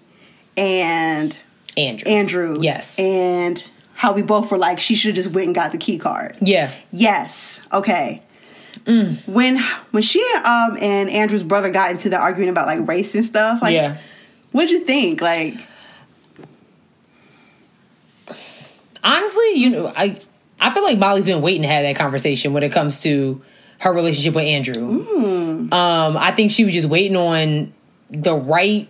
and 0.57 1.37
Andrew. 1.77 2.11
Andrew. 2.11 2.59
Yes. 2.61 2.99
And 2.99 3.67
how 3.95 4.13
we 4.13 4.23
both 4.23 4.51
were 4.51 4.59
like, 4.59 4.81
she 4.81 4.95
should 4.95 5.09
have 5.09 5.17
just 5.17 5.35
went 5.35 5.47
and 5.47 5.55
got 5.55 5.73
the 5.73 5.79
key 5.79 5.99
card. 5.99 6.37
yeah. 6.41 6.73
Yes. 6.91 7.61
Okay. 7.73 8.23
Mm. 8.85 9.27
When 9.29 9.59
when 9.93 10.03
she 10.03 10.21
um 10.45 10.77
and 10.81 11.09
Andrew's 11.09 11.45
brother 11.45 11.71
got 11.71 11.93
into 11.93 12.09
the 12.09 12.19
argument 12.19 12.51
about 12.51 12.67
like 12.67 12.89
race 12.89 13.15
and 13.15 13.25
stuff, 13.25 13.63
like 13.63 13.75
yeah. 13.75 13.99
what 14.51 14.63
did 14.63 14.71
you 14.71 14.81
think? 14.81 15.21
Like 15.21 15.55
honestly, 19.05 19.53
you 19.55 19.71
know, 19.71 19.93
I 19.95 20.19
I 20.61 20.73
feel 20.73 20.83
like 20.83 20.99
Molly's 20.99 21.25
been 21.25 21.43
waiting 21.43 21.63
to 21.63 21.69
have 21.69 21.85
that 21.85 21.97
conversation 21.97 22.53
when 22.53 22.63
it 22.63 22.73
comes 22.73 23.03
to 23.03 23.43
her 23.83 23.93
relationship 23.93 24.35
with 24.35 24.45
Andrew. 24.45 25.05
Um, 25.73 26.17
I 26.17 26.31
think 26.31 26.53
she 26.53 26.65
was 26.65 26.73
just 26.73 26.89
waiting 26.89 27.17
on 27.17 27.73
the 28.11 28.33
right 28.33 28.89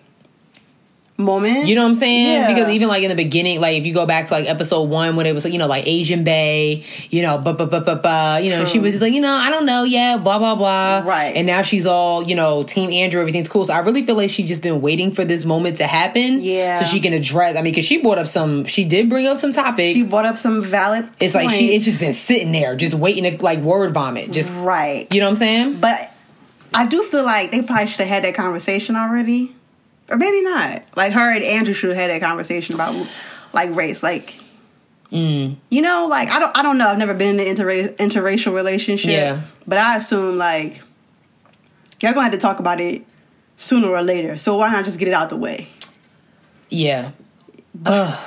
moment. 1.18 1.66
You 1.68 1.74
know 1.74 1.82
what 1.82 1.88
I'm 1.88 1.94
saying? 1.94 2.32
Yeah. 2.32 2.48
Because 2.52 2.70
even 2.70 2.88
like 2.88 3.02
in 3.02 3.08
the 3.10 3.14
beginning, 3.14 3.60
like 3.60 3.76
if 3.76 3.86
you 3.86 3.94
go 3.94 4.06
back 4.06 4.26
to 4.26 4.34
like 4.34 4.48
episode 4.48 4.88
one 4.88 5.14
when 5.16 5.26
it 5.26 5.34
was 5.34 5.44
you 5.46 5.58
know 5.58 5.66
like 5.66 5.86
Asian 5.86 6.24
Bay, 6.24 6.84
you 7.10 7.22
know, 7.22 7.38
but 7.38 7.58
but 7.58 7.70
but 7.70 7.84
but 7.84 8.02
but 8.02 8.42
you 8.42 8.50
know 8.50 8.64
she 8.64 8.78
was 8.78 9.00
like 9.00 9.12
you 9.12 9.20
know 9.20 9.32
I 9.32 9.50
don't 9.50 9.66
know 9.66 9.84
yeah 9.84 10.16
blah 10.16 10.38
blah 10.38 10.54
blah 10.54 11.02
Right. 11.08 11.36
and 11.36 11.46
now 11.46 11.62
she's 11.62 11.86
all 11.86 12.22
you 12.22 12.34
know 12.34 12.64
Team 12.64 12.90
Andrew 12.90 13.20
everything's 13.20 13.48
cool. 13.48 13.66
So 13.66 13.74
I 13.74 13.78
really 13.80 14.04
feel 14.04 14.16
like 14.16 14.30
she's 14.30 14.48
just 14.48 14.62
been 14.62 14.80
waiting 14.80 15.12
for 15.12 15.24
this 15.24 15.44
moment 15.44 15.76
to 15.78 15.86
happen, 15.86 16.40
Yeah. 16.40 16.76
so 16.80 16.84
she 16.84 16.98
can 17.00 17.12
address. 17.12 17.56
I 17.56 17.62
mean, 17.62 17.72
because 17.72 17.84
she 17.84 17.98
brought 18.02 18.18
up 18.18 18.26
some, 18.26 18.64
she 18.64 18.84
did 18.84 19.08
bring 19.08 19.26
up 19.26 19.36
some 19.36 19.52
topics. 19.52 19.92
she 19.92 20.08
brought 20.08 20.24
up 20.26 20.38
some 20.38 20.62
valid. 20.62 21.08
it's 21.20 21.34
like 21.34 21.50
she 21.50 21.74
it's 21.74 21.84
just 21.84 22.00
been 22.00 22.12
sitting 22.14 22.52
there 22.52 22.74
just 22.74 22.94
waiting 22.94 23.24
to 23.24 23.44
like 23.44 23.58
word 23.60 23.92
vomit, 23.92 24.30
just 24.32 24.52
right. 24.54 25.06
you 25.12 25.20
know 25.20 25.26
what 25.26 25.30
I'm 25.30 25.36
saying? 25.36 25.80
But 25.80 26.10
I 26.74 26.86
do 26.86 27.02
feel 27.02 27.24
like 27.24 27.50
they 27.50 27.60
probably 27.62 27.86
should 27.86 28.00
have 28.00 28.08
had 28.08 28.24
that 28.24 28.34
conversation 28.34 28.96
already, 28.96 29.54
or 30.12 30.16
maybe 30.16 30.42
not. 30.42 30.84
Like 30.96 31.12
her 31.12 31.30
and 31.32 31.42
Andrew 31.42 31.74
should 31.74 31.90
have 31.90 31.98
had 31.98 32.10
that 32.10 32.20
conversation 32.26 32.74
about 32.74 33.06
like 33.52 33.74
race, 33.74 34.02
like. 34.02 34.38
Mm. 35.10 35.56
You 35.68 35.82
know, 35.82 36.06
like 36.08 36.30
I 36.30 36.38
don't, 36.40 36.56
I 36.56 36.62
don't 36.62 36.78
know. 36.78 36.86
I've 36.88 36.96
never 36.96 37.12
been 37.12 37.38
in 37.38 37.46
an 37.46 37.54
interra- 37.54 37.94
interracial 37.96 38.54
relationship, 38.54 39.10
Yeah. 39.10 39.42
but 39.66 39.76
I 39.76 39.96
assume 39.98 40.38
like 40.38 40.80
you're 42.00 42.12
gonna 42.14 42.22
have 42.24 42.32
to 42.32 42.38
talk 42.38 42.60
about 42.60 42.80
it 42.80 43.04
sooner 43.58 43.88
or 43.88 44.02
later. 44.02 44.38
So 44.38 44.56
why 44.56 44.70
not 44.72 44.86
just 44.86 44.98
get 44.98 45.08
it 45.08 45.14
out 45.14 45.28
the 45.28 45.36
way? 45.36 45.68
Yeah. 46.70 47.10
Ugh. 47.84 48.18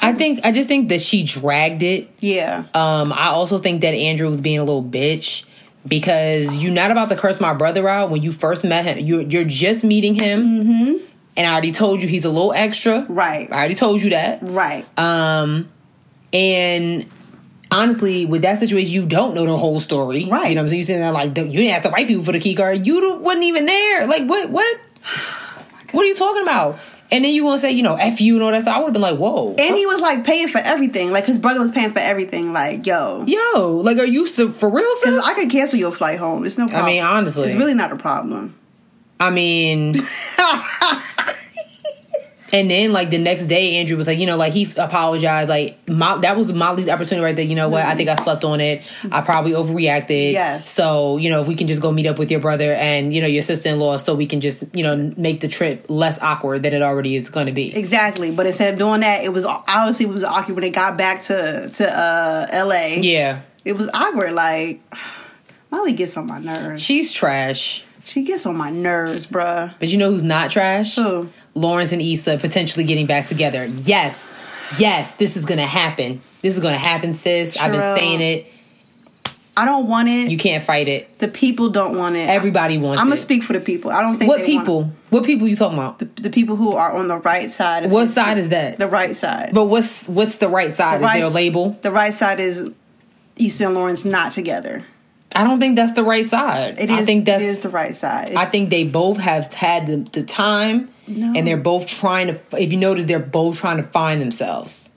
I 0.00 0.12
think 0.14 0.40
I 0.42 0.52
just 0.52 0.68
think 0.68 0.88
that 0.88 1.00
she 1.02 1.22
dragged 1.22 1.82
it 1.82 2.10
Yeah, 2.20 2.64
Um, 2.74 3.12
I 3.12 3.26
also 3.26 3.58
think 3.58 3.82
that 3.82 3.94
Andrew 3.94 4.28
was 4.28 4.40
being 4.40 4.58
a 4.58 4.64
little 4.64 4.82
bitch 4.82 5.44
because 5.86 6.62
you're 6.62 6.72
not 6.72 6.90
about 6.90 7.08
to 7.08 7.16
curse 7.16 7.40
my 7.40 7.54
brother 7.54 7.88
out 7.88 8.10
when 8.10 8.22
you 8.22 8.32
first 8.32 8.64
met 8.64 8.84
him. 8.84 9.04
You're 9.04 9.22
you're 9.22 9.44
just 9.44 9.84
meeting 9.84 10.14
him, 10.14 10.42
mm-hmm. 10.42 11.04
and 11.36 11.46
I 11.46 11.52
already 11.52 11.72
told 11.72 12.02
you 12.02 12.08
he's 12.08 12.24
a 12.24 12.30
little 12.30 12.52
extra. 12.52 13.06
Right. 13.08 13.50
I 13.52 13.56
already 13.56 13.74
told 13.74 14.02
you 14.02 14.10
that. 14.10 14.40
right. 14.42 14.86
Um, 14.98 15.70
and 16.32 17.06
honestly, 17.70 18.26
with 18.26 18.42
that 18.42 18.58
situation, 18.58 18.92
you 18.92 19.06
don't 19.06 19.34
know 19.34 19.44
the 19.44 19.56
whole 19.56 19.80
story. 19.80 20.26
Right. 20.26 20.50
You 20.50 20.54
know 20.54 20.60
what 20.60 20.64
I'm 20.64 20.68
saying? 20.68 20.78
You're 20.78 20.86
sitting 20.86 21.02
there 21.02 21.12
like 21.12 21.36
you 21.36 21.44
didn't 21.44 21.72
have 21.72 21.82
to 21.82 21.90
white 21.90 22.06
people 22.06 22.24
for 22.24 22.32
the 22.32 22.40
key 22.40 22.54
card. 22.54 22.86
You 22.86 23.18
wasn't 23.18 23.44
even 23.44 23.66
there. 23.66 24.06
Like 24.06 24.28
what? 24.28 24.50
What? 24.50 24.80
What 25.92 26.04
are 26.04 26.08
you 26.08 26.14
talking 26.14 26.42
about? 26.42 26.78
And 27.12 27.24
then 27.24 27.32
you 27.32 27.42
gonna 27.42 27.58
say, 27.58 27.72
you 27.72 27.82
know, 27.82 27.94
f 27.96 28.20
you 28.20 28.34
and 28.36 28.42
all 28.42 28.50
that 28.50 28.62
stuff. 28.62 28.74
I 28.74 28.78
would 28.78 28.86
have 28.86 28.92
been 28.94 29.02
like, 29.02 29.18
whoa. 29.18 29.54
and 29.58 29.76
he 29.76 29.86
was 29.86 30.00
like 30.00 30.24
paying 30.24 30.48
for 30.48 30.58
everything. 30.58 31.10
Like 31.10 31.26
his 31.26 31.38
brother 31.38 31.60
was 31.60 31.70
paying 31.70 31.92
for 31.92 31.98
everything. 31.98 32.52
Like 32.52 32.86
yo, 32.86 33.24
Yo, 33.26 33.80
like, 33.84 33.98
are 33.98 34.06
you 34.06 34.26
so, 34.26 34.50
for 34.50 34.70
real, 34.74 34.94
sis? 34.96 35.22
I 35.24 35.34
could 35.34 35.50
cancel 35.50 35.78
your 35.78 35.92
flight 35.92 36.18
home. 36.18 36.46
It's 36.46 36.56
no 36.58 36.66
problem. 36.66 36.84
I 36.84 36.86
mean, 36.90 37.02
honestly. 37.02 37.46
It's 37.48 37.54
really 37.54 37.74
not 37.74 37.92
a 37.92 37.96
problem. 37.96 38.56
I 39.20 39.30
mean, 39.30 39.94
and 42.52 42.70
then 42.70 42.92
like 42.92 43.08
the 43.10 43.18
next 43.18 43.46
day, 43.46 43.76
Andrew 43.76 43.96
was 43.96 44.06
like, 44.06 44.18
you 44.18 44.26
know, 44.26 44.36
like 44.36 44.52
he 44.52 44.70
apologized. 44.76 45.48
Like 45.48 45.88
Mo- 45.88 46.18
that 46.20 46.36
was 46.36 46.52
Molly's 46.52 46.88
opportunity 46.88 47.24
right 47.24 47.34
there. 47.34 47.44
You 47.44 47.54
know 47.54 47.68
what? 47.70 47.82
I 47.82 47.94
think 47.94 48.08
I 48.10 48.14
slept 48.16 48.44
on 48.44 48.60
it. 48.60 48.82
I 49.10 49.22
probably 49.22 49.52
overreacted. 49.52 50.32
Yes. 50.32 50.68
So 50.70 51.16
you 51.16 51.30
know, 51.30 51.40
if 51.40 51.48
we 51.48 51.54
can 51.54 51.66
just 51.66 51.80
go 51.80 51.90
meet 51.90 52.06
up 52.06 52.18
with 52.18 52.30
your 52.30 52.40
brother 52.40 52.72
and 52.74 53.12
you 53.14 53.20
know 53.22 53.26
your 53.26 53.42
sister 53.42 53.70
in 53.70 53.78
law, 53.78 53.96
so 53.96 54.14
we 54.14 54.26
can 54.26 54.40
just 54.40 54.64
you 54.76 54.82
know 54.82 55.12
make 55.16 55.40
the 55.40 55.48
trip 55.48 55.86
less 55.88 56.20
awkward 56.20 56.62
than 56.62 56.74
it 56.74 56.82
already 56.82 57.16
is 57.16 57.30
going 57.30 57.46
to 57.46 57.52
be. 57.52 57.74
Exactly. 57.74 58.30
But 58.30 58.46
instead 58.46 58.74
of 58.74 58.78
doing 58.78 59.00
that, 59.00 59.24
it 59.24 59.32
was 59.32 59.46
obviously 59.46 60.06
it 60.06 60.12
was 60.12 60.24
awkward 60.24 60.54
when 60.56 60.64
it 60.64 60.70
got 60.70 60.96
back 60.98 61.22
to 61.22 61.68
to 61.70 61.90
uh 61.98 62.64
LA. 62.66 62.98
Yeah, 63.00 63.40
It 63.64 63.72
was 63.74 63.88
awkward. 63.94 64.32
Like 64.34 64.80
Molly 65.70 65.92
gets 65.94 66.16
on 66.18 66.26
my 66.26 66.38
nerves. 66.38 66.82
she's 66.82 67.12
trash. 67.14 67.84
She 68.04 68.22
gets 68.24 68.46
on 68.46 68.56
my 68.56 68.70
nerves, 68.70 69.26
bruh. 69.26 69.74
But 69.78 69.88
you 69.88 69.98
know 69.98 70.10
who's 70.10 70.24
not 70.24 70.50
trash? 70.50 70.96
Who? 70.96 71.28
Lawrence 71.54 71.92
and 71.92 72.02
Issa 72.02 72.38
potentially 72.38 72.84
getting 72.84 73.06
back 73.06 73.26
together. 73.26 73.66
Yes, 73.66 74.30
yes, 74.78 75.12
this 75.14 75.36
is 75.36 75.44
gonna 75.44 75.66
happen. 75.66 76.20
This 76.40 76.54
is 76.54 76.60
gonna 76.60 76.78
happen, 76.78 77.12
sis. 77.14 77.56
I've 77.56 77.70
been 77.72 77.98
saying 77.98 78.20
it. 78.20 78.46
I 79.54 79.66
don't 79.66 79.86
want 79.86 80.08
it. 80.08 80.30
You 80.30 80.38
can't 80.38 80.62
fight 80.62 80.88
it. 80.88 81.18
the 81.18 81.28
people 81.28 81.68
don't 81.68 81.96
want 81.96 82.16
it. 82.16 82.28
Everybody 82.28 82.78
wants 82.78 82.98
it. 82.98 83.02
I'm 83.02 83.08
gonna 83.08 83.16
speak 83.18 83.42
for 83.42 83.52
the 83.52 83.60
people. 83.60 83.90
I 83.90 84.00
don't 84.00 84.16
think 84.16 84.28
What 84.30 84.38
they 84.40 84.54
want- 84.54 84.64
people? 84.66 84.92
What 85.10 85.24
people 85.24 85.46
you 85.46 85.56
talking 85.56 85.76
about? 85.76 85.98
the, 85.98 86.06
the 86.06 86.30
people 86.30 86.56
who 86.56 86.72
are 86.72 86.96
on 86.96 87.06
the 87.06 87.18
right 87.18 87.50
side. 87.50 87.84
Of 87.84 87.90
What 87.92 88.06
this- 88.06 88.14
side 88.14 88.38
is 88.38 88.48
that? 88.48 88.78
The 88.78 88.88
right 88.88 89.14
side. 89.14 89.50
But 89.52 89.66
what's 89.66 90.08
what's 90.08 90.36
the 90.36 90.48
right 90.48 90.72
side? 90.72 91.02
the 91.02 91.06
is 91.06 91.12
there 91.12 91.24
a 91.24 91.28
label? 91.28 91.70
The 91.82 91.92
right 91.92 92.14
side 92.14 92.40
is 92.40 92.68
Issa 93.36 93.66
and 93.66 93.74
Lawrence 93.74 94.04
not 94.06 94.32
together. 94.32 94.84
I 95.34 95.44
don't 95.44 95.60
think 95.60 95.76
that's 95.76 95.92
the 95.92 96.04
right 96.04 96.24
side. 96.26 96.78
It 96.78 96.90
is. 96.90 96.98
I 96.98 97.04
think 97.04 97.24
that's. 97.26 97.42
is 97.42 97.62
the 97.62 97.68
right 97.70 97.94
side. 97.96 98.34
I 98.34 98.44
think 98.44 98.70
they 98.70 98.84
both 98.84 99.18
have 99.18 99.52
had 99.52 99.86
the, 99.86 99.96
the 100.12 100.22
time, 100.22 100.90
No. 101.06 101.32
and 101.34 101.46
they're 101.46 101.56
both 101.56 101.86
trying 101.86 102.26
to. 102.28 102.38
If 102.58 102.70
you 102.72 102.78
notice, 102.78 103.04
they're 103.06 103.18
both 103.18 103.58
trying 103.58 103.78
to 103.78 103.82
find 103.82 104.20
themselves. 104.20 104.90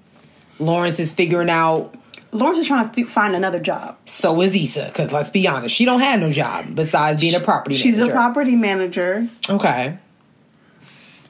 Lawrence 0.60 1.00
is 1.00 1.12
figuring 1.12 1.50
out. 1.50 1.96
Lawrence 2.32 2.60
is 2.60 2.68
trying 2.68 2.88
to 2.90 2.94
fi- 2.94 3.04
find 3.06 3.34
another 3.36 3.60
job. 3.62 3.98
So 4.06 4.42
is 4.42 4.54
Issa, 4.56 4.88
because 4.88 5.14
let's 5.14 5.30
be 5.30 5.48
honest, 5.48 5.74
she 5.74 5.86
don't 5.86 6.02
have 6.02 6.20
no 6.20 6.32
job 6.32 6.66
besides 6.76 7.22
being 7.22 7.36
a 7.36 7.40
property. 7.40 7.76
Manager. 7.76 7.84
She's 7.90 8.00
a 8.00 8.10
property 8.10 8.56
manager. 8.56 9.30
Okay, 9.50 9.98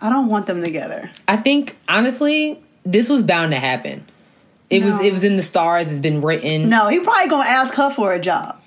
I 0.02 0.10
don't 0.10 0.28
want 0.28 0.48
them 0.48 0.64
together. 0.64 1.12
I 1.28 1.38
think 1.38 1.76
honestly, 1.88 2.60
this 2.84 3.08
was 3.10 3.22
bound 3.22 3.52
to 3.52 3.60
happen. 3.60 4.06
It 4.70 4.84
was. 4.84 5.00
It 5.00 5.14
was 5.14 5.24
in 5.24 5.36
the 5.36 5.44
stars. 5.44 5.92
It's 5.92 6.00
been 6.00 6.22
written. 6.22 6.70
No, 6.70 6.88
he 6.88 7.00
probably 7.00 7.30
gonna 7.30 7.48
ask 7.48 7.76
her 7.76 7.92
for 7.92 8.14
a 8.14 8.20
job. 8.20 8.60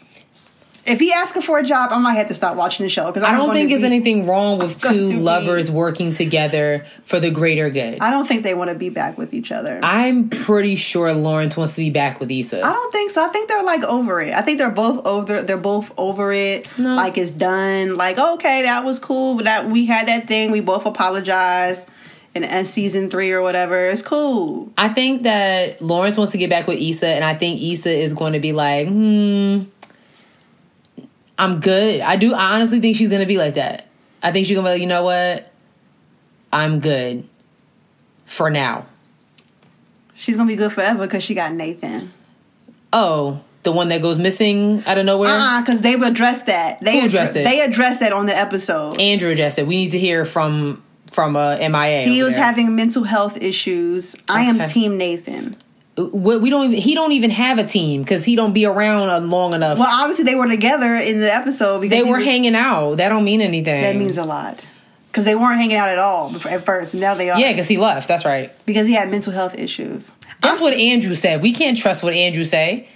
If 0.89 1.01
he 1.01 1.12
asks 1.12 1.45
for 1.45 1.59
a 1.59 1.62
job, 1.62 1.91
I 1.93 1.99
might 1.99 2.14
have 2.14 2.28
to 2.28 2.34
stop 2.34 2.57
watching 2.57 2.84
the 2.84 2.91
show 2.91 3.07
because 3.07 3.22
I 3.22 3.32
don't 3.32 3.53
think 3.53 3.70
there's 3.70 3.84
anything 3.84 4.26
wrong 4.26 4.59
with 4.59 4.80
two 4.80 4.89
to 4.89 5.16
be- 5.16 5.20
lovers 5.20 5.70
working 5.70 6.12
together 6.12 6.86
for 7.03 7.20
the 7.20 7.30
greater 7.30 7.68
good. 7.70 8.01
I 8.01 8.11
don't 8.11 8.26
think 8.26 8.43
they 8.43 8.55
want 8.55 8.70
to 8.70 8.74
be 8.74 8.89
back 8.89 9.18
with 9.18 9.34
each 9.34 9.53
other. 9.53 9.80
I'm 9.82 10.30
pretty 10.30 10.76
sure 10.76 11.12
Lawrence 11.12 11.57
wants 11.57 11.74
to 11.74 11.82
be 11.82 11.91
back 11.91 12.20
with 12.20 12.30
Issa. 12.30 12.64
I 12.64 12.72
don't 12.72 12.93
think 12.93 13.11
so. 13.11 13.24
I 13.24 13.28
think 13.28 13.49
they're 13.49 13.62
like 13.62 13.82
over 13.82 14.20
it. 14.20 14.32
I 14.32 14.41
think 14.43 14.59
they're 14.59 14.70
both 14.70 15.07
over. 15.07 15.43
They're 15.43 15.57
both 15.59 15.93
over 15.99 16.32
it. 16.32 16.70
No. 16.78 16.95
Like 16.95 17.18
it's 17.18 17.30
done. 17.30 17.97
Like 17.97 18.18
okay, 18.18 18.62
that 18.62 18.84
was 18.84 18.99
cool. 18.99 19.34
But 19.36 19.45
that 19.45 19.66
we 19.66 19.86
had 19.86 20.09
that 20.09 20.26
thing. 20.26 20.51
We 20.51 20.61
both 20.61 20.86
apologized. 20.86 21.86
In 22.34 22.64
season 22.66 23.09
three 23.09 23.32
or 23.32 23.43
whatever, 23.43 23.86
it's 23.86 24.03
cool. 24.03 24.70
I 24.78 24.91
think 24.91 25.24
that 25.24 25.82
Lawrence 25.82 26.16
wants 26.16 26.30
to 26.32 26.39
get 26.39 26.49
back 26.49 26.68
with 26.68 26.78
Issa, 26.78 27.09
and 27.09 27.24
I 27.24 27.34
think 27.34 27.61
Issa 27.61 27.91
is 27.91 28.14
going 28.14 28.34
to 28.34 28.39
be 28.39 28.53
like, 28.53 28.86
hmm, 28.86 29.62
I'm 31.39 31.61
good. 31.61 32.01
I 32.01 32.16
do. 32.16 32.34
I 32.34 32.55
honestly 32.55 32.80
think 32.80 32.97
she's 32.97 33.09
going 33.09 33.20
to 33.20 33.26
be 33.26 33.39
like 33.39 33.55
that. 33.55 33.86
I 34.22 34.32
think 34.32 34.47
she's 34.47 34.57
going 34.57 34.64
to 34.64 34.68
be 34.70 34.74
like, 34.74 34.80
you 34.80 34.89
know 34.89 35.05
what? 35.05 35.53
I'm 36.53 36.80
good 36.80 37.28
for 38.26 38.51
now. 38.51 38.86
She's 40.14 40.36
gonna 40.36 40.49
be 40.49 40.57
good 40.57 40.72
forever 40.72 41.07
because 41.07 41.22
she 41.22 41.34
got 41.34 41.53
Nathan. 41.53 42.12
Oh, 42.93 43.41
the 43.62 43.70
one 43.70 43.89
that 43.89 44.03
goes 44.03 44.18
missing 44.18 44.82
out 44.84 44.99
of 44.99 45.05
nowhere? 45.07 45.30
Uh, 45.30 45.61
because 45.61 45.80
they 45.80 45.95
addressed 45.95 46.47
that. 46.47 46.80
They 46.80 46.99
Who 47.01 47.07
addressed 47.07 47.36
it? 47.36 47.45
They 47.45 47.61
addressed 47.61 48.01
that 48.01 48.12
on 48.12 48.26
the 48.26 48.36
episode. 48.36 49.01
Andrew 49.01 49.30
addressed 49.30 49.59
it. 49.59 49.66
we 49.66 49.76
need 49.76 49.91
to 49.91 49.99
hear 49.99 50.24
from 50.24 50.82
from 51.11 51.36
uh, 51.36 51.57
MIA. 51.59 52.03
he 52.03 52.22
was 52.22 52.34
there. 52.34 52.43
having 52.43 52.74
mental 52.74 53.05
health 53.05 53.41
issues. 53.41 54.16
I 54.28 54.43
am 54.43 54.59
Team 54.68 54.99
Nathan. 54.99 55.55
We 55.99 56.36
we 56.38 56.51
don't 56.51 56.66
even 56.66 56.78
he 56.80 56.94
don't 56.94 57.12
even 57.12 57.30
have 57.30 57.59
a 57.59 57.64
team 57.64 58.03
because 58.03 58.24
he 58.24 58.36
don't 58.36 58.53
be 58.53 58.64
around 58.64 59.11
uh, 59.11 59.20
long 59.20 59.55
enough. 59.55 59.78
Well, 59.78 59.88
obviously 59.90 60.24
they 60.24 60.34
were 60.34 60.49
together 60.49 60.94
in 60.94 61.20
the 61.20 61.32
episode 61.34 61.80
because 61.80 61.90
they 62.05 62.09
were 62.09 62.18
was- 62.18 62.26
hanging 62.26 62.55
out. 62.55 62.96
That 62.96 63.09
don't 63.09 63.24
mean 63.24 63.40
anything. 63.40 63.82
That 63.82 63.96
means 63.96 64.16
a 64.18 64.24
lot 64.24 64.66
because 65.11 65.24
they 65.24 65.34
weren't 65.34 65.59
hanging 65.59 65.76
out 65.76 65.88
at 65.88 65.99
all 65.99 66.34
at 66.49 66.64
first. 66.64 66.94
And 66.94 67.01
now 67.01 67.14
they 67.14 67.30
are. 67.30 67.38
yeah, 67.38 67.51
because 67.53 67.68
he 67.68 67.76
left. 67.78 68.07
That's 68.09 68.24
right. 68.24 68.53
because 68.66 68.86
he 68.86 68.94
had 68.94 69.11
mental 69.11 69.32
health 69.32 69.57
issues. 69.59 70.12
That's 70.40 70.61
what 70.61 70.72
Andrew 70.74 71.14
said. 71.16 71.42
We 71.42 71.53
can't 71.53 71.76
trust 71.76 72.03
what 72.05 72.12
Andrew 72.14 72.44
say. 72.44 72.88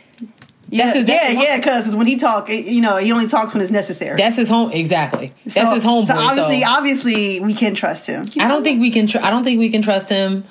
Yeah, 0.69 0.85
That's 0.87 0.97
his- 0.99 1.05
that's 1.07 1.27
his- 1.27 1.37
yeah, 1.37 1.43
yeah. 1.43 1.57
Because 1.59 1.95
when 1.95 2.07
he 2.07 2.17
talk, 2.17 2.49
you 2.49 2.81
know, 2.81 2.97
he 2.97 3.13
only 3.13 3.27
talks 3.27 3.53
when 3.53 3.61
it's 3.63 3.71
necessary. 3.71 4.17
That's 4.17 4.37
his 4.37 4.49
home. 4.49 4.71
Exactly. 4.73 5.33
That's 5.45 5.55
So- 5.69 5.75
his 5.75 5.85
homeboy. 5.85 6.07
So 6.07 6.15
So, 6.15 6.21
obviously, 6.23 6.65
obviously, 6.65 7.41
we 7.41 7.53
can 7.53 7.75
trust 7.75 8.07
him. 8.07 8.25
I 8.41 8.49
don't 8.49 8.63
think 8.65 8.81
we 8.81 8.91
can. 8.91 9.07
Tr- 9.07 9.19
I 9.23 9.29
don't 9.31 9.43
think 9.45 9.59
we 9.59 9.69
can 9.71 9.83
trust 9.83 10.09
him 10.09 10.45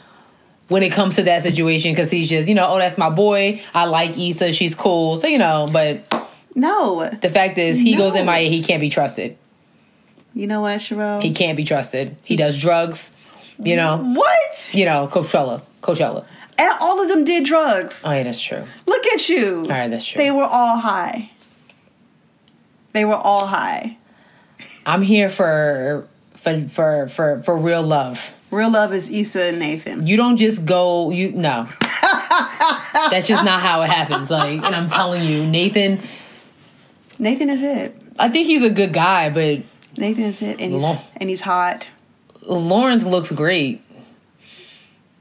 when 0.71 0.83
it 0.83 0.91
comes 0.93 1.17
to 1.17 1.23
that 1.23 1.43
situation 1.43 1.91
because 1.91 2.09
he's 2.09 2.29
just 2.29 2.47
you 2.47 2.55
know, 2.55 2.65
oh, 2.69 2.77
that's 2.79 2.97
my 2.97 3.09
boy. 3.09 3.61
I 3.73 3.85
like 3.85 4.17
Issa. 4.17 4.53
She's 4.53 4.73
cool. 4.73 5.17
So 5.17 5.27
you 5.27 5.37
know, 5.37 5.69
but 5.71 5.99
No. 6.55 7.09
the 7.09 7.29
fact 7.29 7.57
is, 7.57 7.79
he 7.79 7.95
goes 7.95 8.15
in 8.15 8.25
my 8.25 8.41
He 8.43 8.63
can't 8.63 8.79
be 8.81 8.89
trusted. 8.89 9.37
You 10.33 10.47
know 10.47 10.61
what, 10.61 10.79
Sherelle? 10.79 11.21
He 11.21 11.33
can't 11.33 11.57
be 11.57 11.65
trusted. 11.65 12.15
He 12.23 12.37
does 12.37 12.59
drugs. 12.59 13.11
You 13.59 13.75
know. 13.75 13.97
what? 13.97 14.69
You 14.73 14.85
know, 14.85 15.07
Coachella. 15.11 15.61
Coachella. 15.81 16.25
And 16.57 16.73
all 16.79 17.01
of 17.01 17.09
them 17.09 17.25
did 17.25 17.43
drugs. 17.43 18.03
Oh 18.05 18.11
yeah, 18.11 18.23
that's 18.23 18.41
true. 18.41 18.63
Look 18.85 19.05
at 19.07 19.27
you. 19.27 19.63
All 19.63 19.67
right, 19.67 19.89
that's 19.89 20.05
true. 20.05 20.19
They 20.19 20.31
were 20.31 20.45
all 20.45 20.77
high. 20.77 21.31
They 22.93 23.03
were 23.05 23.15
all 23.15 23.45
high. 23.45 23.97
I'm 24.85 25.01
here 25.01 25.29
for 25.29 26.07
for 26.35 26.61
for 26.69 27.07
for 27.07 27.41
for 27.43 27.57
real 27.57 27.83
love. 27.83 28.33
Real 28.51 28.69
love 28.69 28.93
is 28.93 29.09
Issa 29.09 29.43
and 29.45 29.59
Nathan. 29.59 30.05
You 30.05 30.17
don't 30.17 30.37
just 30.37 30.65
go. 30.65 31.09
You 31.09 31.31
no. 31.31 31.67
That's 33.09 33.27
just 33.27 33.45
not 33.45 33.61
how 33.61 33.81
it 33.81 33.89
happens. 33.89 34.29
Like, 34.29 34.61
and 34.63 34.75
I'm 34.75 34.87
telling 34.87 35.23
you, 35.23 35.47
Nathan. 35.47 35.99
Nathan 37.17 37.49
is 37.49 37.63
it. 37.63 37.95
I 38.19 38.29
think 38.29 38.47
he's 38.47 38.63
a 38.63 38.69
good 38.69 38.93
guy, 38.93 39.29
but 39.29 39.61
Nathan 39.97 40.23
is 40.25 40.41
it, 40.41 40.59
and 40.59 40.73
he's 40.73 40.81
Long. 40.81 40.97
and 41.17 41.29
he's 41.29 41.41
hot. 41.41 41.89
Lawrence 42.45 43.05
looks 43.05 43.31
great. 43.31 43.81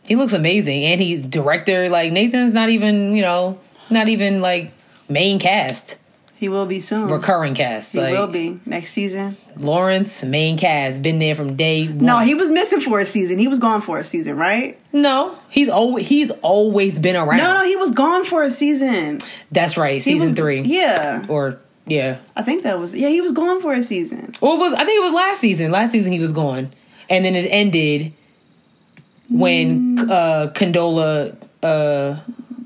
He 0.06 0.16
looks 0.16 0.32
amazing, 0.32 0.82
and 0.84 1.00
he's 1.00 1.22
director. 1.22 1.88
Like 1.88 2.10
Nathan's 2.12 2.52
not 2.54 2.68
even, 2.70 3.14
you 3.14 3.22
know, 3.22 3.60
not 3.90 4.08
even 4.08 4.40
like 4.40 4.72
main 5.08 5.38
cast, 5.38 5.98
He 6.40 6.48
will 6.48 6.64
be 6.64 6.80
soon. 6.80 7.06
recurring 7.06 7.54
cast. 7.54 7.92
He 7.92 8.00
like 8.00 8.14
will 8.14 8.26
be 8.26 8.58
next 8.64 8.92
season. 8.92 9.36
Lawrence, 9.58 10.24
main 10.24 10.56
cast, 10.56 11.02
been 11.02 11.18
there 11.18 11.34
from 11.34 11.54
day 11.54 11.86
one. 11.86 11.98
No, 11.98 12.18
he 12.20 12.34
was 12.34 12.50
missing 12.50 12.80
for 12.80 12.98
a 12.98 13.04
season. 13.04 13.36
He 13.38 13.46
was 13.46 13.58
gone 13.58 13.82
for 13.82 13.98
a 13.98 14.04
season, 14.04 14.38
right? 14.38 14.78
no, 14.92 15.36
he's 15.50 15.68
always 15.68 16.08
he's 16.08 16.30
always 16.40 16.98
been 16.98 17.14
around. 17.14 17.36
No, 17.36 17.52
no, 17.58 17.64
he 17.64 17.76
was 17.76 17.90
gone 17.92 18.24
for 18.24 18.42
a 18.42 18.48
season. 18.50 19.18
That's 19.52 19.76
right, 19.76 20.00
season 20.00 20.28
was- 20.30 20.36
three, 20.38 20.62
Yeah, 20.62 21.26
or 21.28 21.60
yeah, 21.86 22.16
I 22.34 22.40
think 22.42 22.62
that 22.62 22.78
was. 22.78 22.94
Yeah, 22.94 23.08
he 23.08 23.20
was 23.20 23.32
gone 23.32 23.60
for 23.60 23.74
a 23.74 23.82
season. 23.82 24.34
Well, 24.40 24.54
it 24.54 24.58
was 24.58 24.72
I 24.72 24.84
think 24.86 24.98
it 24.98 25.04
was 25.04 25.12
last 25.14 25.40
season. 25.42 25.70
Last 25.70 25.92
season 25.92 26.10
he 26.10 26.20
was 26.20 26.32
gone, 26.32 26.70
and 27.10 27.22
then 27.22 27.34
it 27.36 27.48
ended 27.50 28.14
when 29.28 29.96
Mm. 29.98 30.10
uh 30.10 30.52
Condola. 30.52 31.36
Uh, 31.62 32.16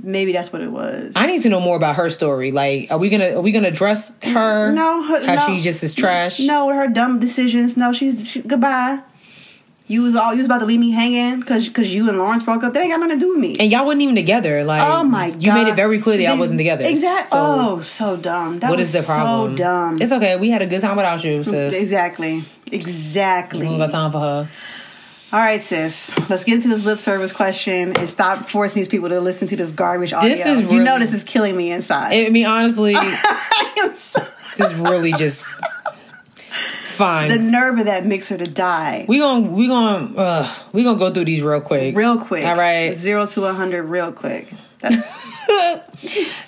Maybe 0.05 0.33
that's 0.33 0.53
what 0.53 0.61
it 0.61 0.71
was. 0.71 1.13
I 1.17 1.27
need 1.27 1.43
to 1.43 1.49
know 1.49 1.61
more 1.61 1.77
about 1.77 1.97
her 1.97 2.11
story. 2.11 2.53
Like, 2.53 2.91
are 2.91 2.99
we 2.99 3.09
gonna 3.09 3.37
are 3.37 3.41
we 3.41 3.53
gonna 3.53 3.69
address 3.69 4.15
her? 4.23 4.73
No, 4.73 5.03
her- 5.03 5.25
how 5.27 5.35
no. 5.49 5.57
she 5.57 5.63
just 5.63 5.83
is 5.83 5.95
trash. 5.95 6.41
No, 6.41 6.69
her 6.69 6.87
dumb 6.89 7.19
decisions. 7.19 7.77
No, 7.77 7.93
she's 7.93 8.27
she, 8.29 8.43
goodbye. 8.43 9.01
You 9.87 10.03
was 10.03 10.15
all 10.15 10.33
you 10.33 10.39
was 10.39 10.47
about 10.47 10.61
to 10.61 10.65
leave 10.65 10.81
me 10.81 10.93
hanging 10.93 11.41
because 11.41 11.69
because 11.69 11.95
you 11.95 12.09
and 12.09 12.19
Lawrence 12.19 12.43
broke 12.43 12.65
up. 12.65 12.73
That 12.73 12.81
ain't 12.81 12.91
got 12.93 13.01
nothing 13.01 13.19
to 13.19 13.25
do 13.25 13.33
with 13.33 13.39
me. 13.39 13.57
and 13.59 13.71
y'all 13.71 13.85
wasn't 13.85 14.03
even 14.03 14.15
together. 14.15 14.65
Like, 14.65 14.87
oh 14.87 15.05
my 15.05 15.31
god, 15.31 15.43
you 15.43 15.53
made 15.53 15.69
it 15.69 15.77
very 15.77 16.01
clear 16.01 16.17
that 16.19 16.33
They- 16.33 16.39
wasn't 16.39 16.59
together. 16.59 16.87
Exactly. 16.87 17.37
So, 17.37 17.39
oh, 17.39 17.81
so 17.81 18.17
dumb. 18.17 18.61
That 18.61 18.71
what 18.71 18.81
is 18.81 18.93
the 18.93 19.03
problem? 19.03 19.57
So 19.57 19.63
dumb. 19.63 20.01
It's 20.01 20.13
okay. 20.13 20.37
We 20.37 20.51
had 20.51 20.63
a 20.63 20.67
good 20.67 20.81
time 20.81 20.97
without 20.97 21.23
you, 21.25 21.45
sis. 21.45 21.79
Exactly. 21.79 22.45
Exactly. 22.73 23.61
We 23.61 23.67
don't 23.67 23.79
got 23.79 23.91
time 23.91 24.11
for 24.11 24.21
her. 24.21 24.49
All 25.35 25.41
right, 25.41 25.61
sis. 25.61 26.17
Let's 26.31 26.45
get 26.45 26.55
into 26.55 26.69
this 26.69 26.85
lip 26.85 27.01
service 27.01 27.33
question 27.33 27.97
and 27.97 28.09
stop 28.09 28.49
forcing 28.49 28.79
these 28.79 28.87
people 28.87 29.09
to 29.09 29.19
listen 29.21 29.49
to 29.49 29.57
this 29.57 29.73
garbage 29.73 30.13
audio. 30.13 30.29
This 30.29 30.47
is 30.47 30.71
you 30.71 30.81
know 30.81 31.01
this 31.01 31.13
is 31.13 31.25
killing 31.25 31.57
me 31.57 31.73
inside. 31.73 32.13
I 32.13 32.29
mean, 32.29 32.47
honestly, 32.47 32.95
so- 33.97 34.25
this 34.47 34.61
is 34.61 34.75
really 34.77 35.11
just 35.15 35.53
fine. 36.85 37.31
the 37.31 37.39
nerve 37.39 37.81
of 37.81 37.87
that 37.87 38.07
mixer 38.07 38.39
to 38.39 38.47
die. 38.47 39.07
we 39.09 39.19
gonna 39.19 39.51
we 39.51 39.67
gonna 39.67 40.17
uh, 40.17 40.55
we 40.73 40.85
gonna 40.85 41.01
go 41.01 41.11
through 41.13 41.25
these 41.25 41.43
real 41.43 41.61
quick. 41.61 41.97
real 41.97 42.17
quick. 42.17 42.45
All 42.45 42.55
right. 42.55 42.97
Zero 42.97 43.27
to 43.27 43.47
a 43.47 43.53
hundred 43.53 43.83
real 43.87 44.13
quick. 44.13 44.55
That's, 44.79 44.97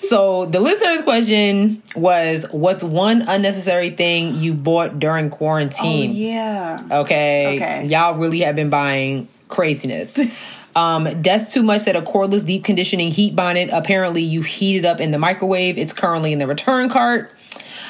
So 0.01 0.45
the 0.45 0.59
listener's 0.59 1.01
question 1.01 1.81
was, 1.95 2.45
"What's 2.51 2.83
one 2.83 3.23
unnecessary 3.27 3.89
thing 3.89 4.35
you 4.35 4.53
bought 4.53 4.99
during 4.99 5.25
oh 5.27 5.35
quarantine?" 5.35 6.11
yeah. 6.13 6.77
Okay, 6.89 7.55
Okay. 7.55 7.85
y'all 7.87 8.17
really 8.17 8.39
have 8.41 8.55
been 8.55 8.69
buying 8.69 9.27
craziness. 9.47 10.19
Um, 10.77 11.07
that's 11.23 11.51
too 11.51 11.63
much. 11.63 11.81
Said 11.81 11.95
a 11.95 12.01
cordless 12.01 12.45
deep 12.45 12.63
conditioning 12.63 13.09
heat 13.09 13.35
bonnet. 13.35 13.71
Apparently, 13.73 14.21
you 14.21 14.43
heat 14.43 14.77
it 14.77 14.85
up 14.85 14.99
in 14.99 15.09
the 15.09 15.17
microwave. 15.17 15.75
It's 15.75 15.91
currently 15.91 16.31
in 16.31 16.37
the 16.37 16.45
return 16.45 16.87
cart. 16.87 17.33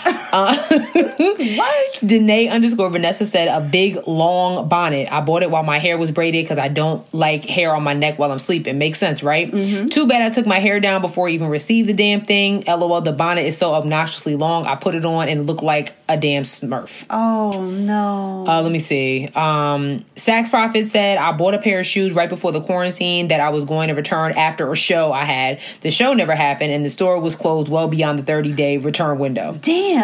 What? 1.37 1.99
Danae 2.05 2.47
underscore 2.47 2.89
Vanessa 2.89 3.25
said 3.25 3.47
a 3.47 3.61
big 3.61 3.97
long 4.07 4.67
bonnet. 4.67 5.11
I 5.11 5.21
bought 5.21 5.43
it 5.43 5.51
while 5.51 5.63
my 5.63 5.77
hair 5.79 5.97
was 5.97 6.11
braided 6.11 6.43
because 6.43 6.57
I 6.57 6.67
don't 6.67 7.11
like 7.13 7.45
hair 7.45 7.73
on 7.75 7.83
my 7.83 7.93
neck 7.93 8.17
while 8.19 8.31
I'm 8.31 8.39
sleeping. 8.39 8.77
Makes 8.77 8.99
sense, 8.99 9.23
right? 9.23 9.51
Too 9.51 10.07
bad 10.07 10.21
I 10.21 10.29
took 10.29 10.45
my 10.45 10.59
hair 10.59 10.79
down 10.79 11.01
before 11.01 11.27
I 11.27 11.31
even 11.31 11.47
received 11.47 11.89
the 11.89 11.93
damn 11.93 12.21
thing. 12.21 12.63
LOL, 12.67 13.01
the 13.01 13.13
bonnet 13.13 13.41
is 13.41 13.57
so 13.57 13.73
obnoxiously 13.73 14.35
long. 14.35 14.65
I 14.65 14.75
put 14.75 14.95
it 14.95 15.05
on 15.05 15.29
and 15.29 15.47
looked 15.47 15.63
like 15.63 15.95
a 16.09 16.17
damn 16.17 16.43
smurf. 16.43 17.05
Oh 17.09 17.69
no. 17.69 18.45
Uh, 18.47 18.61
let 18.61 18.71
me 18.71 18.79
see. 18.79 19.25
Um, 19.27 20.05
Saks 20.15 20.49
Profit 20.49 20.87
said 20.87 21.17
I 21.17 21.31
bought 21.33 21.53
a 21.53 21.59
pair 21.59 21.79
of 21.79 21.85
shoes 21.85 22.13
right 22.13 22.29
before 22.29 22.51
the 22.51 22.61
quarantine 22.61 23.29
that 23.29 23.39
I 23.39 23.49
was 23.49 23.63
going 23.63 23.89
to 23.89 23.93
return 23.93 24.31
after 24.33 24.71
a 24.71 24.75
show 24.75 25.11
I 25.11 25.25
had. 25.25 25.59
The 25.81 25.91
show 25.91 26.13
never 26.13 26.35
happened, 26.35 26.71
and 26.71 26.85
the 26.85 26.89
store 26.89 27.19
was 27.19 27.35
closed 27.35 27.69
well 27.69 27.87
beyond 27.87 28.19
the 28.19 28.23
30 28.23 28.53
day 28.53 28.77
return 28.77 29.19
window. 29.19 29.57
Damn. 29.61 29.96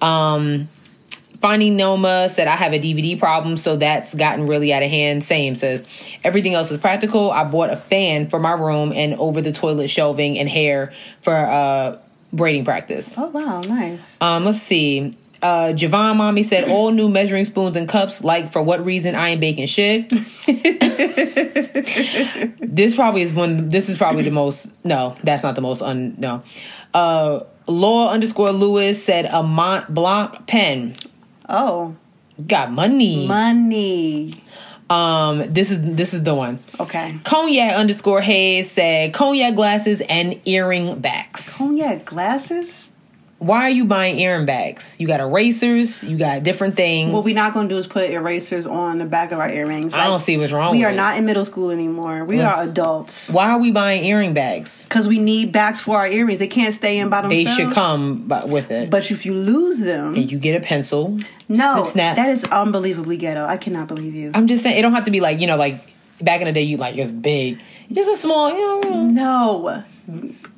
Um, 0.00 0.68
Finding 1.40 1.76
Noma 1.76 2.28
said 2.28 2.48
I 2.48 2.56
have 2.56 2.72
a 2.72 2.78
DVD 2.78 3.18
problem, 3.18 3.56
so 3.56 3.76
that's 3.76 4.14
gotten 4.14 4.46
really 4.46 4.72
out 4.72 4.82
of 4.82 4.90
hand. 4.90 5.22
Same 5.22 5.54
says 5.54 5.86
everything 6.24 6.54
else 6.54 6.70
is 6.70 6.78
practical. 6.78 7.30
I 7.30 7.44
bought 7.44 7.70
a 7.70 7.76
fan 7.76 8.28
for 8.28 8.40
my 8.40 8.52
room 8.52 8.92
and 8.92 9.14
over 9.14 9.40
the 9.40 9.52
toilet 9.52 9.88
shelving 9.88 10.38
and 10.38 10.48
hair 10.48 10.92
for 11.20 11.34
uh 11.34 11.98
braiding 12.32 12.64
practice. 12.64 13.14
Oh 13.16 13.28
wow, 13.28 13.60
nice. 13.68 14.16
Um, 14.20 14.44
let's 14.44 14.62
see. 14.62 15.16
Uh, 15.42 15.72
Javon 15.74 16.16
Mommy 16.16 16.42
said 16.42 16.68
all 16.70 16.90
new 16.90 17.08
measuring 17.08 17.44
spoons 17.44 17.76
and 17.76 17.88
cups. 17.88 18.24
Like 18.24 18.50
for 18.50 18.62
what 18.62 18.84
reason 18.84 19.14
I 19.14 19.30
ain't 19.30 19.40
baking 19.40 19.66
shit. 19.66 20.08
this 22.60 22.94
probably 22.94 23.22
is 23.22 23.32
one. 23.32 23.68
This 23.68 23.88
is 23.88 23.96
probably 23.96 24.22
the 24.22 24.30
most. 24.30 24.72
No, 24.84 25.16
that's 25.22 25.42
not 25.42 25.54
the 25.54 25.60
most. 25.60 25.82
Un, 25.82 26.14
no. 26.18 26.42
Uh, 26.94 27.40
Law 27.66 28.10
underscore 28.10 28.52
Lewis 28.52 29.04
said 29.04 29.26
a 29.26 29.42
Mont 29.42 29.92
Blanc 29.92 30.46
pen. 30.46 30.94
Oh, 31.48 31.96
Got 32.46 32.70
money. 32.70 33.26
money. 33.26 34.34
Um, 34.90 35.38
this 35.52 35.70
is 35.70 35.82
this 35.96 36.14
is 36.14 36.22
the 36.22 36.34
one. 36.34 36.58
Okay. 36.78 37.18
Cognac 37.24 37.74
underscore 37.74 38.20
Hayes 38.20 38.70
said 38.70 39.12
cognac 39.14 39.54
glasses 39.56 40.00
and 40.02 40.40
earring 40.46 41.00
backs. 41.00 41.58
Cognac 41.58 42.04
glasses. 42.04 42.92
Why 43.38 43.64
are 43.64 43.70
you 43.70 43.84
buying 43.84 44.18
earring 44.18 44.46
bags? 44.46 44.96
You 44.98 45.06
got 45.06 45.20
erasers. 45.20 46.02
You 46.02 46.16
got 46.16 46.42
different 46.42 46.74
things. 46.74 47.12
What 47.12 47.22
we're 47.22 47.34
not 47.34 47.52
going 47.52 47.68
to 47.68 47.74
do 47.74 47.78
is 47.78 47.86
put 47.86 48.08
erasers 48.08 48.64
on 48.66 48.96
the 48.96 49.04
back 49.04 49.30
of 49.30 49.38
our 49.38 49.50
earrings. 49.50 49.92
I 49.92 50.04
don't 50.06 50.20
see 50.20 50.38
what's 50.38 50.52
wrong 50.54 50.72
We 50.72 50.84
are 50.84 50.90
it. 50.90 50.96
not 50.96 51.18
in 51.18 51.26
middle 51.26 51.44
school 51.44 51.70
anymore. 51.70 52.24
We 52.24 52.38
Let's- 52.38 52.56
are 52.56 52.62
adults. 52.64 53.28
Why 53.28 53.50
are 53.50 53.58
we 53.58 53.72
buying 53.72 54.04
earring 54.06 54.32
bags? 54.32 54.84
Because 54.84 55.06
we 55.06 55.18
need 55.18 55.52
backs 55.52 55.80
for 55.80 55.98
our 55.98 56.06
earrings. 56.08 56.38
They 56.38 56.46
can't 56.48 56.72
stay 56.72 56.98
in 56.98 57.10
by 57.10 57.28
They 57.28 57.44
should 57.44 57.72
come 57.72 58.26
bu- 58.26 58.46
with 58.46 58.70
it. 58.70 58.88
But 58.88 59.10
if 59.10 59.26
you 59.26 59.34
lose 59.34 59.76
them, 59.78 60.14
and 60.14 60.32
you 60.32 60.38
get 60.38 60.56
a 60.58 60.66
pencil. 60.66 61.18
no, 61.46 61.84
snap. 61.84 62.16
that 62.16 62.30
is 62.30 62.42
unbelievably 62.44 63.18
ghetto. 63.18 63.44
I 63.44 63.58
cannot 63.58 63.86
believe 63.86 64.14
you. 64.14 64.30
I'm 64.32 64.46
just 64.46 64.62
saying 64.62 64.78
it 64.78 64.82
don't 64.82 64.92
have 64.94 65.04
to 65.04 65.10
be 65.10 65.20
like 65.20 65.40
you 65.40 65.46
know 65.46 65.56
like 65.58 65.94
back 66.22 66.40
in 66.40 66.46
the 66.46 66.52
day 66.52 66.62
you 66.62 66.78
like 66.78 66.96
it's 66.96 67.12
big. 67.12 67.60
Just 67.92 68.10
a 68.10 68.14
small. 68.16 68.48
You 68.48 68.80
know. 68.82 69.02
No. 69.08 69.84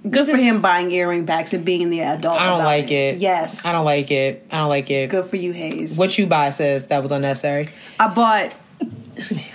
Good 0.09 0.29
for 0.29 0.37
him 0.37 0.61
buying 0.61 0.91
earring 0.93 1.25
backs 1.25 1.53
and 1.53 1.65
being 1.65 1.91
the 1.91 2.01
adult. 2.01 2.41
I 2.41 2.47
don't 2.47 2.65
like 2.65 2.91
it. 2.91 3.19
Yes. 3.19 3.67
I 3.67 3.73
don't 3.73 3.85
like 3.85 4.11
it. 4.11 4.47
I 4.51 4.59
don't 4.59 4.69
like 4.69 4.91
it. 4.91 5.11
Good 5.11 5.27
for 5.27 5.37
you, 5.37 5.53
Hayes. 5.53 5.99
What 5.99 6.17
you 6.17 6.27
buy 6.27 6.51
says 6.51 6.87
that 6.87 7.03
was 7.03 7.11
unnecessary. 7.11 7.69
I 7.99 8.09
bought. 8.09 8.55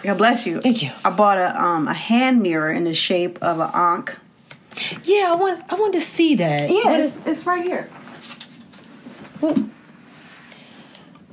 God 0.04 0.18
bless 0.18 0.46
you. 0.46 0.60
Thank 0.60 0.84
you. 0.84 0.92
I 1.06 1.12
bought 1.12 1.38
a 1.38 1.62
um 1.62 1.88
a 1.88 1.94
hand 1.94 2.42
mirror 2.42 2.72
in 2.72 2.84
the 2.84 2.94
shape 2.94 3.40
of 3.42 3.60
an 3.60 3.70
ankh. 3.74 4.18
Yeah, 5.04 5.32
I 5.32 5.36
want 5.36 5.64
I 5.72 5.76
want 5.76 5.94
to 5.94 6.02
see 6.02 6.36
that. 6.36 6.70
Yeah, 6.70 6.98
it's, 6.98 7.16
is 7.16 7.22
it's 7.26 7.46
right 7.46 7.64
here. 7.64 7.90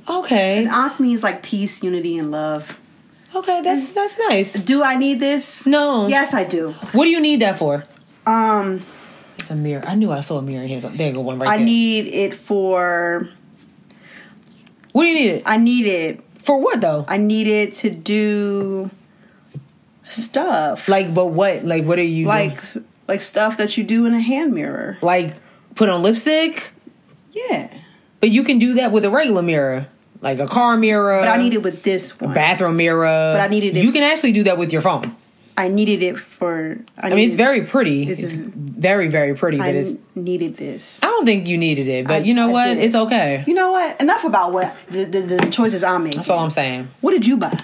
okay? 0.09 0.63
An 0.63 0.69
ankh 0.71 0.99
means 0.99 1.21
like 1.21 1.43
peace, 1.43 1.83
unity, 1.83 2.17
and 2.17 2.31
love. 2.31 2.79
Okay, 3.35 3.61
that's 3.61 3.93
that's 3.93 4.17
nice. 4.29 4.53
Do 4.53 4.83
I 4.83 4.95
need 4.95 5.19
this? 5.19 5.65
No. 5.65 6.07
Yes, 6.07 6.33
I 6.33 6.43
do. 6.43 6.71
What 6.93 7.05
do 7.05 7.09
you 7.09 7.21
need 7.21 7.41
that 7.41 7.57
for? 7.57 7.85
Um, 8.25 8.83
a 9.51 9.55
mirror. 9.55 9.83
I 9.85 9.95
knew 9.95 10.11
I 10.11 10.21
saw 10.21 10.37
a 10.39 10.41
mirror 10.41 10.65
here. 10.65 10.79
There 10.79 11.07
you 11.09 11.13
go, 11.13 11.21
one 11.21 11.37
right 11.39 11.49
I 11.49 11.57
there. 11.57 11.65
need 11.65 12.07
it 12.07 12.33
for. 12.33 13.27
what 14.91 15.03
do 15.03 15.07
you 15.09 15.13
need 15.15 15.29
it 15.37 15.43
I 15.45 15.57
need 15.57 15.85
it. 15.85 16.21
for? 16.39 16.59
What 16.61 16.81
though? 16.81 17.05
I 17.07 17.17
need 17.17 17.47
it 17.47 17.73
to 17.75 17.89
do 17.91 18.89
stuff 20.03 20.87
Like, 20.89 21.13
but 21.13 21.27
what? 21.27 21.63
Like, 21.63 21.85
what 21.85 21.99
are 21.99 22.03
you 22.03 22.25
like 22.27 22.71
doing? 22.73 22.85
like 23.07 23.21
stuff 23.21 23.57
that 23.57 23.77
you 23.77 23.83
do 23.83 24.05
in 24.05 24.13
a 24.13 24.19
hand 24.21 24.53
mirror. 24.53 24.97
Like, 25.01 25.35
put 25.75 25.89
on 25.89 26.01
lipstick? 26.03 26.71
Yeah, 27.31 27.69
But 28.19 28.29
you 28.29 28.43
can 28.43 28.59
do 28.59 28.73
that 28.75 28.91
with 28.91 29.05
a 29.05 29.09
regular 29.09 29.41
mirror, 29.41 29.87
like 30.21 30.39
a 30.39 30.47
car 30.47 30.75
mirror. 30.77 31.19
but 31.21 31.29
I 31.29 31.37
need 31.37 31.53
it 31.53 31.63
with 31.63 31.83
this 31.83 32.19
one. 32.19 32.33
bathroom 32.33 32.75
mirror. 32.77 33.05
But 33.33 33.39
I 33.41 33.47
needed 33.47 33.77
it- 33.77 33.83
You 33.83 33.91
can 33.93 34.03
actually 34.03 34.33
do 34.33 34.43
that 34.43 34.57
with 34.57 34.73
your 34.73 34.81
phone. 34.81 35.15
I 35.57 35.67
needed 35.67 36.01
it 36.01 36.17
for. 36.17 36.77
I, 36.97 37.07
I 37.07 37.13
mean, 37.15 37.27
it's 37.27 37.35
very 37.35 37.61
pretty. 37.65 38.07
It's 38.09 38.23
It's, 38.23 38.33
a- 38.33 38.37
very, 38.37 39.07
very 39.09 39.35
pretty. 39.35 39.57
But 39.57 39.67
I 39.67 39.69
it's. 39.71 39.93
needed 40.15 40.55
this. 40.55 41.03
I 41.03 41.07
don't 41.07 41.25
think 41.25 41.47
you 41.47 41.57
needed 41.57 41.87
it, 41.87 42.07
but 42.07 42.13
I- 42.21 42.25
you 42.25 42.33
know 42.33 42.49
I 42.49 42.51
what? 42.51 42.65
did. 42.75 42.83
It's 42.83 42.95
okay. 42.95 43.43
You 43.45 43.53
know 43.53 43.71
what? 43.71 43.99
Enough 44.01 44.23
about 44.23 44.53
what 44.53 44.75
the, 44.89 45.03
the, 45.03 45.21
the 45.21 45.45
choices 45.51 45.83
I'm 45.83 46.03
making. 46.03 46.19
That's 46.19 46.29
all 46.29 46.39
I'm 46.39 46.49
saying. 46.49 46.89
What 47.01 47.11
did 47.11 47.25
you 47.25 47.37
buy? 47.37 47.55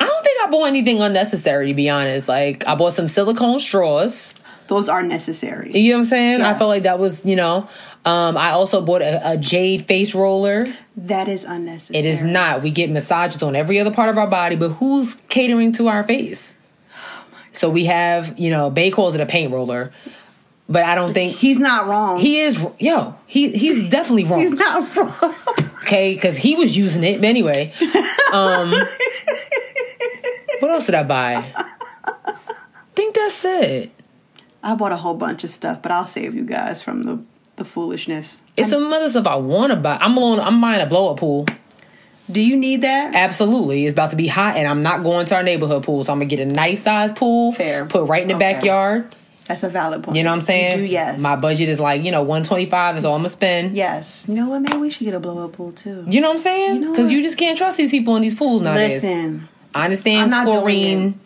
I 0.00 0.04
don't 0.06 0.24
think 0.24 0.38
I 0.42 0.50
bought 0.50 0.64
anything 0.66 1.00
unnecessary. 1.00 1.68
To 1.68 1.74
be 1.74 1.88
honest, 1.90 2.28
like 2.28 2.66
I 2.66 2.74
bought 2.74 2.92
some 2.92 3.08
silicone 3.08 3.58
straws. 3.58 4.34
Those 4.68 4.88
are 4.88 5.02
necessary. 5.02 5.72
You 5.72 5.92
know 5.92 5.98
what 5.98 6.02
I'm 6.02 6.04
saying? 6.06 6.40
I 6.42 6.54
felt 6.54 6.68
like 6.70 6.84
that 6.84 6.98
was, 6.98 7.26
you 7.26 7.36
know. 7.36 7.68
Um, 8.04 8.36
I 8.36 8.50
also 8.50 8.80
bought 8.82 9.00
a, 9.02 9.32
a 9.32 9.36
jade 9.36 9.86
face 9.86 10.14
roller. 10.14 10.66
That 10.96 11.28
is 11.28 11.44
unnecessary. 11.44 12.00
It 12.00 12.04
is 12.08 12.22
not. 12.22 12.62
We 12.62 12.70
get 12.70 12.90
massages 12.90 13.42
on 13.42 13.54
every 13.54 13.78
other 13.78 13.92
part 13.92 14.08
of 14.08 14.18
our 14.18 14.26
body, 14.26 14.56
but 14.56 14.70
who's 14.70 15.14
catering 15.28 15.70
to 15.72 15.86
our 15.88 16.02
face? 16.02 16.56
So 17.52 17.70
we 17.70 17.84
have, 17.84 18.38
you 18.38 18.50
know, 18.50 18.70
Bay 18.70 18.90
calls 18.90 19.14
it 19.14 19.20
a 19.20 19.26
paint 19.26 19.52
roller, 19.52 19.92
but 20.68 20.82
I 20.84 20.94
don't 20.96 21.12
think 21.12 21.36
He's 21.36 21.58
not 21.60 21.86
wrong. 21.86 22.18
he 22.18 22.40
is. 22.40 22.66
Yo, 22.80 23.14
he 23.26 23.50
he's 23.52 23.88
definitely 23.96 24.24
wrong. 24.24 24.40
He's 24.40 24.52
not 24.52 24.96
wrong. 24.96 25.34
Okay, 25.82 26.14
because 26.14 26.36
he 26.38 26.54
was 26.56 26.76
using 26.76 27.04
it. 27.04 27.20
But 27.20 27.26
anyway, 27.26 27.72
um, 28.32 28.70
what 30.60 30.70
else 30.70 30.86
did 30.86 30.94
I 30.94 31.02
buy? 31.02 31.44
I 31.54 32.34
think 32.94 33.14
that's 33.14 33.44
it. 33.44 33.90
I 34.62 34.74
bought 34.74 34.92
a 34.92 34.96
whole 34.96 35.14
bunch 35.14 35.44
of 35.44 35.50
stuff, 35.50 35.82
but 35.82 35.90
I'll 35.92 36.06
save 36.06 36.34
you 36.34 36.44
guys 36.44 36.80
from 36.82 37.02
the 37.02 37.22
the 37.56 37.64
foolishness. 37.64 38.42
It's 38.56 38.70
some 38.70 38.92
other 38.92 39.08
stuff 39.08 39.26
I 39.26 39.36
want 39.36 39.70
to 39.72 39.76
buy. 39.76 39.96
I'm 40.00 40.16
alone. 40.16 40.40
I'm 40.40 40.60
buying 40.60 40.80
a 40.80 40.86
blow 40.86 41.10
up 41.12 41.18
pool. 41.18 41.46
Do 42.30 42.40
you 42.40 42.56
need 42.56 42.82
that? 42.82 43.14
Absolutely, 43.14 43.84
it's 43.84 43.92
about 43.92 44.10
to 44.12 44.16
be 44.16 44.26
hot, 44.28 44.56
and 44.56 44.66
I'm 44.68 44.82
not 44.82 45.02
going 45.02 45.26
to 45.26 45.34
our 45.34 45.42
neighborhood 45.42 45.82
pool. 45.82 46.04
So 46.04 46.12
I'm 46.12 46.18
gonna 46.18 46.26
get 46.28 46.40
a 46.40 46.44
nice 46.46 46.82
size 46.82 47.12
pool. 47.12 47.52
Fair. 47.52 47.84
Put 47.86 48.08
right 48.08 48.22
in 48.22 48.28
the 48.28 48.34
Okay. 48.36 48.52
backyard. 48.54 49.14
That's 49.48 49.64
a 49.64 49.68
valid 49.68 50.04
point. 50.04 50.16
You 50.16 50.22
know 50.22 50.30
what 50.30 50.36
I'm 50.36 50.40
saying? 50.42 50.78
Do, 50.78 50.84
yes. 50.84 51.20
My 51.20 51.34
budget 51.34 51.68
is 51.68 51.80
like 51.80 52.04
you 52.04 52.12
know 52.12 52.22
125 52.22 52.96
is 52.96 53.04
all 53.04 53.14
I'm 53.16 53.20
gonna 53.20 53.28
spend. 53.28 53.74
yes. 53.74 54.24
You 54.28 54.34
know 54.36 54.46
what? 54.48 54.60
Maybe 54.62 54.78
we 54.78 54.88
should 54.88 55.04
get 55.04 55.14
a 55.14 55.20
blow 55.20 55.44
up 55.44 55.52
pool 55.54 55.72
too. 55.72 56.04
You 56.06 56.20
know 56.20 56.28
what 56.28 56.34
I'm 56.34 56.38
saying? 56.38 56.74
You 56.76 56.80
know 56.80 56.90
Because 56.92 57.10
you 57.10 57.22
just 57.22 57.36
can't 57.36 57.58
trust 57.58 57.76
these 57.76 57.90
people 57.90 58.14
in 58.16 58.22
these 58.22 58.34
pools 58.36 58.62
nowadays. 58.62 59.02
Listen, 59.02 59.48
I 59.74 59.84
understand 59.84 60.22
I'm 60.22 60.30
not 60.30 60.46
doing 60.46 60.58
chlorine. 60.58 61.20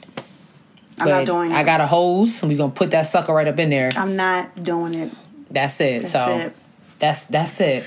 I'm 0.99 1.09
not 1.09 1.27
doing 1.27 1.53
it. 1.53 1.55
I 1.55 1.63
got 1.63 1.83
a 1.83 1.87
hose, 1.87 2.43
and 2.43 2.51
we're 2.51 2.57
gonna 2.59 2.73
put 2.73 2.93
that 2.93 3.03
sucker 3.07 3.35
right 3.35 3.47
up 3.47 3.59
in 3.59 3.69
there. 3.69 3.91
I'm 3.95 4.17
not 4.17 4.63
doing 4.63 4.95
it. 4.95 5.13
That's 5.57 5.81
it. 5.81 6.01
That's 6.03 6.13
so 6.13 6.39
it. 6.39 6.57
that's 6.99 7.25
that's 7.27 7.61
it. 7.61 7.85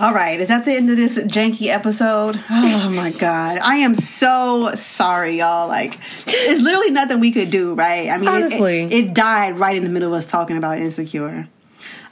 All 0.00 0.14
right, 0.14 0.38
is 0.38 0.46
that 0.46 0.64
the 0.64 0.74
end 0.74 0.88
of 0.90 0.96
this 0.96 1.18
janky 1.18 1.66
episode? 1.66 2.38
Oh 2.48 2.88
my 2.94 3.10
god, 3.10 3.58
I 3.60 3.78
am 3.78 3.96
so 3.96 4.70
sorry, 4.76 5.38
y'all. 5.38 5.66
Like, 5.66 5.98
it's 6.28 6.62
literally 6.62 6.92
nothing 6.92 7.18
we 7.18 7.32
could 7.32 7.50
do, 7.50 7.74
right? 7.74 8.08
I 8.08 8.18
mean, 8.18 8.28
it- 8.28 8.32
Honestly. 8.32 8.82
it, 8.84 8.94
it 8.94 9.14
died 9.14 9.58
right 9.58 9.76
in 9.76 9.82
the 9.82 9.88
middle 9.88 10.14
of 10.14 10.18
us 10.18 10.26
talking 10.26 10.56
about 10.56 10.78
insecure. 10.78 11.48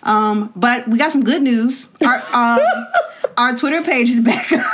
Um, 0.02 0.52
but 0.56 0.88
we 0.88 0.98
got 0.98 1.12
some 1.12 1.22
good 1.22 1.42
news. 1.42 1.88
Our 2.04 2.16
um, 2.32 2.60
our 3.36 3.56
Twitter 3.56 3.82
page 3.82 4.10
is 4.10 4.18
back. 4.20 4.50
Up. 4.52 4.66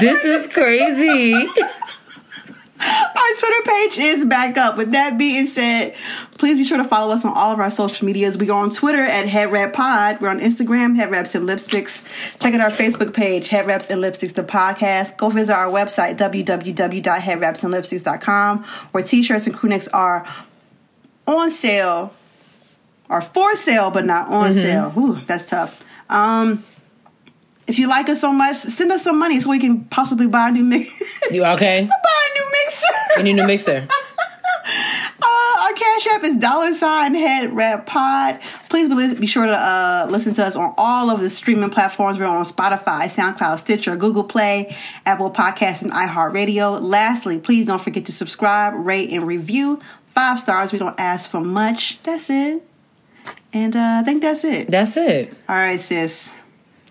This 0.00 0.24
is 0.24 0.52
crazy. 0.52 1.32
Our 1.34 3.34
Twitter 3.38 3.62
page 3.64 3.98
is 3.98 4.24
back 4.24 4.56
up. 4.56 4.76
With 4.76 4.92
that 4.92 5.18
being 5.18 5.46
said, 5.46 5.96
please 6.38 6.56
be 6.56 6.64
sure 6.64 6.78
to 6.78 6.84
follow 6.84 7.12
us 7.12 7.24
on 7.24 7.32
all 7.34 7.52
of 7.52 7.60
our 7.60 7.70
social 7.70 8.06
medias. 8.06 8.38
We 8.38 8.48
are 8.48 8.62
on 8.62 8.72
Twitter 8.72 9.02
at 9.02 9.26
Head 9.26 9.50
Wrap 9.52 9.72
Pod. 9.72 10.20
We're 10.20 10.28
on 10.28 10.38
Instagram, 10.40 10.94
Head 10.96 11.10
Wraps 11.10 11.34
and 11.34 11.48
Lipsticks. 11.48 12.02
Check 12.40 12.54
out 12.54 12.60
our 12.60 12.70
Facebook 12.70 13.12
page, 13.12 13.48
Head 13.48 13.66
Wraps 13.66 13.90
and 13.90 14.00
Lipsticks, 14.00 14.34
the 14.34 14.44
podcast. 14.44 15.16
Go 15.16 15.28
visit 15.28 15.52
our 15.52 15.66
website, 15.66 16.16
www.headwrapsandlipsticks.com, 16.16 18.64
where 18.92 19.04
t-shirts 19.04 19.46
and 19.46 19.56
crew 19.56 19.68
necks 19.68 19.88
are 19.88 20.26
on 21.26 21.50
sale, 21.50 22.14
or 23.08 23.20
for 23.20 23.56
sale, 23.56 23.90
but 23.90 24.06
not 24.06 24.28
on 24.28 24.52
sale. 24.52 24.92
Ooh, 24.96 25.16
that's 25.26 25.44
tough. 25.44 25.84
Um, 26.08 26.62
if 27.66 27.78
you 27.78 27.88
like 27.88 28.08
us 28.08 28.20
so 28.20 28.32
much, 28.32 28.56
send 28.56 28.92
us 28.92 29.04
some 29.04 29.18
money 29.18 29.40
so 29.40 29.50
we 29.50 29.58
can 29.58 29.84
possibly 29.84 30.26
buy 30.26 30.48
a 30.48 30.52
new 30.52 30.64
mixer. 30.64 31.04
You 31.30 31.44
okay? 31.44 31.82
buy 31.86 32.28
a 32.30 32.34
new 32.38 32.50
mixer. 32.50 32.86
You 33.18 33.22
need 33.24 33.32
a 33.32 33.34
new 33.34 33.46
mixer. 33.46 33.86
Our 35.68 35.74
cash 35.74 36.06
app 36.06 36.24
is 36.24 36.34
dollar 36.36 36.72
sign 36.72 37.14
head 37.14 37.54
wrap 37.54 37.84
pod. 37.84 38.40
Please 38.70 38.88
be, 38.88 39.20
be 39.20 39.26
sure 39.26 39.44
to 39.44 39.52
uh, 39.52 40.06
listen 40.08 40.32
to 40.34 40.46
us 40.46 40.56
on 40.56 40.72
all 40.78 41.10
of 41.10 41.20
the 41.20 41.28
streaming 41.28 41.68
platforms. 41.68 42.18
We're 42.18 42.24
on 42.24 42.42
Spotify, 42.44 43.04
SoundCloud, 43.04 43.58
Stitcher, 43.58 43.94
Google 43.94 44.24
Play, 44.24 44.74
Apple 45.04 45.30
Podcasts, 45.30 45.82
and 45.82 45.90
iHeartRadio. 45.92 46.80
Lastly, 46.80 47.38
please 47.38 47.66
don't 47.66 47.82
forget 47.82 48.06
to 48.06 48.12
subscribe, 48.12 48.72
rate, 48.76 49.12
and 49.12 49.26
review. 49.26 49.78
Five 50.06 50.40
stars. 50.40 50.72
We 50.72 50.78
don't 50.78 50.98
ask 50.98 51.28
for 51.28 51.42
much. 51.42 52.02
That's 52.02 52.30
it. 52.30 52.62
And 53.52 53.76
uh, 53.76 53.98
I 54.00 54.04
think 54.04 54.22
that's 54.22 54.44
it. 54.44 54.70
That's 54.70 54.96
it. 54.96 55.34
All 55.50 55.56
right, 55.56 55.78
sis. 55.78 56.34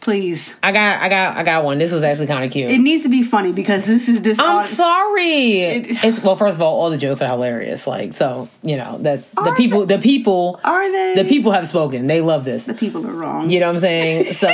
Please. 0.08 0.56
I 0.64 0.72
got 0.72 1.02
I 1.02 1.10
got 1.10 1.36
I 1.36 1.44
got 1.44 1.66
one. 1.66 1.80
This 1.80 1.92
was 1.92 2.02
actually 2.02 2.28
kind 2.28 2.46
of 2.46 2.50
cute. 2.50 2.72
It 2.72 2.78
needs 2.78 3.04
to 3.04 3.10
be 3.10 3.24
funny 3.24 3.52
because 3.52 3.84
this 3.84 4.08
is 4.08 4.22
this. 4.22 4.40
I'm 4.40 4.64
sorry. 4.64 5.60
it's 5.60 6.22
well, 6.22 6.38
first 6.38 6.56
of 6.56 6.62
all, 6.62 6.80
all 6.80 6.90
the 6.90 6.98
jokes 6.98 7.22
are 7.22 7.28
hilarious. 7.28 7.86
Like 7.86 8.14
so, 8.14 8.48
you 8.64 8.78
know, 8.78 9.00
that's 9.00 9.32
the 9.32 9.54
people. 9.58 9.86
The 9.86 9.98
people. 9.98 10.62
Are 10.64 10.90
they? 10.90 11.22
The 11.22 11.28
people 11.28 11.52
have 11.52 11.68
spoken. 11.68 12.08
They 12.08 12.22
love 12.22 12.46
this. 12.46 12.68
The 12.68 12.74
people 12.74 13.06
are 13.06 13.12
wrong. 13.12 13.50
You 13.50 13.60
know 13.60 13.68
what 13.68 13.74
I'm 13.74 13.80
saying? 13.80 14.32
So, 14.38 14.48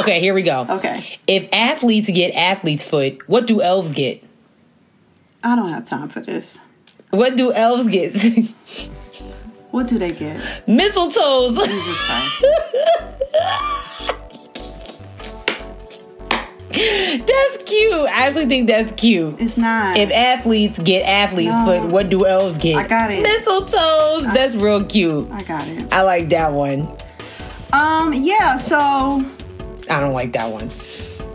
okay, 0.00 0.20
here 0.20 0.34
we 0.34 0.42
go. 0.42 0.66
Okay. 0.68 1.18
If 1.26 1.48
athletes 1.50 2.10
get 2.10 2.34
athlete's 2.34 2.84
foot, 2.84 3.26
what 3.26 3.46
do 3.46 3.62
elves 3.62 3.94
get? 3.94 4.22
I 5.42 5.56
don't 5.56 5.70
have 5.70 5.86
time 5.86 6.10
for 6.10 6.20
this. 6.20 6.60
What 7.08 7.36
do 7.36 7.54
elves 7.54 7.86
get? 7.86 8.14
What 9.70 9.86
do 9.86 9.98
they 9.98 10.12
get? 10.12 10.36
Mistletoes. 10.66 11.64
Jesus 11.64 12.00
Christ. 12.02 12.44
that's 17.26 17.56
cute. 17.70 17.92
I 17.92 18.26
actually 18.26 18.46
think 18.46 18.66
that's 18.68 18.92
cute. 18.92 19.40
It's 19.40 19.56
not. 19.56 19.96
If 19.96 20.10
athletes 20.10 20.78
get 20.80 21.02
athlete's 21.02 21.52
No. 21.52 21.64
foot, 21.64 21.90
what 21.90 22.08
do 22.10 22.26
elves 22.26 22.58
get? 22.58 22.76
I 22.76 22.86
got 22.86 23.10
it. 23.10 23.24
Mistletoes. 23.24 24.32
That's 24.34 24.54
real 24.56 24.84
cute. 24.84 25.30
I 25.30 25.42
got 25.42 25.66
it. 25.68 25.92
I 25.92 26.02
like 26.02 26.28
that 26.30 26.52
one. 26.52 26.88
Um, 27.72 28.12
yeah, 28.12 28.56
so 28.56 29.24
I 29.90 30.00
don't 30.00 30.12
like 30.12 30.32
that 30.32 30.50
one. 30.50 30.68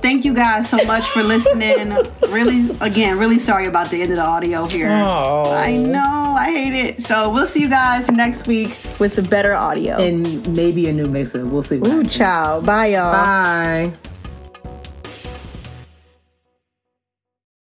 thank 0.02 0.24
you 0.24 0.34
guys 0.34 0.70
so 0.70 0.78
much 0.86 1.04
for 1.08 1.22
listening. 1.34 1.94
really, 2.30 2.70
again, 2.80 3.18
really 3.20 3.38
sorry 3.40 3.66
about 3.66 3.90
the 3.92 4.02
end 4.02 4.12
of 4.12 4.18
the 4.18 4.24
audio 4.24 4.66
here. 4.68 4.90
Oh. 4.90 5.52
I 5.52 5.76
know, 5.76 6.00
I 6.38 6.46
hate 6.52 6.74
it. 6.74 7.04
So 7.04 7.30
we'll 7.34 7.48
see 7.48 7.60
you 7.62 7.70
guys 7.70 8.10
next 8.10 8.48
week 8.48 8.78
with 9.00 9.16
the 9.16 9.22
better 9.22 9.54
audio. 9.54 9.98
And 9.98 10.56
maybe 10.56 10.88
a 10.88 10.94
new 10.94 11.08
mixer. 11.08 11.46
We'll 11.46 11.64
see. 11.64 11.76
Ooh, 11.78 11.84
happens. 11.84 12.16
ciao. 12.16 12.62
Bye, 12.62 12.88
y'all. 12.88 13.12
Bye. 13.12 13.92